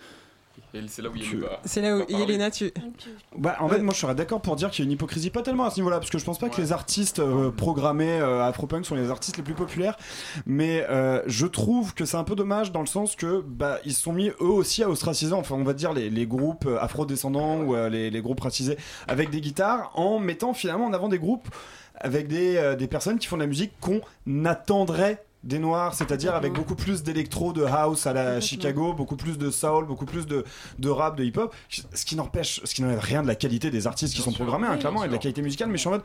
Et 0.73 0.81
c'est 0.87 1.01
là 1.01 1.09
où 1.09 1.15
il 1.15 1.23
y 1.23 1.27
a 1.27 1.33
le 1.33 1.39
bas. 1.41 1.59
c'est 1.65 1.81
là 1.81 1.97
où 1.97 2.05
Yelena, 2.07 2.49
tu. 2.49 2.71
Bah, 3.37 3.57
en 3.59 3.67
fait, 3.67 3.79
moi 3.79 3.93
je 3.93 3.99
serais 3.99 4.15
d'accord 4.15 4.41
pour 4.41 4.55
dire 4.55 4.71
qu'il 4.71 4.83
y 4.83 4.87
a 4.87 4.87
une 4.87 4.93
hypocrisie, 4.93 5.29
pas 5.29 5.41
tellement 5.41 5.65
à 5.65 5.69
ce 5.69 5.77
niveau-là, 5.77 5.99
parce 5.99 6.09
que 6.09 6.17
je 6.17 6.23
pense 6.23 6.39
pas 6.39 6.49
que 6.49 6.61
les 6.61 6.71
artistes 6.71 7.19
euh, 7.19 7.51
programmés 7.51 8.19
euh, 8.19 8.43
Afropunk 8.43 8.85
sont 8.85 8.95
les 8.95 9.09
artistes 9.09 9.37
les 9.37 9.43
plus 9.43 9.53
populaires, 9.53 9.97
mais 10.45 10.85
euh, 10.89 11.21
je 11.27 11.45
trouve 11.45 11.93
que 11.93 12.05
c'est 12.05 12.17
un 12.17 12.23
peu 12.23 12.35
dommage 12.35 12.71
dans 12.71 12.81
le 12.81 12.87
sens 12.87 13.15
que 13.15 13.43
bah, 13.45 13.79
ils 13.85 13.93
se 13.93 14.01
sont 14.01 14.13
mis 14.13 14.29
eux 14.29 14.35
aussi 14.39 14.83
à 14.83 14.89
ostraciser, 14.89 15.33
enfin 15.33 15.55
on 15.55 15.63
va 15.63 15.73
dire 15.73 15.93
les, 15.93 16.09
les 16.09 16.25
groupes 16.25 16.65
euh, 16.65 16.79
afro-descendants 16.79 17.61
ou 17.61 17.75
euh, 17.75 17.89
les, 17.89 18.09
les 18.09 18.21
groupes 18.21 18.39
racisés 18.39 18.77
avec 19.07 19.29
des 19.29 19.41
guitares, 19.41 19.91
en 19.95 20.19
mettant 20.19 20.53
finalement 20.53 20.85
en 20.85 20.93
avant 20.93 21.09
des 21.09 21.19
groupes 21.19 21.49
avec 21.95 22.27
des, 22.27 22.57
euh, 22.57 22.75
des 22.75 22.87
personnes 22.87 23.19
qui 23.19 23.27
font 23.27 23.37
de 23.37 23.41
la 23.41 23.47
musique 23.47 23.73
qu'on 23.79 24.01
attendrait 24.45 25.23
des 25.43 25.59
noirs, 25.59 25.93
c'est-à-dire 25.95 26.35
avec 26.35 26.53
beaucoup 26.53 26.75
plus 26.75 27.03
d'électro, 27.03 27.53
de 27.53 27.63
house 27.63 28.05
à 28.05 28.13
la 28.13 28.39
Chicago, 28.39 28.93
beaucoup 28.93 29.15
plus 29.15 29.37
de 29.37 29.49
soul, 29.49 29.85
beaucoup 29.85 30.05
plus 30.05 30.27
de, 30.27 30.43
de 30.79 30.89
rap, 30.89 31.17
de 31.17 31.23
hip-hop, 31.23 31.55
ce 31.69 32.05
qui 32.05 32.15
n'empêche, 32.15 32.61
ce 32.63 32.73
qui 32.75 32.81
n'enlève 32.81 32.99
rien 32.99 33.23
de 33.23 33.27
la 33.27 33.35
qualité 33.35 33.71
des 33.71 33.87
artistes 33.87 34.13
qui 34.13 34.21
sont 34.21 34.31
programmés, 34.31 34.67
hein, 34.67 34.77
clairement, 34.77 35.03
et 35.03 35.07
de 35.07 35.13
la 35.13 35.17
qualité 35.17 35.41
musicale, 35.41 35.69
mais 35.69 35.77
je 35.77 35.81
suis 35.81 35.87
en 35.87 35.93
mode, 35.93 36.03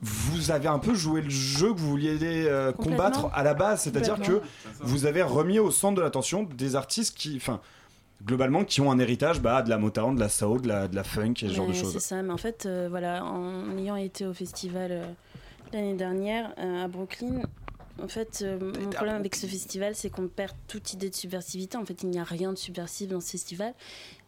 vous 0.00 0.50
avez 0.50 0.68
un 0.68 0.78
peu 0.78 0.94
joué 0.94 1.22
le 1.22 1.30
jeu 1.30 1.72
que 1.72 1.78
vous 1.78 1.90
vouliez 1.90 2.18
euh, 2.22 2.72
combattre 2.72 3.28
à 3.34 3.42
la 3.42 3.54
base, 3.54 3.82
c'est-à-dire 3.82 4.20
que 4.20 4.40
vous 4.80 5.06
avez 5.06 5.22
remis 5.22 5.58
au 5.58 5.70
centre 5.70 5.96
de 5.96 6.02
l'attention 6.02 6.44
des 6.44 6.76
artistes 6.76 7.16
qui, 7.16 7.36
enfin, 7.36 7.60
globalement, 8.24 8.64
qui 8.64 8.80
ont 8.80 8.90
un 8.90 8.98
héritage 8.98 9.40
bah, 9.40 9.62
de 9.62 9.70
la 9.70 9.78
Motown, 9.78 10.14
de 10.14 10.20
la 10.20 10.28
soul, 10.28 10.62
de 10.62 10.68
la, 10.68 10.88
de 10.88 10.96
la 10.96 11.04
funk 11.04 11.34
et 11.42 11.48
ce 11.48 11.54
genre 11.54 11.66
de 11.66 11.72
choses. 11.72 11.92
C'est 11.92 12.00
ça, 12.00 12.22
mais 12.22 12.32
en 12.32 12.36
fait, 12.36 12.66
euh, 12.66 12.86
voilà, 12.90 13.24
en 13.24 13.76
ayant 13.78 13.96
été 13.96 14.26
au 14.26 14.32
festival 14.32 14.90
euh, 14.92 15.04
l'année 15.72 15.94
dernière 15.94 16.52
euh, 16.58 16.84
à 16.84 16.88
Brooklyn, 16.88 17.42
en 18.02 18.08
fait, 18.08 18.40
euh, 18.42 18.58
mon 18.60 18.90
problème 18.90 19.16
avec 19.16 19.34
ce 19.34 19.46
festival, 19.46 19.94
c'est 19.94 20.10
qu'on 20.10 20.28
perd 20.28 20.52
toute 20.68 20.92
idée 20.92 21.08
de 21.08 21.14
subversivité. 21.14 21.76
En 21.78 21.84
fait, 21.84 22.02
il 22.02 22.10
n'y 22.10 22.18
a 22.18 22.24
rien 22.24 22.52
de 22.52 22.58
subversif 22.58 23.08
dans 23.08 23.20
ce 23.20 23.30
festival. 23.30 23.72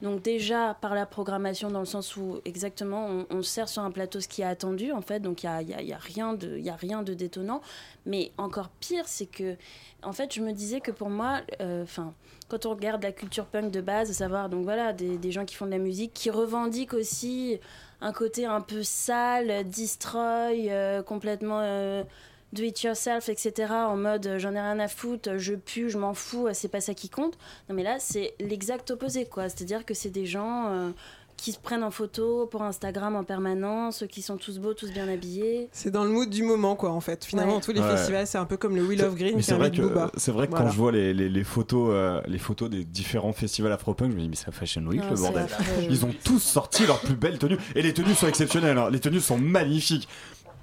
Donc 0.01 0.23
déjà, 0.23 0.77
par 0.81 0.95
la 0.95 1.05
programmation, 1.07 1.71
dans 1.71 1.81
le 1.81 1.87
sens 1.87 2.17
où 2.17 2.41
exactement, 2.45 3.07
on, 3.09 3.27
on 3.31 3.43
sert 3.43 3.69
sur 3.69 3.83
un 3.83 3.91
plateau 3.91 4.21
ce 4.21 4.29
qui 4.29 4.43
est 4.43 4.47
attendu, 4.47 4.93
en 4.93 5.03
fait, 5.03 5.21
donc 5.21 5.43
il 5.43 5.47
n'y 5.51 5.53
a, 5.53 5.63
y 5.63 5.75
a- 5.75 5.83
il 5.83 5.89
y 5.89 5.93
a 5.93 5.99
rien 5.99 6.33
de- 6.35 6.57
y 6.59 6.71
a 6.71 6.77
rien 6.77 7.03
de 7.03 7.15
détonnant. 7.15 7.61
Mais 8.07 8.33
encore 8.39 8.69
pire, 8.81 9.05
c'est 9.07 9.27
que, 9.27 9.57
en 10.03 10.13
fait, 10.13 10.33
je 10.35 10.41
me 10.41 10.53
disais 10.53 10.81
que 10.81 10.91
pour 10.91 11.11
moi, 11.11 11.41
euh, 11.61 11.83
enfin, 11.83 12.15
quand 12.49 12.65
on 12.65 12.71
regarde 12.71 13.03
la 13.03 13.13
culture 13.13 13.45
punk 13.47 13.71
de 13.71 13.81
base, 13.83 14.11
à 14.11 14.15
savoir, 14.15 14.49
donc 14.49 14.65
voilà, 14.65 14.93
des, 14.95 15.19
des 15.19 15.31
gens 15.33 15.45
qui 15.45 15.55
font 15.57 15.67
de 15.67 15.71
la 15.73 15.79
musique, 15.79 16.15
qui 16.15 16.31
revendiquent 16.31 16.95
aussi 16.95 17.59
un 18.01 18.13
côté 18.13 18.47
un 18.47 18.61
peu 18.63 18.83
sale, 18.83 19.69
destroy, 19.69 20.71
euh, 20.71 21.03
complètement 21.03 21.61
euh, 21.61 22.05
do 22.53 22.63
it 22.63 22.83
yourself, 22.83 23.29
etc. 23.29 23.73
En 23.73 23.97
mode 23.97 24.27
euh, 24.27 24.39
j'en 24.39 24.53
ai 24.55 24.61
rien 24.61 24.79
à 24.79 24.89
foutre, 24.89 25.37
je 25.39 25.55
pue, 25.55 25.91
je 25.91 25.99
m'en 25.99 26.15
fous, 26.15 26.47
euh, 26.47 26.51
c'est 26.55 26.69
pas 26.69 26.81
ça 26.81 26.95
qui 26.95 27.09
compte. 27.11 27.37
Non 27.69 27.75
mais 27.75 27.83
là 27.83 27.97
c'est 27.99 28.35
l'exact 28.41 28.91
opposé 28.91 29.27
quoi. 29.27 29.45
C'est-à-dire 29.49 29.85
que 29.85 29.95
c'est 29.95 30.11
des 30.11 30.27
gens 30.27 30.67
euh, 30.69 30.91
qui 31.37 31.53
se 31.53 31.59
prennent 31.61 31.85
en 31.85 31.93
photo 31.93 32.47
pour 32.51 32.63
Instagram 32.65 33.15
en 33.15 33.23
permanence, 33.23 34.03
qui 34.11 34.23
sont 34.23 34.39
tous 34.39 34.59
beaux, 34.59 34.75
tous 34.75 34.91
bien 34.91 35.07
habillés. 35.09 35.69
C'est 35.71 35.93
dans 35.93 36.03
le 36.03 36.11
mood 36.11 36.29
du 36.29 36.43
moment, 36.43 36.75
quoi, 36.75 36.91
en 36.91 37.01
fait. 37.01 37.25
Finalement, 37.25 37.55
Ouais. 37.57 37.61
tous 37.61 37.71
les 37.73 37.81
Ouais. 37.81 37.91
festivals, 37.97 38.27
c'est 38.27 38.39
un 38.39 38.45
peu 38.45 38.57
comme 38.57 38.75
le 38.75 38.83
Wheel 38.83 39.05
of 39.05 39.15
Green 39.15 39.41
c'est 39.41 39.55
vrai 39.55 39.71
que 39.71 39.83
c'est 40.17 40.33
vrai 40.33 40.47
que 40.47 40.51
Voilà. 40.51 40.65
quand 40.67 40.73
je 40.73 40.77
vois 40.77 40.91
les, 40.91 41.15
les, 41.15 41.29
les 41.29 41.45
photos 41.45 41.91
euh, 41.95 42.21
les 42.27 42.39
photos 42.39 42.69
des 42.69 42.83
différents 42.83 43.33
festivals 43.33 43.71
afropunk, 43.71 44.11
je 44.11 44.17
me 44.17 44.23
dis 44.23 44.29
mais 44.29 44.35
c'est 44.35 44.51
Fashion 44.51 44.83
Week 44.87 45.01
Non, 45.01 45.11
le 45.11 45.17
bordel. 45.17 45.47
Ils 45.89 46.05
ont 46.05 46.13
tous 46.25 46.41
sorti 46.41 46.87
leurs 46.87 46.99
plus 47.01 47.15
belles 47.15 47.39
tenues 47.39 47.59
et 47.77 47.83
les 47.83 47.95
tenues 47.95 48.15
sont 48.15 48.27
exceptionnelles. 48.27 48.77
hein. 48.79 48.91
Les 48.91 48.99
tenues 48.99 49.21
sont 49.21 49.39
magnifiques. 49.39 50.09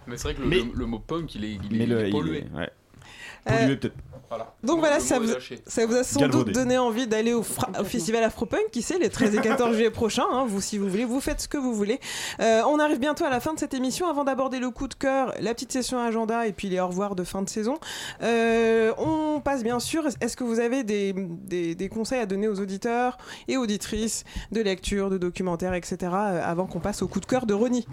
Mais 0.08 0.18
c'est 0.18 0.24
vrai 0.24 0.34
que 0.36 0.42
le, 0.42 0.48
Mais- 0.48 0.58
le- 0.58 0.72
le 0.74 0.86
mot 0.86 1.00
punk 1.00 1.36
il 1.36 1.44
est, 1.46 1.50
il 1.52 1.56
est, 1.56 1.78
Mais 1.78 1.84
il 1.86 1.90
le 1.90 2.00
est 2.06 2.08
il 2.10 2.12
pollué. 2.12 2.38
est- 2.40 2.58
ouais. 2.58 2.70
Euh, 3.48 3.60
Pollué, 3.60 3.76
peut-être 3.78 3.96
Donc 4.64 4.80
voilà, 4.80 5.00
ça 5.00 5.20
vous, 5.20 5.30
est 5.30 5.34
lâché. 5.36 5.60
ça 5.68 5.86
vous 5.86 5.94
a 5.96 6.04
sans 6.04 6.20
Galvaudé. 6.20 6.46
doute 6.46 6.56
donné 6.56 6.80
envie 6.80 7.06
d'aller 7.06 7.32
au, 7.34 7.42
au 7.42 7.84
festival 7.84 8.24
Afropunk, 8.24 8.72
qui 8.72 8.82
sait, 8.82 8.98
les 8.98 9.10
13 9.10 9.36
et 9.36 9.40
14 9.40 9.76
juillet 9.76 9.92
prochains. 9.92 10.26
hein, 10.32 10.46
vous, 10.48 10.62
si 10.62 10.80
vous 10.80 10.90
voulez, 10.90 11.06
vous 11.06 11.20
faites 11.20 11.42
ce 11.42 11.48
que 11.48 11.58
vous 11.58 11.74
voulez. 11.76 12.00
Euh, 12.40 12.64
on 12.68 12.80
arrive 12.80 12.98
bientôt 13.00 13.24
à 13.24 13.30
la 13.30 13.40
fin 13.40 13.54
de 13.54 13.60
cette 13.60 13.76
émission. 13.76 14.10
Avant 14.10 14.24
d'aborder 14.24 14.58
le 14.58 14.72
coup 14.72 14.88
de 14.88 14.96
cœur, 14.96 15.32
la 15.40 15.54
petite 15.54 15.72
session 15.72 16.00
agenda 16.00 16.48
et 16.48 16.54
puis 16.54 16.70
les 16.70 16.80
au 16.80 16.88
revoir 16.88 17.14
de 17.16 17.24
fin 17.24 17.44
de 17.44 17.50
saison, 17.50 17.76
euh, 18.24 18.94
on 18.98 19.42
passe 19.42 19.62
bien 19.64 19.80
sûr. 19.80 20.08
Est-ce 20.22 20.36
que 20.36 20.44
vous 20.44 20.60
avez 20.60 20.84
des, 20.84 21.14
des- 21.14 21.76
des 21.76 21.90
conseils 21.90 22.20
à 22.20 22.26
donner 22.26 22.48
aux 22.48 22.60
auditeurs 22.60 23.20
et 23.48 23.58
auditrices 23.58 24.24
de 24.52 24.62
lecture, 24.62 25.12
de 25.12 25.20
documentaires, 25.20 25.76
etc. 25.76 25.98
euh, 26.04 26.42
avant 26.44 26.66
qu'on 26.66 26.80
passe 26.80 27.04
au 27.04 27.08
coup 27.08 27.20
de 27.20 27.28
cœur 27.28 27.46
de 27.46 27.54
Ronnie 27.54 27.86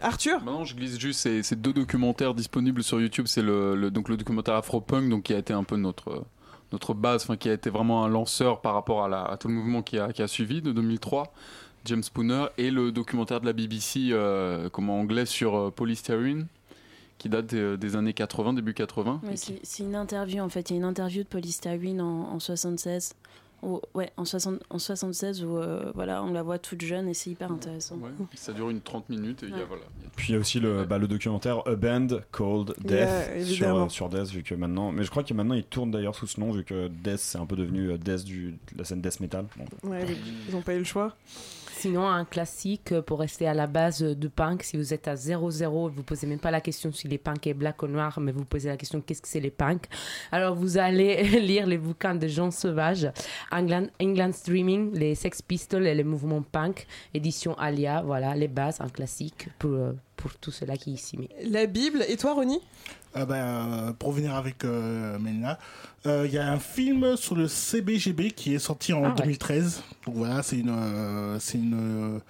Arthur 0.00 0.38
Maintenant, 0.42 0.64
je 0.64 0.74
glisse 0.74 0.98
juste 0.98 1.20
ces, 1.20 1.42
ces 1.42 1.56
deux 1.56 1.72
documentaires 1.72 2.34
disponibles 2.34 2.82
sur 2.82 3.00
YouTube. 3.00 3.26
C'est 3.26 3.42
le, 3.42 3.74
le- 3.74 3.90
donc 3.90 4.08
le 4.08 4.16
documentaire 4.16 4.54
Afropunk, 4.54 5.08
donc 5.08 5.24
qui 5.24 5.34
a 5.34 5.38
été 5.38 5.52
un 5.52 5.64
peu 5.64 5.76
notre 5.76 6.24
notre 6.72 6.94
base, 6.94 7.24
enfin 7.24 7.36
qui 7.36 7.48
a 7.48 7.52
été 7.52 7.68
vraiment 7.68 8.04
un 8.04 8.08
lanceur 8.08 8.60
par 8.60 8.74
rapport 8.74 9.02
à, 9.04 9.08
la- 9.08 9.24
à 9.24 9.36
tout 9.36 9.48
le 9.48 9.54
mouvement 9.54 9.82
qui 9.82 9.98
a, 9.98 10.12
qui 10.12 10.22
a 10.22 10.28
suivi 10.28 10.62
de 10.62 10.70
2003. 10.72 11.32
James 11.86 12.02
Spooner 12.02 12.44
et 12.58 12.70
le 12.70 12.92
documentaire 12.92 13.40
de 13.40 13.46
la 13.46 13.52
BBC, 13.52 14.10
euh, 14.12 14.68
comme 14.68 14.88
en 14.90 15.00
anglais 15.00 15.26
sur 15.26 15.56
euh, 15.56 15.70
polystyrene, 15.70 16.46
qui 17.18 17.28
date 17.28 17.46
des, 17.46 17.76
des 17.76 17.96
années 17.96 18.12
80, 18.12 18.52
début 18.52 18.72
80. 18.74 19.20
Ouais, 19.24 19.36
c'est 19.36 19.58
c'est 19.64 19.82
une 19.82 19.96
interview 19.96 20.40
en 20.42 20.48
fait. 20.48 20.70
Il 20.70 20.74
y 20.74 20.76
a 20.76 20.78
une 20.78 20.84
interview 20.84 21.22
de 21.24 21.28
Polystyrene 21.28 22.00
en, 22.00 22.32
en 22.34 22.38
76. 22.38 23.14
Où- 23.62 23.80
ouais, 23.94 24.10
en, 24.16 24.24
60 24.24 24.60
en 24.70 24.78
76 24.78 25.44
où 25.44 25.58
euh, 25.58 25.92
voilà, 25.94 26.22
on 26.22 26.32
la 26.32 26.42
voit 26.42 26.58
toute 26.58 26.80
jeune 26.80 27.08
et 27.08 27.14
c'est 27.14 27.30
hyper 27.30 27.52
intéressant. 27.52 27.96
Ouais, 27.96 28.10
ça 28.34 28.52
dure 28.52 28.70
une 28.70 28.80
30 28.80 29.08
minutes 29.10 29.42
et 29.42 29.46
il 29.46 29.50
y 29.52 29.54
a, 29.54 29.58
Ouais. 29.58 29.64
voilà. 29.68 29.82
Puis 30.16 30.30
il 30.30 30.32
y 30.32 30.36
a 30.36 30.40
aussi 30.40 30.60
le, 30.60 30.84
bah, 30.84 30.96
le 30.98 31.06
documentaire 31.08 31.66
A 31.66 31.74
Band 31.76 32.06
Called 32.32 32.74
Death 32.78 32.90
Yeah, 33.60 33.88
sur, 33.88 34.08
Death, 34.08 34.28
vu 34.30 34.42
que 34.42 34.54
maintenant. 34.54 34.92
Mais 34.92 35.02
je 35.04 35.10
crois 35.10 35.22
que 35.24 35.34
maintenant 35.34 35.54
il 35.54 35.64
tourne 35.64 35.90
d'ailleurs 35.90 36.14
sous 36.14 36.26
ce 36.26 36.40
nom, 36.40 36.50
vu 36.52 36.64
que 36.64 36.88
Death 36.88 37.18
c'est 37.18 37.38
un 37.38 37.46
peu 37.46 37.56
devenu 37.56 37.90
euh, 37.90 37.98
Death 37.98 38.24
du, 38.24 38.52
de 38.72 38.78
la 38.78 38.84
scène 38.84 39.00
Death 39.02 39.20
Metal. 39.20 39.44
Bon. 39.56 39.90
Ouais, 39.90 40.06
ils 40.48 40.54
n'ont 40.54 40.62
pas 40.62 40.74
eu 40.74 40.78
le 40.78 40.84
choix. 40.84 41.14
Sinon, 41.80 42.06
un 42.06 42.26
classique 42.26 43.00
pour 43.06 43.20
rester 43.20 43.48
à 43.48 43.54
la 43.54 43.66
base 43.66 44.02
de 44.02 44.28
punk, 44.28 44.64
si 44.64 44.76
vous 44.76 44.92
êtes 44.92 45.08
à 45.08 45.14
0-0, 45.14 45.90
vous 45.90 46.02
posez 46.02 46.26
même 46.26 46.38
pas 46.38 46.50
la 46.50 46.60
question 46.60 46.92
si 46.92 47.08
les 47.08 47.16
punks 47.16 47.46
est 47.46 47.54
black 47.54 47.82
ou 47.82 47.86
noir, 47.86 48.20
mais 48.20 48.32
vous 48.32 48.44
posez 48.44 48.68
la 48.68 48.76
question 48.76 49.00
qu'est-ce 49.00 49.22
que 49.22 49.28
c'est 49.28 49.40
les 49.40 49.50
punks? 49.50 49.86
Alors 50.30 50.54
vous 50.54 50.76
allez 50.76 51.22
lire 51.40 51.66
les 51.66 51.78
bouquins 51.78 52.14
de 52.14 52.28
Jean 52.28 52.50
Sauvage, 52.50 53.10
England, 53.50 53.86
England 53.98 54.32
Streaming, 54.32 54.92
les 54.92 55.14
Sex 55.14 55.40
Pistols 55.40 55.86
et 55.86 55.94
les 55.94 56.04
mouvements 56.04 56.42
punk, 56.42 56.86
édition 57.14 57.54
Alia, 57.54 58.02
voilà, 58.02 58.34
les 58.34 58.48
bases, 58.48 58.82
un 58.82 58.90
classique 58.90 59.48
pour, 59.58 59.72
euh, 59.72 59.92
pour 60.20 60.34
tout 60.36 60.50
cela 60.52 60.76
qui 60.76 60.96
s'y 60.98 61.16
met. 61.16 61.28
La 61.44 61.66
Bible. 61.66 62.04
Et 62.08 62.16
toi, 62.16 62.34
Ronnie 62.34 62.60
Ah 63.14 63.24
ben, 63.24 63.34
euh, 63.36 63.92
pour 63.92 64.10
venir 64.12 64.34
avec 64.34 64.64
euh, 64.64 65.18
Mélina, 65.18 65.58
euh, 66.06 66.24
il 66.26 66.32
y 66.32 66.38
a 66.38 66.50
un 66.50 66.58
film 66.58 67.16
sur 67.16 67.34
le 67.34 67.48
CBGB 67.48 68.30
qui 68.32 68.54
est 68.54 68.58
sorti 68.58 68.92
en 68.92 69.04
Ah 69.04 69.08
ouais. 69.08 69.14
2013. 69.16 69.82
Donc 70.06 70.16
voilà, 70.16 70.42
c'est 70.42 70.58
une, 70.58 70.70
euh, 70.70 71.38
c'est 71.40 71.58
une 71.58 72.16
euh, 72.16 72.20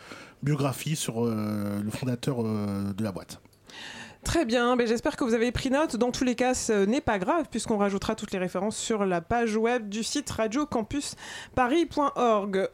biographie 0.43 0.97
sur 0.97 1.25
euh, 1.27 1.81
le 1.83 1.91
fondateur 1.91 2.37
euh, 2.41 2.93
de 2.93 3.03
la 3.03 3.13
boîte. 3.13 3.41
Très 4.23 4.45
bien, 4.45 4.77
ben 4.77 4.87
j'espère 4.87 5.17
que 5.17 5.25
vous 5.25 5.33
avez 5.35 5.51
pris 5.51 5.71
note. 5.71 5.97
Dans 5.97 6.11
tous 6.13 6.25
les 6.25 6.35
cas, 6.35 6.53
ce 6.55 6.85
n'est 6.85 7.01
pas 7.01 7.19
grave 7.19 7.47
puisqu'on 7.51 7.79
rajoutera 7.79 8.15
toutes 8.15 8.33
les 8.33 8.39
références 8.39 8.77
sur 8.77 9.07
la 9.07 9.23
page 9.23 9.57
web 9.57 9.89
du 9.89 10.03
site 10.05 10.29
radiocampusparis.org. 10.31 12.69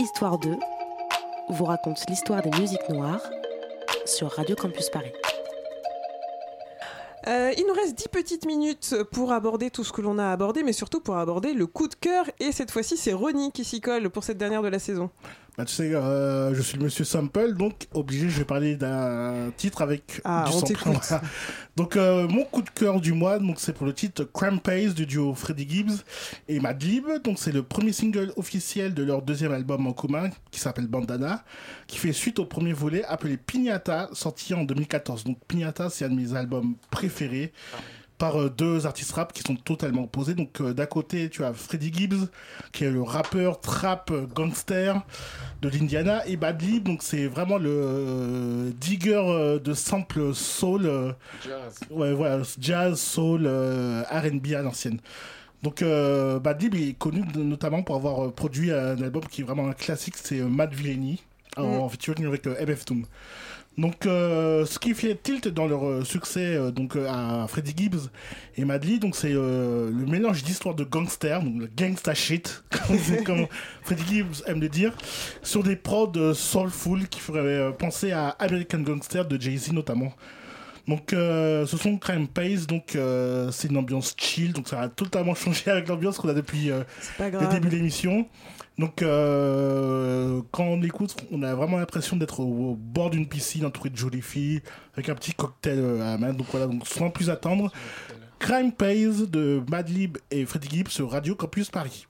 Histoire 0.00 0.38
2 0.38 0.56
vous 1.48 1.64
raconte 1.64 2.04
l'histoire 2.08 2.42
des 2.42 2.50
musiques 2.58 2.88
noires 2.88 3.22
sur 4.04 4.30
Radio 4.30 4.56
Campus 4.56 4.90
Paris. 4.90 5.12
Euh, 7.28 7.52
il 7.56 7.64
nous 7.66 7.74
reste 7.74 7.96
10 7.96 8.08
petites 8.08 8.46
minutes 8.46 8.94
pour 9.12 9.32
aborder 9.32 9.70
tout 9.70 9.82
ce 9.82 9.92
que 9.92 10.00
l'on 10.00 10.18
a 10.18 10.30
abordé, 10.30 10.62
mais 10.62 10.72
surtout 10.72 11.00
pour 11.00 11.16
aborder 11.16 11.54
le 11.54 11.66
coup 11.66 11.88
de 11.88 11.94
cœur. 11.94 12.24
Et 12.38 12.52
cette 12.52 12.70
fois-ci, 12.70 12.96
c'est 12.96 13.12
Ronnie 13.12 13.50
qui 13.50 13.64
s'y 13.64 13.80
colle 13.80 14.10
pour 14.10 14.22
cette 14.22 14.38
dernière 14.38 14.62
de 14.62 14.68
la 14.68 14.78
saison. 14.78 15.10
Bah, 15.56 15.64
tu 15.64 15.72
sais, 15.72 15.94
euh, 15.94 16.54
je 16.54 16.60
suis 16.60 16.76
le 16.76 16.84
monsieur 16.84 17.04
Sample, 17.04 17.54
donc 17.54 17.88
obligé, 17.94 18.28
je 18.28 18.38
vais 18.38 18.44
parler 18.44 18.76
d'un 18.76 19.50
titre 19.56 19.80
avec 19.80 20.20
Ah, 20.22 20.44
du 20.46 20.52
sample. 20.52 20.90
Donc, 21.76 21.96
euh, 21.96 22.28
mon 22.28 22.44
coup 22.44 22.60
de 22.60 22.68
cœur 22.68 23.00
du 23.00 23.14
mois, 23.14 23.38
donc 23.38 23.56
c'est 23.58 23.72
pour 23.72 23.86
le 23.86 23.94
titre 23.94 24.24
Crampace 24.24 24.94
du 24.94 25.06
duo 25.06 25.34
Freddie 25.34 25.66
Gibbs 25.68 26.02
et 26.48 26.60
Madlib. 26.60 27.06
Donc, 27.24 27.38
c'est 27.38 27.52
le 27.52 27.62
premier 27.62 27.92
single 27.92 28.34
officiel 28.36 28.92
de 28.92 29.02
leur 29.02 29.22
deuxième 29.22 29.52
album 29.52 29.86
en 29.86 29.92
commun 29.94 30.28
qui 30.50 30.60
s'appelle 30.60 30.88
Bandana, 30.88 31.42
qui 31.86 31.96
fait 31.96 32.12
suite 32.12 32.38
au 32.38 32.44
premier 32.44 32.74
volet 32.74 33.04
appelé 33.04 33.38
Pignata, 33.38 34.10
sorti 34.12 34.52
en 34.52 34.64
2014. 34.64 35.24
Donc, 35.24 35.38
Pignata, 35.48 35.88
c'est 35.88 36.04
un 36.04 36.10
de 36.10 36.14
mes 36.16 36.34
albums 36.34 36.74
préférés 36.90 37.52
par 38.18 38.40
euh, 38.40 38.48
deux 38.48 38.86
artistes 38.86 39.12
rap 39.12 39.32
qui 39.32 39.42
sont 39.42 39.56
totalement 39.56 40.04
opposés. 40.04 40.34
Donc 40.34 40.60
euh, 40.60 40.72
d'un 40.72 40.86
côté, 40.86 41.28
tu 41.28 41.44
as 41.44 41.52
Freddie 41.52 41.92
Gibbs, 41.92 42.28
qui 42.72 42.84
est 42.84 42.90
le 42.90 43.02
rappeur 43.02 43.60
trap 43.60 44.10
euh, 44.10 44.26
gangster 44.26 45.00
de 45.62 45.68
l'Indiana, 45.68 46.26
et 46.26 46.36
Badlib, 46.36 46.84
donc 46.84 47.02
c'est 47.02 47.26
vraiment 47.26 47.58
le 47.58 47.70
euh, 47.70 48.70
digger 48.80 49.58
de 49.62 49.74
sample 49.74 50.34
soul, 50.34 50.86
euh, 50.86 51.12
Jazz. 51.44 51.80
ouais 51.90 52.12
voilà, 52.12 52.42
jazz, 52.60 52.98
soul, 53.00 53.42
euh, 53.46 54.02
R&B 54.10 54.52
à 54.54 54.62
l'ancienne. 54.62 54.98
Donc 55.62 55.80
euh, 55.82 56.38
Bad 56.38 56.60
Lib 56.62 56.74
est 56.74 56.96
connu 56.98 57.22
de- 57.22 57.42
notamment 57.42 57.82
pour 57.82 57.96
avoir 57.96 58.30
produit 58.32 58.70
un 58.70 59.00
album 59.02 59.22
qui 59.30 59.40
est 59.40 59.44
vraiment 59.44 59.66
un 59.68 59.72
classique, 59.72 60.14
c'est 60.16 60.40
Mad 60.40 60.72
Villainy, 60.74 61.22
en, 61.56 61.62
en 61.64 61.88
featuring 61.88 62.26
avec 62.26 62.46
euh, 62.46 62.64
MF 62.64 62.84
Doom. 62.84 63.04
Donc, 63.78 64.06
euh, 64.06 64.64
ce 64.64 64.78
qui 64.78 64.94
fait 64.94 65.14
tilt 65.22 65.48
dans 65.48 65.66
leur 65.66 65.86
euh, 65.86 66.02
succès 66.02 66.56
euh, 66.56 66.70
donc 66.70 66.96
à 66.96 67.46
Freddie 67.46 67.74
Gibbs 67.76 68.08
et 68.56 68.64
Madly, 68.64 68.98
donc 68.98 69.14
c'est 69.14 69.34
euh, 69.34 69.90
le 69.90 70.06
mélange 70.06 70.42
d'histoires 70.42 70.74
de 70.74 70.84
gangsters, 70.84 71.42
donc 71.42 71.60
le 71.60 71.68
gangsta 71.76 72.14
shit, 72.14 72.64
comme, 73.26 73.46
Freddie 73.82 74.06
Gibbs 74.08 74.42
aime 74.46 74.60
le 74.60 74.70
dire, 74.70 74.94
sur 75.42 75.62
des 75.62 75.76
prods 75.76 76.32
soulful 76.32 77.06
qui 77.08 77.20
feraient 77.20 77.70
penser 77.76 78.12
à 78.12 78.30
American 78.38 78.78
Gangster 78.78 79.26
de 79.26 79.38
Jay 79.38 79.56
Z 79.56 79.72
notamment. 79.72 80.12
Donc, 80.88 81.08
ce 81.10 81.76
sont 81.78 81.98
Crime 81.98 82.28
Pace, 82.28 82.66
donc 82.66 82.96
c'est 83.50 83.68
une 83.68 83.76
ambiance 83.76 84.14
chill, 84.16 84.52
donc 84.52 84.68
ça 84.68 84.80
a 84.80 84.88
totalement 84.88 85.34
changé 85.34 85.68
avec 85.70 85.88
l'ambiance 85.88 86.16
qu'on 86.16 86.28
a 86.28 86.34
depuis 86.34 86.68
le 86.68 87.50
début 87.50 87.68
de 87.68 87.76
l'émission. 87.76 88.26
Donc, 88.78 89.00
euh, 89.00 90.42
quand 90.52 90.64
on 90.64 90.82
écoute, 90.82 91.16
on 91.32 91.42
a 91.42 91.54
vraiment 91.54 91.78
l'impression 91.78 92.16
d'être 92.16 92.40
au, 92.40 92.76
bord 92.76 93.10
d'une 93.10 93.26
piscine 93.26 93.64
entouré 93.64 93.88
de 93.88 93.96
jolies 93.96 94.20
filles, 94.20 94.60
avec 94.94 95.08
un 95.08 95.14
petit 95.14 95.32
cocktail 95.32 95.78
euh, 95.78 96.02
à 96.02 96.12
la 96.12 96.18
main. 96.18 96.32
Donc 96.34 96.46
voilà, 96.50 96.66
donc 96.66 96.86
sans 96.86 97.10
plus 97.10 97.30
attendre, 97.30 97.72
Crime 98.38 98.72
Pays 98.72 99.26
de 99.26 99.62
Madlib 99.70 100.18
et 100.30 100.44
Freddie 100.44 100.68
Gibbs 100.68 100.90
sur 100.90 101.10
Radio 101.10 101.34
Campus 101.34 101.70
Paris. 101.70 102.06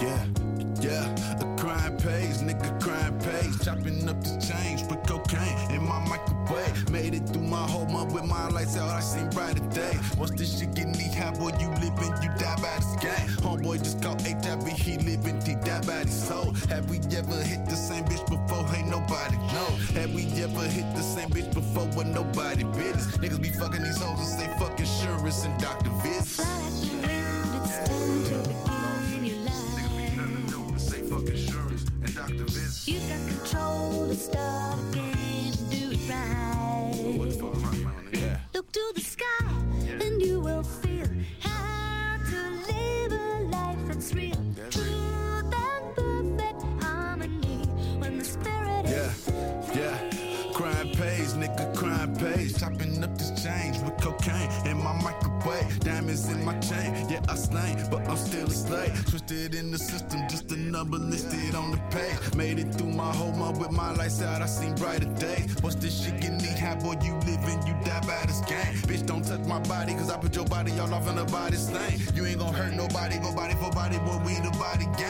Yeah. 0.00 0.26
Yeah. 0.82 1.14
Crime 1.56 1.96
pays. 1.98 2.33
Chopping 3.64 4.06
up 4.10 4.22
the 4.22 4.36
change, 4.44 4.86
put 4.88 5.02
cocaine 5.08 5.70
in 5.70 5.82
my 5.88 5.98
microwave. 6.06 6.90
Made 6.90 7.14
it 7.14 7.26
through 7.30 7.48
my 7.48 7.66
whole 7.66 7.86
month 7.86 8.12
with 8.12 8.26
my 8.26 8.46
lights 8.48 8.76
out, 8.76 8.90
I 8.90 9.00
seen 9.00 9.30
brighter 9.30 9.66
day. 9.70 9.96
Once 10.18 10.32
this 10.32 10.58
shit 10.58 10.74
get 10.74 10.88
knee 10.88 11.08
high, 11.14 11.30
boy, 11.30 11.48
you 11.58 11.70
living, 11.80 12.12
you 12.22 12.28
die 12.36 12.60
by 12.60 12.76
this 12.76 12.94
game. 13.00 13.26
Homeboy 13.40 13.78
just 13.82 14.02
called 14.02 14.20
HIV, 14.20 14.68
he 14.68 14.98
living, 14.98 15.40
he 15.40 15.54
died 15.64 15.86
by 15.86 16.04
his 16.04 16.12
soul. 16.12 16.52
Have 16.68 16.90
we 16.90 16.98
ever 17.16 17.40
hit 17.40 17.64
the 17.64 17.74
same 17.74 18.04
bitch 18.04 18.28
before? 18.28 18.68
Ain't 18.76 18.88
nobody 18.88 19.38
know. 19.38 19.70
Have 19.96 20.12
we 20.12 20.26
ever 20.42 20.68
hit 20.68 20.84
the 20.94 21.02
same 21.02 21.30
bitch 21.30 21.54
before? 21.54 21.86
When 21.96 22.12
nobody 22.12 22.64
business. 22.64 23.16
Niggas 23.16 23.40
be 23.40 23.48
fucking 23.48 23.82
these 23.82 23.96
hoes 23.96 24.18
and 24.18 24.28
say 24.28 24.58
fuck 24.58 24.78
insurance 24.78 25.42
and 25.42 25.58
doctor 25.58 25.88
visits. 26.02 27.13
You 32.86 33.00
got 33.00 33.28
control 33.28 34.08
to 34.08 34.14
stop 34.14 34.78
and 34.94 35.70
do 35.70 35.90
it 35.92 36.08
right. 36.10 37.14
What's 37.18 37.36
for 37.36 37.50
right. 37.50 37.86
Yeah. 38.12 38.38
Look 38.52 38.70
to 38.72 38.92
the 38.94 39.00
sky 39.00 39.46
and 40.02 40.20
you 40.20 40.40
will 40.40 40.62
feel 40.62 41.06
how 41.40 42.18
to 42.30 42.50
live 42.72 43.12
a 43.12 43.40
life 43.50 43.78
that's 43.88 44.12
real. 44.14 44.36
Truth 44.70 45.54
and 45.54 45.96
perfect 45.96 46.62
harmony 46.82 47.64
when 47.98 48.18
the 48.18 48.24
spirit 48.24 48.84
Yeah, 48.84 49.10
is. 49.10 49.30
yeah. 49.74 50.50
Crime 50.52 50.90
pays, 50.90 51.34
nigga, 51.34 51.74
crime 51.74 52.14
pays. 52.16 52.58
Chopping 52.58 53.02
up 53.02 53.16
this 53.16 53.30
change 53.42 53.78
with 53.80 53.96
cocaine 53.96 54.50
Diamonds 55.80 56.28
in 56.28 56.44
my 56.44 56.58
chain, 56.60 56.94
yeah, 57.08 57.20
I 57.28 57.34
slain, 57.34 57.78
but 57.90 58.08
I'm 58.08 58.16
still 58.16 58.46
a 58.46 58.50
slay. 58.50 58.92
Twisted 59.10 59.54
in 59.54 59.70
the 59.70 59.78
system, 59.78 60.20
just 60.28 60.50
a 60.52 60.56
number 60.56 60.98
listed 60.98 61.54
on 61.54 61.70
the 61.70 61.78
page. 61.90 62.34
Made 62.34 62.58
it 62.58 62.74
through 62.74 62.92
my 62.92 63.12
whole 63.12 63.32
month 63.32 63.58
with 63.58 63.70
my 63.72 63.92
lights 63.92 64.22
out, 64.22 64.42
I 64.42 64.46
seen 64.46 64.74
brighter 64.74 65.12
days. 65.14 65.54
What's 65.60 65.76
this 65.76 66.04
shit 66.04 66.20
get 66.20 66.32
neat? 66.32 66.58
How 66.58 66.74
boy 66.76 66.96
you 67.02 67.14
living, 67.26 67.60
you 67.66 67.74
die 67.84 68.00
by 68.06 68.24
this 68.26 68.40
game. 68.42 68.74
Bitch, 68.88 69.06
don't 69.06 69.24
touch 69.24 69.46
my 69.46 69.60
body, 69.60 69.92
cause 69.94 70.10
I 70.10 70.18
put 70.18 70.34
your 70.34 70.46
body 70.46 70.72
all 70.78 70.92
off 70.92 71.08
in 71.08 71.16
the 71.16 71.24
body 71.24 71.56
stain. 71.56 72.00
You 72.14 72.24
ain't 72.26 72.38
gonna 72.38 72.56
hurt 72.56 72.74
nobody, 72.74 73.18
go 73.18 73.34
body 73.34 73.54
for 73.54 73.70
body, 73.70 73.98
boy, 73.98 74.18
we 74.24 74.34
the 74.34 74.50
body 74.58 74.86
gang. 74.98 75.03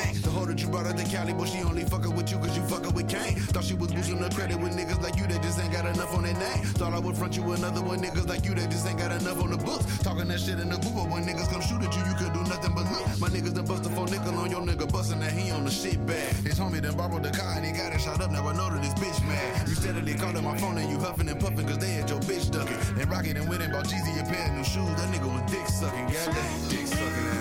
That 0.54 0.62
you 0.62 0.68
brought 0.68 0.86
her 0.86 0.92
to 0.92 1.02
Cali, 1.10 1.34
but 1.34 1.48
she 1.48 1.58
only 1.66 1.82
fuckin' 1.82 2.14
with 2.14 2.30
you 2.30 2.38
cause 2.38 2.54
you 2.54 2.62
fuckin' 2.62 2.94
with 2.94 3.08
Kane. 3.08 3.34
Thought 3.50 3.64
she 3.64 3.74
was 3.74 3.90
boosting 3.90 4.22
the 4.22 4.30
credit 4.30 4.54
with 4.54 4.70
niggas 4.78 5.02
like 5.02 5.18
you 5.18 5.26
that 5.26 5.42
just 5.42 5.58
ain't 5.58 5.72
got 5.72 5.84
enough 5.84 6.14
on 6.14 6.22
their 6.22 6.38
name. 6.38 6.62
Thought 6.78 6.94
I 6.94 7.00
would 7.00 7.16
front 7.16 7.36
you 7.36 7.42
another 7.50 7.82
one, 7.82 7.98
niggas 7.98 8.28
like 8.28 8.44
you 8.44 8.54
that 8.54 8.70
just 8.70 8.86
ain't 8.86 8.96
got 8.96 9.10
enough 9.10 9.42
on 9.42 9.50
the 9.50 9.58
books. 9.58 9.82
Talking 9.98 10.28
that 10.28 10.38
shit 10.38 10.60
in 10.60 10.70
the 10.70 10.78
booth, 10.78 10.94
but 10.94 11.10
when 11.10 11.26
niggas 11.26 11.50
come 11.50 11.60
shoot 11.60 11.82
at 11.82 11.90
you, 11.90 12.06
you 12.06 12.14
could 12.14 12.32
do 12.32 12.46
nothing 12.46 12.70
but 12.70 12.86
look. 12.86 13.02
My 13.18 13.26
niggas 13.34 13.52
done 13.52 13.66
bust 13.66 13.84
a 13.84 13.90
four 13.98 14.06
nickel 14.06 14.38
on 14.38 14.48
your 14.48 14.62
nigga, 14.62 14.86
bustin' 14.86 15.18
that 15.26 15.32
he 15.32 15.50
on 15.50 15.64
the 15.64 15.72
shit 15.72 15.98
bag. 16.06 16.30
His 16.46 16.54
homie 16.54 16.80
done 16.80 16.94
borrowed 16.94 17.24
the 17.24 17.34
car 17.34 17.58
and 17.58 17.66
he 17.66 17.72
got 17.72 17.90
it 17.90 18.00
shot 18.00 18.22
up, 18.22 18.30
now 18.30 18.46
I 18.46 18.54
know 18.54 18.70
that 18.70 18.78
this 18.78 18.94
bitch 18.94 19.26
mad. 19.26 19.66
You 19.66 19.74
steadily 19.74 20.14
calling 20.14 20.44
my 20.44 20.56
phone 20.58 20.78
and 20.78 20.88
you 20.88 21.00
huffin' 21.00 21.28
and 21.28 21.40
puffing 21.40 21.66
cause 21.66 21.78
they 21.78 21.98
had 21.98 22.08
your 22.08 22.20
bitch 22.20 22.46
duckin'. 22.54 22.78
And 22.94 23.10
Rocket 23.10 23.36
and 23.38 23.48
went 23.48 23.66
bought 23.72 23.90
Jeezy 23.90 24.22
a 24.22 24.22
pair 24.22 24.46
of 24.46 24.54
new 24.54 24.62
shoes, 24.62 24.94
that 25.02 25.10
nigga 25.10 25.26
was 25.26 25.50
dick 25.50 25.66
sucking, 25.66 26.06
goddamn 26.14 26.68
dick 26.70 26.86
sucking 26.86 27.33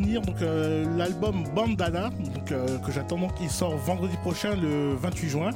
donc 0.00 0.42
euh, 0.42 0.84
l'album 0.96 1.44
Bandana, 1.54 2.10
euh, 2.50 2.78
que 2.78 2.90
j'attends 2.90 3.18
donc 3.18 3.32
il 3.40 3.50
sort 3.50 3.76
vendredi 3.76 4.16
prochain 4.18 4.56
le 4.56 4.94
28 4.94 5.28
juin. 5.28 5.50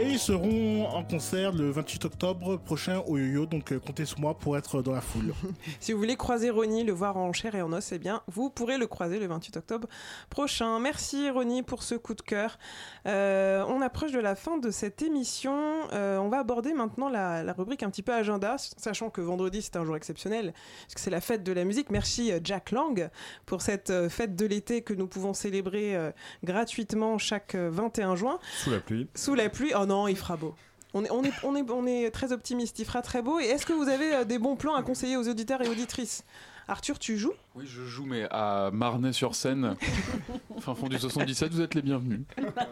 Et 0.00 0.12
ils 0.12 0.18
seront 0.18 0.86
en 0.86 1.04
concert 1.04 1.52
le 1.52 1.70
28 1.70 2.06
octobre 2.06 2.56
prochain 2.56 3.02
au 3.06 3.18
Yo-Yo, 3.18 3.46
donc 3.46 3.70
euh, 3.70 3.78
comptez 3.78 4.06
sur 4.06 4.18
moi 4.18 4.38
pour 4.38 4.56
être 4.56 4.80
dans 4.82 4.92
la 4.92 5.00
foule. 5.00 5.34
Si 5.80 5.92
vous 5.92 5.98
voulez 5.98 6.16
croiser 6.16 6.50
Ronnie, 6.50 6.84
le 6.84 6.92
voir 6.92 7.16
en 7.16 7.32
chair 7.32 7.54
et 7.54 7.62
en 7.62 7.72
os, 7.72 7.92
eh 7.92 7.98
bien, 7.98 8.22
vous 8.26 8.48
pourrez 8.50 8.78
le 8.78 8.86
croiser 8.86 9.18
le 9.18 9.26
28 9.26 9.58
octobre 9.58 9.88
prochain. 10.30 10.78
Merci 10.80 11.28
Ronnie 11.28 11.62
pour 11.62 11.82
ce 11.82 11.94
coup 11.94 12.14
de 12.14 12.22
cœur. 12.22 12.58
Euh, 13.06 13.62
on 13.68 13.82
approche 13.82 14.12
de 14.12 14.20
la 14.20 14.34
fin 14.34 14.58
de 14.58 14.70
cette 14.70 15.02
émission. 15.02 15.54
Euh, 15.92 16.18
on 16.18 16.28
va 16.28 16.38
aborder 16.38 16.72
maintenant 16.72 17.08
la, 17.08 17.42
la 17.42 17.52
rubrique 17.52 17.82
un 17.82 17.90
petit 17.90 18.02
peu 18.02 18.14
agenda, 18.14 18.56
sachant 18.58 19.10
que 19.10 19.20
vendredi 19.20 19.60
c'est 19.60 19.76
un 19.76 19.84
jour 19.84 19.96
exceptionnel, 19.96 20.54
puisque 20.84 20.98
c'est 20.98 21.10
la 21.10 21.20
fête 21.20 21.42
de 21.42 21.52
la 21.52 21.64
musique. 21.64 21.90
Merci 21.90 22.32
Jack 22.42 22.70
Lang 22.70 23.10
pour 23.44 23.60
cette 23.60 24.08
fête 24.08 24.34
de 24.34 24.46
l'été 24.46 24.82
que 24.82 24.94
nous 24.94 25.06
pouvons 25.06 25.34
célébrer 25.34 26.12
gratuitement 26.42 27.18
chaque 27.18 27.54
euh, 27.54 27.70
21 27.70 28.16
juin. 28.16 28.38
Sous 28.58 28.70
la 28.70 28.80
pluie. 28.80 29.08
Sous 29.14 29.34
la 29.34 29.48
pluie. 29.48 29.72
Oh 29.78 29.86
non, 29.90 30.06
il 30.08 30.16
fera 30.16 30.36
beau. 30.36 30.54
On 30.94 31.04
est, 31.04 31.10
on, 31.10 31.22
est, 31.24 31.32
on, 31.44 31.56
est, 31.56 31.70
on 31.70 31.86
est 31.86 32.10
très 32.12 32.32
optimiste, 32.32 32.78
il 32.78 32.84
fera 32.84 33.02
très 33.02 33.22
beau. 33.22 33.40
Et 33.40 33.44
est-ce 33.44 33.66
que 33.66 33.72
vous 33.72 33.88
avez 33.88 34.14
euh, 34.14 34.24
des 34.24 34.38
bons 34.38 34.54
plans 34.56 34.74
à 34.76 34.82
conseiller 34.82 35.16
aux 35.16 35.28
auditeurs 35.28 35.60
et 35.62 35.68
auditrices? 35.68 36.24
Arthur, 36.68 36.98
tu 37.00 37.18
joues? 37.18 37.32
Oui, 37.56 37.64
je 37.66 37.84
joue, 37.84 38.04
mais 38.06 38.28
à 38.30 38.70
Marnay-sur-Seine, 38.72 39.74
fin 40.60 40.76
fond 40.76 40.86
du 40.86 40.96
77, 40.98 41.52
vous 41.52 41.60
êtes 41.60 41.74
les 41.74 41.82
bienvenus. 41.82 42.20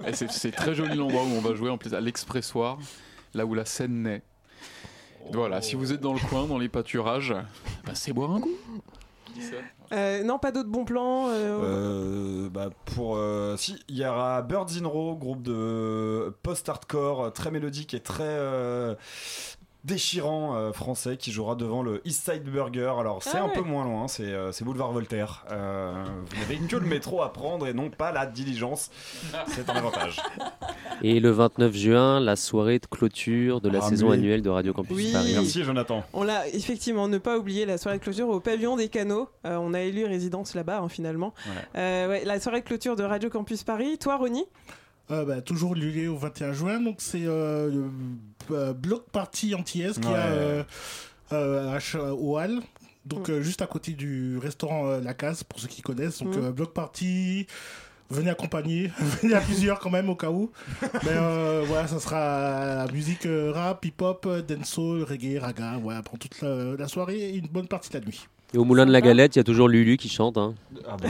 Et 0.06 0.12
c'est- 0.12 0.52
très 0.52 0.74
joli 0.74 0.96
l'endroit 0.96 1.22
où 1.24 1.30
on 1.36 1.40
va 1.40 1.54
jouer, 1.56 1.70
en 1.70 1.78
plus 1.78 1.94
à 1.94 2.00
l'expressoir, 2.00 2.78
là 3.34 3.44
où 3.44 3.54
la 3.54 3.64
scène 3.64 4.02
naît. 4.02 4.22
Voilà, 5.32 5.60
si 5.60 5.74
vous 5.74 5.92
êtes 5.92 6.00
dans 6.00 6.14
le 6.14 6.20
coin, 6.20 6.46
dans 6.46 6.58
les 6.58 6.68
pâturages, 6.68 7.34
bah, 7.84 7.92
c'est 7.94 8.12
boire 8.12 8.30
un 8.30 8.40
coup. 8.40 8.56
Qui 9.28 9.40
dit 9.40 9.46
ça 9.46 9.56
Euh, 9.92 10.22
Non, 10.24 10.38
pas 10.38 10.50
d'autres 10.52 10.68
bons 10.68 10.84
plans 10.84 11.28
euh, 11.28 11.60
Euh, 11.62 12.48
bah 12.50 12.70
pour 12.94 13.16
euh, 13.16 13.56
si 13.56 13.82
il 13.88 13.96
y 13.96 14.04
aura 14.06 14.42
Birds 14.42 14.66
in 14.82 14.86
Row 14.86 15.16
groupe 15.16 15.42
de 15.42 16.34
post-hardcore 16.42 17.32
très 17.32 17.50
mélodique 17.50 17.94
et 17.94 18.00
très 18.00 18.24
euh, 18.24 18.94
déchirant 19.84 20.56
euh, 20.56 20.72
français 20.72 21.16
qui 21.16 21.30
jouera 21.32 21.54
devant 21.54 21.82
le 21.82 22.00
East 22.04 22.24
Side 22.30 22.42
Burger 22.44 22.92
alors 22.98 23.22
c'est 23.22 23.38
Ah 23.38 23.44
un 23.44 23.48
peu 23.48 23.60
moins 23.62 23.84
loin 23.84 24.08
c'est 24.08 24.24
euh, 24.24 24.50
boulevard 24.62 24.92
Voltaire 24.92 25.44
Euh, 25.52 26.04
vous 26.30 26.36
n'avez 26.40 26.58
que 26.66 26.76
le 26.76 26.86
métro 26.86 27.22
à 27.22 27.32
prendre 27.32 27.66
et 27.66 27.72
non 27.72 27.88
pas 27.88 28.10
la 28.12 28.26
diligence 28.26 28.90
c'est 29.46 29.68
un 29.70 29.74
avantage 29.76 30.16
Et 31.04 31.20
le 31.20 31.30
29 31.30 31.72
juin, 31.76 32.18
la 32.18 32.34
soirée 32.34 32.80
de 32.80 32.86
clôture 32.86 33.60
de 33.60 33.68
la 33.68 33.78
Ah, 33.80 33.88
saison 33.88 34.08
mais- 34.08 34.14
annuelle 34.14 34.42
de 34.42 34.50
Radio 34.50 34.72
Campus 34.72 34.96
Oui. 34.96 35.12
Paris. 35.12 35.32
merci 35.36 35.62
Jonathan 35.62 36.02
On 36.12 36.24
l'a 36.24 36.48
effectivement, 36.48 37.06
ne 37.06 37.18
pas 37.18 37.38
oublier 37.38 37.66
la 37.66 37.78
soirée 37.78 37.98
de 37.98 38.02
clôture 38.02 38.28
au 38.28 38.40
pavillon 38.40 38.74
des 38.76 38.88
canaux. 38.88 39.28
Euh, 39.46 39.56
on 39.60 39.74
a 39.74 39.80
élu 39.82 40.04
résidence 40.06 40.56
là-bas 40.56 40.80
hein, 40.80 40.88
finalement. 40.88 41.34
Euh, 41.76 42.08
ouais, 42.08 42.24
la 42.24 42.40
soirée 42.40 42.62
de 42.62 42.66
clôture 42.66 42.96
de 42.96 43.04
Radio 43.04 43.30
Campus 43.30 43.62
Paris. 43.62 43.96
Toi, 43.98 44.16
Ronnie? 44.16 44.46
Euh, 45.12 45.24
bah, 45.24 45.40
toujours 45.40 45.76
lié 45.76 46.08
au 46.08 46.16
21 46.16 46.52
juin, 46.52 46.80
donc 46.80 46.96
c'est 46.98 47.24
euh, 47.24 47.70
euh, 47.70 47.88
bloc 48.50 49.04
party 49.10 49.54
antillaise 49.54 49.98
qui 49.98 50.08
Ouais. 50.08 50.14
a 50.14 50.26
euh, 50.26 50.62
euh, 51.32 51.74
à 51.74 51.80
Ch- 51.80 51.96
au 52.02 52.38
Hall. 52.38 52.60
Donc 53.06 53.30
euh, 53.30 53.40
juste 53.42 53.62
à 53.62 53.66
côté 53.66 53.92
du 53.92 54.36
restaurant 54.38 54.86
euh, 54.88 55.00
La 55.00 55.14
Case 55.14 55.42
pour 55.44 55.58
ceux 55.60 55.68
qui 55.68 55.82
connaissent. 55.82 56.22
Donc 56.22 56.36
Mm. 56.36 56.44
euh, 56.44 56.50
bloc 56.52 56.72
party, 56.74 57.46
venez 58.10 58.28
accompagner, 58.30 58.90
venez 59.22 59.34
à 59.34 59.40
plusieurs 59.40 59.78
quand 59.78 59.90
même 59.90 60.10
au 60.10 60.14
cas 60.14 60.30
où. 60.30 60.50
Mais 60.82 60.88
euh, 61.12 61.64
voilà, 61.66 61.86
ça 61.88 62.00
sera 62.00 62.86
musique 62.92 63.24
euh, 63.26 63.50
rap, 63.52 63.84
hip-hop, 63.84 64.26
euh, 64.26 64.42
dancehall, 64.42 65.04
reggae, 65.04 65.38
raga. 65.40 65.78
Voilà, 65.82 66.02
pour 66.02 66.18
toute 66.18 66.40
la, 66.42 66.76
la 66.76 66.88
soirée 66.88 67.18
et 67.18 67.36
une 67.36 67.46
bonne 67.48 67.68
partie 67.68 67.88
de 67.90 67.98
la 67.98 68.04
nuit. 68.04 68.26
Et 68.54 68.58
au 68.58 68.64
Moulin 68.64 68.86
de 68.86 68.92
la 68.92 69.00
Galette, 69.02 69.36
il 69.36 69.38
y 69.38 69.40
a 69.40 69.44
toujours 69.44 69.68
Lulu 69.68 69.96
qui 69.98 70.08
chante. 70.08 70.38
hein. 70.38 70.54
Ah 70.88 70.96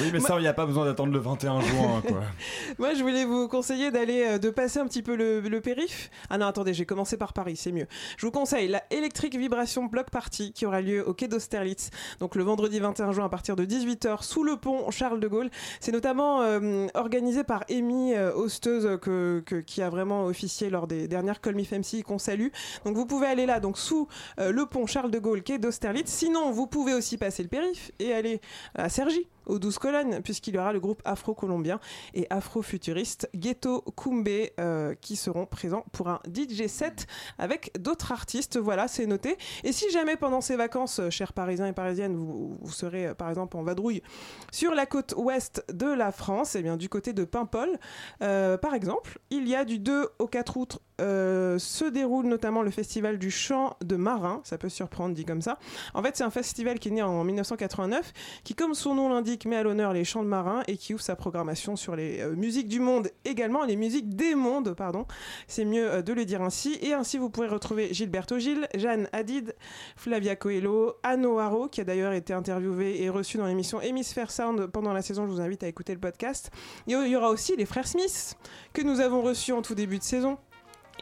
oui 0.00 0.10
mais 0.12 0.20
ça 0.20 0.34
il 0.38 0.42
n'y 0.42 0.46
a 0.48 0.52
pas 0.52 0.66
besoin 0.66 0.84
d'attendre 0.84 1.12
le 1.12 1.18
21 1.18 1.60
juin 1.60 2.02
quoi 2.06 2.20
Moi, 2.78 2.94
je 2.94 3.02
voulais 3.02 3.24
vous 3.24 3.48
conseiller 3.48 3.90
d'aller, 3.90 4.24
euh, 4.26 4.38
de 4.38 4.50
passer 4.50 4.78
un 4.78 4.86
petit 4.86 5.02
peu 5.02 5.16
le, 5.16 5.40
le 5.40 5.60
périph. 5.60 6.10
Ah 6.30 6.38
non, 6.38 6.46
attendez, 6.46 6.74
j'ai 6.74 6.84
commencé 6.86 7.16
par 7.16 7.32
Paris, 7.32 7.56
c'est 7.56 7.72
mieux. 7.72 7.86
Je 8.18 8.26
vous 8.26 8.32
conseille 8.32 8.68
la 8.68 8.82
Electric 8.90 9.36
Vibration 9.36 9.84
Block 9.84 10.10
Party 10.10 10.52
qui 10.52 10.66
aura 10.66 10.80
lieu 10.80 11.06
au 11.06 11.14
quai 11.14 11.28
d'Austerlitz, 11.28 11.90
donc 12.20 12.34
le 12.34 12.42
vendredi 12.42 12.78
21 12.80 13.12
juin 13.12 13.24
à 13.26 13.28
partir 13.28 13.56
de 13.56 13.64
18h 13.64 14.22
sous 14.22 14.44
le 14.44 14.56
pont 14.56 14.90
Charles 14.90 15.20
de 15.20 15.28
Gaulle. 15.28 15.50
C'est 15.80 15.92
notamment 15.92 16.42
euh, 16.42 16.86
organisé 16.94 17.44
par 17.44 17.64
Amy, 17.70 18.14
euh, 18.14 18.32
hosteuse 18.34 18.98
que, 19.00 19.42
que- 19.46 19.60
qui 19.60 19.82
a 19.82 19.90
vraiment 19.90 20.24
officié 20.26 20.70
lors 20.70 20.86
des 20.86 21.08
dernières 21.08 21.40
Call 21.40 21.54
Me 21.54 22.02
qu'on 22.02 22.18
salue. 22.18 22.48
Donc 22.84 22.96
vous 22.96 23.06
pouvez 23.06 23.26
aller 23.26 23.46
là, 23.46 23.60
donc 23.60 23.78
sous 23.78 24.08
euh, 24.38 24.52
le 24.52 24.66
pont 24.66 24.86
Charles 24.86 25.10
de 25.10 25.18
Gaulle, 25.18 25.42
quai 25.42 25.58
d'Austerlitz. 25.58 26.08
Sinon, 26.10 26.50
vous 26.50 26.66
pouvez 26.66 26.94
aussi 26.94 27.16
passer 27.16 27.42
le 27.42 27.48
périph 27.48 27.90
et 27.98 28.12
aller 28.12 28.40
à 28.74 28.88
Cergy 28.88 29.26
aux 29.46 29.58
12 29.58 29.78
colonnes, 29.78 30.22
puisqu'il 30.22 30.54
y 30.54 30.58
aura 30.58 30.72
le 30.72 30.80
groupe 30.80 31.02
afro-colombien 31.04 31.80
et 32.14 32.26
afro-futuriste 32.30 33.28
Ghetto 33.34 33.82
Kumbe 33.96 34.28
euh, 34.60 34.94
qui 35.00 35.16
seront 35.16 35.46
présents 35.46 35.84
pour 35.92 36.08
un 36.08 36.20
DJ 36.26 36.66
set 36.66 37.06
avec 37.38 37.72
d'autres 37.78 38.12
artistes. 38.12 38.58
Voilà, 38.58 38.88
c'est 38.88 39.06
noté. 39.06 39.36
Et 39.64 39.72
si 39.72 39.90
jamais 39.90 40.16
pendant 40.16 40.40
ces 40.40 40.56
vacances, 40.56 41.00
euh, 41.00 41.10
chers 41.10 41.32
Parisiens 41.32 41.66
et 41.66 41.72
Parisiennes, 41.72 42.16
vous, 42.16 42.58
serez 42.70 43.08
euh, 43.08 43.14
par 43.14 43.28
exemple 43.28 43.56
en 43.56 43.62
vadrouille 43.62 44.02
sur 44.52 44.74
la 44.74 44.86
côte 44.86 45.14
ouest 45.16 45.64
de 45.72 45.86
la 45.86 46.12
France, 46.12 46.56
et 46.56 46.62
bien 46.62 46.76
du 46.76 46.88
côté 46.88 47.12
de 47.12 47.24
Paimpol, 47.24 47.78
par 48.18 48.74
exemple, 48.74 49.18
il 49.30 49.48
y 49.48 49.54
a 49.54 49.64
du 49.64 49.78
2 49.78 50.08
au 50.18 50.26
4 50.26 50.56
août 50.56 50.78
euh, 51.00 51.58
se 51.58 51.84
déroule 51.84 52.26
notamment 52.26 52.62
le 52.62 52.70
festival 52.70 53.18
du 53.18 53.30
chant 53.30 53.76
de 53.84 53.96
marin, 53.96 54.40
ça 54.44 54.56
peut 54.56 54.68
surprendre 54.68 55.14
dit 55.14 55.24
comme 55.24 55.42
ça. 55.42 55.58
En 55.94 56.02
fait, 56.02 56.16
c'est 56.16 56.24
un 56.24 56.30
festival 56.30 56.78
qui 56.78 56.88
est 56.88 56.92
né 56.92 57.02
en 57.02 57.22
1989, 57.22 58.12
qui, 58.44 58.54
comme 58.54 58.74
son 58.74 58.94
nom 58.94 59.08
l'indique, 59.10 59.44
met 59.44 59.56
à 59.56 59.62
l'honneur 59.62 59.92
les 59.92 60.04
chants 60.04 60.22
de 60.22 60.28
marins 60.28 60.62
et 60.68 60.76
qui 60.76 60.94
ouvre 60.94 61.02
sa 61.02 61.14
programmation 61.14 61.76
sur 61.76 61.96
les 61.96 62.20
euh, 62.20 62.34
musiques 62.34 62.68
du 62.68 62.80
monde 62.80 63.10
également, 63.24 63.64
les 63.64 63.76
musiques 63.76 64.16
des 64.16 64.34
mondes, 64.34 64.74
pardon. 64.74 65.06
C'est 65.48 65.64
mieux 65.64 65.86
euh, 65.86 66.02
de 66.02 66.12
le 66.12 66.24
dire 66.24 66.40
ainsi. 66.40 66.78
Et 66.80 66.94
ainsi, 66.94 67.18
vous 67.18 67.28
pourrez 67.28 67.48
retrouver 67.48 67.92
Gilberto 67.92 68.38
Gil, 68.38 68.66
Jeanne 68.74 69.08
Hadid, 69.12 69.54
Flavia 69.96 70.34
Coelho, 70.34 70.94
Anno 71.02 71.38
Haro, 71.38 71.68
qui 71.68 71.82
a 71.82 71.84
d'ailleurs 71.84 72.12
été 72.12 72.32
interviewé 72.32 73.02
et 73.02 73.10
reçu 73.10 73.36
dans 73.36 73.46
l'émission 73.46 73.80
Hémisphère 73.82 74.30
Sound 74.30 74.66
pendant 74.68 74.92
la 74.92 75.02
saison. 75.02 75.26
Je 75.26 75.32
vous 75.32 75.40
invite 75.40 75.62
à 75.62 75.68
écouter 75.68 75.92
le 75.92 76.00
podcast. 76.00 76.50
Il 76.86 76.96
y 76.96 77.16
aura 77.16 77.28
aussi 77.28 77.54
les 77.56 77.66
frères 77.66 77.86
Smith, 77.86 78.36
que 78.72 78.82
nous 78.82 79.00
avons 79.00 79.20
reçus 79.20 79.52
en 79.52 79.62
tout 79.62 79.74
début 79.74 79.98
de 79.98 80.02
saison 80.02 80.38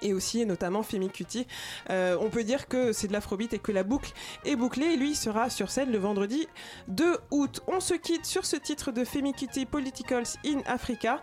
et 0.02 0.12
aussi 0.12 0.40
et 0.40 0.44
notamment 0.44 0.82
Femi 0.82 1.10
Kuti. 1.10 1.46
Euh, 1.90 2.16
on 2.20 2.30
peut 2.30 2.44
dire 2.44 2.68
que 2.68 2.92
c'est 2.92 3.08
de 3.08 3.12
l'afrobeat 3.12 3.52
et 3.54 3.58
que 3.58 3.72
la 3.72 3.82
boucle 3.82 4.12
est 4.44 4.56
bouclée. 4.56 4.94
Et 4.94 4.96
lui 4.96 5.14
sera 5.14 5.50
sur 5.50 5.70
scène 5.70 5.90
le 5.90 5.98
vendredi 5.98 6.46
2 6.88 7.18
août. 7.30 7.60
On 7.66 7.80
se 7.80 7.94
quitte 7.94 8.26
sur 8.26 8.44
ce 8.44 8.56
titre 8.56 8.92
de 8.92 9.04
Femi 9.04 9.32
Kuti, 9.32 9.66
Politicals 9.66 10.36
in 10.44 10.60
Africa. 10.66 11.20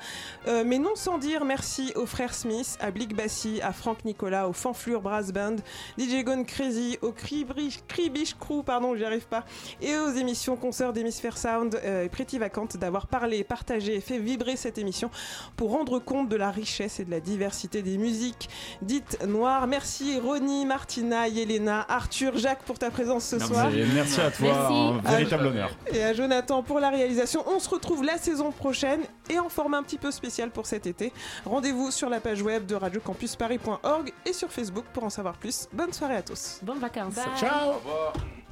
Euh, 0.47 0.63
mais 0.65 0.79
non 0.79 0.95
sans 0.95 1.17
dire 1.17 1.45
merci 1.45 1.91
aux 1.95 2.05
frères 2.05 2.33
Smith, 2.33 2.77
à 2.79 2.91
Blick 2.91 3.15
Bassi, 3.15 3.61
à 3.61 3.71
Franck 3.73 4.05
Nicolas, 4.05 4.47
au 4.47 4.53
Fanflure 4.53 5.01
Brass 5.01 5.31
Band, 5.31 5.57
DJ 5.97 6.23
Gone 6.23 6.45
Crazy, 6.45 6.97
au 7.01 7.11
Cribish 7.11 8.35
Crew, 8.39 8.63
pardon, 8.65 8.95
j'y 8.95 9.05
arrive 9.05 9.27
pas, 9.27 9.45
et 9.81 9.97
aux 9.97 10.11
émissions 10.11 10.55
concerts 10.55 10.93
d'Hémisphère 10.93 11.37
Sound 11.37 11.79
euh, 11.83 12.03
et 12.03 12.09
Pretty 12.09 12.37
Vacante 12.37 12.77
d'avoir 12.77 13.07
parlé, 13.07 13.43
partagé 13.43 13.95
et 13.95 14.01
fait 14.01 14.19
vibrer 14.19 14.55
cette 14.55 14.77
émission 14.77 15.09
pour 15.55 15.71
rendre 15.71 15.99
compte 15.99 16.29
de 16.29 16.35
la 16.35 16.51
richesse 16.51 16.99
et 16.99 17.05
de 17.05 17.11
la 17.11 17.19
diversité 17.19 17.81
des 17.81 17.97
musiques 17.97 18.49
dites 18.81 19.23
noires. 19.25 19.67
Merci 19.67 20.19
Ronnie, 20.19 20.65
Martina, 20.65 21.27
Yelena, 21.27 21.85
Arthur, 21.89 22.37
Jacques 22.37 22.63
pour 22.63 22.77
ta 22.79 22.89
présence 22.91 23.25
ce 23.25 23.35
Merci, 23.37 23.53
soir. 23.53 23.69
merci 23.93 24.21
à 24.21 24.31
toi, 24.31 24.47
Merci. 24.47 24.73
un 24.73 25.11
véritable 25.11 25.43
À- 25.43 25.47
honneur. 25.49 25.69
Et 25.93 26.03
à 26.03 26.13
Jonathan 26.13 26.63
pour 26.63 26.79
la 26.79 26.89
réalisation. 26.89 27.43
On 27.47 27.59
se 27.59 27.69
retrouve 27.69 28.03
la 28.03 28.17
saison 28.17 28.51
prochaine 28.51 29.01
et 29.29 29.39
en 29.39 29.49
format 29.49 29.77
un 29.77 29.83
petit 29.83 29.97
peu 29.97 30.11
spécial 30.11 30.49
pour 30.51 30.65
cet 30.65 30.85
été. 30.87 31.11
Rendez-vous 31.45 31.91
sur 31.91 32.09
la 32.09 32.19
page 32.19 32.41
web 32.41 32.65
de 32.65 32.75
radiocampusparis.org 32.75 34.11
et 34.25 34.33
sur 34.33 34.51
Facebook 34.51 34.85
pour 34.93 35.03
en 35.03 35.09
savoir 35.09 35.37
plus. 35.37 35.67
Bonne 35.73 35.93
soirée 35.93 36.17
à 36.17 36.21
tous. 36.21 36.59
Bonnes 36.61 36.79
vacances. 36.79 37.15
Ciao. 37.39 37.73
I 38.15 38.50